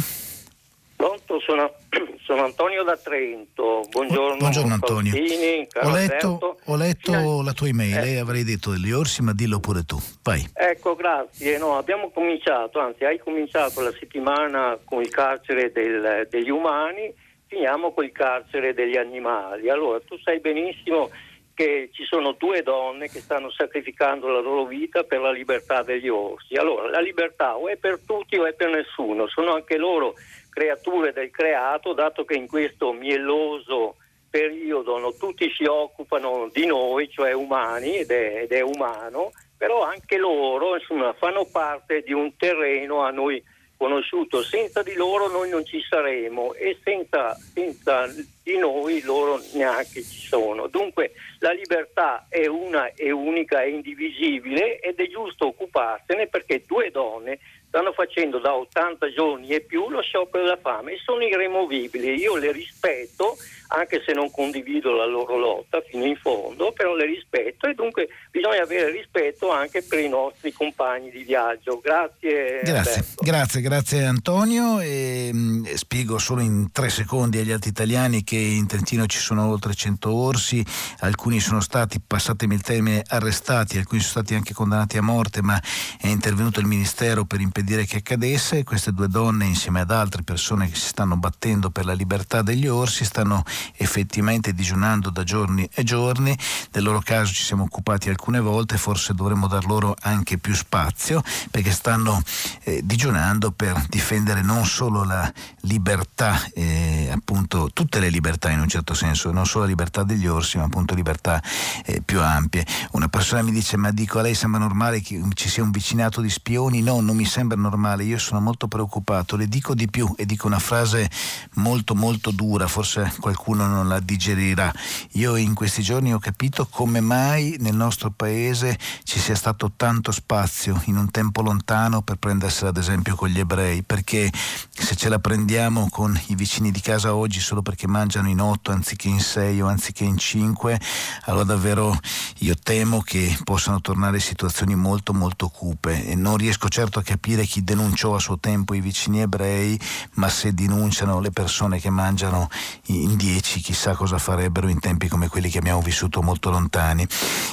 Pronto, 0.95 1.39
sono, 1.45 1.71
sono 2.23 2.45
Antonio 2.45 2.83
da 2.83 2.95
Trento. 2.95 3.81
Buongiorno. 3.89 4.37
Buongiorno 4.37 4.73
Antonio. 4.73 5.11
Faustini, 5.11 5.67
ho 5.81 5.91
letto, 5.91 6.57
ho 6.63 6.75
letto 6.75 7.41
la 7.41 7.51
tua 7.51 7.67
email, 7.67 7.97
eh. 7.97 8.17
avrei 8.17 8.43
detto 8.43 8.71
degli 8.71 8.91
orsi, 8.91 9.21
ma 9.21 9.33
dillo 9.33 9.59
pure 9.59 9.83
tu. 9.83 9.97
Vai. 10.23 10.43
Ecco, 10.53 10.95
grazie. 10.95 11.57
No, 11.57 11.77
abbiamo 11.77 12.11
cominciato, 12.11 12.79
anzi 12.79 13.03
hai 13.03 13.19
cominciato 13.19 13.81
la 13.81 13.91
settimana 13.91 14.77
con 14.83 15.01
il 15.01 15.09
carcere 15.09 15.71
del, 15.71 16.27
degli 16.29 16.49
umani, 16.49 17.13
finiamo 17.47 17.91
con 17.91 18.05
il 18.05 18.13
carcere 18.13 18.73
degli 18.73 18.95
animali. 18.97 19.69
Allora, 19.69 19.99
tu 19.99 20.17
sai 20.19 20.39
benissimo 20.39 21.09
che 21.53 21.89
ci 21.91 22.03
sono 22.05 22.31
due 22.31 22.63
donne 22.63 23.09
che 23.09 23.19
stanno 23.19 23.51
sacrificando 23.51 24.27
la 24.27 24.39
loro 24.39 24.65
vita 24.65 25.03
per 25.03 25.19
la 25.19 25.31
libertà 25.31 25.83
degli 25.83 26.07
orsi. 26.07 26.55
Allora, 26.55 26.89
la 26.89 26.99
libertà 26.99 27.57
o 27.57 27.67
è 27.67 27.75
per 27.75 27.99
tutti 28.05 28.37
o 28.37 28.45
è 28.45 28.53
per 28.53 28.69
nessuno, 28.69 29.27
sono 29.27 29.53
anche 29.53 29.77
loro 29.77 30.15
creature 30.53 31.11
del 31.11 31.31
creato, 31.31 31.93
dato 31.93 32.23
che 32.23 32.35
in 32.35 32.47
questo 32.47 32.93
mieloso 32.93 33.95
periodo 34.29 34.97
no, 34.97 35.13
tutti 35.13 35.51
si 35.55 35.63
occupano 35.65 36.49
di 36.51 36.65
noi, 36.65 37.09
cioè 37.09 37.33
umani, 37.33 37.97
ed 37.97 38.11
è, 38.11 38.41
ed 38.43 38.51
è 38.51 38.61
umano, 38.61 39.31
però 39.57 39.83
anche 39.83 40.17
loro 40.17 40.75
insomma, 40.75 41.13
fanno 41.13 41.45
parte 41.51 42.01
di 42.01 42.13
un 42.13 42.35
terreno 42.35 43.01
a 43.01 43.11
noi 43.11 43.43
conosciuto, 43.77 44.41
senza 44.41 44.81
di 44.81 44.93
loro 44.93 45.27
noi 45.27 45.49
non 45.49 45.65
ci 45.65 45.81
saremo 45.87 46.53
e 46.53 46.79
senza, 46.83 47.35
senza 47.53 48.07
di 48.41 48.57
noi 48.57 49.01
loro 49.01 49.41
neanche 49.53 50.01
ci 50.01 50.27
sono. 50.27 50.67
Dunque 50.67 51.11
la 51.39 51.51
libertà 51.51 52.25
è 52.29 52.47
una 52.47 52.91
e 52.93 53.11
unica 53.11 53.61
e 53.61 53.71
indivisibile 53.71 54.79
ed 54.79 54.99
è 54.99 55.07
giusto 55.09 55.47
occuparsene 55.47 56.27
perché 56.27 56.63
due 56.65 56.91
donne 56.91 57.39
stanno 57.73 57.91
facendo 57.91 58.37
da 58.37 58.53
80 58.53 59.09
giorni 59.09 59.49
e 59.49 59.61
più 59.61 59.89
lo 59.89 59.99
sciopero 59.99 60.43
della 60.43 60.59
fame 60.61 60.91
e 60.91 60.99
sono 61.03 61.23
irremovibili. 61.23 62.13
Io 62.13 62.35
le 62.35 62.51
rispetto, 62.51 63.35
anche 63.75 64.03
se 64.05 64.13
non 64.13 64.29
condivido 64.29 64.91
la 64.95 65.05
loro 65.05 65.37
lotta 65.37 65.81
fino 65.81 66.05
in 66.05 66.15
fondo, 66.15 66.71
però 66.73 66.93
le 66.93 67.05
rispetto 67.05 67.67
e 67.67 67.73
dunque 67.73 68.07
bisogna 68.29 68.61
avere 68.61 68.91
rispetto 68.91 69.51
anche 69.51 69.81
per 69.81 69.99
i 69.99 70.09
nostri 70.09 70.51
compagni 70.51 71.09
di 71.09 71.23
viaggio. 71.23 71.79
Grazie. 71.79 72.61
Grazie, 72.63 73.05
grazie, 73.17 73.61
grazie 73.61 74.05
Antonio. 74.05 74.79
E, 74.79 75.31
mh, 75.33 75.37
mm, 75.37 75.63
spiego 75.73 76.19
solo 76.19 76.41
in 76.41 76.71
tre 76.71 76.89
secondi 76.89 77.39
agli 77.39 77.51
altri 77.51 77.71
italiani 77.71 78.23
che 78.23 78.37
in 78.37 78.67
Trentino 78.67 79.07
ci 79.07 79.17
sono 79.17 79.49
oltre 79.49 79.73
100 79.73 80.13
orsi, 80.13 80.63
alcuni 80.99 81.39
sono 81.39 81.59
stati, 81.59 81.99
passatemi 82.05 82.53
il 82.53 82.61
termine, 82.61 83.03
arrestati, 83.07 83.79
alcuni 83.79 84.01
sono 84.01 84.23
stati 84.23 84.35
anche 84.35 84.53
condannati 84.53 84.97
a 84.97 85.01
morte, 85.01 85.41
ma 85.41 85.59
è 85.99 86.07
intervenuto 86.07 86.59
il 86.59 86.67
Ministero 86.67 87.25
per 87.25 87.41
impedire 87.41 87.85
che 87.85 87.97
accadesse. 87.97 88.63
Queste 88.63 88.93
due 88.93 89.07
donne, 89.07 89.45
insieme 89.45 89.81
ad 89.81 89.89
altre 89.89 90.21
persone 90.21 90.69
che 90.69 90.75
si 90.75 90.87
stanno 90.87 91.17
battendo 91.17 91.71
per 91.71 91.85
la 91.85 91.93
libertà 91.93 92.43
degli 92.43 92.67
orsi, 92.67 93.03
stanno 93.03 93.43
effettivamente 93.75 94.53
digiunando 94.53 95.09
da 95.09 95.23
giorni 95.23 95.67
e 95.73 95.83
giorni. 95.83 96.37
Del 96.71 96.83
loro 96.83 96.99
caso 96.99 97.33
ci 97.33 97.43
siamo 97.43 97.63
occupati 97.63 98.09
alcune 98.09 98.39
volte, 98.39 98.77
forse 98.77 99.13
dovremmo 99.13 99.47
dar 99.47 99.65
loro 99.65 99.95
anche 100.01 100.37
più 100.37 100.53
spazio 100.53 101.23
perché 101.51 101.71
stanno 101.71 102.21
eh, 102.63 102.81
digiunando 102.83 103.51
per 103.51 103.85
difendere 103.89 104.41
non 104.41 104.65
solo 104.65 105.03
la 105.03 105.31
libertà, 105.61 106.39
eh, 106.53 107.09
appunto 107.11 107.69
tutte 107.73 107.99
le 107.99 108.09
libertà 108.09 108.49
in 108.49 108.59
un 108.59 108.67
certo 108.67 108.93
senso, 108.93 109.31
non 109.31 109.45
solo 109.45 109.63
la 109.63 109.69
libertà 109.69 110.03
degli 110.03 110.27
orsi, 110.27 110.57
ma 110.57 110.63
appunto 110.63 110.95
libertà 110.95 111.41
eh, 111.85 112.01
più 112.01 112.21
ampie. 112.21 112.65
Una 112.91 113.07
persona 113.07 113.41
mi 113.41 113.51
dice: 113.51 113.77
Ma 113.77 113.91
dico, 113.91 114.19
a 114.19 114.21
lei 114.21 114.35
sembra 114.35 114.59
normale 114.59 115.01
che 115.01 115.21
ci 115.33 115.49
sia 115.49 115.63
un 115.63 115.71
vicinato 115.71 116.21
di 116.21 116.29
spioni? 116.29 116.81
No, 116.81 116.99
non 117.01 117.15
mi 117.15 117.25
sembra 117.25 117.57
normale, 117.57 118.03
io 118.03 118.17
sono 118.17 118.39
molto 118.39 118.67
preoccupato. 118.67 119.35
Le 119.35 119.47
dico 119.47 119.73
di 119.73 119.89
più 119.89 120.13
e 120.17 120.25
dico 120.25 120.47
una 120.47 120.59
frase 120.59 121.09
molto 121.55 121.95
molto 121.95 122.31
dura, 122.31 122.67
forse 122.67 123.13
qualcuno 123.19 123.42
qualcuno 123.43 123.67
non 123.67 123.89
la 123.89 123.99
digerirà. 123.99 124.71
Io 125.13 125.35
in 125.35 125.53
questi 125.53 125.81
giorni 125.81 126.13
ho 126.13 126.19
capito 126.19 126.65
come 126.69 127.01
mai 127.01 127.57
nel 127.59 127.75
nostro 127.75 128.09
paese 128.09 128.79
ci 129.03 129.19
sia 129.19 129.35
stato 129.35 129.73
tanto 129.75 130.13
spazio 130.13 130.81
in 130.85 130.95
un 130.95 131.11
tempo 131.11 131.41
lontano 131.41 132.01
per 132.01 132.15
prendersela 132.15 132.69
ad 132.69 132.77
esempio 132.77 133.15
con 133.15 133.27
gli 133.27 133.39
ebrei, 133.39 133.83
perché 133.83 134.31
se 134.69 134.95
ce 134.95 135.09
la 135.09 135.19
prendiamo 135.19 135.89
con 135.89 136.17
i 136.27 136.35
vicini 136.35 136.71
di 136.71 136.79
casa 136.79 137.13
oggi 137.13 137.41
solo 137.41 137.61
perché 137.61 137.85
mangiano 137.85 138.29
in 138.29 138.39
otto 138.39 138.71
anziché 138.71 139.09
in 139.09 139.19
sei 139.19 139.61
o 139.61 139.67
anziché 139.67 140.05
in 140.05 140.17
cinque, 140.17 140.79
allora 141.25 141.43
davvero 141.43 141.99
io 142.39 142.55
temo 142.55 143.01
che 143.01 143.37
possano 143.43 143.81
tornare 143.81 144.21
situazioni 144.21 144.75
molto 144.75 145.13
molto 145.13 145.49
cupe 145.49 146.05
e 146.05 146.15
non 146.15 146.37
riesco 146.37 146.69
certo 146.69 146.99
a 146.99 147.03
capire 147.03 147.45
chi 147.45 147.63
denunciò 147.63 148.15
a 148.15 148.19
suo 148.19 148.39
tempo 148.39 148.73
i 148.73 148.79
vicini 148.79 149.19
ebrei, 149.19 149.77
ma 150.13 150.29
se 150.29 150.53
denunciano 150.53 151.19
le 151.19 151.31
persone 151.31 151.79
che 151.79 151.89
mangiano 151.89 152.49
in 152.85 153.17
dieci 153.17 153.32
amici 153.33 153.61
chissà 153.61 153.95
cosa 153.95 154.19
farebbero 154.19 154.67
in 154.67 154.79
tempi 154.79 155.07
come 155.07 155.27
quelli 155.27 155.49
che 155.49 155.57
abbiamo 155.57 155.81
vissuto 155.81 156.21
molto 156.21 156.51
lontani. 156.51 157.07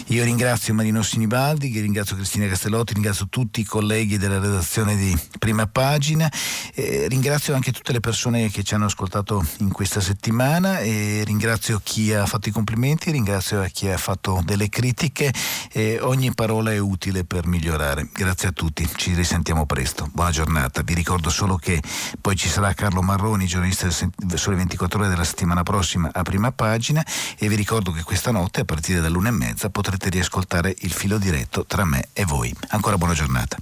Io 0.08 0.22
ringrazio 0.24 0.74
Marino 0.74 1.02
Sinibaldi, 1.02 1.80
ringrazio 1.80 2.16
Cristina 2.16 2.46
Castellotti, 2.46 2.92
ringrazio 2.92 3.28
tutti 3.30 3.60
i 3.60 3.64
colleghi 3.64 4.18
della 4.18 4.38
redazione 4.38 4.94
di 4.94 5.18
Prima 5.38 5.66
Pagina, 5.66 6.30
eh, 6.74 7.06
ringrazio 7.08 7.54
anche 7.54 7.72
tutte 7.72 7.92
le 7.92 8.00
persone 8.00 8.50
che 8.50 8.62
ci 8.62 8.74
hanno 8.74 8.84
ascoltato 8.84 9.42
in 9.60 9.72
questa 9.72 10.00
settimana 10.00 10.80
e 10.80 11.22
ringrazio 11.24 11.80
chi 11.82 12.12
ha 12.12 12.26
fatto 12.26 12.50
i 12.50 12.52
complimenti, 12.52 13.10
ringrazio 13.10 13.66
chi 13.72 13.88
ha 13.88 13.96
fatto 13.96 14.42
delle 14.44 14.68
critiche 14.68 15.32
e 15.72 15.98
ogni 16.00 16.34
parola 16.34 16.72
è 16.72 16.78
utile 16.78 17.24
per 17.24 17.46
migliorare. 17.46 18.10
Grazie 18.12 18.48
a 18.48 18.52
tutti, 18.52 18.86
ci 18.96 19.14
risentiamo 19.14 19.64
presto. 19.64 20.10
Buona 20.12 20.30
giornata. 20.30 20.82
Vi 20.82 20.92
ricordo 20.92 21.30
solo 21.30 21.56
che 21.56 21.82
poi 22.20 22.36
ci 22.36 22.48
sarà 22.48 22.74
Carlo 22.74 23.00
Marroni, 23.00 23.46
giornalista 23.46 23.88
del 24.16 24.38
Sole 24.38 24.56
24 24.56 24.98
ore 24.98 25.08
della 25.08 25.24
settimana 25.24 25.62
prossima 25.62 25.69
prossima 25.70 26.10
a 26.12 26.22
prima 26.22 26.50
pagina 26.50 27.06
e 27.38 27.48
vi 27.48 27.54
ricordo 27.54 27.92
che 27.92 28.02
questa 28.02 28.32
notte 28.32 28.62
a 28.62 28.64
partire 28.64 29.00
dall'una 29.00 29.28
e 29.28 29.32
mezza 29.32 29.70
potrete 29.70 30.08
riascoltare 30.08 30.74
il 30.80 30.90
filo 30.90 31.16
diretto 31.16 31.64
tra 31.64 31.84
me 31.84 32.08
e 32.12 32.24
voi. 32.24 32.52
Ancora 32.70 32.98
buona 32.98 33.14
giornata. 33.14 33.56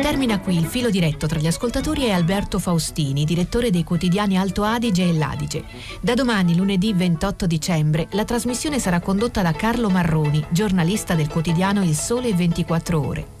Termina 0.00 0.38
qui 0.38 0.56
il 0.56 0.66
filo 0.66 0.88
diretto 0.88 1.26
tra 1.26 1.40
gli 1.40 1.48
ascoltatori 1.48 2.04
e 2.04 2.12
Alberto 2.12 2.60
Faustini, 2.60 3.24
direttore 3.24 3.70
dei 3.70 3.82
quotidiani 3.82 4.38
Alto 4.38 4.62
Adige 4.62 5.08
e 5.08 5.12
L'Adige. 5.14 5.64
Da 6.00 6.14
domani, 6.14 6.54
lunedì 6.54 6.92
28 6.92 7.46
dicembre, 7.48 8.06
la 8.12 8.24
trasmissione 8.24 8.78
sarà 8.78 9.00
condotta 9.00 9.42
da 9.42 9.52
Carlo 9.52 9.90
Marroni, 9.90 10.44
giornalista 10.50 11.14
del 11.14 11.28
quotidiano 11.28 11.82
Il 11.82 11.96
Sole 11.96 12.32
24 12.32 13.04
Ore. 13.04 13.40